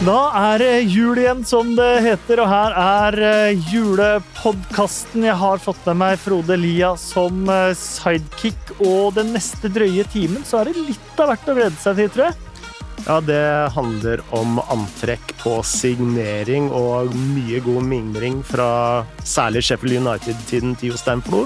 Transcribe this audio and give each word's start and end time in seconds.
Da 0.00 0.20
er 0.32 0.62
det 0.62 0.76
jul 0.88 1.18
igjen, 1.20 1.42
som 1.44 1.74
det 1.76 1.88
heter, 2.00 2.40
og 2.40 2.48
her 2.48 2.72
er 2.80 3.16
eh, 3.20 3.66
julepodkasten. 3.68 5.26
Jeg 5.28 5.36
har 5.36 5.60
fått 5.60 5.82
med 5.90 5.98
meg 6.00 6.22
Frode 6.22 6.56
Lia 6.56 6.94
som 6.96 7.42
eh, 7.52 7.74
sidekick, 7.76 8.72
og 8.80 9.18
den 9.18 9.34
neste 9.36 9.68
drøye 9.68 10.06
timen 10.08 10.40
så 10.48 10.62
er 10.62 10.70
det 10.70 10.86
litt 10.86 11.20
av 11.20 11.28
hvert 11.28 11.52
å 11.52 11.56
glede 11.58 11.76
seg 11.82 12.00
til, 12.00 12.08
tror 12.14 12.30
jeg. 12.30 12.38
Ja, 13.04 13.18
det 13.20 13.44
handler 13.76 14.24
om 14.40 14.56
antrekk 14.72 15.34
på 15.42 15.58
signering 15.68 16.72
og 16.72 17.12
mye 17.36 17.60
god 17.68 17.84
mingling 17.92 18.40
fra 18.44 18.70
særlig 19.20 19.66
Sheffield 19.68 20.00
United-tiden 20.00 20.80
til 20.80 20.94
Jostein 20.94 21.20
Flo. 21.28 21.44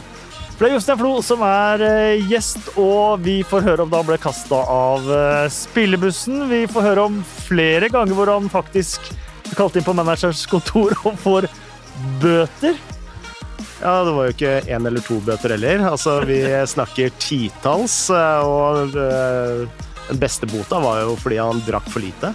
For 0.54 0.62
det 0.62 0.68
er 0.70 0.76
Jostein 0.76 0.98
Flo 1.00 1.12
som 1.26 1.40
er 1.42 1.82
eh, 1.82 2.28
gjest, 2.30 2.68
og 2.78 3.24
vi 3.24 3.40
får 3.42 3.64
høre 3.66 3.82
om 3.82 3.90
da 3.90 3.98
han 3.98 4.06
ble 4.06 4.18
kasta 4.22 4.60
av 4.70 5.08
eh, 5.10 5.46
spillebussen. 5.50 6.44
Vi 6.46 6.60
får 6.70 6.86
høre 6.92 7.06
om 7.08 7.16
flere 7.26 7.88
ganger 7.90 8.14
hvor 8.14 8.30
han 8.30 8.46
faktisk 8.52 9.08
blir 9.48 9.58
kalt 9.58 9.74
inn 9.80 9.86
på 9.86 9.96
managers 9.98 10.44
kontor 10.46 10.94
og 11.10 11.18
får 11.24 11.48
bøter. 12.22 12.78
Ja, 13.80 13.96
det 14.06 14.14
var 14.14 14.30
jo 14.30 14.36
ikke 14.36 14.54
én 14.70 14.86
eller 14.86 15.02
to 15.02 15.18
bøter 15.26 15.56
heller. 15.56 15.88
Altså, 15.90 16.20
vi 16.22 16.38
snakker 16.76 17.10
titalls, 17.18 17.98
eh, 18.14 18.46
og 18.46 18.94
den 18.94 20.22
beste 20.22 20.46
bota 20.54 20.78
var 20.86 21.02
jo 21.02 21.18
fordi 21.18 21.42
han 21.42 21.66
drakk 21.66 21.90
for 21.90 22.06
lite. 22.06 22.30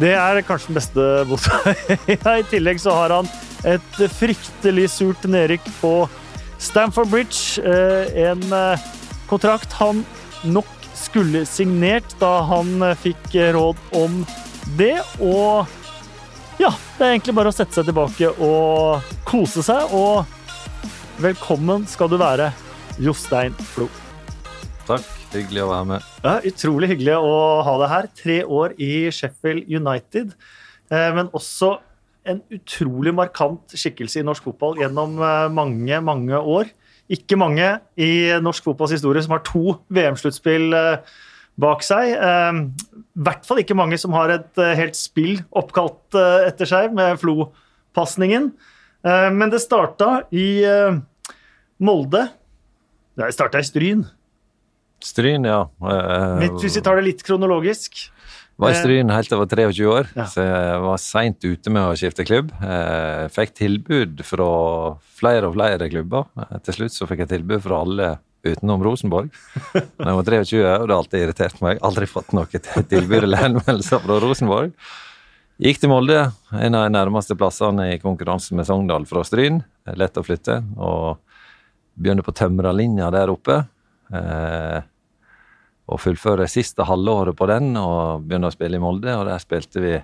Det 0.00 0.16
er 0.16 0.40
kanskje 0.48 0.72
den 0.72 0.80
beste 0.80 1.08
bota. 1.28 1.60
I 2.40 2.44
tillegg 2.48 2.80
så 2.80 2.96
har 3.04 3.20
han 3.20 3.28
et 3.68 4.04
fryktelig 4.16 4.88
surt 4.96 5.28
nedrykk 5.28 5.74
på 5.82 5.96
Stamford 6.64 7.08
Bridge, 7.08 7.62
eh, 7.62 8.30
en 8.30 8.52
eh, 8.52 8.80
kontrakt 9.28 9.72
han 9.72 10.00
nok 10.48 10.70
skulle 10.96 11.44
signert 11.46 12.14
da 12.20 12.38
han 12.48 12.82
eh, 12.82 12.96
fikk 12.96 13.34
råd 13.52 13.80
om 14.00 14.22
det. 14.78 14.96
Og 15.20 15.68
ja, 16.62 16.72
det 16.96 17.04
er 17.04 17.12
egentlig 17.12 17.36
bare 17.36 17.52
å 17.52 17.56
sette 17.56 17.76
seg 17.76 17.90
tilbake 17.90 18.32
og 18.40 19.04
kose 19.28 19.64
seg. 19.66 19.92
Og 19.92 20.24
velkommen 21.20 21.84
skal 21.90 22.08
du 22.08 22.16
være, 22.20 22.48
Jostein 22.96 23.56
Flo. 23.74 23.90
Takk. 24.88 25.10
Hyggelig 25.34 25.64
å 25.64 25.70
være 25.72 25.86
med. 25.88 26.10
Ja, 26.22 26.32
Utrolig 26.46 26.88
hyggelig 26.92 27.16
å 27.18 27.38
ha 27.66 27.72
deg 27.80 27.88
her. 27.90 28.06
Tre 28.20 28.36
år 28.46 28.76
i 28.78 28.92
Sheffield 29.10 29.66
United, 29.66 30.30
men 30.86 31.26
også 31.34 31.72
en 32.28 32.40
utrolig 32.54 33.12
markant 33.16 33.74
skikkelse 33.76 34.22
i 34.22 34.26
norsk 34.26 34.46
fotball 34.48 34.78
gjennom 34.80 35.18
eh, 35.20 35.46
mange, 35.52 36.00
mange 36.04 36.40
år. 36.40 36.70
Ikke 37.12 37.36
mange 37.36 37.66
i 38.00 38.12
norsk 38.42 38.64
fotballs 38.64 38.94
historie 38.96 39.22
som 39.24 39.36
har 39.36 39.44
to 39.44 39.76
VM-sluttspill 39.92 40.76
eh, 40.78 41.16
bak 41.60 41.84
seg. 41.86 42.14
Eh, 42.16 42.62
I 42.96 43.26
hvert 43.26 43.44
fall 43.48 43.60
ikke 43.62 43.76
mange 43.78 44.00
som 44.00 44.16
har 44.16 44.32
et 44.34 44.62
helt 44.80 44.96
spill 44.98 45.36
oppkalt 45.52 46.16
etter 46.48 46.68
seg, 46.68 46.94
med 46.96 47.20
Flo-pasningen. 47.20 48.52
Men 49.04 49.50
det 49.52 49.60
starta 49.60 50.22
i 50.32 50.64
Molde. 51.84 52.22
Det 53.20 53.28
starta 53.36 53.60
i 53.60 53.66
Stryn. 53.68 54.06
Stryn, 55.04 55.44
ja. 55.44 55.66
Hvis 56.40 56.78
vi 56.78 56.82
tar 56.86 56.96
det 56.96 57.04
litt 57.10 57.24
kronologisk. 57.26 58.06
Var 58.56 58.70
i 58.70 58.76
Stryn 58.78 59.10
helt 59.10 59.32
var 59.34 59.48
23 59.50 59.86
år, 59.90 60.10
ja. 60.14 60.24
så 60.30 60.44
jeg 60.44 60.82
var 60.84 61.00
seint 61.02 61.42
ute 61.42 61.72
med 61.74 61.88
å 61.88 61.96
skifte 61.98 62.26
klubb. 62.26 62.52
Jeg 62.62 63.32
fikk 63.34 63.54
tilbud 63.58 64.22
fra 64.26 64.50
flere 65.18 65.48
og 65.48 65.56
flere 65.56 65.88
klubber. 65.90 66.28
Til 66.62 66.78
slutt 66.78 66.94
så 66.94 67.08
fikk 67.10 67.24
jeg 67.24 67.32
tilbud 67.32 67.64
fra 67.64 67.80
alle 67.82 68.12
utenom 68.44 68.84
Rosenborg. 68.84 69.32
Da 69.98 70.12
jeg 70.12 70.20
var 70.20 70.28
23, 70.28 70.62
og 70.62 70.86
det 70.86 70.94
har 70.94 71.00
alltid 71.00 71.24
irritert 71.24 71.58
meg. 71.64 71.82
Aldri 71.86 72.06
fått 72.10 72.30
noe 72.36 72.62
tilbud 72.62 73.24
eller 73.24 73.42
henvendelser 73.42 74.04
fra 74.04 74.20
Rosenborg. 74.22 74.72
Gikk 75.64 75.78
til 75.82 75.90
Molde, 75.90 76.18
en 76.50 76.74
av 76.74 76.86
de 76.86 76.94
nærmeste 76.94 77.36
plassene 77.38 77.92
i 77.92 78.00
konkurranse 78.02 78.56
med 78.58 78.66
Sogndal 78.66 79.06
fra 79.06 79.22
Stryn. 79.26 79.62
Lett 79.98 80.18
å 80.18 80.24
flytte. 80.26 80.60
Og 80.78 81.20
begynte 81.94 82.26
på 82.26 82.34
tømrerlinja 82.34 83.10
der 83.14 83.30
oppe. 83.30 83.62
Eh, 84.14 84.80
og 85.84 86.00
fullføre 86.00 86.46
siste 86.48 86.80
halvåret 86.88 87.36
på 87.36 87.44
den 87.50 87.74
og 87.76 88.22
begynne 88.24 88.48
å 88.48 88.54
spille 88.54 88.78
i 88.78 88.82
Molde. 88.82 89.12
Og 89.18 89.26
der 89.28 89.38
spilte 89.42 89.78
vi 89.84 89.94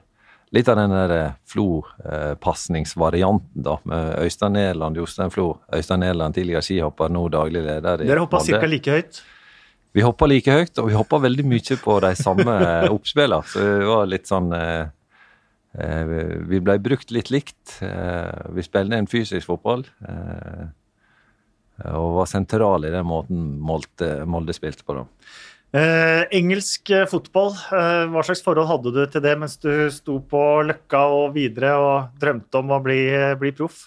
litt 0.54 0.68
av 0.68 0.76
den 0.80 0.92
der 0.92 1.10
eh, 1.16 1.32
Flo-pasningsvarianten, 1.48 3.62
da, 3.64 3.74
med 3.88 4.02
Øystein 4.24 4.54
Nederland, 4.58 4.94
Jostein 5.00 5.30
Flo. 5.32 5.46
Øystein 5.72 6.00
Nederland, 6.04 6.32
tidligere 6.36 6.64
skihopper, 6.66 7.08
nå 7.12 7.22
daglig 7.32 7.62
leder 7.64 8.02
i 8.02 8.06
Dere 8.10 8.24
hoppa 8.24 8.38
ca. 8.44 8.66
like 8.68 8.90
høyt? 8.96 9.14
Vi 9.96 10.04
hoppa 10.06 10.24
like 10.30 10.52
høyt, 10.54 10.74
og 10.78 10.84
vi 10.90 10.94
hoppa 10.94 11.18
veldig 11.22 11.44
mye 11.50 11.76
på 11.82 11.92
de 12.04 12.12
samme 12.18 12.54
oppspillene. 12.94 13.46
Så 13.50 13.58
det 13.64 13.88
var 13.88 14.04
litt 14.10 14.26
sånn 14.30 14.48
eh, 14.54 14.84
eh, 15.78 16.04
Vi 16.50 16.58
ble 16.62 16.74
brukt 16.82 17.10
litt 17.14 17.30
likt. 17.34 17.78
Eh, 17.82 18.44
vi 18.54 18.62
spilte 18.66 19.00
en 19.00 19.10
fysisk 19.10 19.44
fotball. 19.50 19.82
Eh, 20.06 20.64
og 21.90 22.18
var 22.18 22.26
sentral 22.28 22.84
i 22.84 22.92
den 22.92 23.06
måten 23.08 23.38
Molde, 23.64 24.08
Molde 24.28 24.52
spilte 24.54 24.84
på. 24.84 24.98
da. 25.00 25.04
Eh, 25.70 26.24
engelsk 26.34 26.90
eh, 26.90 27.06
fotball, 27.06 27.52
eh, 27.54 28.08
hva 28.10 28.24
slags 28.26 28.42
forhold 28.42 28.66
hadde 28.66 28.90
du 28.90 29.04
til 29.06 29.22
det 29.22 29.36
mens 29.38 29.54
du 29.62 29.70
sto 29.94 30.16
på 30.18 30.42
Løkka 30.66 31.04
og 31.14 31.36
videre 31.36 31.76
og 31.78 32.16
drømte 32.18 32.58
om 32.58 32.74
å 32.74 32.80
bli, 32.82 33.04
bli 33.38 33.52
proff? 33.54 33.84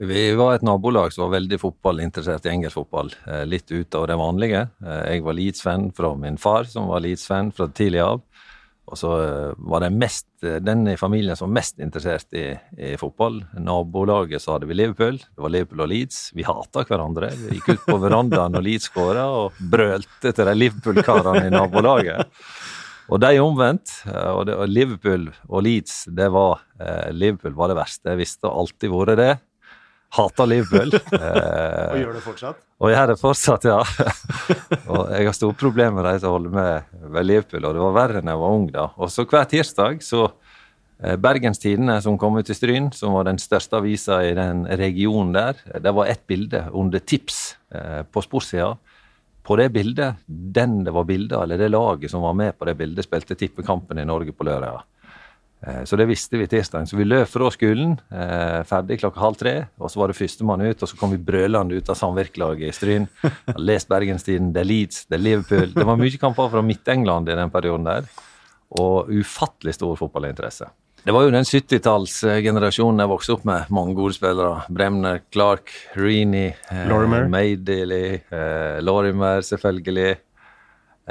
Vi 0.00 0.30
var 0.32 0.54
et 0.54 0.62
nabolag 0.64 1.12
som 1.12 1.26
var 1.26 1.34
veldig 1.34 1.58
fotballinteressert 1.60 2.46
i 2.48 2.54
engelsk 2.54 2.78
fotball. 2.78 3.10
Eh, 3.28 3.42
litt 3.44 3.68
utover 3.68 4.08
det 4.08 4.16
vanlige. 4.16 4.62
Eh, 4.80 5.02
jeg 5.12 5.24
var 5.26 5.36
Leeds-fan 5.36 5.90
fra 5.92 6.14
min 6.16 6.40
far, 6.40 6.64
som 6.64 6.88
var 6.88 7.04
Leeds-fan 7.04 7.50
fra 7.52 7.66
tidlig 7.68 8.00
av. 8.00 8.22
Og 8.90 8.98
så 8.98 9.10
eh, 9.22 9.52
var 9.70 9.84
det 9.84 9.92
mest, 9.94 10.26
eh, 10.42 10.58
den 10.62 10.82
i 10.90 10.96
familien 10.98 11.38
som 11.38 11.48
var 11.48 11.60
mest 11.60 11.78
interessert 11.82 12.34
i, 12.34 12.48
i, 12.74 12.96
fotball. 12.98 13.38
Nabolaget 13.62 14.42
så 14.42 14.56
hadde 14.56 14.66
vi 14.70 14.76
Liverpool. 14.78 15.20
Det 15.20 15.44
var 15.44 15.54
Liverpool 15.54 15.84
og 15.84 15.92
Leeds. 15.92 16.18
Vi 16.34 16.46
hata 16.46 16.82
hverandre. 16.88 17.30
Vi 17.38 17.60
gikk 17.60 17.76
ut 17.76 17.86
på 17.86 17.98
verandaen 18.02 18.56
når 18.56 18.66
Leeds 18.66 18.90
skåra, 18.90 19.28
og 19.30 19.60
brølte 19.72 20.34
til 20.34 20.50
de 20.50 20.56
Liverpool-karene 20.58 21.46
i 21.46 21.54
nabolaget. 21.54 22.34
Og 23.10 23.22
de 23.22 23.30
omvendt. 23.42 23.94
Eh, 24.10 24.32
og, 24.32 24.42
det, 24.50 24.58
og 24.58 24.74
Liverpool 24.74 25.30
og 25.46 25.64
Leeds, 25.66 26.02
det 26.10 26.30
var 26.34 26.66
Liverpool 27.14 27.54
var 27.58 27.70
det 27.70 27.78
verste. 27.78 28.10
Jeg 28.14 28.22
visste 28.24 28.50
alltid 28.50 28.90
vært 28.90 29.18
det. 29.20 29.32
Hater 30.16 30.48
Liverpool. 30.50 30.94
og 31.92 31.98
gjør 32.00 32.16
det 32.16 32.22
fortsatt? 32.24 32.60
Og 32.80 32.90
gjør 32.90 33.12
det 33.12 33.16
fortsatt, 33.20 33.66
ja. 33.68 33.78
og 34.92 35.10
jeg 35.14 35.28
har 35.28 35.36
store 35.36 35.58
problemer 35.58 36.00
med 36.00 36.08
de 36.08 36.22
som 36.22 36.34
holder 36.34 36.54
med, 36.54 36.94
ved 37.14 37.28
Liverpool, 37.28 37.66
og 37.68 37.76
det 37.76 37.84
var 37.84 37.96
verre 37.98 38.22
enn 38.22 38.32
jeg 38.32 38.42
var 38.42 38.56
ung 38.58 38.68
da. 38.74 38.86
Og 38.98 39.12
så 39.12 39.26
hver 39.28 39.46
tirsdag 39.50 40.02
så 40.04 40.24
eh, 40.26 41.16
Bergens 41.20 41.62
Tidende, 41.62 42.00
som 42.02 42.18
kom 42.18 42.40
ut 42.40 42.50
i 42.50 42.56
Stryn, 42.56 42.90
som 42.96 43.14
var 43.18 43.28
den 43.28 43.38
største 43.42 43.78
avisa 43.78 44.22
i 44.26 44.34
den 44.38 44.64
regionen 44.80 45.34
der, 45.36 45.60
det 45.78 45.94
var 45.94 46.10
ett 46.10 46.26
bilde 46.30 46.66
under 46.72 47.02
tips 47.02 47.42
eh, 47.74 48.00
på 48.02 48.24
sportssida. 48.26 48.72
På 49.46 49.56
det 49.56 49.70
bildet, 49.74 50.18
den 50.26 50.82
det 50.84 50.92
var 50.94 51.06
bilde 51.08 51.38
eller 51.38 51.58
det 51.58 51.70
laget 51.70 52.10
som 52.12 52.22
var 52.22 52.34
med 52.38 52.58
på 52.58 52.66
det 52.68 52.76
bildet, 52.78 53.06
spilte 53.06 53.38
tippekampen 53.38 53.98
i 53.98 54.08
Norge 54.08 54.34
på 54.36 54.46
lørdag. 54.46 54.82
Eh, 55.66 55.84
så 55.84 55.96
det 55.96 56.06
visste 56.08 56.38
vi 56.40 56.48
tirsdag. 56.48 56.88
Så 56.88 56.96
vi 56.96 57.04
løp 57.04 57.28
fra 57.28 57.50
skolen, 57.52 57.98
eh, 58.10 58.60
ferdig 58.68 59.00
klokka 59.00 59.20
halv 59.20 59.36
tre. 59.40 59.54
Og 59.78 59.90
så 59.90 60.00
var 60.00 60.08
det 60.08 60.16
førstemann 60.16 60.64
ut, 60.64 60.82
og 60.82 60.88
så 60.88 60.96
kom 60.96 61.12
vi 61.12 61.20
brølende 61.20 61.76
ut 61.76 61.90
av 61.92 61.98
samvirkelaget 62.00 62.68
i 62.68 62.72
Stryn. 62.76 63.08
Lest 63.68 63.88
Bergenstiden, 63.88 64.52
det 64.52 64.64
er 64.64 64.70
Leeds, 64.70 65.04
det 65.06 65.20
er 65.20 65.24
Liverpool. 65.24 65.72
Det 65.74 65.86
var 65.86 66.00
mye 66.00 66.20
kamper 66.20 66.50
fra 66.52 66.64
Midt-England 66.64 67.28
i 67.28 67.36
den 67.36 67.52
perioden 67.52 67.84
der. 67.84 68.08
Og 68.80 69.10
ufattelig 69.10 69.74
stor 69.74 69.96
fotballinteresse. 69.98 70.70
Det 71.00 71.14
var 71.16 71.24
jo 71.24 71.30
den 71.32 71.46
70-tallsgenerasjonen 71.48 73.00
jeg 73.00 73.08
vokste 73.08 73.32
opp 73.32 73.44
med. 73.48 73.70
Mange 73.72 73.94
gode 73.96 74.12
spillere. 74.12 74.66
Bremner, 74.68 75.22
Clark, 75.32 75.72
Reenie, 75.96 76.52
eh, 76.68 76.82
Lorimer, 76.90 77.24
Madeley, 77.32 78.20
eh, 78.28 78.80
Lorimer 78.84 79.40
selvfølgelig. 79.40 80.18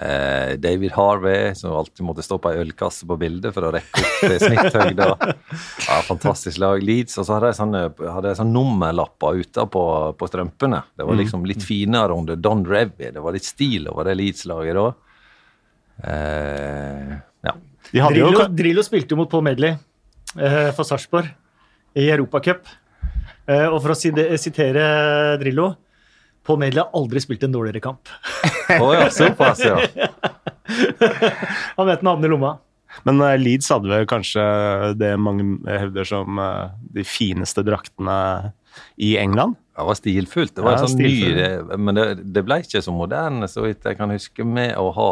Eh, 0.02 0.54
David 0.58 0.92
Harvey, 0.92 1.56
som 1.56 1.74
alltid 1.76 2.06
måtte 2.06 2.24
stå 2.24 2.38
på 2.40 2.52
ei 2.54 2.62
ølkasse 2.62 3.08
på 3.10 3.18
bildet 3.20 3.52
for 3.56 3.68
å 3.68 3.72
rekke 3.74 4.04
opp 4.04 4.36
snitthøyda. 4.46 5.08
Ja, 5.90 5.98
fantastisk 6.08 6.62
lag. 6.62 6.84
Leeds. 6.86 7.18
Og 7.20 7.28
så 7.28 7.36
hadde 7.36 7.50
jeg 7.52 7.58
sånne, 7.58 7.82
hadde 8.00 8.32
jeg 8.32 8.40
sånne 8.40 8.56
nummerlapper 8.56 9.42
ute 9.42 9.66
på, 9.74 9.84
på, 10.16 10.30
strømpene. 10.30 10.80
Det 10.96 11.08
var 11.10 11.20
liksom 11.20 11.44
litt 11.50 11.66
finere 11.66 12.16
under 12.16 12.40
Don 12.40 12.64
Revy. 12.68 13.10
Det 13.12 13.24
var 13.26 13.36
litt 13.36 13.48
stil 13.48 13.90
over 13.92 14.08
det 14.08 14.16
Leeds-laget 14.22 14.80
da. 14.80 14.88
Eh, 16.14 17.18
ja. 17.50 17.58
Drillo, 17.92 18.32
jo... 18.38 18.48
Drillo, 18.56 18.86
spilte 18.86 19.18
jo 19.18 19.24
mot 19.24 19.32
Paul 19.32 19.44
Medley 19.50 19.74
eh, 19.74 20.70
for 20.78 20.88
Sarpsborg 20.88 21.28
i 22.00 22.08
Europacup. 22.14 22.72
Eh, 23.50 23.68
og 23.68 23.82
for 23.84 23.98
å 23.98 24.40
sitere 24.40 24.88
Drillo 25.42 25.74
Paul 26.48 26.60
Medley 26.62 26.82
har 26.82 26.96
aldri 26.98 27.22
spilt 27.24 27.44
en 27.46 27.54
dårligere 27.54 27.84
kamp. 27.84 28.10
Oh, 28.80 28.94
ja, 28.96 29.10
såpass, 29.14 29.62
ja. 29.66 29.80
Han 31.78 31.88
vet 31.90 32.02
den 32.02 32.10
havner 32.10 32.30
i 32.30 32.32
lomma. 32.32 32.58
Men 33.06 33.22
uh, 33.22 33.36
Leeds 33.38 33.70
hadde 33.72 33.92
vel 33.92 34.08
kanskje 34.10 34.44
det 35.00 35.14
mange 35.22 35.46
hevder 35.70 36.08
som 36.08 36.40
uh, 36.42 36.72
de 36.94 37.06
fineste 37.06 37.64
draktene 37.66 38.18
i 38.98 39.16
England? 39.18 39.58
Det 39.78 39.86
var 39.88 39.98
stilfullt. 39.98 40.56
Det 40.56 40.66
var 40.66 40.78
ja, 40.78 40.88
sånn 40.88 41.00
ny, 41.00 41.78
men 41.80 41.96
det, 41.96 42.08
det, 42.36 42.44
ble 42.46 42.60
ikke 42.64 42.82
så 42.84 42.94
moderne, 42.94 43.48
så 43.48 43.64
vidt 43.64 43.86
jeg 43.88 44.00
kan 44.00 44.12
huske, 44.12 44.44
med 44.44 44.76
å 44.80 44.90
ha 44.96 45.12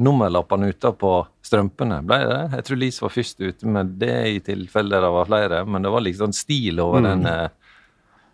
nummerlappene 0.00 0.70
ute 0.72 0.92
på 0.98 1.12
strømpene. 1.44 2.00
Ble 2.06 2.18
det? 2.24 2.40
Jeg 2.56 2.66
tror 2.66 2.80
Leeds 2.80 3.00
var 3.04 3.14
først 3.14 3.42
ute 3.42 3.70
med 3.70 3.94
det 4.00 4.16
i 4.30 4.38
tilfelle 4.44 5.00
det 5.02 5.12
var 5.14 5.28
flere, 5.28 5.62
men 5.68 5.84
det 5.84 5.92
var 5.92 6.04
liksom 6.06 6.34
stil 6.36 6.80
over 6.82 7.04
den, 7.04 7.26
eh, 7.26 7.46
den 7.46 7.59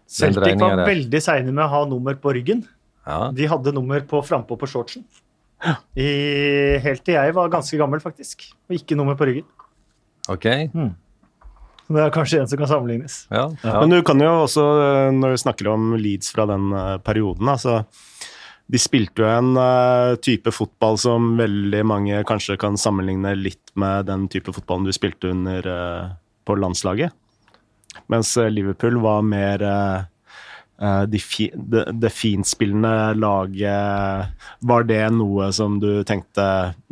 Celtic 0.07 0.59
var 0.61 0.85
veldig 0.87 1.21
seine 1.23 1.53
med 1.53 1.65
å 1.67 1.71
ha 1.73 1.85
nummer 1.91 2.17
på 2.21 2.35
ryggen. 2.37 2.63
Ja. 3.07 3.31
De 3.35 3.47
hadde 3.51 3.75
nummer 3.75 4.03
på 4.07 4.23
frampå 4.27 4.59
på 4.59 4.69
shortsen. 4.71 5.07
I, 5.97 6.09
helt 6.85 7.03
til 7.07 7.17
jeg 7.17 7.35
var 7.37 7.51
ganske 7.53 7.79
gammel, 7.81 8.03
faktisk. 8.03 8.49
Og 8.69 8.79
ikke 8.79 8.99
nummer 8.99 9.19
på 9.19 9.29
ryggen. 9.29 9.47
Ok. 10.33 10.47
Så 11.87 11.95
Det 11.95 12.03
er 12.03 12.15
kanskje 12.15 12.41
en 12.43 12.51
som 12.51 12.59
kan 12.61 12.71
sammenlignes. 12.71 13.19
Ja. 13.31 13.47
ja. 13.63 13.81
Men 13.81 13.95
du 13.95 14.01
kan 14.07 14.21
jo 14.21 14.33
også, 14.43 14.65
eh, 14.83 15.11
når 15.15 15.37
vi 15.37 15.43
snakker 15.45 15.71
om 15.71 15.95
Leeds 16.01 16.33
fra 16.35 16.49
den 16.51 16.73
eh, 16.75 16.97
perioden, 16.99 17.49
altså 17.49 17.85
De 18.67 18.81
spilte 18.83 19.23
jo 19.23 19.29
en 19.31 19.53
eh, 19.63 20.17
type 20.19 20.51
fotball 20.51 20.99
som 20.99 21.37
veldig 21.39 21.85
mange 21.87 22.25
kanskje 22.27 22.57
kan 22.59 22.75
sammenligne 22.75 23.37
litt 23.39 23.71
med 23.79 24.09
den 24.11 24.27
type 24.27 24.51
fotballen 24.51 24.89
du 24.89 24.95
spilte 24.95 25.31
under 25.31 25.69
på 26.47 26.57
landslaget. 26.59 27.15
Mens 28.13 28.37
eh, 28.41 28.53
Liverpool 28.53 29.01
var 29.03 29.27
mer 29.27 29.65
det 31.09 31.23
fi, 31.25 31.47
de 31.57 31.87
de 31.89 32.09
finspillende 32.13 33.15
laget 33.17 34.35
Var 34.61 34.83
det 34.85 34.99
noe 35.17 35.47
som 35.57 35.79
du 35.81 36.03
tenkte, 36.05 36.45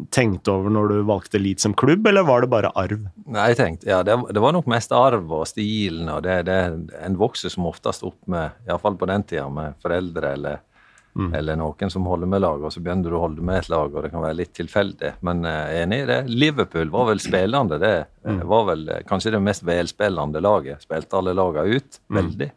tenkte 0.08 0.54
over 0.54 0.72
når 0.72 0.88
du 0.88 1.02
valgte 1.04 1.36
Leeds 1.36 1.66
som 1.66 1.74
klubb, 1.76 2.06
eller 2.08 2.24
var 2.24 2.40
det 2.40 2.48
bare 2.54 2.70
arv? 2.80 3.02
Nei, 3.28 3.50
jeg 3.52 3.58
tenkte, 3.58 3.90
ja, 3.90 3.98
det, 4.00 4.16
det 4.32 4.40
var 4.40 4.56
nok 4.56 4.70
mest 4.72 4.94
arv 4.96 5.28
og 5.28 5.44
stilen, 5.50 6.08
og 6.08 6.24
det, 6.24 6.46
det 6.48 6.56
en 6.96 7.18
vokser 7.20 7.52
som 7.52 7.68
oftest 7.68 8.08
opp 8.08 8.16
med, 8.24 8.56
iallfall 8.64 8.96
på 8.96 9.10
den 9.12 9.28
tida, 9.28 9.50
med 9.52 9.76
foreldre 9.84 10.32
eller, 10.38 10.64
eller 11.14 11.58
noen 11.58 11.90
som 11.90 12.06
holder 12.10 12.26
med 12.26 12.42
laget, 12.42 12.66
og 12.66 12.72
så 12.74 12.80
begynner 12.82 13.12
du 13.12 13.16
å 13.16 13.22
holde 13.22 13.44
med 13.46 13.60
et 13.60 13.68
lag, 13.70 13.92
og 13.92 14.02
det 14.02 14.10
kan 14.10 14.24
være 14.24 14.38
litt 14.40 14.54
tilfeldig. 14.56 15.12
Men 15.26 15.44
jeg 15.46 15.66
er 15.68 15.82
enig 15.84 15.98
i 16.02 16.08
det. 16.08 16.16
Liverpool 16.30 16.90
var 16.90 17.06
vel 17.12 17.20
spillende, 17.22 17.78
det 17.78 17.92
mm. 18.26 18.40
var 18.50 18.64
vel 18.72 18.88
eh, 18.90 19.04
kanskje 19.06 19.34
det 19.36 19.42
mest 19.46 19.62
velspillende 19.66 20.42
laget. 20.42 20.82
Spilte 20.82 21.20
alle 21.20 21.36
lagene 21.38 21.78
ut, 21.78 22.00
veldig. 22.18 22.48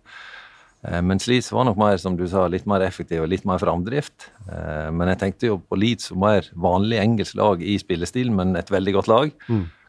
Eh, 0.87 1.01
Mens 1.05 1.27
Leeds 1.29 1.51
var 1.53 1.67
nok 1.69 1.77
mer, 1.81 1.99
som 2.01 2.17
du 2.17 2.25
sa, 2.29 2.47
litt 2.49 2.65
mer 2.69 2.85
effektiv 2.85 3.25
og 3.25 3.29
litt 3.29 3.45
mer 3.45 3.61
framdrift. 3.61 4.31
Eh, 4.49 4.87
Men 4.89 5.13
jeg 5.13 5.21
tenkte 5.21 5.51
jo 5.51 5.59
på 5.61 5.77
Leeds 5.77 6.09
som 6.09 6.23
mer 6.25 6.49
vanlig 6.57 6.97
engelsk 7.03 7.37
lag 7.37 7.61
i 7.61 7.77
spillestil, 7.81 8.33
men 8.33 8.55
et 8.57 8.73
veldig 8.73 8.95
godt 8.97 9.11
lag. 9.13 9.35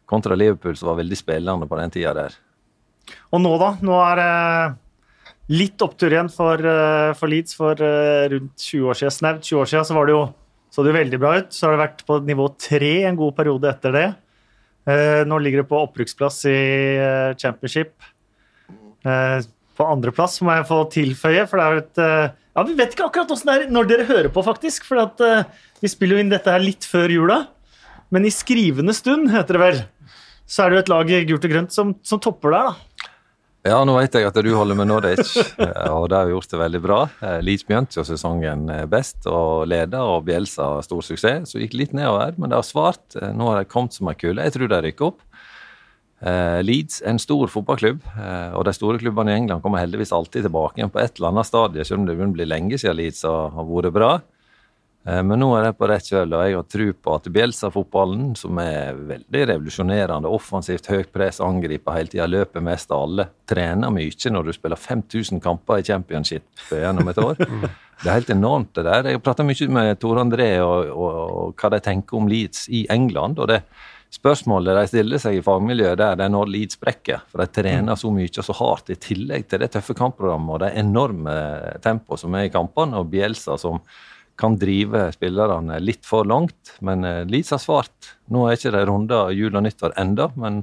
Kontra 0.08 0.36
Liverpool, 0.36 0.76
som 0.76 0.92
var 0.92 1.00
veldig 1.00 1.16
spillende 1.20 1.68
på 1.68 1.80
den 1.80 1.96
tida 1.96 2.12
der. 2.16 2.36
Og 3.32 3.40
nå, 3.40 3.54
da? 3.60 3.72
Nå 3.84 3.96
er 4.04 4.20
det 4.20 4.32
litt 5.48 5.80
opptur 5.84 6.12
igjen 6.12 6.28
for, 6.32 6.60
eh, 6.60 7.12
for 7.16 7.30
Leeds. 7.30 7.56
For 7.56 7.80
eh, 7.80 8.28
rundt 8.34 8.54
20 8.60 8.88
år 8.90 8.98
siden, 9.00 9.14
snaut 9.14 9.42
20 9.42 9.62
år 9.62 9.70
siden 9.70 9.88
så 9.88 10.06
det 10.06 10.16
jo, 10.16 10.22
så 10.70 10.84
det 10.84 10.92
jo 10.92 10.98
veldig 10.98 11.20
bra 11.20 11.34
ut. 11.40 11.52
Så 11.54 11.66
har 11.66 11.76
det 11.76 11.84
vært 11.84 12.02
på 12.08 12.18
nivå 12.28 12.48
tre 12.60 12.94
en 13.08 13.18
god 13.18 13.36
periode 13.36 13.70
etter 13.70 13.94
det. 13.96 14.08
Eh, 14.88 15.22
Nå 15.28 15.40
ligger 15.40 15.62
det 15.62 15.70
på 15.70 15.80
opprykksplass 15.84 16.42
i 16.48 16.58
championship. 17.40 17.96
På 19.78 19.86
andreplass 19.86 20.40
må 20.42 20.52
jeg 20.56 20.66
få 20.66 20.78
tilføye, 20.90 21.44
for 21.48 21.60
det 21.60 21.64
er 21.64 21.76
jo 21.76 21.82
et 21.84 22.00
Ja, 22.58 22.64
vi 22.66 22.74
vet 22.74 22.96
ikke 22.96 23.06
akkurat 23.06 23.30
åssen 23.30 23.46
det 23.46 23.54
er 23.54 23.70
når 23.70 23.86
dere 23.86 24.06
hører 24.08 24.28
på, 24.34 24.42
faktisk. 24.42 24.88
For 24.88 24.98
at, 24.98 25.22
vi 25.78 25.88
spiller 25.88 26.18
jo 26.18 26.24
inn 26.24 26.32
dette 26.32 26.50
her 26.50 26.58
litt 26.58 26.82
før 26.82 27.14
jula. 27.14 27.36
Men 28.10 28.26
i 28.26 28.32
skrivende 28.34 28.92
stund, 28.96 29.30
heter 29.30 29.54
det 29.54 29.62
vel, 29.62 29.80
så 30.48 30.64
er 30.64 30.70
det 30.70 30.78
jo 30.78 30.82
et 30.82 30.90
lag 30.90 31.12
i 31.12 31.24
gult 31.28 31.46
og 31.46 31.52
grønt 31.52 31.76
som, 31.76 31.94
som 32.02 32.18
topper 32.24 32.56
der, 32.56 32.72
da. 32.72 32.87
Ja, 33.66 33.80
nå 33.82 33.96
vet 33.96 34.14
jeg 34.14 34.26
at 34.28 34.36
du 34.38 34.48
holder 34.54 34.76
med 34.78 34.86
Norwich, 34.86 35.32
eh, 35.64 35.88
og 35.90 36.06
de 36.12 36.18
har 36.20 36.30
gjort 36.30 36.52
det 36.52 36.60
veldig 36.60 36.80
bra. 36.84 36.98
Eh, 37.18 37.38
Leeds 37.42 37.66
begynte 37.66 37.98
jo 37.98 38.04
sesongen 38.06 38.68
eh, 38.70 38.84
best 38.90 39.26
og 39.26 39.66
leda, 39.70 40.04
og 40.06 40.28
Bjelsa 40.28 40.76
stor 40.86 41.02
suksess. 41.02 41.50
Så 41.50 41.62
gikk 41.62 41.74
litt 41.74 41.96
nedover, 41.96 42.36
men 42.38 42.52
det 42.52 42.60
har 42.60 42.66
svart. 42.66 43.18
Nå 43.18 43.50
har 43.50 43.58
de 43.58 43.70
kommet 43.70 43.96
som 43.98 44.10
ei 44.10 44.14
kule. 44.18 44.44
Jeg 44.46 44.54
tror 44.54 44.70
de 44.70 44.82
rykker 44.86 45.10
opp. 45.10 45.24
Leeds 46.66 46.96
er 47.04 47.12
en 47.12 47.20
stor 47.22 47.46
fotballklubb, 47.46 48.00
og 48.58 48.64
de 48.66 48.72
store 48.74 48.98
klubbene 48.98 49.30
i 49.30 49.36
England 49.38 49.62
kommer 49.62 49.78
heldigvis 49.78 50.10
alltid 50.10 50.48
tilbake 50.48 50.80
igjen 50.80 50.90
på 50.90 50.98
et 50.98 51.12
eller 51.14 51.30
annet 51.30 51.46
stadie, 51.46 51.84
selv 51.86 52.00
om 52.00 52.08
det 52.08 52.16
begynner 52.16 52.34
å 52.34 52.38
bli 52.40 52.46
lenge 52.48 52.80
siden 52.82 52.98
Leeds 52.98 53.22
har, 53.22 53.52
har 53.54 53.68
vært 53.68 53.94
bra. 53.94 54.08
Eh, 55.06 55.22
Men 55.22 55.40
nå 55.40 55.48
er 55.56 55.68
jeg 55.68 55.78
på 55.78 55.88
rett 55.88 56.10
kjøl, 56.10 56.34
og 56.34 56.44
jeg 56.44 56.56
har 56.58 56.68
tro 56.74 56.88
på 56.92 57.16
at 57.16 57.28
Bielsa-fotballen, 57.34 58.30
som 58.36 58.60
er 58.62 58.98
veldig 59.12 59.44
revolusjonerende, 59.52 60.30
offensivt, 60.30 60.90
høyt 60.92 61.12
press, 61.14 61.42
angriper 61.44 61.96
hele 61.96 62.12
tida, 62.12 62.28
løper 62.30 62.64
mest 62.64 62.90
av 62.92 63.06
alle, 63.06 63.28
trener 63.48 63.92
mye 63.94 64.32
når 64.34 64.48
du 64.48 64.56
spiller 64.56 64.80
5000 64.80 65.42
kamper 65.44 65.80
i 65.80 65.86
championship 65.86 66.66
gjennom 66.70 67.12
et 67.12 67.22
år. 67.22 67.38
Det 67.98 68.06
er 68.06 68.14
helt 68.14 68.28
enormt, 68.30 68.68
det 68.76 68.84
der. 68.86 69.06
Jeg 69.10 69.16
har 69.16 69.22
prata 69.26 69.42
mye 69.42 69.66
med 69.74 69.96
Tore 69.98 70.22
André 70.22 70.60
og, 70.62 70.86
og, 70.86 71.16
og 71.18 71.54
hva 71.58 71.70
de 71.74 71.80
tenker 71.82 72.14
om 72.14 72.28
Leeds 72.30 72.68
i 72.70 72.84
England. 72.94 73.40
og 73.42 73.48
det 73.50 73.64
Spørsmålet 74.14 74.72
de 74.78 74.84
stiller 74.88 75.20
seg 75.20 75.36
i 75.36 75.42
fagmiljøet, 75.44 75.98
der, 76.00 76.14
det 76.16 76.24
er 76.24 76.30
når 76.32 76.48
Leeds 76.48 76.78
sprekker. 76.78 77.26
For 77.28 77.42
de 77.42 77.50
trener 77.58 77.98
så 77.98 78.12
mye 78.14 78.30
og 78.30 78.46
så 78.46 78.54
hardt, 78.56 78.92
i 78.94 78.96
tillegg 79.02 79.48
til 79.50 79.60
det 79.60 79.72
tøffe 79.74 79.96
kampprogrammet 79.98 80.54
og 80.54 80.62
det 80.62 80.70
enorme 80.80 81.34
tempoet 81.84 82.22
som 82.22 82.38
er 82.38 82.46
i 82.46 82.52
kampene, 82.54 83.02
og 83.02 83.10
Bielsa 83.12 83.58
som 83.60 83.82
kan 84.38 84.56
drive 84.58 85.08
spillerne 85.14 85.80
litt 85.82 86.06
for 86.06 86.28
langt. 86.28 86.76
Men 86.84 87.04
eh, 87.04 87.24
har 87.26 87.62
svart. 87.62 88.14
Nå 88.32 88.46
er 88.46 88.58
ikke 88.58 88.74
de 88.76 88.84
runda 88.88 89.24
jul 89.34 89.54
og 89.54 89.64
nyttår 89.66 89.96
enda, 90.00 90.30
men, 90.38 90.62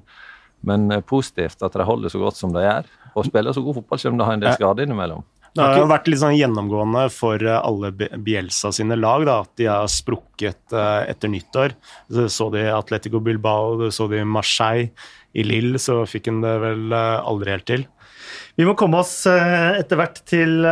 men 0.66 0.88
eh, 0.92 1.04
positivt 1.04 1.64
at 1.66 1.76
de 1.76 1.88
holder 1.88 2.14
så 2.14 2.22
godt 2.24 2.40
som 2.40 2.56
de 2.56 2.64
gjør. 2.64 2.92
Og 3.16 3.28
spiller 3.28 3.56
så 3.56 3.64
god 3.64 3.80
fotball, 3.80 4.02
selv 4.02 4.16
om 4.16 4.20
de 4.20 4.28
har 4.28 4.38
en 4.38 4.44
del 4.44 4.56
skader 4.58 4.88
innimellom. 4.88 5.24
Det 5.56 5.64
har 5.64 5.78
jo 5.80 5.88
vært 5.88 6.08
litt 6.12 6.20
sånn 6.20 6.36
gjennomgående 6.36 7.06
for 7.16 7.40
eh, 7.40 7.60
alle 7.64 7.92
Bi- 7.96 8.10
Bielsa 8.26 8.74
sine 8.76 8.98
lag, 9.00 9.24
da, 9.28 9.38
at 9.46 9.54
de 9.56 9.70
har 9.72 9.88
sprukket 9.88 10.74
eh, 10.76 11.06
etter 11.14 11.32
nyttår. 11.32 11.76
Så 12.12 12.26
så 12.34 12.50
de 12.52 12.66
Atletico 12.76 13.22
Bilbao, 13.24 13.88
så 13.96 14.10
de 14.12 14.20
Marseille. 14.28 14.90
I 15.36 15.44
Lille 15.48 15.80
så 15.80 16.02
fikk 16.08 16.28
han 16.32 16.42
det 16.44 16.54
vel 16.64 16.92
eh, 16.92 17.22
aldri 17.24 17.56
helt 17.56 17.66
til. 17.72 17.86
Vi 18.60 18.66
må 18.68 18.74
komme 18.80 19.00
oss 19.04 19.26
etter 19.28 20.00
hvert 20.00 20.22
til, 20.28 20.64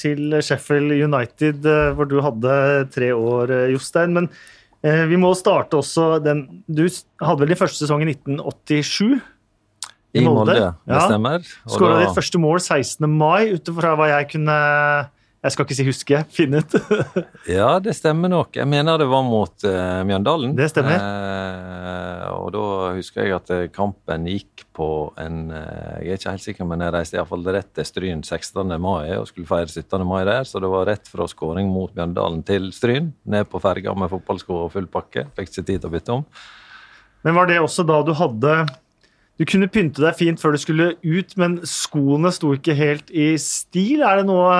til 0.00 0.36
Sheffield 0.42 0.92
United, 1.04 1.66
hvor 1.96 2.08
du 2.08 2.16
hadde 2.24 2.54
tre 2.94 3.10
år, 3.12 3.52
Jostein. 3.72 4.14
Men 4.16 4.28
vi 4.82 5.16
må 5.20 5.30
starte 5.36 5.76
også 5.78 6.18
den 6.24 6.40
Du 6.66 6.82
hadde 6.88 7.40
vel 7.44 7.52
din 7.52 7.60
første 7.60 7.84
sesong 7.84 8.02
i 8.04 8.08
1987? 8.14 9.20
I 10.14 10.22
Molde, 10.24 10.54
det 10.54 10.94
Ja. 10.94 11.00
stemmer. 11.08 11.42
Og 11.66 11.74
Skåra 11.74 11.98
da- 11.98 12.04
ditt 12.06 12.14
første 12.16 12.38
mål 12.38 12.60
16. 12.62 13.08
mai, 13.10 13.50
ut 13.54 13.64
ifra 13.72 13.96
hva 13.98 14.08
jeg 14.18 14.30
kunne 14.36 14.58
Jeg 15.44 15.52
skal 15.52 15.66
ikke 15.66 15.76
si 15.76 15.84
huske, 15.84 16.18
finne 16.32 16.62
ut. 16.62 16.74
Ja, 17.52 17.78
det 17.78 17.92
stemmer 17.98 18.30
nok. 18.32 18.54
Jeg 18.56 18.64
mener 18.66 18.96
det 18.96 19.04
var 19.10 19.22
mot 19.26 19.52
uh, 19.68 20.00
Mjøndalen. 20.08 20.54
Det 20.56 20.70
stemmer. 20.72 20.96
Eh, 20.96 22.30
og 22.32 22.48
da 22.54 22.62
husker 22.96 23.26
jeg 23.26 23.34
at 23.36 23.50
eh, 23.52 23.66
kampen 23.68 24.24
gikk 24.24 24.64
på 24.74 24.86
en 25.20 25.50
eh, 25.52 26.00
Jeg 26.00 26.14
er 26.14 26.16
ikke 26.16 26.32
helt 26.32 26.46
sikker, 26.46 26.64
men 26.70 26.80
jeg 26.80 26.94
reiste 26.96 27.18
iallfall 27.18 27.44
rett 27.52 27.68
til 27.76 27.84
Stryn 27.84 28.22
16. 28.24 28.72
mai 28.80 29.12
og 29.18 29.26
skulle 29.28 29.44
feire 29.50 29.68
17. 29.68 30.00
mai 30.08 30.22
der. 30.24 30.48
Så 30.48 30.62
det 30.64 30.70
var 30.72 30.86
rett 30.88 31.12
fra 31.12 31.28
skåring 31.28 31.68
mot 31.68 31.92
Mjøndalen 31.94 32.40
til 32.48 32.70
Stryn. 32.72 33.12
Ned 33.28 33.44
på 33.52 33.60
ferga 33.60 33.92
med 33.94 34.08
fotballsko 34.14 34.62
og 34.64 34.72
full 34.72 34.86
pakke. 34.88 35.26
Fikk 35.36 35.50
ikke 35.52 35.66
tid 35.66 35.84
til 35.84 35.90
å 35.90 35.92
bytte 35.92 36.16
om. 36.16 36.24
Men 37.24 37.36
var 37.36 37.46
det 37.52 37.60
også 37.60 37.84
da 37.84 38.00
du 38.04 38.14
hadde 38.16 38.56
Du 39.34 39.42
kunne 39.50 39.66
pynte 39.66 39.98
deg 40.04 40.14
fint 40.14 40.38
før 40.38 40.54
du 40.54 40.60
skulle 40.62 40.92
ut, 41.02 41.34
men 41.40 41.58
skoene 41.66 42.30
sto 42.34 42.52
ikke 42.54 42.76
helt 42.78 43.08
i 43.10 43.32
stil. 43.42 44.04
Er 44.06 44.20
det 44.20 44.28
noe, 44.28 44.58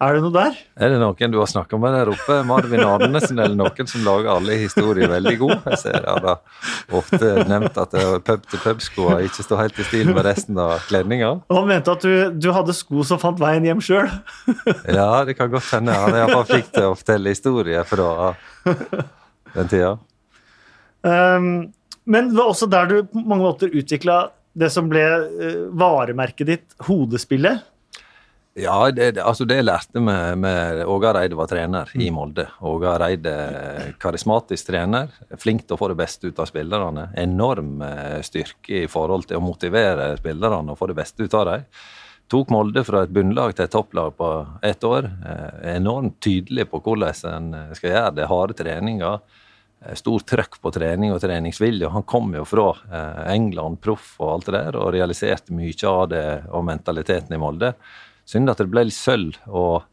er 0.00 0.16
det 0.16 0.22
noe 0.24 0.32
der? 0.32 0.56
Er 0.80 0.94
det 0.94 1.00
noen 1.02 1.34
du 1.34 1.36
har 1.36 1.50
snakka 1.50 1.76
med 1.82 1.92
der 1.92 2.08
oppe? 2.14 2.38
Marvin 2.48 2.86
Arnesen 2.86 3.36
eller 3.36 3.58
noen 3.58 3.90
som 3.90 4.06
lager 4.06 4.30
alle 4.38 4.56
historier 4.62 5.12
veldig 5.12 5.36
gode? 5.42 5.58
Jeg 5.74 5.80
ser 5.82 5.98
jeg 6.00 6.24
har 6.24 6.96
ofte 7.02 7.34
nevnt 7.50 7.76
at 7.84 7.98
pub-til-pub-skoa 8.24 9.20
ikke 9.28 9.44
står 9.44 9.64
helt 9.66 9.84
i 9.84 9.88
stil 9.90 10.14
med 10.14 10.24
resten 10.24 10.56
av 10.64 10.78
kledninga. 10.88 11.34
Han 11.52 11.68
mente 11.68 11.92
at 11.92 12.08
du, 12.08 12.32
du 12.32 12.48
hadde 12.56 12.76
sko 12.80 13.04
som 13.04 13.20
fant 13.20 13.44
veien 13.44 13.68
hjem 13.68 13.84
sjøl. 13.84 14.08
Ja, 14.98 15.24
det 15.28 15.36
kan 15.36 15.52
godt 15.52 15.68
hende. 15.76 15.92
Han 15.92 16.16
er 16.16 16.24
iallfall 16.24 16.48
flink 16.48 16.72
til 16.72 16.88
å 16.88 16.96
fortelle 16.96 17.36
historier 17.36 17.84
fra 17.84 18.32
den 19.52 19.68
tida. 19.68 19.98
Um, 21.04 21.68
men 22.08 22.30
det 22.32 22.38
var 22.40 22.52
også 22.52 22.68
der 22.72 22.88
du 22.90 22.98
på 23.04 23.22
mange 23.22 23.44
måter 23.44 23.72
utvikla 23.72 24.20
det 24.58 24.70
som 24.74 24.88
ble 24.90 25.04
eh, 25.04 25.66
varemerket 25.78 26.48
ditt, 26.48 26.78
hodespillet. 26.88 27.66
Ja, 28.58 28.90
det, 28.90 29.20
altså 29.22 29.44
det 29.46 29.60
lærte 29.62 30.00
med, 30.02 30.40
med 30.42 30.80
Åge 30.90 31.12
Reide 31.14 31.36
var 31.38 31.46
trener 31.46 31.90
i 31.94 32.08
Molde. 32.10 32.48
Åge 32.66 32.94
Reide, 32.98 33.34
karismatisk 34.02 34.72
trener, 34.72 35.12
flink 35.38 35.62
til 35.62 35.76
å 35.76 35.78
få 35.78 35.92
det 35.92 35.98
beste 36.00 36.32
ut 36.32 36.40
av 36.42 36.48
spillerne. 36.50 37.06
Enorm 37.22 37.84
eh, 37.86 38.18
styrke 38.26 38.82
i 38.82 38.90
forhold 38.90 39.28
til 39.28 39.38
å 39.38 39.44
motivere 39.44 40.10
spillerne 40.18 40.74
og 40.74 40.80
få 40.80 40.90
det 40.90 40.98
beste 40.98 41.28
ut 41.28 41.36
av 41.38 41.46
dem. 41.52 41.68
Tok 42.28 42.50
Molde 42.52 42.82
fra 42.84 43.04
et 43.06 43.12
bunnlag 43.14 43.54
til 43.54 43.68
et 43.68 43.72
topplag 43.72 44.16
på 44.18 44.32
ett 44.66 44.82
år. 44.84 45.06
Eh, 45.06 45.76
enormt 45.76 46.18
tydelig 46.24 46.66
på 46.72 46.82
hvordan 46.82 47.30
en 47.30 47.76
skal 47.78 47.92
gjøre 47.92 48.16
det. 48.18 48.26
Harde 48.32 48.58
treninger. 48.58 49.22
Eh, 49.84 49.94
Stor 49.98 50.24
trøkk 50.26 50.58
på 50.62 50.72
trening 50.74 51.12
og 51.14 51.20
treningsvilje. 51.22 51.90
Han 51.92 52.06
kom 52.08 52.32
jo 52.36 52.44
fra 52.48 52.70
eh, 52.88 53.22
England, 53.34 53.80
proff 53.84 54.16
og 54.20 54.32
alt 54.32 54.48
det 54.48 54.56
der, 54.56 54.80
og 54.80 54.92
realiserte 54.94 55.54
mye 55.56 55.90
av 55.90 56.08
det 56.12 56.26
og 56.48 56.66
mentaliteten 56.68 57.36
i 57.36 57.40
Molde. 57.40 57.74
Synd 58.28 58.52
at 58.52 58.60
det 58.60 58.68
ble 58.72 58.88
litt 58.88 58.98
sølv 58.98 59.38
og 59.48 59.86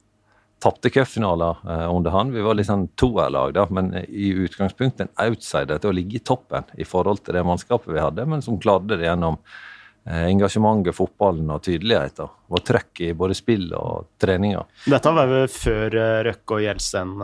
tapte 0.64 0.90
cupfinaler 0.90 1.60
uh, 1.68 1.92
under 1.92 2.12
han. 2.16 2.32
Vi 2.34 2.42
var 2.42 2.56
litt 2.58 2.68
sånn 2.68 2.88
toerlag, 2.98 3.52
da, 3.54 3.66
men 3.76 3.92
i 4.08 4.32
utgangspunktet 4.46 5.04
en 5.04 5.12
outsider 5.28 5.78
til 5.80 5.92
å 5.92 5.96
ligge 5.96 6.18
i 6.18 6.24
toppen 6.26 6.66
i 6.80 6.88
forhold 6.88 7.22
til 7.22 7.38
det 7.38 7.44
mannskapet 7.46 7.92
vi 7.92 8.02
hadde, 8.02 8.26
men 8.26 8.42
som 8.42 8.58
klarte 8.60 8.96
det 8.96 9.06
gjennom 9.06 9.38
engasjementet, 10.06 10.96
fotballen 10.96 11.52
og 11.54 11.64
tydeligheten. 11.66 12.34
Og 12.50 12.64
trøkk 12.66 13.04
i 13.06 13.12
både 13.18 13.38
spill 13.38 13.68
og 13.78 14.10
treninger. 14.22 14.66
Dette 14.90 15.14
var 15.18 15.30
vel 15.30 15.48
før 15.52 16.00
Røkke 16.30 16.58
og 16.58 16.66
Gjelsten 16.66 17.16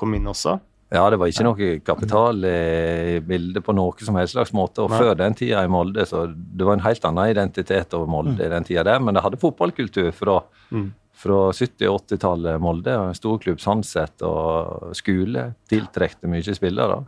kom 0.00 0.16
inn 0.16 0.30
også? 0.32 0.58
Ja, 0.90 1.04
det 1.10 1.20
var 1.22 1.30
ikke 1.30 1.44
noe 1.46 1.66
kapital 1.86 2.44
i 2.46 3.20
bildet 3.22 3.62
på 3.62 3.74
noe 3.78 3.94
som 4.02 4.16
helst 4.18 4.34
slags 4.34 4.50
måte. 4.56 4.82
Og 4.82 4.90
Nei. 4.90 4.98
før 4.98 5.18
den 5.20 5.36
tida 5.38 5.62
i 5.62 5.70
Molde, 5.70 6.02
så 6.08 6.24
det 6.34 6.66
var 6.66 6.78
en 6.78 6.82
helt 6.82 7.04
annen 7.06 7.30
identitet 7.30 7.94
over 7.94 8.10
Molde 8.10 8.34
mm. 8.40 8.42
i 8.42 8.50
den 8.56 8.66
tida 8.66 8.84
der. 8.88 8.98
Men 9.04 9.14
det 9.14 9.22
hadde 9.22 9.38
fotballkultur 9.38 10.10
fra, 10.16 10.40
mm. 10.74 10.88
fra 11.22 11.38
70- 11.54 11.86
og 11.92 12.00
80-tallet 12.02 12.64
Molde. 12.64 12.96
Storklubb 13.18 13.62
Sandset 13.62 14.26
og 14.26 14.90
skole 14.98 15.52
tiltrekte 15.70 16.30
mye 16.30 16.58
spillere. 16.58 17.04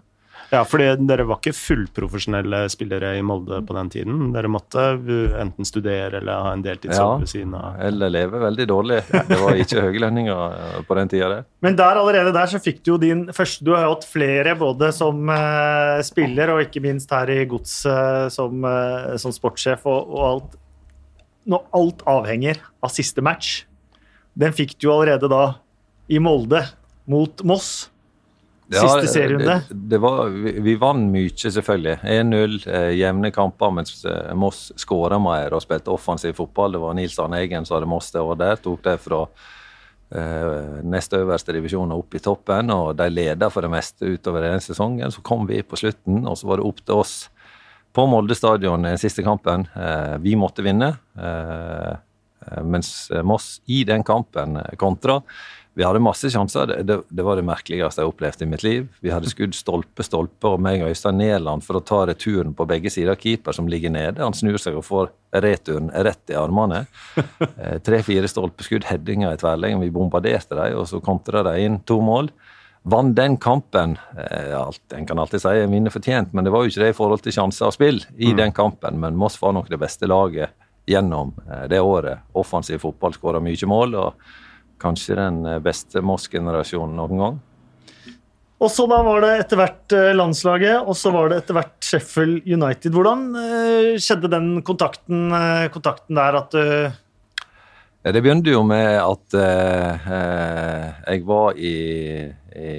Ja, 0.53 0.67
fordi 0.69 0.85
dere 1.09 1.25
var 1.25 1.39
ikke 1.41 1.55
fullprofesjonelle 1.57 2.67
spillere 2.69 3.15
i 3.17 3.23
Molde 3.25 3.63
på 3.65 3.73
den 3.73 3.89
tiden. 3.95 4.17
Dere 4.35 4.51
måtte 4.53 4.83
enten 5.41 5.65
studere 5.65 6.19
eller 6.19 6.43
ha 6.45 6.51
en 6.53 6.65
deltidsjobb 6.65 7.15
ja, 7.15 7.21
ved 7.23 7.31
siden 7.31 7.55
av. 7.57 7.79
Eller 7.81 8.13
leve 8.13 8.41
veldig 8.43 8.67
dårlig. 8.69 8.99
Det 9.31 9.39
var 9.41 9.57
ikke 9.63 9.85
høye 9.87 10.03
lønninger 10.03 10.59
eh, 10.59 10.75
på 10.85 10.99
den 10.99 11.13
tida. 11.15 11.39
Men 11.65 11.79
der 11.79 12.01
allerede 12.03 12.35
der 12.37 12.53
så 12.53 12.61
fikk 12.61 12.83
du 12.83 12.93
jo 12.93 12.99
din 13.01 13.25
første 13.33 13.65
Du 13.65 13.73
har 13.73 13.87
hatt 13.89 14.05
flere 14.05 14.53
både 14.61 14.91
som 14.93 15.25
uh, 15.33 16.03
spiller 16.05 16.53
og 16.53 16.61
ikke 16.67 16.83
minst 16.85 17.15
her 17.17 17.33
i 17.33 17.47
Godset 17.49 17.89
uh, 17.89 18.29
som, 18.35 18.61
uh, 18.61 19.17
som, 19.23 19.33
sportssjef 19.33 19.89
og, 19.89 20.13
og 20.13 20.27
alt. 20.27 20.59
Når 21.49 21.65
alt 21.81 22.05
avhenger 22.13 22.61
av 22.85 22.93
siste 22.93 23.25
match, 23.25 23.63
den 24.37 24.53
fikk 24.53 24.77
du 24.77 24.91
allerede 24.93 25.33
da 25.33 25.47
i 26.13 26.21
Molde 26.21 26.61
mot 27.09 27.41
Moss. 27.49 27.89
Siste 28.81 29.09
serierunde? 29.09 29.57
Det, 29.69 29.77
det 29.93 29.99
var, 30.03 30.29
vi, 30.65 30.75
vant 30.81 31.11
mye, 31.13 31.33
selvfølgelig. 31.37 31.97
1-0, 32.03 32.55
eh, 32.71 32.91
jevne 32.99 33.31
kamper, 33.35 33.73
mens 33.75 34.05
eh, 34.09 34.31
Moss 34.39 34.71
skåra 34.81 35.19
mer 35.23 35.57
og 35.57 35.65
spilte 35.65 35.93
offensiv 35.93 36.37
fotball. 36.39 36.77
Det 36.77 36.83
var 36.83 36.97
Nils 36.97 37.19
Arne 37.23 37.43
Eggen 37.43 37.67
som 37.69 37.79
hadde 37.79 37.91
Moss 37.91 38.13
det 38.15 38.23
året 38.23 38.41
der. 38.43 38.63
Tok 38.63 38.85
det 38.87 38.97
fra 39.05 39.21
eh, 39.27 40.81
neste 40.95 41.23
øverste 41.23 41.57
divisjon 41.57 41.95
opp 41.97 42.17
i 42.17 42.23
toppen. 42.23 42.73
Og 42.75 42.95
de 42.99 43.09
leda 43.13 43.51
for 43.53 43.67
det 43.67 43.73
meste 43.75 44.15
utover 44.15 44.49
den 44.49 44.65
sesongen. 44.65 45.13
Så 45.15 45.25
kom 45.27 45.47
vi 45.51 45.63
på 45.67 45.81
slutten, 45.81 46.23
og 46.27 46.39
så 46.41 46.51
var 46.51 46.63
det 46.63 46.69
opp 46.71 46.85
til 46.85 47.03
oss 47.05 47.17
på 47.93 48.07
Molde 48.09 48.37
stadion 48.39 48.89
den 48.89 49.01
siste 49.01 49.25
kampen. 49.27 49.67
Eh, 49.77 50.17
vi 50.25 50.37
måtte 50.39 50.65
vinne, 50.65 50.95
eh, 51.21 51.93
mens 52.65 53.11
Moss 53.23 53.61
i 53.71 53.85
den 53.87 54.03
kampen 54.03 54.57
kontra. 54.81 55.21
Vi 55.75 55.85
hadde 55.85 56.03
masse 56.05 56.29
sjanser. 56.31 56.67
Det, 56.69 56.83
det, 56.85 56.99
det, 57.09 57.25
var 57.25 57.39
det 57.39 57.47
merkeligste 57.49 58.03
jeg 58.03 58.11
opplevde 58.11 58.45
i 58.45 58.51
mitt 58.51 58.65
liv. 58.67 58.89
Vi 59.01 59.13
hadde 59.13 59.31
skudd 59.33 59.55
stolpe, 59.57 60.05
stolpe, 60.05 60.51
og 60.51 60.61
meg 60.61 60.83
og 60.85 60.93
Øystein 60.93 61.17
Nederland 61.21 61.65
for 61.65 61.79
å 61.79 61.85
ta 61.85 62.03
returen 62.11 62.53
på 62.57 62.67
begge 62.69 62.93
sider. 62.93 63.17
Keeper 63.17 63.57
som 63.57 63.71
ligger 63.73 63.95
nede. 63.95 64.21
Han 64.21 64.37
snur 64.37 64.61
seg 64.61 64.77
og 64.77 64.85
får 64.85 65.13
returen 65.43 65.89
rett 66.05 66.33
i 66.33 66.39
armene. 66.39 66.85
Eh, 67.63 67.77
Tre-fire 67.85 68.27
stolpeskudd, 68.31 68.87
headinger 68.89 69.35
i 69.35 69.39
tverrleggen. 69.39 69.83
Vi 69.83 69.93
bombarderte 69.93 70.57
dem, 70.57 70.77
og 70.81 70.87
så 70.89 70.99
kontra 71.05 71.43
de 71.47 71.53
inn 71.63 71.79
to 71.87 71.99
mål. 72.03 72.31
Vant 72.83 73.15
den 73.15 73.37
kampen. 73.41 73.97
Eh, 74.19 74.53
alt, 74.57 74.83
en 74.97 75.07
kan 75.07 75.21
alltid 75.23 75.43
si 75.45 75.53
vinner 75.71 75.95
fortjent, 75.95 76.33
men 76.33 76.47
det 76.47 76.53
var 76.55 76.65
jo 76.65 76.73
ikke 76.73 76.83
det 76.83 76.91
i 76.95 76.97
forhold 76.97 77.23
til 77.23 77.37
sjanser 77.37 77.69
og 77.69 77.77
spill 77.77 78.01
i 78.17 78.33
mm. 78.33 78.39
den 78.41 78.55
kampen. 78.57 78.99
Men 79.03 79.19
Moss 79.21 79.39
var 79.43 79.55
nok 79.55 79.71
det 79.71 79.79
beste 79.83 80.09
laget 80.11 80.55
gjennom 80.91 81.35
eh, 81.47 81.67
det 81.71 81.81
året. 81.81 82.25
Offensiv 82.39 82.83
fotball 82.83 83.15
skåra 83.15 83.43
mye 83.45 83.71
mål. 83.71 83.99
og 84.01 84.42
kanskje 84.83 85.17
den 85.19 85.41
eh, 85.47 85.63
beste 85.63 86.03
Moss-generasjonen 86.05 86.99
noen 86.99 87.23
gang. 87.23 87.41
Og 88.63 88.71
så 88.71 88.87
da 88.87 89.01
var 89.03 89.25
det 89.25 89.33
etter 89.41 89.59
hvert 89.59 89.95
eh, 89.97 90.13
landslaget, 90.15 90.83
og 90.87 90.99
så 90.99 91.11
var 91.15 91.31
det 91.31 91.41
etter 91.43 91.59
hvert 91.59 91.79
Sheffield 91.83 92.47
United. 92.47 92.95
Hvordan 92.95 93.25
uh, 93.35 93.95
skjedde 93.99 94.31
den 94.31 94.53
kontakten, 94.67 95.33
kontakten 95.75 96.21
der 96.21 96.39
at 96.43 96.55
du 96.55 98.13
Det 98.13 98.23
begynte 98.23 98.51
jo 98.51 98.63
med 98.67 98.99
at 98.99 99.37
jeg 101.07 101.23
var 101.27 101.55
i, 101.55 101.77
i 102.59 102.73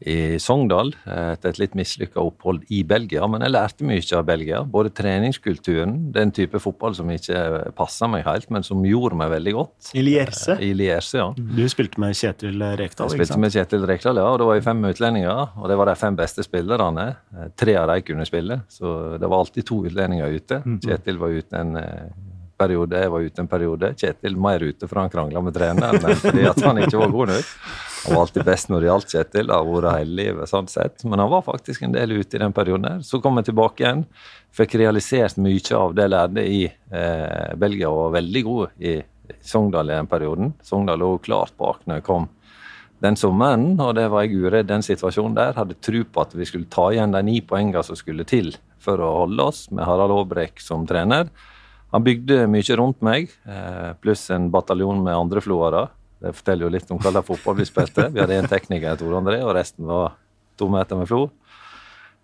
i 0.00 0.38
Sogndal 0.40 0.94
etter 1.04 1.50
et 1.50 1.58
litt 1.60 1.74
mislykka 1.76 2.20
opphold 2.22 2.62
i 2.72 2.82
Belgia. 2.88 3.26
Men 3.28 3.44
jeg 3.44 3.52
lærte 3.52 3.86
mye 3.86 4.04
av 4.16 4.24
Belgia. 4.28 4.62
Både 4.64 4.92
treningskulturen, 4.96 5.96
den 6.14 6.32
type 6.36 6.60
fotball 6.62 6.96
som 6.96 7.10
ikke 7.12 7.72
passa 7.76 8.08
meg 8.10 8.24
helt, 8.28 8.48
men 8.52 8.64
som 8.66 8.80
gjorde 8.86 9.18
meg 9.20 9.32
veldig 9.34 9.54
godt. 9.58 9.92
I 9.92 10.04
Lierse? 10.06 10.56
I 10.62 10.72
Lierse, 10.76 11.20
ja. 11.20 11.28
Du 11.36 11.62
spilte 11.72 12.00
med 12.00 12.16
Kjetil 12.16 12.64
Rekdal? 12.80 13.10
Jeg 13.10 13.20
spilte 13.20 13.40
med 13.42 13.54
Kjetil 13.54 13.86
Rekdal, 13.90 14.22
ja. 14.22 14.30
Og 14.32 14.40
det 14.40 14.48
var 14.48 14.64
fem 14.70 14.82
utlendinger. 14.88 15.44
Og 15.60 15.68
det 15.70 15.78
var 15.80 15.92
de 15.92 15.98
fem 16.00 16.16
beste 16.18 16.46
spillerne. 16.46 17.06
Tre 17.60 17.76
av 17.76 17.92
dem 17.92 18.06
kunne 18.06 18.26
spille, 18.28 18.62
så 18.72 18.96
det 19.20 19.28
var 19.28 19.44
alltid 19.44 19.68
to 19.68 19.82
utlendinger 19.90 20.32
ute. 20.32 20.62
Mm. 20.64 20.80
Kjetil 20.84 21.20
var 21.20 21.36
ute 21.36 21.60
en 21.60 21.76
eh, 21.80 22.10
periode, 22.60 23.04
jeg 23.04 23.12
var 23.12 23.28
ute 23.28 23.44
en 23.44 23.50
periode. 23.50 23.92
Kjetil 24.00 24.36
mer 24.40 24.64
ute 24.64 24.88
for 24.88 25.02
han 25.02 25.12
krangla 25.12 25.42
med 25.44 25.56
treneren 25.56 26.00
enn 26.00 26.20
fordi 26.20 26.48
at 26.50 26.60
han 26.64 26.82
ikke 26.82 27.00
var 27.00 27.14
god 27.14 27.34
nok. 27.34 27.54
Han 28.06 28.14
var 28.14 28.22
alltid 28.22 28.44
best 28.48 28.70
når 28.70 28.80
det 28.80 28.88
gjaldt 28.88 29.12
Kjetil. 29.14 29.52
Har 29.52 29.66
vært 29.68 29.98
hele 29.98 30.16
livet, 30.22 30.48
sånn 30.48 30.68
sett. 30.72 31.04
Men 31.04 31.20
han 31.20 31.30
var 31.32 31.44
faktisk 31.44 31.84
en 31.84 31.94
del 31.94 32.16
ute 32.16 32.38
i 32.38 32.42
den 32.42 32.54
perioden. 32.56 32.88
der. 32.88 33.04
Så 33.04 33.20
kom 33.20 33.36
jeg 33.40 33.50
tilbake 33.50 33.84
igjen. 33.84 34.04
Fikk 34.56 34.78
realisert 34.80 35.36
mye 35.36 35.76
av 35.76 35.94
det 35.94 36.06
jeg 36.06 36.14
lærte 36.14 36.44
i 36.48 36.60
eh, 36.66 37.54
Belgia, 37.60 37.90
og 37.90 38.06
var 38.06 38.18
veldig 38.20 38.44
god 38.48 38.82
i 38.82 38.98
Sogndal 39.46 39.92
i 39.92 39.98
den 39.98 40.10
perioden. 40.10 40.54
Sogndal 40.64 40.98
lå 41.02 41.12
klart 41.22 41.52
bak 41.60 41.84
når 41.86 42.00
jeg 42.00 42.08
kom 42.08 42.28
den 43.00 43.16
sommeren, 43.16 43.78
og 43.80 43.94
det 43.96 44.08
var 44.12 44.26
jeg 44.26 44.42
uredd 44.42 44.68
den 44.68 44.84
situasjonen 44.84 45.36
der. 45.38 45.54
Hadde 45.56 45.78
tro 45.80 46.02
på 46.04 46.24
at 46.24 46.34
vi 46.36 46.48
skulle 46.48 46.68
ta 46.72 46.90
igjen 46.92 47.14
de 47.14 47.22
ni 47.24 47.38
poengene 47.40 47.84
som 47.86 47.96
skulle 47.96 48.26
til 48.28 48.52
for 48.80 49.00
å 49.00 49.14
holde 49.22 49.46
oss, 49.52 49.66
med 49.72 49.84
Harald 49.88 50.12
Aabrek 50.16 50.60
som 50.64 50.86
trener. 50.88 51.30
Han 51.90 52.04
bygde 52.06 52.44
mye 52.50 52.76
rundt 52.78 53.00
meg, 53.02 53.32
eh, 53.46 53.92
pluss 54.00 54.28
en 54.30 54.50
bataljon 54.50 55.02
med 55.02 55.16
andre 55.16 55.40
floere. 55.40 55.88
Det 56.20 56.34
forteller 56.36 56.66
jo 56.66 56.72
litt 56.74 56.90
om 56.92 57.00
hva 57.00 57.14
slags 57.14 57.28
fotball 57.30 57.56
vi 57.62 57.68
spilte. 57.68 58.10
Vi 58.12 58.20
hadde 58.20 58.36
én 58.36 58.48
tekniker, 58.50 58.98
Tor 59.00 59.16
André, 59.16 59.40
og 59.40 59.54
resten 59.56 59.88
var 59.88 60.18
to 60.60 60.68
meter 60.68 61.00
med 61.00 61.08
flo. 61.08 61.28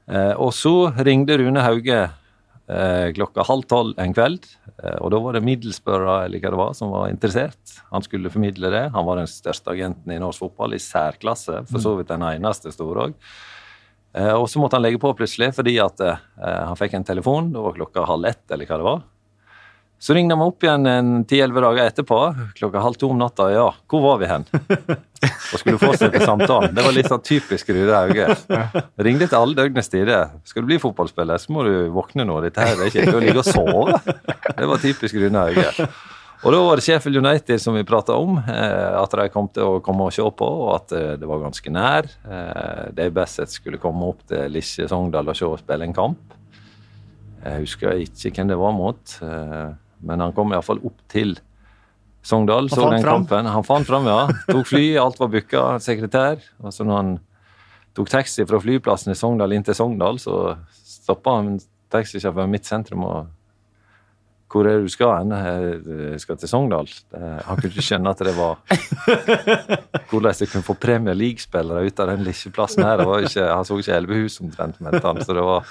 Eh, 0.06 0.34
og 0.36 0.52
så 0.54 0.90
ringte 1.02 1.38
Rune 1.40 1.64
Hauge 1.64 1.96
eh, 2.04 3.08
klokka 3.16 3.46
halv 3.48 3.64
tolv 3.70 3.96
en 4.02 4.14
kveld. 4.14 4.44
Eh, 4.76 4.98
og 5.00 5.10
da 5.14 5.22
var 5.24 5.38
det 5.38 5.44
middelsbørra 5.46 6.18
eller 6.26 6.44
hva 6.44 6.52
det 6.52 6.60
var, 6.60 6.76
som 6.78 6.92
var 6.92 7.08
interessert. 7.10 7.76
Han 7.90 8.04
skulle 8.04 8.32
formidle 8.32 8.70
det. 8.74 8.84
Han 8.94 9.08
var 9.08 9.22
den 9.22 9.32
største 9.32 9.72
agenten 9.72 10.12
i 10.12 10.20
norsk 10.22 10.44
fotball, 10.44 10.76
i 10.76 10.82
særklasse. 10.82 11.64
For 11.72 11.82
så 11.82 11.96
vidt 11.96 12.12
den 12.12 12.26
eneste 12.28 12.74
store 12.74 13.08
òg. 13.08 13.20
Og 14.16 14.46
så 14.48 14.60
måtte 14.62 14.78
han 14.78 14.84
legge 14.86 14.96
på 14.96 15.10
plutselig 15.12 15.50
fordi 15.52 15.74
at 15.82 16.00
han 16.00 16.78
fikk 16.80 16.94
en 16.96 17.04
telefon. 17.04 17.50
Det 17.52 17.60
var 17.60 17.74
klokka 17.76 18.06
halv 18.08 18.30
ett, 18.30 18.46
eller 18.48 18.64
hva 18.70 18.78
det 18.80 18.86
var. 18.86 19.02
Så 19.98 20.14
ringte 20.14 20.34
han 20.36 20.40
meg 20.42 20.50
opp 20.50 20.64
igjen 20.64 20.88
en 20.90 21.12
ti-elleve 21.28 21.62
dager 21.64 21.88
etterpå, 21.88 22.18
klokka 22.58 22.82
halv 22.84 22.98
to 23.00 23.08
om 23.14 23.20
natta. 23.20 23.46
Ja, 23.54 23.70
hvor 23.88 24.02
var 24.04 24.18
vi 24.20 24.28
hen? 24.28 24.44
Og 25.54 25.60
skulle 25.62 25.80
fortsette 25.80 26.20
samtalen. 26.20 26.74
Det 26.76 26.84
var 26.84 26.92
litt 26.94 27.08
sånn 27.08 27.24
typisk 27.24 27.72
Rude 27.72 27.96
Hauge. 27.96 28.26
Ringte 29.00 29.30
til 29.30 29.38
alle 29.38 29.56
døgnets 29.56 29.88
tider. 29.90 30.34
Skal 30.44 30.66
du 30.66 30.68
bli 30.68 30.78
fotballspiller, 30.82 31.40
så 31.40 31.54
må 31.56 31.64
du 31.66 31.72
våkne 31.94 32.28
nå. 32.28 32.36
Dette 32.44 32.66
her 32.66 32.76
er 32.76 32.92
ikke 32.92 33.16
å 33.16 33.24
ligge 33.24 33.40
og 33.40 33.48
sove. 33.48 33.96
Det 34.52 34.68
var 34.68 34.84
typisk 34.84 35.16
Rune 35.22 35.46
Hauge. 35.46 35.88
Og 36.44 36.52
da 36.52 36.60
var 36.60 36.78
det 36.78 36.84
Sheffield 36.84 37.16
United 37.24 37.62
som 37.62 37.74
vi 37.74 37.84
prata 37.88 38.14
om, 38.20 38.36
eh, 38.38 38.92
at 39.00 39.14
de 39.18 39.28
kom 39.32 39.48
til 39.48 39.64
å 39.64 39.80
komme 39.82 40.06
og 40.06 40.12
se 40.14 40.22
på, 40.22 40.46
og 40.66 40.74
at 40.74 40.92
eh, 40.92 41.14
det 41.16 41.26
var 41.26 41.40
ganske 41.42 41.72
nær. 41.72 42.10
Eh, 42.28 42.82
Dave 42.92 43.14
Bassett 43.16 43.54
skulle 43.54 43.80
komme 43.82 44.12
opp 44.12 44.20
til 44.28 44.52
Lisje 44.52 44.86
Sogndal 44.90 45.32
og 45.32 45.38
se 45.38 45.48
og 45.48 45.58
spille 45.62 45.88
en 45.88 45.96
kamp. 45.96 46.36
Jeg 47.40 47.64
husker 47.64 48.04
ikke 48.04 48.30
hvem 48.36 48.52
det 48.52 48.60
var 48.60 48.74
mot. 48.76 49.16
Men 50.06 50.22
han 50.24 50.34
kom 50.36 50.54
iallfall 50.54 50.82
opp 50.86 50.98
til 51.12 51.36
Sogndal, 52.26 52.70
så 52.72 52.88
den 52.90 53.04
fram. 53.04 53.22
kampen. 53.22 53.46
Han 53.46 53.64
fant 53.66 53.86
fram, 53.86 54.06
ja. 54.10 54.26
Tok 54.48 54.66
fly, 54.66 54.84
alt 54.98 55.20
var 55.20 55.30
booka, 55.30 55.64
sekretær. 55.82 56.40
Og 56.62 56.74
så 56.74 56.86
når 56.86 57.02
han 57.02 57.12
tok 57.96 58.10
taxi 58.10 58.44
fra 58.48 58.58
flyplassen 58.62 59.14
i 59.14 59.18
Sogndal 59.18 59.54
inn 59.54 59.66
til 59.66 59.76
Sogndal, 59.78 60.18
så 60.22 60.56
stoppa 60.74 61.38
han 61.38 61.56
taxisjåføren 61.94 62.50
midt 62.50 62.66
sentrum 62.66 63.04
og 63.06 63.32
hvor 64.56 64.62
er 64.64 64.78
det 64.78 64.86
du 64.86 64.92
skal 64.92 65.10
hen? 65.18 65.32
Jeg 65.34 66.20
skal 66.22 66.38
til 66.38 66.48
Sogndal. 66.48 66.86
Han 67.12 67.58
kunne 67.58 67.70
ikke 67.72 67.82
skjønne 67.84 68.12
at 68.14 68.22
det 68.24 68.34
var 68.36 68.60
Hvordan 70.10 70.38
jeg 70.38 70.50
kunne 70.52 70.64
få 70.64 70.76
Premier 70.80 71.18
League-spillere 71.18 71.82
ut 71.88 72.00
av 72.00 72.12
den 72.12 72.22
lille 72.24 72.52
plassen 72.54 72.86
her. 72.86 73.00
Det 73.02 73.08
var 73.10 73.26
ikke, 73.26 73.46
han 73.50 73.66
så 73.66 73.78
ikke 73.82 73.98
Elvehus 73.98 74.38
omtrent, 74.44 74.78
mente 74.80 75.02
han. 75.02 75.18
Så 75.26 75.34
det 75.36 75.44
var 75.44 75.66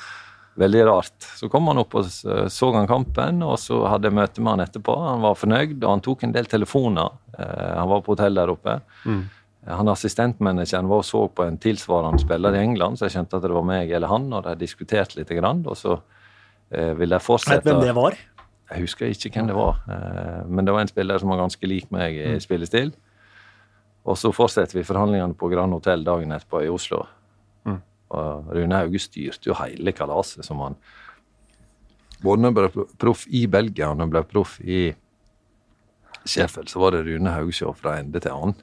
Veldig 0.55 0.85
rart. 0.87 1.15
Så 1.35 1.49
kom 1.51 1.67
han 1.67 1.81
opp 1.81 1.97
og 1.99 2.05
så 2.07 2.67
han 2.71 2.87
kampen, 2.87 3.41
og 3.43 3.57
så 3.59 3.81
hadde 3.91 4.07
jeg 4.07 4.15
møte 4.15 4.43
med 4.43 4.53
han 4.53 4.63
etterpå. 4.63 4.93
Han 5.03 5.23
var 5.25 5.35
fornøyd, 5.35 5.81
og 5.81 5.89
han 5.89 6.03
tok 6.05 6.23
en 6.23 6.35
del 6.35 6.47
telefoner. 6.47 7.17
Eh, 7.35 7.71
han 7.75 7.89
var 7.91 8.03
på 8.05 8.13
hotell 8.15 8.39
der 8.39 8.53
oppe. 8.53 8.77
Mm. 9.03 9.25
Han 9.67 9.89
Assistentmanageren 9.91 10.87
var 10.87 11.01
og 11.01 11.07
så 11.07 11.25
på 11.27 11.43
en 11.43 11.57
tilsvarende 11.59 12.21
spiller 12.21 12.55
i 12.55 12.61
England, 12.61 12.99
så 12.99 13.09
jeg 13.09 13.17
skjønte 13.17 13.41
at 13.41 13.47
det 13.47 13.55
var 13.57 13.65
meg 13.67 13.91
eller 13.97 14.11
han, 14.13 14.29
og 14.31 14.45
de 14.47 14.53
diskuterte 14.61 15.19
litt. 15.19 15.33
Og 15.35 15.75
så 15.75 15.97
eh, 16.71 16.93
ville 16.95 17.19
jeg 17.19 17.25
fortsette 17.25 17.65
Vet 17.65 17.73
hvem 17.73 17.83
det 17.83 17.97
var? 17.97 18.15
Jeg 18.71 18.85
husker 18.85 19.11
ikke 19.11 19.33
hvem 19.35 19.51
det 19.51 19.55
var, 19.59 19.75
men 20.49 20.65
det 20.65 20.73
var 20.73 20.81
en 20.81 20.89
spiller 20.89 21.19
som 21.21 21.29
var 21.29 21.37
ganske 21.37 21.67
lik 21.69 21.91
meg 21.93 22.15
i 22.17 22.31
mm. 22.33 22.39
spillestil. 22.41 22.95
Og 24.09 24.17
så 24.17 24.31
fortsetter 24.33 24.79
vi 24.79 24.85
forhandlingene 24.87 25.37
på 25.37 25.49
Grand 25.51 25.73
Hotell 25.73 26.01
dagen 26.05 26.33
etterpå 26.33 26.63
i 26.65 26.71
Oslo. 26.73 27.03
Og 28.13 28.51
Rune 28.53 28.81
Hauge 28.83 29.01
styrte 29.01 29.49
jo 29.49 29.57
hele 29.57 29.93
kalaset 29.95 30.45
som 30.45 30.61
han 30.61 30.77
Både 32.23 32.41
når 32.41 32.51
han 32.51 32.55
ble 32.55 32.85
proff 33.01 33.25
i 33.27 33.43
Belgia 33.51 33.89
og 33.89 33.97
når 33.97 34.07
han 34.07 34.13
ble 34.13 34.21
proff 34.29 34.53
i 34.63 34.85
Sheffield, 36.25 36.69
så 36.71 36.79
var 36.81 36.95
det 36.95 37.03
Rune 37.05 37.33
Hauge 37.35 37.73
fra 37.77 37.99
ende 37.99 38.21
til 38.23 38.31
annen. 38.31 38.55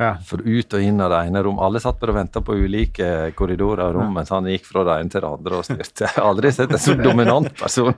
Ja. 0.00 0.14
For 0.24 0.40
ut 0.40 0.76
og 0.76 0.80
inn 0.84 1.00
av 1.04 1.10
det 1.12 1.18
ene 1.28 1.42
rom. 1.44 1.58
Alle 1.60 1.80
satt 1.82 1.98
bare 2.00 2.14
og 2.14 2.16
venta 2.16 2.40
på 2.44 2.56
ulike 2.56 3.30
korridorer 3.36 3.90
og 3.90 3.98
rom 3.98 4.14
mens 4.16 4.32
han 4.32 4.48
gikk 4.48 4.64
fra 4.70 4.84
det 4.88 4.96
ene 4.96 5.12
til 5.12 5.20
det 5.24 5.28
andre 5.30 5.58
og 5.58 5.66
styrte. 5.66 6.06
Jeg 6.06 6.14
har 6.16 6.28
aldri 6.30 6.52
sett 6.56 6.72
en 6.72 6.80
så 6.80 6.94
dominant 7.08 7.50
person. 7.58 7.92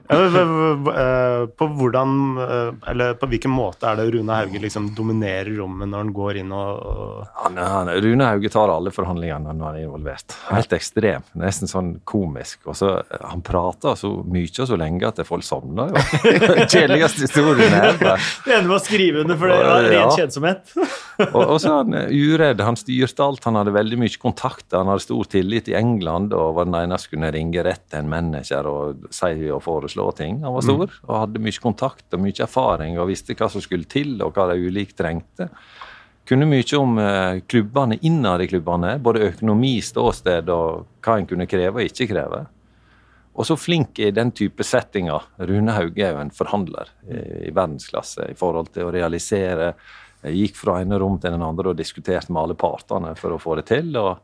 På 1.59 1.68
hvordan, 1.78 2.16
eh, 2.42 2.90
eller 2.90 3.14
på 3.21 3.28
hvilken 3.30 3.54
måte 3.54 3.87
er 3.87 4.00
det 4.00 4.09
Rune 4.16 4.35
Hauge 4.40 4.62
liksom 4.62 4.90
dominerer 4.97 5.52
rommet 5.61 5.90
når 5.92 6.04
han 6.04 6.12
går 6.16 6.40
inn 6.42 6.52
og 6.56 7.23
han, 7.44 7.59
han, 7.59 7.92
Rune 8.02 8.28
Hauge 8.32 8.50
tar 8.52 8.73
alle 8.73 8.92
forhandlingene 8.94 9.54
når 9.54 9.68
han 9.68 9.78
er 9.78 9.87
involvert. 9.87 10.37
Helt 10.50 10.75
ekstrem. 10.75 11.25
Nesten 11.38 11.71
sånn 11.71 11.94
komisk. 12.09 12.61
Og 12.66 12.76
så, 12.78 12.97
Han 13.23 13.42
prater 13.47 13.94
så 13.99 14.11
mye 14.26 14.50
og 14.62 14.68
så 14.68 14.76
lenge 14.78 15.06
at 15.06 15.21
folk 15.26 15.44
sovner. 15.47 15.94
Kjedeligste 16.73 17.26
historien 17.28 17.73
er 17.76 17.94
det. 18.00 18.16
ender 18.49 18.68
med 18.68 18.76
å 18.76 18.82
skrive 18.82 19.23
under 19.23 19.38
for 19.38 19.52
det 19.52 19.59
var 19.62 19.88
ren 19.92 20.12
kjedsomhet. 20.16 20.75
og, 21.30 21.40
og 21.44 21.59
så 21.62 21.76
han 21.78 21.91
eh, 21.91 21.91
uredd. 21.94 22.61
Han 22.61 22.78
styrte 22.78 23.25
alt. 23.25 23.44
Han 23.44 23.58
hadde 23.58 23.75
veldig 23.75 23.99
mye 24.00 24.18
kontakter. 24.20 24.80
Han 24.80 24.90
hadde 24.92 25.04
stor 25.04 25.28
tillit 25.32 25.70
i 25.70 25.76
England 25.78 26.34
og 26.37 26.56
var 26.58 26.68
den 26.68 26.78
eneste 26.80 27.08
som 27.08 27.16
kunne 27.16 27.32
ringe 27.34 27.64
rett 27.66 27.84
til 27.90 28.02
en 28.02 28.11
manager 28.12 28.68
og 28.70 29.06
si 29.14 29.32
og 29.50 29.62
foreslå 29.64 30.08
ting. 30.18 30.40
Han 30.46 30.56
var 30.56 30.66
stor 30.66 30.84
mm. 30.87 30.99
og 31.08 31.14
hadde 31.18 31.44
mye 31.46 31.62
kontakt 31.62 32.16
og 32.16 32.25
mye 32.25 32.44
erfaring 32.46 32.99
og 32.99 33.11
visste 33.11 33.37
hva 33.38 33.50
som 33.52 33.64
skulle 33.64 33.88
til 33.90 34.16
og 34.22 34.37
hva 34.37 34.50
de 34.52 34.68
ulike 34.68 34.96
trengte. 34.99 35.49
Kunne 36.28 36.46
mye 36.46 36.78
om 36.78 36.99
eh, 37.02 37.42
klubbene 37.50 37.99
innad 38.06 38.44
i 38.44 38.49
klubbene, 38.50 38.94
både 39.02 39.26
økonomi, 39.32 39.76
ståsted 39.82 40.50
og 40.54 40.84
hva 41.02 41.18
en 41.18 41.26
kunne 41.28 41.49
kreve 41.50 41.82
og 41.82 41.90
ikke 41.90 42.12
kreve. 42.12 42.44
Og 43.32 43.49
så 43.49 43.56
flink 43.56 43.99
i 43.99 44.11
den 44.12 44.30
type 44.37 44.64
settinger. 44.66 45.25
Rune 45.40 45.72
Hauge 45.72 46.04
er 46.04 46.12
jo 46.12 46.20
en 46.20 46.34
forhandler 46.37 46.90
i, 47.08 47.49
i 47.49 47.52
verdensklasse 47.54 48.28
i 48.28 48.37
forhold 48.38 48.70
til 48.75 48.87
å 48.87 48.94
realisere 48.94 49.72
jeg 50.23 50.38
gikk 50.38 50.61
fra 50.61 50.81
ene 50.83 50.99
rom 51.02 51.19
til 51.21 51.35
den 51.35 51.43
andre 51.43 51.73
og 51.73 51.79
diskuterte 51.79 52.33
med 52.33 52.45
alle 52.45 52.59
partene 52.59 53.17
for 53.19 53.35
å 53.35 53.41
få 53.43 53.57
det 53.59 53.67
til. 53.73 53.91
og 53.99 54.21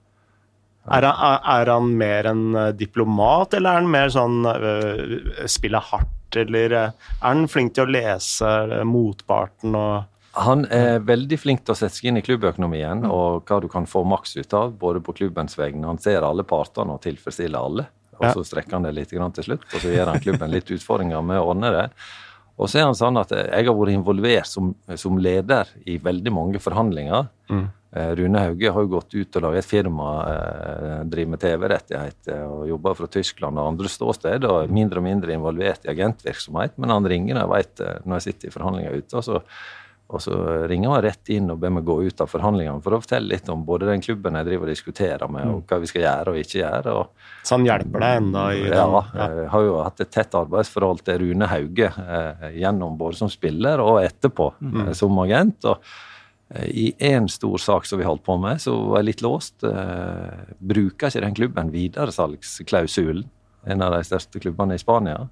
er 0.89 1.05
han, 1.05 1.41
er 1.45 1.69
han, 1.69 1.89
mer 2.01 2.29
en 2.31 2.45
eh, 2.57 2.71
diplomat, 2.77 3.55
eller 3.59 3.71
er 3.71 3.83
han 3.83 3.91
mer 3.93 4.13
sånn 4.13 4.39
uh, 4.47 5.43
spiller 5.51 5.85
hardt, 5.85 6.39
eller 6.41 6.73
uh, 6.73 7.11
er 7.19 7.27
han 7.27 7.49
flink 7.51 7.75
til 7.77 7.85
å 7.85 7.93
lese 7.93 8.53
motparten 8.89 9.77
og 9.77 10.39
Han 10.39 10.65
er 10.73 11.03
veldig 11.03 11.39
flink 11.41 11.65
til 11.65 11.75
å 11.75 11.79
sette 11.79 11.99
seg 11.99 12.09
inn 12.09 12.21
i 12.21 12.25
klubbøkonomien 12.25 13.05
mm. 13.05 13.11
og 13.11 13.49
hva 13.49 13.59
du 13.61 13.69
kan 13.69 13.89
få 13.91 14.05
maks 14.07 14.37
ut 14.39 14.55
av, 14.55 14.73
både 14.81 15.03
på 15.05 15.17
klubbens 15.21 15.59
vegne. 15.59 15.89
Han 15.89 15.99
ser 15.99 16.23
alle 16.23 16.47
partene 16.47 16.95
og 16.95 17.03
tilfredsstiller 17.03 17.59
alle. 17.59 17.89
Og 18.19 18.33
så 18.35 18.45
strekker 18.47 18.75
han 18.77 18.87
det 18.87 18.95
litt 18.97 19.13
til 19.13 19.45
slutt, 19.47 19.67
og 19.67 19.83
så 19.83 19.93
gir 19.93 20.09
han 20.11 20.19
klubben 20.23 20.51
litt 20.51 20.71
utfordringer 20.75 21.23
med 21.23 21.39
å 21.39 21.53
ordne 21.53 21.71
det. 21.75 21.85
Og 22.59 22.71
så 22.71 22.81
er 22.81 22.89
han 22.89 22.97
sånn 22.99 23.19
at 23.21 23.33
jeg 23.33 23.67
har 23.69 23.77
vært 23.77 23.95
involvert 23.95 24.49
som, 24.51 24.73
som 24.99 25.19
leder 25.23 25.69
i 25.87 25.99
veldig 26.03 26.33
mange 26.35 26.63
forhandlinger. 26.63 27.29
Mm. 27.53 27.67
Eh, 27.97 28.11
Rune 28.19 28.39
Hauge 28.43 28.71
har 28.71 28.85
jo 28.85 28.91
gått 28.93 29.15
ut 29.15 29.37
og 29.39 29.45
laget 29.47 29.65
et 29.65 29.71
firma, 29.71 30.09
eh, 30.29 31.05
driver 31.09 31.31
med 31.33 31.41
TV-rettigheter 31.41 32.43
og 32.45 32.67
jobber 32.69 32.95
fra 32.99 33.07
Tyskland 33.09 33.59
og 33.59 33.69
andre 33.73 33.89
ståsted, 33.89 34.45
og 34.45 34.65
er 34.65 34.75
mindre 34.75 35.01
og 35.01 35.07
mindre 35.07 35.33
involvert 35.33 35.87
i 35.87 35.93
agentvirksomhet. 35.95 36.77
Men 36.77 36.91
han 36.91 37.09
ringer 37.09 37.39
når 37.39 37.47
jeg, 37.47 37.55
vet, 37.55 37.81
eh, 37.81 38.01
når 38.05 38.15
jeg 38.17 38.27
sitter 38.27 38.49
i 38.49 38.57
forhandlinger 38.59 38.99
ute. 38.99 39.17
og 39.17 39.25
så 39.25 39.43
og 40.09 40.23
så 40.25 40.35
ringer 40.71 40.95
han 40.95 41.03
rett 41.05 41.31
inn 41.35 41.51
og 41.53 41.59
ber 41.61 41.73
meg 41.77 41.85
gå 41.85 41.99
ut 42.09 42.21
av 42.25 42.31
forhandlingene 42.33 42.81
for 42.81 42.97
å 42.97 43.01
fortelle 43.03 43.29
litt 43.29 43.49
om 43.53 43.61
både 43.69 43.91
den 43.91 44.01
klubben 44.01 44.39
jeg 44.39 44.47
driver 44.47 44.65
og 44.65 44.73
diskuterer 44.73 45.29
med, 45.29 45.45
og 45.45 45.59
mm. 45.59 45.65
hva 45.69 45.79
vi 45.83 45.91
skal 45.91 46.05
gjøre 46.05 46.33
og 46.33 46.39
ikke 46.41 46.59
gjøre. 46.63 46.95
Og, 46.97 47.27
så 47.45 47.59
han 47.59 47.67
hjelper 47.69 48.05
deg 48.05 48.15
i 48.15 48.23
den? 48.23 48.39
Ja, 48.73 49.03
jeg 49.21 49.49
har 49.53 49.67
jo 49.67 49.75
hatt 49.85 50.01
et 50.01 50.13
tett 50.17 50.37
arbeidsforhold 50.41 51.03
til 51.05 51.21
Rune 51.21 51.49
Hauge 51.53 51.91
eh, 51.93 52.47
gjennom 52.57 52.97
både 53.01 53.21
som 53.21 53.33
spiller 53.33 53.85
og 53.85 54.01
etterpå 54.01 54.49
mm. 54.57 54.79
eh, 54.87 54.93
som 54.97 55.21
agent. 55.27 55.69
og 55.69 55.93
eh, 56.57 56.71
i 56.73 56.87
én 57.11 57.29
stor 57.29 57.61
sak 57.61 57.91
som 57.91 58.01
vi 58.01 58.09
holdt 58.09 58.25
på 58.25 58.39
med, 58.41 58.65
så 58.65 58.79
var 58.79 59.03
jeg 59.03 59.11
litt 59.11 59.27
låst. 59.29 59.61
Eh, 59.61 60.55
bruker 60.73 61.13
ikke 61.13 61.27
den 61.27 61.37
klubben 61.37 61.75
videresalgsklausulen? 61.77 63.29
En 63.69 63.85
av 63.85 63.93
de 63.93 64.01
største 64.07 64.41
klubbene 64.41 64.79
i 64.79 64.81
Spania. 64.81 65.27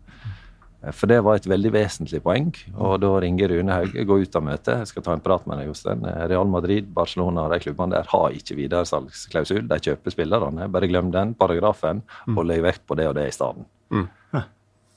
For 0.94 1.10
det 1.10 1.18
var 1.26 1.38
et 1.38 1.48
veldig 1.50 1.72
vesentlig 1.74 2.20
poeng. 2.22 2.52
Og 2.74 2.98
da 3.02 3.12
ringer 3.22 3.50
Rune 3.50 3.74
Hauge, 3.74 4.04
går 4.06 4.26
ut 4.26 4.38
av 4.38 4.44
møtet. 4.46 4.82
Jeg 4.82 4.90
skal 4.92 5.06
ta 5.06 5.16
en 5.16 5.24
prat 5.24 5.46
med 5.48 5.58
deg, 5.58 5.70
Jostein. 5.70 6.04
Real 6.30 6.46
Madrid, 6.50 6.90
Barcelona 6.94 7.46
og 7.46 7.54
de 7.54 7.62
klubbene 7.64 7.96
der 7.96 8.10
har 8.12 8.36
ikke 8.36 8.58
videresalgsklausul. 8.60 9.64
De 9.70 9.80
kjøper 9.88 10.14
spillerne. 10.14 10.68
Bare 10.70 10.90
glem 10.90 11.10
den 11.14 11.34
paragrafen, 11.38 12.04
og 12.34 12.44
legg 12.46 12.62
vekt 12.66 12.86
på 12.86 12.98
det 12.98 13.08
og 13.10 13.16
det 13.18 13.30
i 13.30 13.34
stedet. 13.34 13.66
Mm. 13.90 14.06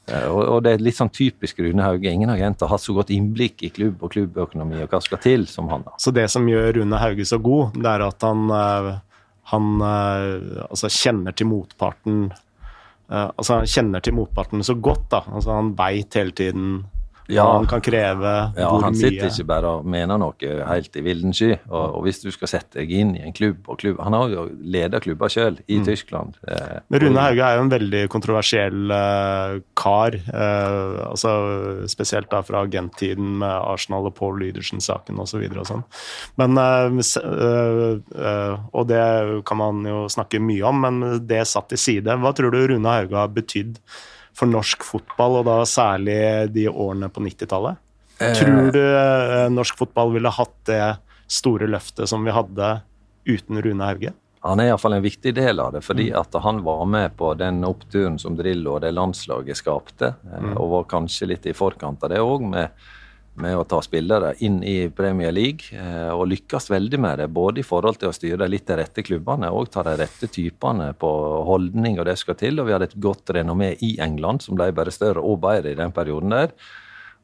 Og, 0.09 0.39
og, 0.41 0.59
det 0.65 0.73
er 0.73 0.83
litt 0.83 0.97
sånn 0.97 1.11
typisk 1.13 1.59
Rune 1.61 1.85
Hauge. 1.85 2.09
Ingen 2.09 2.31
agenter 2.33 2.65
har 2.65 2.77
hatt 2.77 2.85
så 2.85 2.95
godt 2.97 3.11
innblikk 3.13 3.63
i 3.65 3.71
klubb 3.73 4.01
og 4.05 4.13
klubbøkonomi 4.15 4.81
og 4.83 4.93
hva 4.93 5.01
skal 5.05 5.21
til 5.21 5.45
som 5.49 5.69
han. 5.69 5.85
da. 5.85 5.95
Så 6.01 6.13
det 6.15 6.25
som 6.33 6.47
gjør 6.49 6.79
Rune 6.79 7.01
Hauge 7.01 7.27
så 7.29 7.39
god, 7.41 7.77
det 7.77 7.91
er 7.91 8.05
at 8.07 8.25
han, 8.25 8.45
eh, 8.55 8.91
han 9.53 9.83
eh, 9.85 10.63
altså 10.65 10.91
kjenner 10.93 11.35
til 11.37 11.51
motparten 11.51 12.29
altså 13.09 13.59
Han 13.59 13.69
kjenner 13.69 14.03
til 14.05 14.13
motparten 14.13 14.63
så 14.63 14.75
godt. 14.75 15.09
da, 15.11 15.23
altså 15.33 15.55
Han 15.57 15.73
veit 15.77 16.13
hele 16.19 16.31
tiden 16.31 16.85
ja. 17.29 17.45
han 17.53 17.67
kan 17.69 17.81
kreve, 17.83 18.33
ja, 18.57 18.67
hvor 18.67 18.79
mye 18.81 18.87
Han 18.89 18.97
sitter 18.97 19.29
ikke 19.29 19.45
bare 19.49 19.71
og 19.77 19.87
mener 19.89 20.19
noe 20.21 20.53
helt 20.69 20.95
i 20.97 21.03
vilden 21.05 21.35
sky. 21.35 21.51
Og, 21.69 21.83
og, 21.83 21.99
hvis 22.05 22.21
du 22.23 22.29
skal 22.33 22.51
sette 22.51 22.79
deg 22.79 22.91
inn 22.95 23.15
i 23.17 23.23
en 23.27 23.35
klubb 23.35 23.69
og 23.69 23.79
klubb 23.81 23.99
Han 24.03 24.15
har 24.17 24.33
jo 24.33 24.45
leda 24.59 25.01
klubber 25.03 25.31
sjøl 25.31 25.59
i 25.67 25.79
mm. 25.79 25.85
Tyskland. 25.87 26.39
Eh, 26.49 26.79
Men 26.89 27.03
Rune 27.05 27.23
Hauge 27.23 27.45
er 27.45 27.57
jo 27.57 27.65
en 27.65 27.73
veldig 27.73 28.03
kontroversiell 28.11 28.95
eh, 28.95 29.55
kar. 29.79 30.17
Eh, 30.17 30.99
altså 31.09 31.35
Spesielt 31.91 32.29
da 32.33 32.41
fra 32.45 32.63
agenttiden 32.65 33.37
med 33.43 33.53
Arsenal 33.53 34.09
og 34.09 34.15
Paul 34.17 34.39
Lydersen-saken 34.41 35.19
osv. 35.21 35.41
Og, 35.49 35.57
så 35.59 35.67
sånn. 35.73 35.83
Men 36.39 36.57
uh, 36.59 38.55
Og 38.75 38.87
det 38.89 39.03
kan 39.47 39.59
man 39.59 39.83
jo 39.87 40.05
snakke 40.11 40.41
mye 40.43 40.65
om, 40.69 40.85
men 40.85 41.27
det 41.29 41.45
satt 41.49 41.69
til 41.73 41.81
side. 41.81 42.19
Hva 42.21 42.33
tror 42.35 42.53
du 42.53 42.63
Rune 42.73 42.95
Hauge 42.95 43.17
har 43.17 43.29
betydd? 43.33 43.77
For 44.39 44.49
norsk 44.49 44.85
fotball, 44.87 45.41
og 45.41 45.47
da 45.49 45.59
særlig 45.67 46.19
de 46.55 46.69
årene 46.71 47.11
på 47.11 47.23
90-tallet? 47.25 47.79
Eh. 48.19 48.33
Tror 48.39 48.71
du 48.75 48.81
eh, 48.83 49.45
norsk 49.51 49.77
fotball 49.79 50.15
ville 50.15 50.31
hatt 50.31 50.57
det 50.69 50.83
store 51.29 51.69
løftet 51.69 52.09
som 52.09 52.25
vi 52.25 52.33
hadde 52.35 52.79
uten 53.29 53.61
Rune 53.63 53.85
Hauge? 53.85 54.13
Han 54.47 54.61
er 54.63 54.69
iallfall 54.69 54.95
en 54.95 55.03
viktig 55.03 55.33
del 55.35 55.59
av 55.59 55.73
det, 55.75 55.81
fordi 55.83 56.09
mm. 56.13 56.19
at 56.21 56.37
han 56.45 56.61
var 56.63 56.85
med 56.87 57.15
på 57.19 57.33
den 57.39 57.59
oppturen 57.67 58.15
som 58.21 58.37
Drillo 58.39 58.77
og 58.77 58.85
det 58.85 58.93
landslaget 58.95 59.59
skapte, 59.59 60.13
eh, 60.23 60.45
mm. 60.45 60.55
og 60.55 60.71
var 60.75 60.89
kanskje 60.95 61.33
litt 61.33 61.49
i 61.49 61.55
forkant 61.55 62.07
av 62.07 62.13
det 62.13 62.23
òg, 62.23 62.47
med 62.47 62.87
med 63.43 63.57
å 63.57 63.65
ta 63.67 63.79
spillere 63.83 64.33
inn 64.45 64.59
i 64.65 64.89
Premier 64.95 65.31
League, 65.35 65.71
eh, 65.75 66.09
og 66.13 66.27
lykkes 66.31 66.69
veldig 66.71 66.99
med 67.01 67.21
det. 67.21 67.29
Både 67.33 67.61
i 67.61 67.67
forhold 67.67 67.99
til 68.01 68.11
å 68.11 68.15
styre 68.15 68.49
litt 68.51 68.67
de 68.67 68.77
rette 68.79 69.05
klubbene 69.05 69.51
og 69.53 69.71
ta 69.73 69.83
de 69.87 69.95
rette 69.99 70.29
typene 70.31 70.91
på 70.99 71.11
holdning 71.47 71.99
og 71.99 72.09
det 72.09 72.17
skal 72.21 72.37
til. 72.39 72.59
Og 72.59 72.69
vi 72.69 72.75
hadde 72.75 72.89
et 72.91 72.99
godt 72.99 73.33
renommé 73.35 73.73
i 73.85 73.95
England, 74.03 74.43
som 74.45 74.59
ble 74.59 74.71
bare 74.75 74.93
større 74.93 75.23
og 75.23 75.41
bedre 75.45 75.73
i 75.73 75.79
den 75.79 75.95
perioden 75.95 76.35
der. 76.35 76.53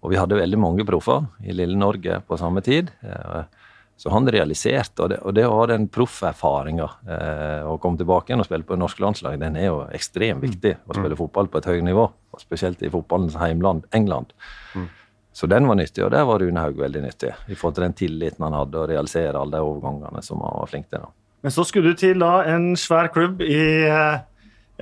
Og 0.03 0.13
vi 0.13 0.19
hadde 0.19 0.37
veldig 0.37 0.59
mange 0.61 0.85
proffer 0.87 1.25
i 1.43 1.55
lille 1.55 1.77
Norge 1.79 2.21
på 2.27 2.39
samme 2.39 2.63
tid. 2.65 2.91
Eh, 3.03 3.63
så 3.97 4.11
han 4.11 4.27
realiserte, 4.27 5.05
og 5.05 5.11
det, 5.11 5.21
og 5.23 5.35
det 5.37 5.45
å 5.47 5.55
ha 5.55 5.67
den 5.71 5.85
profferfaringa 5.87 6.87
eh, 7.07 7.61
å 7.63 7.77
komme 7.79 7.99
tilbake 7.99 8.31
igjen 8.31 8.43
og 8.43 8.47
spille 8.49 8.67
på 8.67 8.75
det 8.75 8.81
norske 8.81 9.03
landslaget, 9.03 9.39
den 9.39 9.55
er 9.55 9.69
jo 9.69 9.77
ekstremt 9.95 10.43
viktig. 10.43 10.73
Å 10.83 10.97
spille 10.97 11.15
fotball 11.19 11.47
på 11.51 11.61
et 11.61 11.69
høyt 11.71 11.85
nivå, 11.87 12.09
og 12.11 12.43
spesielt 12.43 12.83
i 12.83 12.91
fotballens 12.91 13.37
heimland 13.39 13.87
England. 13.95 14.35
Mm. 14.75 14.89
Så 15.35 15.49
den 15.51 15.67
var 15.67 15.75
nyttig, 15.75 15.99
og 16.05 16.13
der 16.13 16.23
var 16.23 16.39
Rune 16.39 16.61
Haug 16.63 16.77
veldig 16.79 17.01
nyttig. 17.03 17.33
I 17.51 17.57
forhold 17.59 17.75
til 17.75 17.83
den 17.83 17.97
tilliten 17.99 18.45
han 18.45 18.55
hadde, 18.55 18.79
og 18.79 18.87
realisere 18.87 19.35
alle 19.35 19.57
de 19.57 19.65
overgangene 19.67 20.21
som 20.23 20.39
han 20.39 20.61
var 20.61 20.69
flink 20.71 20.87
til. 20.87 21.03
da. 21.03 21.11
Men 21.43 21.51
så 21.51 21.65
skulle 21.67 21.91
du 21.91 21.99
til 21.99 22.23
da 22.23 22.37
en 22.53 22.71
svær 22.79 23.11
klubb 23.13 23.43
i 23.43 23.59
eh, 23.85 24.23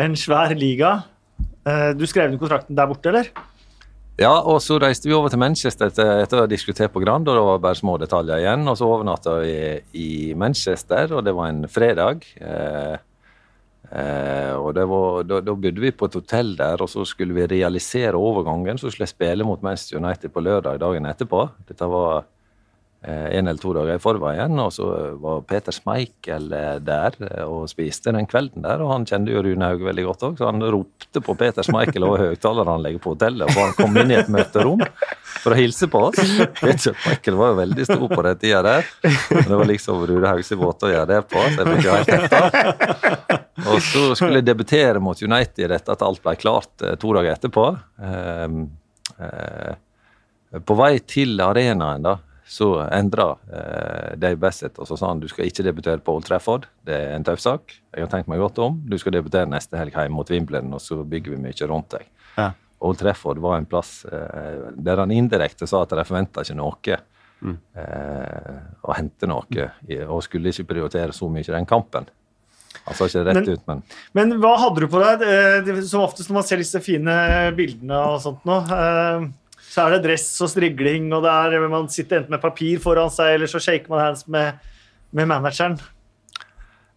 en 0.06 0.14
svær 0.16 0.54
liga. 0.56 0.94
Eh, 1.66 1.90
du 1.98 2.06
skrev 2.08 2.30
ned 2.30 2.40
kontrakten 2.40 2.78
der 2.78 2.88
borte, 2.92 3.10
eller? 3.10 3.32
Ja, 4.22 4.36
og 4.46 4.60
så 4.62 4.78
reiste 4.78 5.10
vi 5.10 5.16
over 5.18 5.34
til 5.34 5.42
Manchester 5.42 5.90
etter, 5.90 6.20
etter 6.22 6.38
å 6.38 6.44
ha 6.46 6.50
diskutert 6.52 6.94
på 6.94 7.02
Grand, 7.02 7.26
og 7.26 7.34
det 7.34 7.46
var 7.48 7.64
bare 7.64 7.80
små 7.80 7.98
detaljer 7.98 8.44
igjen. 8.44 8.68
Og 8.70 8.78
så 8.78 8.86
overnatta 8.94 9.40
vi 9.42 9.56
i 9.98 10.12
Manchester, 10.38 11.18
og 11.18 11.26
det 11.26 11.34
var 11.34 11.50
en 11.50 11.66
fredag. 11.66 12.22
Eh, 12.38 12.94
Eh, 13.94 14.54
og 14.58 14.74
var, 14.74 15.26
da, 15.30 15.40
da, 15.46 15.54
bodde 15.54 15.84
vi 15.84 15.92
på 15.94 16.08
et 16.10 16.16
hotell 16.18 16.56
der, 16.58 16.82
og 16.82 16.90
så 16.90 17.04
skulle 17.06 17.36
vi 17.38 17.46
realisere 17.46 18.18
overgangen. 18.18 18.80
Så 18.82 18.90
skulle 18.90 19.06
jeg 19.06 19.14
spille 19.14 19.46
mot 19.46 19.62
Manchester 19.62 20.02
United 20.02 20.34
på 20.34 20.42
lørdag 20.42 20.82
dagen 20.82 21.06
etterpå. 21.10 21.46
Dette 21.70 21.90
var 21.92 22.26
en 23.04 23.48
eller 23.48 23.60
to 23.60 23.74
dager 23.76 23.98
i 23.98 24.02
forveien. 24.02 24.60
Og 24.64 24.72
så 24.76 24.88
var 25.22 25.44
Peter 25.50 25.76
Schmeichel 25.76 26.48
eh, 26.56 26.78
der 26.84 27.18
eh, 27.28 27.44
og 27.44 27.68
spiste 27.72 28.14
den 28.16 28.28
kvelden 28.30 28.64
der. 28.64 28.84
Og 28.84 28.94
han 28.94 29.08
kjente 29.10 29.34
jo 29.34 29.44
Rune 29.44 29.68
Haug 29.68 29.84
veldig 29.84 30.06
godt 30.08 30.26
òg, 30.30 30.38
så 30.40 30.48
han 30.48 30.64
ropte 30.64 31.24
på 31.24 31.36
Peter 31.40 31.68
Schmeichel 31.68 32.08
over 32.08 32.30
høyttaleranlegget 32.30 33.04
på 33.04 33.16
hotellet. 33.16 33.52
Og 33.52 33.60
han 33.60 33.76
kom 33.78 34.00
inn 34.00 34.14
i 34.14 34.20
et 34.22 34.32
møterom 34.32 34.84
for 35.44 35.52
å 35.52 35.60
hilse 35.60 35.90
på 35.92 36.06
oss. 36.10 36.22
Peter 36.62 36.96
Schmeichel 36.96 37.40
var 37.40 37.54
jo 37.54 37.60
veldig 37.60 37.88
stor 37.90 38.08
på 38.08 38.26
den 38.30 38.42
tida 38.46 38.64
der. 38.70 38.90
Men 39.04 39.48
det 39.52 39.62
var 39.62 39.72
liksom 39.74 40.04
Rune 40.08 40.32
Haugs 40.32 40.54
måte 40.64 40.88
å 40.88 40.94
gjøre 40.94 41.10
det 41.12 41.22
på, 41.28 41.44
så 41.44 41.64
jeg 41.64 41.74
fikk 41.74 41.88
jo 41.90 41.98
helt 41.98 42.14
hetta. 42.14 43.40
Og 43.68 43.80
så 43.86 44.10
skulle 44.18 44.40
jeg 44.40 44.48
debutere 44.48 45.02
mot 45.04 45.20
United 45.20 45.72
etter 45.72 45.96
at 45.96 46.04
alt 46.06 46.24
ble 46.24 46.36
klart 46.40 46.86
to 47.00 47.16
dager 47.16 47.36
etterpå. 47.36 47.66
Eh, 48.00 48.60
eh, 49.28 50.62
på 50.64 50.78
vei 50.78 50.94
til 51.10 51.42
arenaen 51.42 52.06
da, 52.06 52.18
så 52.46 52.68
endra 52.92 53.30
eh, 53.48 54.16
Dave 54.20 54.38
Bassett 54.42 54.80
og 54.82 54.88
så 54.90 54.98
sa 55.00 55.10
han 55.12 55.22
du 55.22 55.30
skal 55.32 55.48
ikke 55.48 55.66
debutere 55.66 56.04
på 56.04 56.16
Old 56.18 56.28
Trafford. 56.28 56.68
Det 56.86 56.96
er 56.96 57.14
en 57.16 57.26
tøff 57.28 57.42
sak. 57.44 57.76
Jeg 57.94 58.06
har 58.06 58.12
tenkt 58.12 58.32
meg 58.32 58.42
godt 58.44 58.60
om. 58.64 58.82
Du 58.90 58.98
skal 59.00 59.16
debutere 59.16 59.50
neste 59.50 59.80
helg 59.80 59.96
hjemme 59.96 60.18
mot 60.18 60.30
Wimbledon, 60.30 60.74
og 60.76 60.84
så 60.84 61.00
bygger 61.08 61.36
vi 61.36 61.42
mye 61.46 61.70
rundt 61.72 61.96
deg. 61.96 62.10
Ja. 62.36 62.52
Old 62.84 63.00
Trafford 63.00 63.40
var 63.44 63.58
en 63.58 63.70
plass 63.70 64.02
eh, 64.12 64.72
der 64.76 65.04
han 65.04 65.14
indirekte 65.16 65.70
sa 65.70 65.86
at 65.86 65.96
de 65.96 66.08
forventa 66.08 66.44
ikke 66.44 66.60
noe. 66.60 67.00
Mm. 67.44 67.56
Eh, 67.76 68.60
å 68.88 68.96
hente 68.96 69.28
noe, 69.28 69.70
og 70.08 70.22
skulle 70.24 70.52
ikke 70.52 70.70
prioritere 70.76 71.16
så 71.16 71.28
mye 71.32 71.56
den 71.56 71.68
kampen. 71.68 72.08
Han 72.84 72.98
sa 72.98 73.08
ikke 73.08 73.22
det 73.22 73.30
rett 73.30 73.48
men, 73.48 73.54
ut, 73.54 73.68
men 73.70 73.82
Men 74.18 74.36
hva 74.42 74.54
hadde 74.60 74.84
du 74.84 74.90
på 74.92 75.00
deg? 75.02 75.24
Eh, 75.24 75.82
som 75.88 76.04
oftest 76.04 76.32
når 76.32 76.40
man 76.40 76.48
ser 76.48 76.60
disse 76.60 76.82
fine 76.84 77.16
bildene 77.58 78.00
og 78.12 78.20
sånt 78.24 78.44
nå, 78.48 78.60
eh, 78.76 79.28
så 79.74 79.88
er 79.88 79.96
det 79.96 80.04
dress 80.04 80.28
og 80.46 80.52
strigling, 80.52 81.10
og 81.18 81.26
er, 81.26 81.58
man 81.72 81.90
sitter 81.90 82.22
enten 82.22 82.36
med 82.36 82.44
papir 82.44 82.78
foran 82.84 83.10
seg, 83.14 83.40
eller 83.40 83.50
så 83.50 83.62
shaker 83.64 83.90
man 83.90 84.04
hands 84.04 84.28
med, 84.30 84.62
med 85.16 85.30
manageren. 85.32 85.80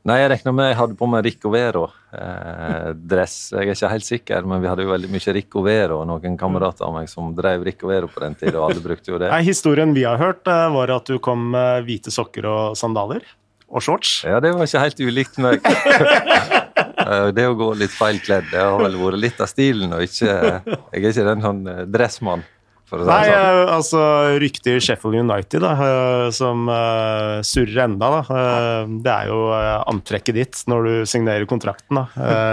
Nei, 0.07 0.21
jeg 0.21 0.29
regner 0.31 0.55
med 0.55 0.69
jeg 0.69 0.77
hadde 0.79 0.95
på 1.01 1.07
meg 1.11 1.25
Rico 1.27 1.51
Vero-dress. 1.51 3.33
Eh, 3.51 3.57
jeg 3.57 3.73
er 3.73 3.73
ikke 3.73 3.89
helt 3.91 4.07
sikker, 4.07 4.45
men 4.47 4.61
vi 4.63 4.69
hadde 4.71 4.85
jo 4.85 4.93
veldig 4.93 5.09
mye 5.11 5.33
Rico 5.35 5.65
Vero. 5.67 5.97
Noen 6.07 6.37
kamerater 6.39 6.87
av 6.87 6.93
meg 6.95 7.09
som 7.11 7.33
drev 7.35 7.65
Rico 7.67 7.91
Vero 7.91 8.11
på 8.13 8.23
den 8.23 8.37
tida, 8.39 8.61
og 8.61 8.69
alle 8.69 8.85
brukte 8.85 9.11
jo 9.11 9.19
det. 9.19 9.33
Nei, 9.33 9.41
Historien 9.49 9.97
vi 9.97 10.05
har 10.07 10.21
hørt, 10.21 10.47
eh, 10.47 10.69
var 10.77 10.93
at 10.95 11.11
du 11.11 11.19
kom 11.19 11.49
med 11.57 11.89
hvite 11.89 12.15
sokker 12.15 12.47
og 12.47 12.79
sandaler. 12.79 13.25
Og 13.67 13.83
shorts. 13.83 14.21
Ja, 14.29 14.39
det 14.39 14.53
var 14.55 14.69
ikke 14.69 14.85
helt 14.85 15.03
ulikt 15.09 15.43
meg. 15.43 15.65
Eh, 17.07 17.29
det 17.31 17.45
å 17.47 17.53
gå 17.55 17.69
litt 17.79 17.93
feil 17.95 18.17
kledd 18.19 18.49
det 18.51 18.59
har 18.59 18.81
vel 18.81 18.97
vært 18.99 19.21
litt 19.23 19.39
av 19.39 19.47
stilen. 19.47 19.93
og 19.95 20.03
ikke, 20.03 20.27
Jeg 20.27 20.97
er 20.99 21.05
ikke 21.13 21.27
den 21.29 21.45
sånn 21.45 21.61
dressmann. 21.95 22.43
Nei, 22.87 23.01
sånn. 23.03 23.35
Eh, 23.35 23.73
altså 23.75 24.01
ryktet 24.39 24.69
i 24.71 24.77
Sheffield 24.79 25.19
United, 25.19 25.65
da, 25.65 25.73
eh, 25.75 26.27
som 26.35 26.69
uh, 26.71 27.43
surrer 27.47 27.83
enda, 27.89 28.11
da. 28.15 28.21
Uh, 28.31 28.93
det 29.03 29.11
er 29.11 29.31
jo 29.33 29.41
uh, 29.51 29.83
antrekket 29.91 30.39
ditt 30.39 30.61
når 30.71 30.87
du 30.87 30.93
signerer 31.11 31.49
kontrakten, 31.51 31.99
da. 31.99 32.07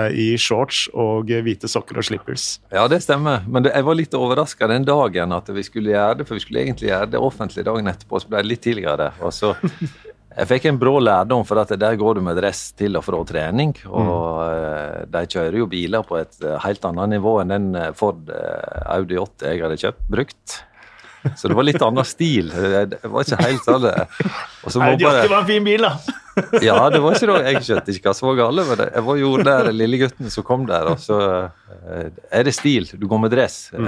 I 0.09 0.33
shorts 0.41 0.87
og 0.97 1.29
hvite 1.29 1.69
sokker 1.69 2.01
og 2.01 2.07
slippers. 2.07 2.47
Ja, 2.73 2.87
det 2.89 3.03
stemmer. 3.05 3.45
Men 3.45 3.67
det, 3.67 3.75
jeg 3.77 3.85
var 3.85 3.99
litt 3.99 4.17
overraska 4.17 4.69
den 4.71 4.87
dagen 4.89 5.35
at 5.37 5.51
vi 5.53 5.65
skulle 5.65 5.93
gjøre 5.93 6.21
det, 6.21 6.27
for 6.29 6.39
vi 6.39 6.45
skulle 6.47 6.65
egentlig 6.65 6.89
gjøre 6.89 7.11
det 7.13 7.21
offentlig 7.21 7.67
dagen 7.69 7.93
etterpå, 7.93 8.23
så 8.23 8.33
ble 8.33 8.41
det 8.41 8.53
litt 8.55 8.65
tidligere. 8.65 9.11
Og 9.21 9.35
så 9.35 9.53
jeg 10.33 10.49
fikk 10.49 10.67
en 10.69 10.79
brå 10.81 10.97
lærdom, 11.03 11.45
for 11.45 11.61
at 11.61 11.71
der 11.77 11.97
går 11.99 12.17
du 12.17 12.25
med 12.25 12.37
dress 12.39 12.71
til 12.77 12.97
og 12.97 13.05
fra 13.05 13.21
trening. 13.29 13.75
Og 13.85 14.41
mm. 14.41 15.13
de 15.13 15.23
kjører 15.29 15.59
jo 15.61 15.69
biler 15.69 16.05
på 16.07 16.17
et 16.21 16.37
eh, 16.41 16.59
helt 16.65 16.85
annet 16.89 17.17
nivå 17.17 17.37
enn 17.43 17.53
den 17.53 17.71
eh, 17.77 17.91
Ford 17.97 18.29
Audi 18.89 19.19
8 19.21 19.51
jeg 19.51 19.65
hadde 19.65 19.81
kjøpt 19.83 20.07
brukt. 20.15 20.61
Så 21.39 21.47
det 21.47 21.55
var 21.55 21.63
litt 21.63 21.83
annen 21.85 22.03
stil. 22.03 22.49
Det 22.51 22.99
var 23.07 23.23
ikke 23.23 23.45
helt 23.45 23.63
sånn 23.63 23.85
Audi 23.87 25.05
8 25.07 25.21
var 25.29 25.37
en 25.37 25.47
fin 25.47 25.63
bil, 25.63 25.85
da. 25.85 25.93
ja, 26.65 26.75
det 26.89 26.99
var 27.03 27.15
ikke 27.15 27.29
det. 27.29 27.37
Jeg 27.45 27.63
skjønte 27.69 27.93
ikke 27.93 28.09
hva 28.09 28.15
som 28.17 28.31
var 28.31 28.41
galt 28.41 28.65
med 28.71 28.81
det. 28.81 28.89
Jeg 28.97 29.05
var 29.05 29.21
jo 29.21 29.31
der 29.45 29.71
lille 29.75 30.01
gutten 30.01 30.33
som 30.33 30.47
kom 30.49 30.65
der, 30.67 30.89
og 30.89 30.99
så 30.99 31.21
er 32.33 32.43
det 32.49 32.55
stil. 32.57 32.89
Du 32.97 33.05
går 33.07 33.21
med 33.23 33.31
dress. 33.35 33.67
Mm. 33.77 33.87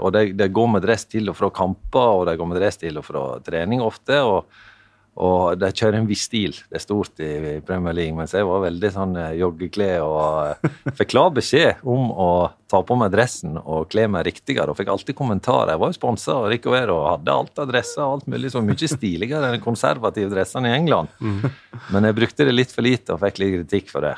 Og 0.00 0.10
det, 0.16 0.24
det 0.40 0.50
går 0.56 0.72
med 0.72 0.86
dress 0.88 1.04
til 1.12 1.28
og 1.30 1.36
fra 1.38 1.52
kamper, 1.54 2.18
og 2.22 2.26
det 2.30 2.38
går 2.40 2.50
med 2.50 2.62
dress 2.62 2.80
til 2.80 2.98
og 2.98 3.06
fra 3.06 3.26
trening 3.44 3.84
ofte. 3.84 4.24
og 4.24 4.70
og 5.20 5.58
de 5.60 5.68
kjører 5.68 5.98
en 5.98 6.08
viss 6.08 6.24
stil. 6.24 6.54
Det 6.70 6.78
er 6.78 6.82
stort 6.82 7.20
i 7.20 7.58
Premier 7.66 7.92
League. 7.96 8.16
Mens 8.16 8.32
jeg 8.32 8.46
var 8.48 8.62
veldig 8.64 8.90
sånn 8.94 9.18
joggeklede 9.36 10.00
og 10.06 10.64
eh, 10.64 10.72
fikk 10.96 11.12
klar 11.12 11.28
beskjed 11.36 11.82
om 11.84 12.08
å 12.16 12.30
ta 12.72 12.80
på 12.80 12.96
meg 12.96 13.12
dressen 13.12 13.58
og 13.60 13.90
kle 13.92 14.06
meg 14.08 14.24
riktigere. 14.30 14.72
Og 14.72 14.78
fikk 14.80 14.88
alltid 14.94 15.18
kommentarer. 15.18 15.74
Jeg 15.74 15.82
var 15.82 15.92
jo 15.92 15.98
sponsa 15.98 16.38
av 16.38 16.48
Ricovero 16.48 16.96
og 17.02 17.10
hadde 17.10 17.36
alt 17.36 17.60
av 17.60 17.68
dresser 17.68 18.00
og 18.06 18.16
alt 18.16 18.32
mulig. 18.32 18.54
Så 18.54 18.64
mye 18.64 18.90
stiligere 18.94 19.50
enn 19.50 19.58
de 19.58 19.64
konservative 19.64 20.32
dressene 20.32 20.72
i 20.72 20.76
England. 20.80 21.12
Men 21.92 22.08
jeg 22.08 22.20
brukte 22.22 22.48
det 22.48 22.56
litt 22.56 22.72
for 22.72 22.88
lite 22.88 23.12
og 23.12 23.20
fikk 23.26 23.42
litt 23.44 23.56
kritikk 23.58 23.92
for 23.92 24.08
det. 24.08 24.16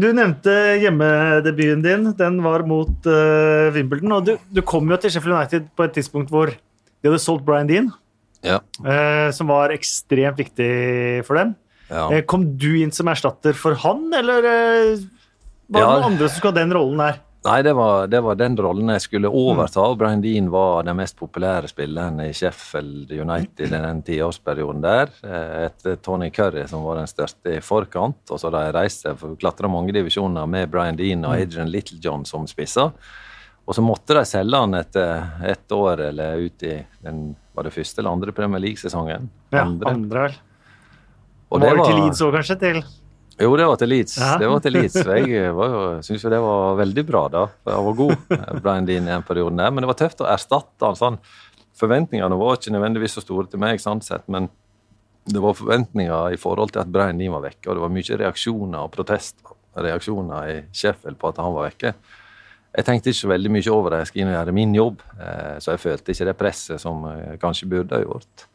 Du 0.00 0.08
nevnte 0.16 0.54
hjemmedebuten 0.80 1.84
din. 1.84 2.12
Den 2.16 2.40
var 2.40 2.64
mot 2.64 3.04
uh, 3.04 3.68
Wimbledon. 3.76 4.16
Og 4.16 4.30
du, 4.30 4.36
du 4.48 4.64
kom 4.64 4.88
jo 4.88 4.96
til 4.96 5.12
Sheffield 5.12 5.36
United 5.36 5.68
på 5.76 5.84
et 5.84 5.98
tidspunkt 6.00 6.32
hvor 6.32 6.48
de 6.48 7.08
hadde 7.08 7.20
solgt 7.20 7.44
Brian 7.44 7.68
Dean 7.68 7.92
ja. 8.46 8.60
eh, 8.84 9.30
som 9.36 9.50
var 9.50 9.74
ekstremt 9.74 10.38
viktig 10.40 11.24
for 11.26 11.40
dem. 11.40 11.54
Ja. 11.90 12.06
Eh, 12.12 12.22
kom 12.28 12.46
du 12.58 12.72
inn 12.80 12.92
som 12.94 13.10
erstatter 13.10 13.56
for 13.56 13.78
han, 13.82 14.06
eller 14.16 14.46
eh, 14.46 15.02
var 15.70 15.82
det 15.82 15.90
noen 15.90 16.12
andre 16.12 16.28
som 16.28 16.38
skulle 16.38 16.54
ha 16.56 16.62
den 16.62 16.74
rollen 16.74 17.02
her? 17.02 17.20
Nei, 17.40 17.62
det 17.64 17.72
var, 17.72 18.04
det 18.12 18.18
var, 18.20 18.36
den 18.36 18.56
rollen 18.60 18.90
jeg 18.92 19.00
skulle 19.06 19.30
overta. 19.32 19.80
og 19.80 19.96
Brian 20.02 20.20
Dean 20.20 20.50
var 20.52 20.82
den 20.84 20.98
mest 20.98 21.16
populære 21.16 21.70
spilleren 21.70 22.18
i 22.20 22.34
Sheffield 22.36 23.08
United 23.16 23.64
i 23.64 23.80
den 23.80 24.02
tiårsperioden 24.04 24.82
der. 24.84 25.14
Etter 25.64 25.96
Tony 26.04 26.28
Curry, 26.36 26.66
som 26.68 26.84
var 26.84 27.00
den 27.00 27.08
største 27.08 27.54
i 27.56 27.62
forkant. 27.64 28.20
Og 28.28 28.42
så 28.42 28.52
da 28.52 28.66
jeg 28.66 28.76
reiste 28.76 29.14
klatra 29.40 29.72
mange 29.72 29.94
divisjoner 29.96 30.44
med 30.52 30.68
Brian 30.68 31.00
Dean 31.00 31.24
og 31.24 31.38
Adrian 31.38 31.72
Littlejohn 31.72 32.28
som 32.28 32.44
spisser. 32.50 32.92
Og 33.64 33.76
så 33.76 33.82
måtte 33.86 34.18
de 34.18 34.26
selge 34.28 34.60
han 34.60 34.76
etter 34.76 35.46
ett 35.46 35.72
år 35.72 36.10
eller 36.10 36.44
ut 36.44 36.68
i 36.68 36.76
den 37.06 37.30
var 37.56 37.66
det 37.66 37.74
første 37.74 38.02
eller 38.02 38.14
andre 38.14 38.34
Premier 38.36 38.62
League-sesongen? 38.62 39.28
Ja, 39.52 39.66
andre, 39.66 40.24
vel. 40.28 40.38
Og 41.50 41.58
var 41.58 41.66
det 41.66 41.78
var 41.78 41.90
til 41.90 42.00
Leeds 42.04 42.22
òg, 42.22 42.34
kanskje? 42.38 42.56
til... 42.60 42.82
Jo, 43.40 43.54
det 43.56 43.66
var 43.66 43.78
til 43.80 43.88
Leeds. 43.88 44.16
Ja. 44.20 44.32
Det 44.38 44.48
var 44.52 44.60
til 44.60 44.74
Leeds. 44.76 44.96
Jeg 45.00 45.52
syns 46.06 46.24
jo 46.24 46.32
det 46.32 46.40
var 46.44 46.74
veldig 46.78 47.04
bra, 47.08 47.22
da. 47.32 47.44
Jeg 47.66 47.86
var 47.86 47.96
god, 47.96 48.16
Brian 48.60 48.88
Dean, 48.88 49.08
i 49.08 49.14
en 49.16 49.24
periode 49.26 49.56
der. 49.56 49.72
Men 49.72 49.82
det 49.82 49.90
var 49.90 49.98
tøft 50.02 50.20
å 50.20 50.28
erstatte 50.28 50.86
han 50.86 50.98
sånn. 50.98 51.18
Forventningene 51.80 52.36
var 52.36 52.58
ikke 52.58 52.74
nødvendigvis 52.74 53.16
så 53.16 53.24
store 53.24 53.48
til 53.48 53.62
meg, 53.62 53.80
sant 53.80 54.04
sett, 54.04 54.26
men 54.28 54.50
det 55.30 55.40
var 55.40 55.56
forventninger 55.56 56.34
i 56.34 56.38
forhold 56.40 56.74
til 56.74 56.82
at 56.82 56.92
Brian 56.92 57.18
Dean 57.20 57.32
var 57.32 57.44
vekke, 57.46 57.64
og 57.68 57.76
det 57.76 57.84
var 57.84 57.92
mye 57.94 58.18
reaksjoner 58.22 58.84
og 58.84 58.92
protestreaksjoner 58.94 60.52
i 60.52 60.56
Sheffield 60.76 61.18
på 61.20 61.30
at 61.30 61.40
han 61.40 61.56
var 61.56 61.70
vekke. 61.70 61.94
Jeg 62.70 62.86
tenkte 62.86 63.10
ikke 63.10 63.24
så 63.24 63.32
veldig 63.32 63.50
mye 63.50 63.72
over 63.74 63.90
det. 63.90 64.04
Jeg 64.04 64.10
skulle 64.12 64.36
gjøre 64.36 64.54
min 64.54 64.74
jobb, 64.76 65.02
eh, 65.18 65.56
så 65.58 65.74
jeg 65.74 65.82
følte 65.82 66.14
ikke 66.14 66.28
det 66.28 66.38
presset 66.38 66.82
som 66.82 67.02
jeg 67.10 67.40
kanskje 67.42 67.68
burde 67.70 67.98
ha 67.98 68.04
gjort. 68.04 68.46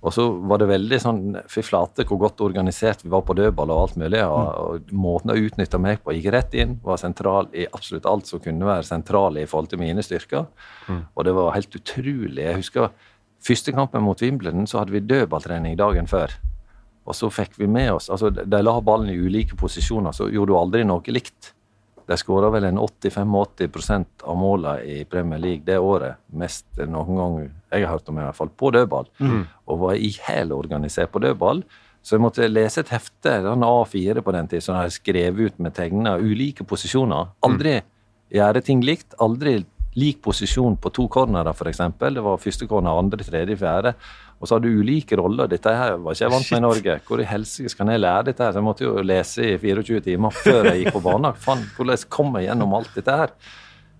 Og 0.00 0.14
så 0.16 0.24
var 0.48 0.62
det 0.62 0.70
veldig 0.70 0.98
sånn 1.02 1.20
Fy 1.50 1.60
flate 1.64 2.06
hvor 2.08 2.22
godt 2.22 2.40
organisert 2.40 3.02
vi 3.04 3.10
var 3.12 3.20
på 3.26 3.36
dødball 3.36 3.72
og 3.72 3.82
alt 3.82 3.98
mulig. 4.00 4.22
Og, 4.24 4.38
mm. 4.40 4.60
og 4.64 4.94
måten 4.96 5.34
å 5.34 5.36
utnytte 5.36 5.80
meg 5.82 6.00
på 6.04 6.14
gikk 6.16 6.30
rett 6.32 6.56
inn, 6.56 6.78
var 6.84 7.00
sentral 7.02 7.50
i 7.52 7.66
absolutt 7.68 8.08
alt 8.08 8.30
som 8.30 8.42
kunne 8.42 8.68
være 8.68 8.86
sentral 8.88 9.36
i 9.40 9.46
forhold 9.50 9.72
til 9.74 9.82
mine 9.82 10.04
styrker. 10.04 10.46
Mm. 10.88 11.02
Og 11.14 11.26
det 11.28 11.36
var 11.36 11.56
helt 11.56 11.80
utrolig. 11.82 12.46
Jeg 12.46 12.60
husker 12.62 12.94
første 13.44 13.74
kampen 13.76 14.06
mot 14.06 14.24
Wimbledon, 14.24 14.68
så 14.70 14.80
hadde 14.80 14.96
vi 14.96 15.04
dødballtrening 15.04 15.76
dagen 15.80 16.08
før. 16.08 16.32
Og 17.04 17.16
så 17.16 17.28
fikk 17.32 17.58
vi 17.58 17.66
med 17.66 17.88
oss 17.94 18.10
altså 18.12 18.28
De 18.30 18.58
la 18.60 18.74
ballen 18.84 19.08
i 19.10 19.16
ulike 19.18 19.56
posisjoner, 19.58 20.14
så 20.16 20.28
gjorde 20.30 20.52
du 20.52 20.58
aldri 20.60 20.86
noe 20.86 21.12
likt. 21.12 21.54
De 22.10 22.16
skåra 22.18 22.48
vel 22.50 22.66
en 22.66 22.80
85-80% 22.82 24.24
av 24.26 24.38
målene 24.38 24.82
i 24.82 25.04
Premier 25.06 25.38
League 25.38 25.62
det 25.66 25.76
året. 25.78 26.18
Mest 26.34 26.66
noen 26.82 27.20
gang 27.20 27.36
jeg 27.70 27.84
har 27.84 27.94
hørt 27.94 28.10
om, 28.10 28.18
i 28.18 28.24
hvert 28.26 28.38
fall, 28.38 28.50
på 28.50 28.72
dødball. 28.74 29.06
Mm. 29.22 29.44
Og 29.70 29.78
var 29.84 30.00
ihælorganisert 30.08 31.12
på 31.14 31.22
dødball. 31.22 31.62
Så 32.02 32.16
jeg 32.16 32.24
måtte 32.24 32.48
lese 32.48 32.82
et 32.82 32.90
hefte, 32.90 33.36
en 33.52 33.62
A4 33.66 34.24
på 34.24 34.34
den 34.34 34.48
tid, 34.50 34.64
som 34.64 34.78
jeg 34.80 34.96
skrev 34.96 35.38
ut 35.38 35.60
med 35.62 35.76
tegna 35.76 36.16
ulike 36.18 36.66
posisjoner. 36.66 37.30
Aldri 37.46 37.76
mm. 37.78 37.90
gjøre 38.40 38.64
ting 38.66 38.82
likt. 38.82 39.14
Aldri 39.22 39.60
lik 39.98 40.18
posisjon 40.24 40.78
på 40.80 40.90
to 40.94 41.06
cornerer, 41.12 41.54
f.eks. 41.54 41.82
Det 42.00 42.24
var 42.26 42.42
første 42.42 42.66
corner, 42.70 42.98
andre, 42.98 43.22
tredje, 43.22 43.58
fjerde. 43.60 43.94
Og 44.40 44.48
så 44.48 44.56
har 44.56 44.62
du 44.64 44.70
ulike 44.72 45.18
roller. 45.20 45.48
Dette 45.52 45.72
her 45.76 45.98
var 46.00 46.16
ikke 46.16 46.24
jeg 46.24 46.32
vant 46.32 46.50
med 46.50 46.58
i 46.58 46.64
Norge. 46.64 46.94
Hvor 47.04 47.20
i 47.20 47.28
helsike 47.28 47.72
skal 47.72 47.90
jeg 47.92 48.00
lære 48.00 48.30
dette 48.30 48.44
her? 48.46 48.54
Så 48.54 48.60
jeg 48.62 48.64
måtte 48.64 48.86
jo 48.86 48.94
lese 49.04 49.44
i 49.44 49.58
24 49.60 50.00
timer 50.06 50.32
før 50.32 50.70
jeg 50.70 50.84
gikk 50.84 50.94
på 50.96 51.02
banen. 51.04 51.36
Fan, 51.36 51.66
hvordan 51.76 52.06
kom 52.08 52.38
jeg 52.38 52.48
gjennom 52.48 52.72
alt 52.78 52.94
dette 52.96 53.16
her? 53.20 53.34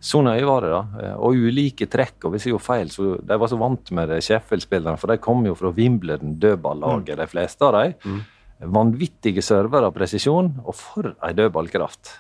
Så 0.01 0.23
nøye 0.25 0.47
var 0.49 0.65
det, 0.65 0.71
da. 0.73 1.11
Og 1.21 1.37
ulike 1.37 1.85
trekk. 1.93 2.25
Og 2.25 2.33
hvis 2.33 2.47
jeg 2.49 2.55
gjorde 2.55 2.65
feil, 2.71 2.93
så 2.93 3.11
de 3.21 3.39
var 3.43 3.53
så 3.53 3.59
vant 3.61 3.93
med 3.99 4.09
det 4.09 4.23
Sheffield-spillerne, 4.25 4.97
for 5.01 5.13
de 5.13 5.21
kom 5.21 5.45
jo 5.45 5.53
fra 5.59 5.75
Wimbledon, 5.77 6.39
dødballaget, 6.41 7.13
mm. 7.13 7.21
de 7.21 7.29
fleste 7.29 7.69
av 7.69 7.77
dem. 7.77 7.95
Mm. 8.01 8.71
Vanvittige 8.81 9.45
servere 9.45 9.91
av 9.91 9.97
presisjon, 9.97 10.55
og 10.65 10.77
for 10.77 11.13
ei 11.21 11.35
dødballkraft. 11.37 12.15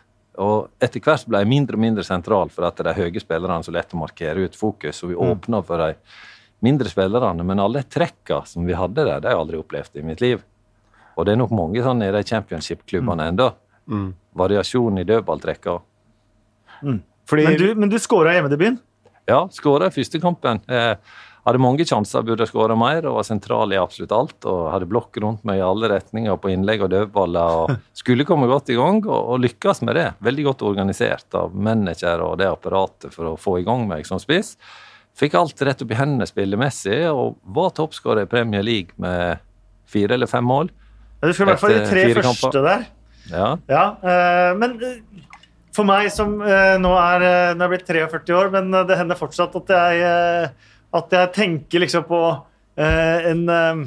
Og 0.44 0.68
etter 0.80 1.00
hvert 1.04 1.24
ble 1.28 1.40
jeg 1.40 1.50
mindre 1.50 1.80
og 1.80 1.83
mindre 1.88 2.04
sentral 2.04 2.52
for 2.52 2.68
at 2.68 2.85
de 2.85 2.94
høye 2.96 3.20
spillerne 3.20 3.64
så 3.64 3.72
lett 3.72 3.96
å 3.96 4.02
markere 4.02 4.44
ut 4.44 4.61
fokus, 4.61 5.00
og 5.00 5.14
vi 5.14 5.16
mm. 5.16 5.33
åpna 5.33 5.64
for 5.64 5.87
dem 5.87 6.04
mindre 6.64 6.90
spillerne, 6.92 7.44
men 7.46 7.62
alle 7.62 7.83
trekka 7.83 8.42
som 8.49 8.66
vi 8.68 8.77
hadde 8.77 9.05
der, 9.05 9.20
det 9.20 9.31
har 9.31 9.37
jeg 9.37 9.44
aldri 9.44 9.61
opplevd 9.61 10.01
i 10.01 10.05
mitt 10.07 10.25
liv. 10.25 10.42
Og 11.16 11.27
det 11.27 11.35
er 11.35 11.40
nok 11.40 11.55
mange 11.57 11.83
sånn 11.85 12.05
i 12.05 12.12
de 12.14 12.23
championship-klubbene 12.27 13.27
mm. 13.27 13.33
ennå. 13.33 13.49
Mm. 13.90 14.07
Variasjon 14.40 15.01
i 15.01 15.07
dødballtrekka. 15.09 15.81
Mm. 16.85 17.01
Men 17.33 17.59
du, 17.59 17.66
men 17.79 17.90
du 17.92 17.99
skåra 18.03 18.35
hjemmedebuten? 18.35 18.79
Ja, 19.31 19.44
skåra 19.53 19.90
i 19.90 19.94
første 19.94 20.18
kampen. 20.23 20.62
Eh, 20.70 20.94
hadde 21.46 21.61
mange 21.62 21.87
sjanser, 21.88 22.25
burde 22.27 22.46
skåra 22.49 22.75
mer 22.79 23.07
og 23.09 23.16
var 23.20 23.27
sentral 23.29 23.73
i 23.73 23.79
absolutt 23.81 24.12
alt. 24.12 24.49
og 24.49 24.70
Hadde 24.75 24.88
blokk 24.90 25.16
rundt 25.23 25.44
meg 25.49 25.61
i 25.61 25.64
alle 25.64 25.88
retninger 25.92 26.37
på 26.40 26.53
innlegg 26.53 26.85
og 26.85 26.92
dødballer. 26.92 27.62
og 27.62 27.75
Skulle 28.01 28.27
komme 28.29 28.51
godt 28.51 28.73
i 28.73 28.79
gang 28.79 29.01
og, 29.07 29.18
og 29.35 29.42
lykkes 29.44 29.85
med 29.87 29.96
det. 30.01 30.07
Veldig 30.27 30.46
godt 30.51 30.66
organisert 30.68 31.38
av 31.38 31.55
manager 31.55 32.25
og 32.27 32.38
det 32.42 32.51
apparatet 32.51 33.14
for 33.14 33.33
å 33.33 33.38
få 33.40 33.61
i 33.61 33.66
gang 33.66 33.87
meg 33.90 34.09
som 34.09 34.20
spiss. 34.23 34.57
Fikk 35.18 35.35
alt 35.38 35.62
rett 35.66 35.83
opp 35.85 35.90
i 35.92 35.99
hendene 35.99 36.29
spillemessig 36.29 37.03
og 37.11 37.38
var 37.57 37.75
toppskårer 37.77 38.25
i 38.25 38.31
Premier 38.31 38.64
League 38.64 38.96
med 39.03 39.42
fire 39.90 40.16
eller 40.16 40.31
fem 40.31 40.46
mål. 40.46 40.70
Du 41.20 41.33
skal 41.35 41.44
i 41.44 41.51
hvert 41.51 41.61
fall 41.61 41.77
de 41.77 41.85
tre 41.88 42.07
første 42.14 42.25
kamper. 42.29 42.62
der. 42.64 42.87
Ja. 43.31 43.49
ja 43.68 43.85
uh, 44.01 44.53
men 44.59 44.79
uh, 44.81 45.27
for 45.77 45.87
meg 45.87 46.09
som 46.14 46.38
uh, 46.40 46.77
nå 46.81 46.94
er, 46.96 47.27
nå 47.59 47.66
er 47.66 47.73
blitt 47.75 47.90
43 47.90 48.37
år, 48.38 48.53
men 48.55 48.73
det 48.88 48.96
hender 48.99 49.18
fortsatt 49.18 49.59
at 49.61 49.75
jeg 49.77 50.07
at 50.96 51.14
jeg 51.14 51.33
tenker 51.37 51.85
liksom 51.85 52.07
på 52.09 52.20
uh, 52.20 53.18
en, 53.31 53.44
uh, 53.51 53.83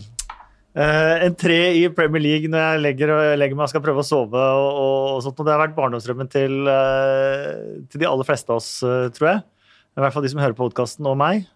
en 0.74 1.36
tre 1.40 1.60
i 1.82 1.84
Premier 1.96 2.24
League 2.24 2.52
når 2.52 2.64
jeg 2.64 2.84
legger, 2.86 3.14
legger 3.40 3.60
meg 3.60 3.68
og 3.68 3.74
skal 3.74 3.84
prøve 3.84 4.04
å 4.04 4.08
sove. 4.08 4.40
og, 4.40 4.70
og, 5.16 5.18
sånt, 5.26 5.40
og 5.40 5.48
Det 5.48 5.56
har 5.56 5.64
vært 5.66 5.78
barndomsdrømmen 5.78 6.32
til, 6.32 6.62
uh, 6.70 7.84
til, 7.90 8.04
de 8.04 8.10
aller 8.10 8.28
fleste 8.28 8.54
av 8.54 8.62
oss, 8.62 8.72
tror 9.18 9.30
jeg. 9.30 9.44
I 9.94 10.02
hvert 10.02 10.16
fall 10.16 10.26
de 10.26 10.34
som 10.34 10.42
hører 10.42 10.58
på 10.58 10.66
podkasten, 10.66 11.08
og 11.10 11.18
meg. 11.22 11.48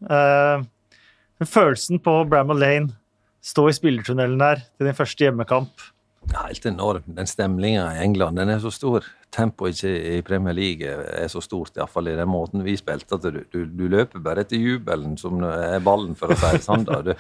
følelsen 1.41 2.01
på 2.03 2.19
Bramall 2.29 2.59
Lane, 2.61 2.95
stå 3.41 3.67
i 3.69 3.75
spillertunnelen 3.77 4.41
der 4.41 4.63
til 4.77 4.89
din 4.89 4.97
første 4.97 5.23
hjemmekamp 5.23 5.87
Helt 6.35 6.65
enorm. 6.65 7.05
Den 7.15 7.27
stemninga 7.27 7.85
i 7.95 8.01
England 8.03 8.39
den 8.39 8.51
er 8.51 8.59
så 8.59 8.71
stor. 8.73 9.05
Tempoet 9.31 9.79
i 9.85 10.19
Premier 10.25 10.55
League 10.55 10.87
er 10.87 11.27
så 11.31 11.41
stort, 11.43 11.75
iallfall 11.77 12.09
i 12.11 12.15
den 12.17 12.29
måten 12.31 12.63
vi 12.65 12.77
spilte, 12.79 13.15
at 13.15 13.25
du, 13.27 13.41
du, 13.51 13.59
du, 13.67 13.85
løper 13.91 14.23
bare 14.23 14.43
etter 14.43 14.59
jubelen 14.59 15.17
som 15.19 15.43
er 15.43 15.83
ballen, 15.83 16.15
for 16.19 16.31
å 16.31 16.37
si 16.39 16.51
det 16.55 16.63
sånn. 16.65 16.87
Du, 16.87 17.13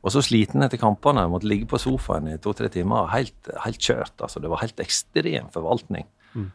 og 0.00 0.14
så 0.14 0.22
sliten 0.24 0.64
etter 0.64 0.80
kampene. 0.80 1.26
Måtte 1.30 1.48
ligge 1.48 1.68
på 1.70 1.80
sofaen 1.80 2.28
i 2.32 2.38
to-tre 2.42 2.68
timer. 2.72 3.08
Helt, 3.14 3.52
helt, 3.64 3.80
kjørt. 3.80 4.16
altså. 4.18 4.42
Det 4.42 4.52
var 4.52 4.64
helt 4.64 4.84
ekstrem 4.84 5.48
forvaltning. 5.54 6.08
Mm. 6.34 6.50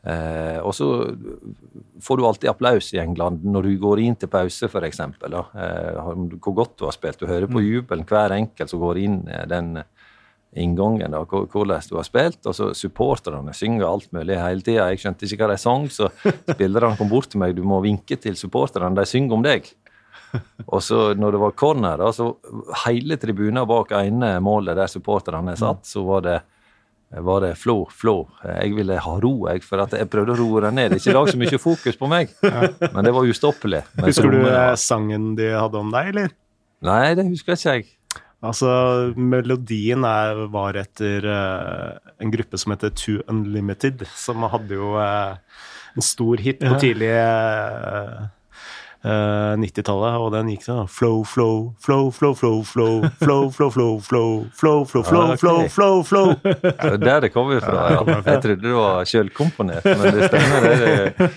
Eh, 0.00 0.58
og 0.64 0.72
så 0.72 0.86
får 2.00 2.16
du 2.16 2.24
alltid 2.24 2.50
applaus 2.50 2.88
i 2.94 3.00
England 3.02 3.42
når 3.44 3.66
du 3.68 3.72
går 3.82 4.00
inn 4.00 4.16
til 4.16 4.30
pause, 4.32 4.68
f.eks. 4.70 5.00
Eh, 5.00 6.12
hvor 6.40 6.56
godt 6.62 6.78
du 6.80 6.86
har 6.88 6.96
spilt. 6.96 7.20
Du 7.20 7.28
hører 7.28 7.50
på 7.50 7.60
mm. 7.60 7.66
jubelen 7.66 8.06
hver 8.08 8.36
enkelt 8.38 8.72
som 8.72 8.82
går 8.82 9.02
inn 9.02 9.18
den 9.50 9.82
inngangen, 10.56 11.12
da, 11.14 11.20
hvordan 11.22 11.84
du 11.88 11.96
har 11.98 12.06
spilt. 12.06 12.40
Og 12.48 12.56
så 12.56 12.70
supporterne 12.74 13.54
synger 13.54 13.86
alt 13.86 14.10
mulig 14.16 14.38
hele 14.40 14.64
tida. 14.66 14.88
Jeg 14.90 15.04
skjønte 15.04 15.28
ikke 15.28 15.44
hva 15.44 15.52
de 15.52 15.60
sang, 15.62 15.86
så 15.92 16.10
spillerne 16.54 16.96
kom 16.98 17.10
bort 17.12 17.30
til 17.30 17.42
meg. 17.42 17.54
Du 17.58 17.62
må 17.66 17.82
vinke 17.84 18.18
til 18.20 18.38
supporterne, 18.38 18.94
de 18.98 19.06
synger 19.08 19.36
om 19.36 19.46
deg. 19.46 19.70
Og 20.68 20.78
så 20.84 21.10
når 21.18 21.34
det 21.34 21.42
var 21.42 21.56
corner, 21.58 21.98
da, 21.98 22.10
så 22.14 22.32
hele 22.86 23.18
tribunen 23.18 23.66
bak 23.66 23.94
ene 23.98 24.36
målet 24.42 24.78
der 24.78 24.90
supporterne 24.90 25.56
satt, 25.58 25.86
så 25.88 26.04
var 26.06 26.26
det 26.26 26.38
var 27.10 27.40
det 27.42 27.54
flå, 27.58 27.88
flå. 27.90 28.14
Jeg 28.46 28.74
ville 28.76 28.98
ha 29.02 29.14
ro, 29.22 29.32
jeg, 29.50 29.64
for 29.66 29.82
at 29.82 29.96
jeg 29.98 30.06
prøvde 30.12 30.36
å 30.36 30.38
roe 30.38 30.60
det 30.62 30.74
ned. 30.76 30.94
Ikke 30.94 31.14
lag 31.16 31.30
så 31.30 31.40
mye 31.40 31.58
fokus 31.58 31.98
på 31.98 32.10
meg, 32.10 32.30
men 32.44 33.02
det 33.02 33.14
var 33.16 33.26
ustoppelig. 33.26 33.82
Husker 33.98 34.30
du 34.30 34.44
sangen 34.78 35.32
de 35.38 35.50
hadde 35.56 35.80
om 35.80 35.90
deg, 35.90 36.12
eller? 36.14 36.36
Nei, 36.86 37.16
det 37.18 37.26
husker 37.26 37.58
ikke 37.58 37.74
jeg. 37.80 37.88
Altså, 38.40 38.70
melodien 39.20 40.04
er, 40.08 40.46
var 40.48 40.78
etter 40.80 41.26
uh, 41.28 42.12
en 42.22 42.32
gruppe 42.32 42.56
som 42.60 42.72
heter 42.72 42.92
Too 42.96 43.20
Unlimited, 43.28 44.06
som 44.16 44.46
hadde 44.48 44.78
jo 44.78 44.94
uh, 44.96 45.36
en 45.92 46.04
stor 46.04 46.40
hit 46.40 46.62
på 46.62 46.78
tidlig 46.80 47.10
uh, 47.12 48.30
90-tallet, 49.00 50.16
og 50.20 50.28
den 50.34 50.50
gikk 50.52 50.66
sånn 50.66 50.88
Flow, 50.90 51.22
flow, 51.24 51.70
flow, 51.80 52.10
flow, 52.26 52.60
flow, 52.68 53.06
flow, 53.16 53.48
flow, 53.48 53.70
flow, 53.70 53.70
flow, 53.70 54.00
flow, 54.04 54.44
flow, 54.52 54.84
flow, 54.84 55.04
flow, 55.06 55.36
flow, 55.40 55.68
flow, 55.72 56.02
flow. 56.04 56.34
Det 56.42 56.74
er 56.76 56.98
der 57.00 57.24
det 57.24 57.32
kommer 57.32 57.62
fra. 57.64 57.86
Ja. 57.94 58.18
Jeg 58.26 58.42
trodde 58.44 58.66
det 58.66 58.76
var 58.76 59.08
sjølkomponert, 59.08 59.88
men 59.88 60.18
det 60.18 60.28
stemmer. 60.28 60.66
Det, 60.66 60.74
det, 60.84 61.28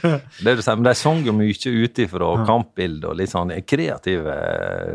det 0.44 0.56
du 0.58 0.64
sier. 0.66 0.80
Men 0.80 0.90
de 0.90 0.96
sang 1.00 1.24
jo 1.24 1.36
mye 1.38 1.76
ut 1.84 2.04
ifra 2.04 2.32
kampbilde 2.48 3.12
og 3.12 3.20
litt 3.22 3.32
sånn 3.32 3.54
kreative 3.68 4.36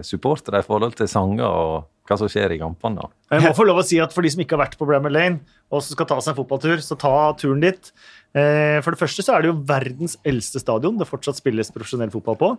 supportere 0.05 0.61
i 0.61 0.67
forhold 0.67 0.99
til 0.99 1.09
sanger 1.11 1.49
og 1.49 1.89
hva 2.09 2.19
som 2.21 2.31
skjer 2.31 2.55
i 2.55 2.61
kampene. 2.61 3.05
da. 3.05 3.37
Jeg 3.37 3.45
må 3.45 3.53
få 3.57 3.67
lov 3.69 3.83
å 3.83 3.87
si 3.87 4.01
at 4.01 4.15
For 4.15 4.25
de 4.25 4.33
som 4.33 4.43
ikke 4.43 4.57
har 4.57 4.65
vært 4.65 4.79
på 4.81 4.89
Brammer 4.89 5.13
Lane, 5.13 5.43
og 5.69 5.85
som 5.85 5.95
skal 5.95 6.09
ta 6.09 6.19
seg 6.25 6.33
en 6.33 6.41
fotballtur, 6.41 6.81
så 6.85 6.97
ta 6.99 7.15
turen 7.39 7.61
dit. 7.65 7.93
Eh, 8.33 8.79
for 8.85 8.95
det 8.95 9.03
første 9.03 9.25
så 9.25 9.37
er 9.37 9.45
det 9.45 9.53
jo 9.53 9.61
verdens 9.69 10.17
eldste 10.27 10.63
stadion 10.63 10.99
det 11.01 11.09
fortsatt 11.09 11.41
spilles 11.41 11.73
profesjonell 11.75 12.13
fotball 12.15 12.39
på. 12.41 12.53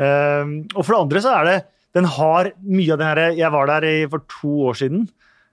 Eh, 0.00 0.54
og 0.72 0.80
for 0.80 0.94
det 0.94 1.02
andre 1.02 1.24
så 1.24 1.36
er 1.38 1.48
det 1.50 1.60
Den 1.92 2.06
har 2.08 2.48
mye 2.64 2.94
av 2.94 2.98
det 2.98 3.04
herre 3.04 3.24
Jeg 3.36 3.52
var 3.52 3.66
der 3.68 3.84
for 4.08 4.24
to 4.24 4.52
år 4.70 4.78
siden. 4.80 5.02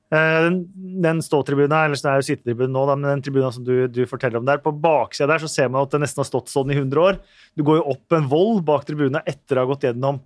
Eh, 0.10 0.41
den, 0.47 0.63
den 1.03 1.19
eller 1.19 1.67
det 1.67 2.10
er 2.10 2.21
jo 2.21 2.25
sittetribunen 2.25 2.73
nå, 2.73 2.86
men 2.95 3.10
den 3.12 3.21
tribuna 3.21 3.51
som 3.53 3.65
du, 3.65 3.86
du, 3.91 4.05
forteller 4.10 4.39
om 4.39 4.47
der, 4.47 4.58
på 4.63 4.73
baksida 4.73 5.27
der 5.29 5.43
så 5.43 5.51
ser 5.51 5.69
man 5.69 5.84
at 5.84 5.91
det 5.93 6.01
nesten 6.01 6.23
har 6.23 6.29
stått 6.29 6.49
sånn 6.49 6.71
i 6.71 6.77
100 6.79 7.03
år. 7.03 7.19
Du 7.53 7.62
går 7.67 7.82
jo 7.82 7.91
opp 7.93 8.17
en 8.17 8.29
vold 8.32 8.63
bak 8.65 8.88
tribuna 8.88 9.21
etter 9.27 9.60
å 9.60 9.65
ha 9.65 9.69
gått 9.69 9.86
gjennom 9.86 10.23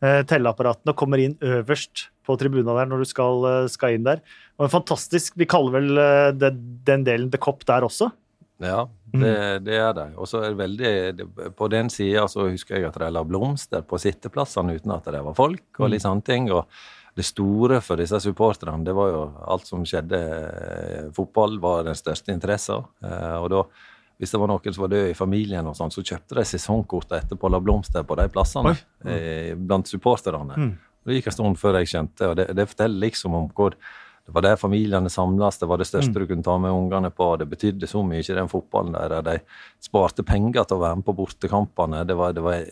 telleapparatene 0.00 0.92
og 0.92 0.98
kommer 0.98 1.20
inn 1.22 1.36
øverst 1.40 2.08
på 2.24 2.36
tribuna 2.40 2.74
der 2.78 2.90
når 2.90 3.04
du 3.04 3.08
skal, 3.08 3.46
eh, 3.50 3.70
skal 3.72 3.96
inn 3.96 4.06
der. 4.06 4.22
Og 4.58 4.66
en 4.66 4.72
fantastisk 4.72 5.36
Vi 5.36 5.48
kaller 5.50 5.78
vel 5.78 5.98
eh, 5.98 6.32
det, 6.32 6.52
den 6.86 7.04
delen 7.06 7.30
The 7.30 7.40
Cop 7.40 7.64
der 7.66 7.86
også? 7.86 8.10
Ja, 8.62 8.86
mm. 9.12 9.20
det, 9.20 9.36
det 9.66 9.78
er 9.78 9.92
det. 9.96 10.08
Og 10.16 10.28
så 10.30 10.40
er 10.40 10.52
det 10.54 10.60
veldig 10.62 11.54
På 11.58 11.68
den 11.68 11.90
sida 11.90 12.28
så 12.30 12.48
husker 12.48 12.78
jeg 12.78 12.88
at 12.88 12.98
de 13.02 13.10
la 13.10 13.24
blomster 13.26 13.82
på 13.82 13.98
sitteplassene 14.00 14.76
uten 14.76 14.94
at 14.94 15.08
det 15.10 15.24
var 15.24 15.34
folk, 15.34 15.66
og 15.78 15.90
litt 15.90 16.04
mm. 16.04 16.08
sånne 16.08 16.28
ting. 16.28 16.52
og 16.52 16.68
det 17.14 17.22
store 17.22 17.76
for 17.78 17.94
disse 17.94 18.18
supporterne, 18.18 18.82
det 18.82 18.90
var 18.90 19.12
jo 19.12 19.18
alt 19.46 19.68
som 19.68 19.84
skjedde. 19.86 20.18
Eh, 20.18 21.10
fotball 21.14 21.60
var 21.62 21.84
den 21.86 21.94
største 21.94 22.34
interessen. 22.34 22.82
Og 23.38 23.46
da, 23.52 23.60
hvis 24.18 24.30
det 24.30 24.40
var 24.40 24.50
noen 24.50 24.74
som 24.76 24.84
var 24.84 24.92
død 24.92 25.10
i 25.10 25.18
familien, 25.18 25.66
og 25.66 25.76
sånn, 25.78 25.92
så 25.94 26.04
kjøpte 26.04 26.38
de 26.38 26.46
sesongkortet 26.46 27.18
etterpå 27.18 27.48
og 27.48 27.56
la 27.56 27.60
blomster 27.62 28.06
på 28.06 28.16
de 28.20 28.28
plassene 28.32 28.76
mm. 28.76 29.64
blant 29.66 29.90
supporterne. 29.90 30.54
Mm. 30.54 30.72
Det 31.04 31.18
gikk 31.18 31.28
en 31.28 31.36
stund 31.36 31.60
før 31.60 31.80
jeg 31.80 31.90
kjente 31.90 32.30
og 32.30 32.38
det, 32.38 32.48
det 32.56 32.68
forteller 32.70 33.08
liksom 33.08 33.34
om 33.36 33.50
hvor 33.52 33.74
det 34.24 34.32
var 34.32 34.44
der 34.46 34.56
familiene 34.56 35.10
samles, 35.12 35.58
det 35.60 35.66
var 35.68 35.76
det 35.76 35.84
største 35.84 36.14
mm. 36.14 36.22
du 36.22 36.28
kunne 36.30 36.44
ta 36.46 36.54
med 36.56 36.72
ungene 36.72 37.10
på. 37.12 37.26
Det 37.36 37.44
betydde 37.44 37.88
så 37.90 38.00
mye, 38.00 38.22
i 38.24 38.36
den 38.38 38.48
fotballen 38.48 38.94
der. 38.96 39.18
De 39.20 39.34
sparte 39.84 40.24
penger 40.24 40.64
til 40.64 40.78
å 40.78 40.80
være 40.80 40.96
med 40.96 41.04
på 41.04 41.16
bortekampene. 41.18 42.06
Det 42.08 42.16
var, 42.16 42.32
det 42.32 42.44
var, 42.44 42.64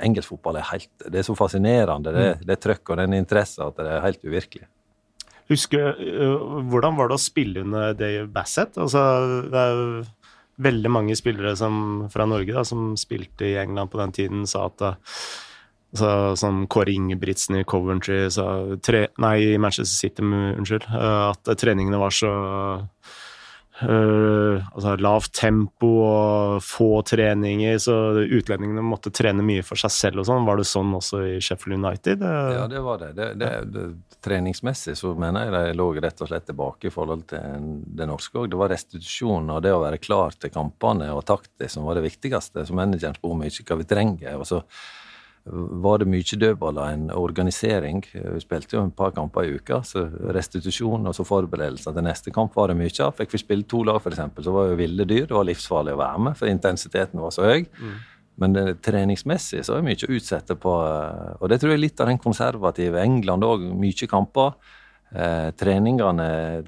engelsk 0.00 0.32
fotball 0.32 0.56
er 0.56 0.70
helt 0.70 1.04
Det 1.04 1.20
er 1.20 1.26
så 1.28 1.36
fascinerende, 1.36 2.14
det, 2.16 2.24
mm. 2.38 2.48
det 2.48 2.56
trøkk 2.64 2.94
og 2.94 3.02
den 3.02 3.18
interessen, 3.18 3.66
at 3.68 3.76
det 3.76 3.92
er 3.92 4.06
helt 4.06 4.24
uvirkelig. 4.24 4.64
Husker, 5.52 6.00
uh, 6.00 6.56
Hvordan 6.72 6.96
var 6.96 7.12
det 7.12 7.20
å 7.20 7.26
spille 7.26 7.66
under 7.66 7.92
Dave 7.96 8.24
Bassett? 8.32 8.80
Altså, 8.80 9.04
det 9.52 9.66
veldig 10.58 10.90
mange 10.90 11.16
spillere 11.18 11.54
som, 11.58 12.06
fra 12.12 12.26
Norge 12.28 12.54
da, 12.54 12.64
som 12.66 12.92
spilte 12.98 13.46
i 13.46 13.56
England 13.60 13.92
på 13.92 14.00
den 14.02 14.14
tiden, 14.16 14.46
sa 14.50 14.66
at 14.68 14.84
uh, 14.84 15.20
så, 15.96 16.36
Som 16.36 16.66
Kåre 16.68 16.92
Ingebrigtsen 16.92 17.60
i 17.60 17.64
Coventry 17.64 18.26
sa 18.30 18.76
tre, 18.84 19.06
Nei, 19.24 19.54
i 19.54 19.58
Manchester 19.58 19.94
City, 19.94 20.22
unnskyld. 20.22 20.84
Uh, 20.92 21.30
at 21.32 21.48
treningene 21.56 22.00
var 22.00 22.12
så 22.12 22.32
uh, 23.82 24.64
altså 24.72 24.94
lavt 25.02 25.32
tempo 25.38 25.90
og 26.04 26.64
få 26.64 27.02
treninger, 27.06 27.78
så 27.82 27.96
utlendingene 28.24 28.84
måtte 28.84 29.12
trene 29.14 29.44
mye 29.44 29.64
for 29.66 29.80
seg 29.80 29.94
selv 29.94 30.22
og 30.22 30.28
sånn. 30.28 30.46
Var 30.48 30.60
det 30.60 30.68
sånn 30.68 30.92
også 30.98 31.22
i 31.26 31.38
Sheffield 31.44 31.78
United? 31.78 32.24
Uh, 32.24 32.52
ja, 32.56 32.66
det 32.70 32.84
var 32.84 33.02
det. 33.02 33.14
Det, 33.18 33.32
det, 33.40 33.52
det. 33.74 33.88
Treningsmessig 34.24 34.96
så 34.98 35.12
mener 35.14 35.46
jeg 35.46 35.54
de 35.54 35.76
lå 35.78 35.92
rett 36.02 36.24
og 36.24 36.30
slett 36.30 36.48
tilbake 36.48 36.88
i 36.88 36.92
forhold 36.92 37.28
til 37.30 37.68
det 37.98 38.08
norske 38.10 38.40
òg. 38.40 38.48
Det 38.50 38.58
var 38.58 38.72
restitusjon 38.74 39.52
og 39.54 39.62
det 39.62 39.70
å 39.74 39.82
være 39.84 40.00
klar 40.02 40.34
til 40.34 40.50
kampene 40.50 41.12
og 41.14 41.22
taktisk 41.28 41.76
som 41.76 41.86
var 41.86 41.98
det 41.98 42.08
viktigste. 42.08 42.66
Så 42.66 42.74
manageren 42.74 43.14
spør 43.14 43.38
mye 43.38 43.78
vi 43.78 43.86
trenger. 43.86 44.34
og 44.40 44.48
så 44.48 44.64
var 45.52 46.02
det 46.02 46.08
mye 46.10 46.38
dødballer 46.40 46.92
en 46.92 47.08
organisering. 47.14 48.02
Vi 48.12 48.42
spilte 48.42 48.76
jo 48.76 48.84
et 48.86 48.96
par 48.96 49.14
kamper 49.16 49.46
i 49.46 49.56
uka, 49.56 49.80
så 49.86 50.04
restitusjon 50.34 51.06
og 51.08 51.16
så 51.16 51.26
forberedelser 51.26 51.96
til 51.96 52.06
neste 52.06 52.32
kamp 52.34 52.56
var 52.58 52.72
det 52.72 52.78
mye 52.80 52.94
av. 53.04 53.16
Fikk 53.18 53.34
vi 53.34 53.42
spille 53.42 53.68
to 53.68 53.82
lag, 53.86 54.00
f.eks., 54.02 54.20
så 54.44 54.54
var 54.54 54.70
jo 54.70 54.78
ville 54.80 55.06
dyr. 55.08 55.26
Det 55.26 55.36
var 55.36 55.48
livsfarlig 55.48 55.96
å 55.96 56.00
være 56.02 56.24
med, 56.28 56.38
for 56.38 56.50
intensiteten 56.50 57.22
var 57.22 57.34
så 57.34 57.48
høy. 57.48 57.66
Mm. 57.78 57.98
Men 58.38 58.54
det, 58.54 58.66
treningsmessig 58.86 59.64
så 59.66 59.74
er 59.74 59.80
det 59.80 59.88
mye 59.88 60.06
å 60.06 60.18
utsette 60.18 60.58
på. 60.62 60.74
Og 61.38 61.46
det 61.50 61.58
tror 61.58 61.74
jeg 61.74 61.80
er 61.80 61.86
litt 61.88 62.02
av 62.02 62.10
den 62.10 62.20
konservative 62.22 63.00
England 63.02 63.46
òg. 63.46 63.64
Mye 63.78 64.10
kamper. 64.10 64.54
Eh, 65.08 65.50
treningene 65.56 66.62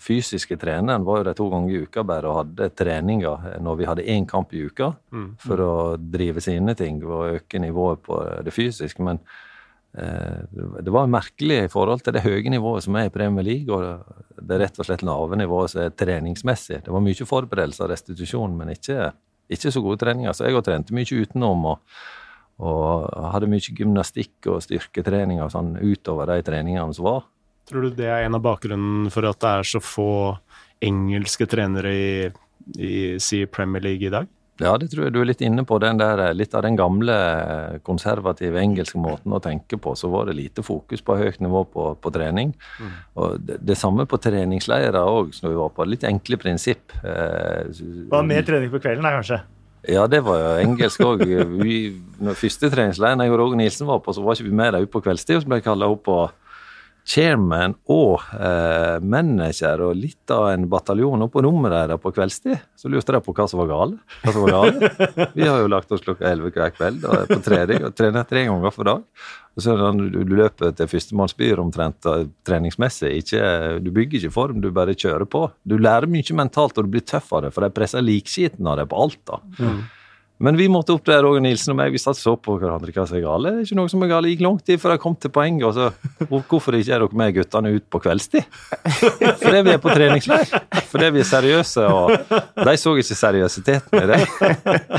Fysiske 0.00 0.56
treneren 0.56 1.04
var 1.04 1.20
jo 1.20 1.26
de 1.28 1.34
to 1.36 1.48
ganger 1.52 1.74
i 1.74 1.82
uka 1.84 2.04
bare 2.06 2.30
og 2.30 2.38
hadde 2.40 2.70
treninger 2.78 3.58
når 3.60 3.76
vi 3.76 3.88
hadde 3.88 4.06
én 4.08 4.26
kamp 4.28 4.54
i 4.56 4.62
uka, 4.66 4.94
Mm. 5.12 5.36
for 5.38 5.56
å 5.56 5.96
drive 5.98 6.40
sine 6.40 6.74
ting 6.74 7.02
og 7.04 7.34
øke 7.42 7.58
nivået 7.60 8.00
på 8.02 8.42
det 8.44 8.52
fysiske. 8.52 9.02
Men 9.02 9.18
eh, 9.98 10.46
det 10.82 10.92
var 10.92 11.06
merkelig 11.08 11.64
i 11.64 11.68
forhold 11.68 12.02
til 12.02 12.12
det 12.14 12.22
høye 12.22 12.48
nivået 12.50 12.82
som 12.82 12.96
er 12.96 13.06
i 13.06 13.10
Premier 13.10 13.44
League, 13.44 13.68
og 13.74 14.04
det 14.40 14.60
rett 14.60 14.78
og 14.78 14.86
slett 14.86 15.02
lave 15.02 15.36
nivået 15.36 15.70
som 15.70 15.82
er 15.82 15.90
treningsmessig. 15.90 16.84
Det 16.84 16.88
var 16.94 17.00
mye 17.00 17.26
forberedelse 17.26 17.82
og 17.84 17.90
restitusjon, 17.90 18.56
men 18.56 18.68
ikke, 18.70 19.12
ikke 19.50 19.70
så 19.72 19.82
gode 19.82 19.98
treninger. 19.98 20.32
Så 20.32 20.46
jeg 20.46 20.54
har 20.54 20.62
trent 20.62 20.90
mye 20.90 21.04
utenom. 21.26 21.66
og 21.66 21.78
og 22.60 23.08
hadde 23.32 23.48
mye 23.50 23.74
gymnastikk 23.76 24.50
og 24.52 24.60
styrketrening 24.64 25.40
og 25.40 25.52
sånn 25.54 25.74
utover 25.80 26.28
de 26.28 26.42
treningene 26.46 26.96
som 26.96 27.08
var. 27.08 27.22
Tror 27.70 27.86
du 27.86 27.94
det 27.96 28.08
er 28.10 28.26
en 28.26 28.36
av 28.36 28.44
bakgrunnen 28.44 29.08
for 29.14 29.28
at 29.28 29.40
det 29.40 29.54
er 29.60 29.68
så 29.70 29.80
få 29.84 30.10
engelske 30.84 31.46
trenere 31.50 31.92
i, 31.94 32.12
i 32.76 32.92
si 33.22 33.44
Premier 33.46 33.84
League 33.84 34.08
i 34.08 34.12
dag? 34.12 34.28
Ja, 34.60 34.74
det 34.76 34.90
tror 34.92 35.06
jeg 35.06 35.14
du 35.14 35.20
er 35.22 35.28
litt 35.30 35.40
inne 35.44 35.62
på. 35.64 35.78
Den 35.80 35.96
der, 36.00 36.20
litt 36.36 36.52
av 36.56 36.66
den 36.66 36.76
gamle 36.76 37.14
konservative 37.86 38.60
engelske 38.60 39.00
måten 39.00 39.32
å 39.32 39.40
tenke 39.40 39.78
på. 39.80 39.94
Så 39.96 40.10
var 40.12 40.28
det 40.28 40.36
lite 40.36 40.64
fokus 40.64 41.00
på 41.04 41.16
høyt 41.16 41.40
nivå 41.40 41.62
på, 41.72 41.86
på 41.96 42.12
trening. 42.12 42.52
Mm. 42.76 42.90
Og 43.22 43.46
det, 43.48 43.56
det 43.70 43.78
samme 43.80 44.04
på 44.10 44.20
treningsleirer 44.20 45.00
òg, 45.00 45.32
som 45.36 45.48
vi 45.48 45.56
var 45.56 45.72
på. 45.72 45.86
Litt 45.88 46.04
enkle 46.08 46.36
prinsipp. 46.42 46.92
Eh, 47.00 47.70
Det 47.72 48.10
var 48.12 48.28
mer 48.28 48.44
trening 48.44 48.72
på 48.72 48.82
kvelden, 48.84 49.08
da, 49.08 49.14
kanskje? 49.16 49.40
Ja, 49.88 50.04
det 50.10 50.20
var 50.26 50.42
jo 50.42 50.50
engelsk 50.60 51.00
òg. 51.06 51.24
Første 52.36 52.68
treningsleiren 52.72 53.22
jeg 53.24 53.32
og 53.32 53.40
Roger 53.40 53.60
Nilsen 53.60 53.88
var 53.88 54.02
på, 54.04 54.12
så 54.12 54.24
var 54.24 54.36
ikke 54.36 54.50
vi 54.50 54.58
med 54.60 54.76
ute 54.76 54.92
på 54.92 55.02
kveldstid. 55.06 55.40
Så 55.40 55.48
ble 55.48 55.60
jeg 55.60 55.68
kalla 55.70 55.88
opp 55.88 56.04
på 56.08 56.18
chairman 57.10 57.74
og 57.90 58.20
eh, 58.36 59.00
manager 59.02 59.80
og 59.86 59.96
litt 59.98 60.30
av 60.34 60.50
en 60.52 60.66
bataljon 60.70 61.24
oppå 61.26 61.42
nummeret 61.44 61.90
der 61.90 62.00
på 62.00 62.12
kveldstid. 62.14 62.60
Så 62.78 62.90
lurte 62.92 63.14
de 63.16 63.22
på 63.24 63.34
hva 63.36 63.46
som 63.50 63.62
var 63.62 63.70
galt. 63.70 64.16
Hva 64.22 64.34
som 64.36 64.44
var 64.46 64.56
galt. 64.58 65.32
Vi 65.38 65.48
har 65.48 65.62
jo 65.62 65.70
lagt 65.72 65.92
oss 65.96 66.04
klokka 66.04 66.28
elleve 66.30 66.52
hver 66.54 66.74
kveld 66.76 67.06
og 67.08 67.16
er 67.16 67.30
på 67.30 67.40
trening 67.46 67.88
og 67.88 67.96
trener 67.96 68.28
tre 68.28 68.44
ganger 68.50 68.76
for 68.76 68.90
dag. 68.90 69.06
Og 69.56 69.64
så 69.64 69.72
er 69.72 69.78
det 69.78 69.86
sånn, 69.86 70.02
du, 70.14 70.18
du 70.24 70.34
løper 70.38 70.74
til 70.78 70.90
førstemannsbyr 70.90 71.60
omtrent 71.62 72.06
treningsmessig. 72.46 73.10
Ikke, 73.22 73.42
du 73.82 73.90
bygger 73.94 74.20
ikke 74.20 74.34
form, 74.34 74.60
du 74.62 74.70
bare 74.74 74.94
kjører 74.94 75.26
på. 75.28 75.46
Du 75.66 75.76
lærer 75.80 76.10
mye 76.10 76.36
mentalt, 76.38 76.78
og 76.78 76.86
du 76.86 76.94
blir 76.94 77.04
tøff 77.06 77.32
av 77.36 77.46
det, 77.46 77.54
for 77.56 77.66
de 77.66 77.72
presser 77.74 78.04
likskiten 78.04 78.68
av 78.70 78.78
deg 78.80 78.90
på 78.92 79.00
alt. 79.04 79.20
da. 79.26 79.40
Men 80.40 80.56
vi 80.56 80.70
måtte 80.72 80.94
opp 80.96 81.04
der, 81.04 81.20
Roger 81.20 81.42
Nilsen 81.44 81.74
og 81.74 81.76
meg, 81.76 81.92
vi 81.92 82.00
satt 82.00 82.16
så 82.16 82.32
på 82.40 82.54
hverandre 82.56 82.94
hva 82.94 83.04
som 83.04 83.18
er 83.18 83.24
galt. 83.26 83.44
Det 83.44 83.50
er 83.52 83.66
ikke 83.66 83.76
noe 83.76 83.90
som 83.92 84.04
er 84.06 84.08
galt. 84.08 84.24
Det 84.24 84.32
gikk 84.32 84.44
lang 84.46 84.56
tid 84.64 84.80
før 84.80 84.94
jeg 84.94 85.02
kom 85.02 85.16
til 85.20 85.32
poenget. 85.34 85.66
og 85.68 85.74
så, 85.76 86.28
Hvorfor 86.30 86.78
ikke 86.78 86.94
er 86.96 87.04
dere 87.04 87.20
med 87.20 87.34
guttene 87.36 87.72
ut 87.76 87.84
på 87.92 88.00
kveldstid? 88.06 88.48
Fordi 89.42 89.60
vi 89.66 89.74
er 89.74 89.82
på 89.84 89.92
treningsleir. 89.92 90.54
Fordi 90.88 91.10
vi 91.12 91.20
er 91.20 91.28
seriøse, 91.28 91.84
og 91.92 92.14
de 92.56 92.76
så 92.80 92.96
ikke 93.02 93.18
seriøsiteten 93.20 94.00
i 94.00 94.08
det. 94.14 94.20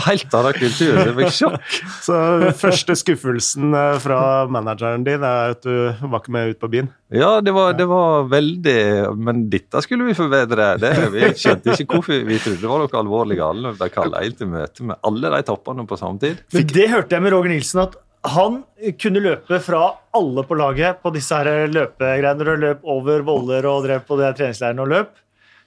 Helt 0.06 0.38
annen 0.40 0.60
kultur. 0.62 1.02
Det 1.02 1.18
fikk 1.18 1.36
sjokk. 1.40 1.76
Så 2.06 2.22
første 2.62 3.00
skuffelsen 3.02 3.74
eh, 3.74 3.98
fra 4.04 4.22
manageren 4.52 5.08
din 5.08 5.26
er 5.26 5.56
at 5.58 5.66
du 5.66 5.74
var 6.06 6.22
ikke 6.22 6.38
med 6.38 6.54
ut 6.54 6.62
på 6.62 6.70
byen? 6.70 6.94
Ja, 7.12 7.42
det 7.44 7.52
var, 7.52 7.74
det 7.76 7.86
var 7.92 8.24
veldig 8.32 8.76
Men 9.20 9.44
dette 9.52 9.82
skulle 9.84 10.06
vi 10.08 10.16
forbedre. 10.16 10.70
Det, 10.80 10.92
vi 11.12 11.32
skjønte 11.36 11.76
ikke 11.76 11.98
hvorfor 11.98 12.22
vi 12.28 12.38
trodde 12.40 12.62
det 12.62 12.70
var 12.72 12.84
noe 12.84 13.02
alvorlig 13.02 13.38
galt 13.42 13.66
når 13.66 13.82
de 13.82 13.90
kalte 13.92 14.22
inn 14.28 14.38
til 14.40 14.52
møte 14.54 14.88
med 14.88 15.02
alle 15.08 15.34
de 15.34 15.42
toppene 15.50 15.86
på 15.90 16.00
samme 16.00 16.22
tid. 16.24 16.40
Men 16.56 16.72
det 16.72 16.88
hørte 16.94 17.18
jeg 17.18 17.26
med 17.26 17.36
Roger 17.36 17.52
Nilsen, 17.52 17.84
at 17.84 18.00
han 18.32 18.62
kunne 19.02 19.24
løpe 19.24 19.60
fra 19.66 19.82
alle 20.16 20.46
på 20.48 20.56
laget 20.60 21.02
på 21.04 21.12
disse 21.16 21.36
her 21.36 21.68
løpegreiene. 21.74 22.48
Og 22.48 22.64
løp 22.64 22.88
over 22.96 23.28
voller 23.28 23.68
og 23.68 23.84
drev 23.88 24.08
på 24.08 24.20
de 24.22 24.32
treningsleirene 24.38 24.86
og 24.86 24.92
løp. 24.94 25.12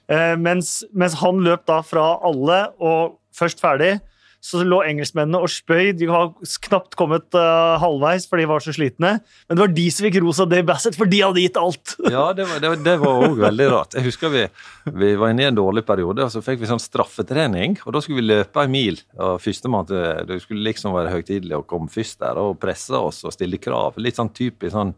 Eh, 0.09 0.33
mens, 0.37 0.79
mens 0.93 1.17
han 1.21 1.45
løp 1.45 1.65
da 1.69 1.79
fra 1.85 2.07
alle 2.25 2.59
og 2.81 3.17
først 3.35 3.61
ferdig, 3.61 3.95
så 4.45 4.61
lå 4.65 4.81
engelskmennene 4.85 5.39
og 5.41 5.49
spøy. 5.49 5.89
De 5.97 6.07
var 6.09 6.33
knapt 6.67 6.93
kommet 6.99 7.25
uh, 7.33 7.75
halvveis, 7.81 8.27
for 8.29 8.37
de 8.37 8.45
var 8.49 8.61
så 8.61 8.73
slitne. 8.75 9.15
Men 9.47 9.57
det 9.57 9.63
var 9.63 9.73
de 9.73 9.85
som 9.93 10.05
fikk 10.05 10.19
ros 10.21 10.41
av 10.43 10.51
Dave 10.51 10.67
Bassett, 10.67 10.97
for 10.97 11.09
de 11.09 11.21
hadde 11.23 11.41
gitt 11.41 11.59
alt. 11.61 11.95
Ja, 12.15 12.29
det 12.37 12.45
var, 12.47 13.05
også 13.09 13.41
veldig 13.41 13.65
rart. 13.73 13.95
Jeg 13.97 14.05
husker 14.05 14.31
vi, 14.31 14.45
vi 14.93 15.09
var 15.19 15.33
inne 15.33 15.43
i 15.43 15.49
en 15.49 15.57
dårlig 15.57 15.83
periode, 15.87 16.27
og 16.27 16.31
så 16.31 16.43
fikk 16.45 16.61
vi 16.61 16.69
sånn 16.69 16.81
straffetrening. 16.81 17.79
Og 17.83 17.95
da 17.95 18.01
skulle 18.03 18.21
vi 18.21 18.29
løpe 18.29 18.61
en 18.61 18.71
mil. 18.71 19.01
og 19.17 19.41
Førstemann 19.43 19.89
til 19.89 20.29
Det 20.29 20.39
skulle 20.43 20.67
liksom 20.69 20.95
være 20.95 21.11
høytidelig 21.15 21.57
å 21.57 21.65
komme 21.67 21.91
først 21.91 22.21
der 22.21 22.39
og 22.39 22.59
presse 22.61 22.95
oss 22.95 23.23
og 23.25 23.33
stille 23.35 23.59
krav. 23.61 23.97
Litt 23.99 24.21
sånn 24.21 24.31
typisk 24.35 24.75
sånn 24.75 24.93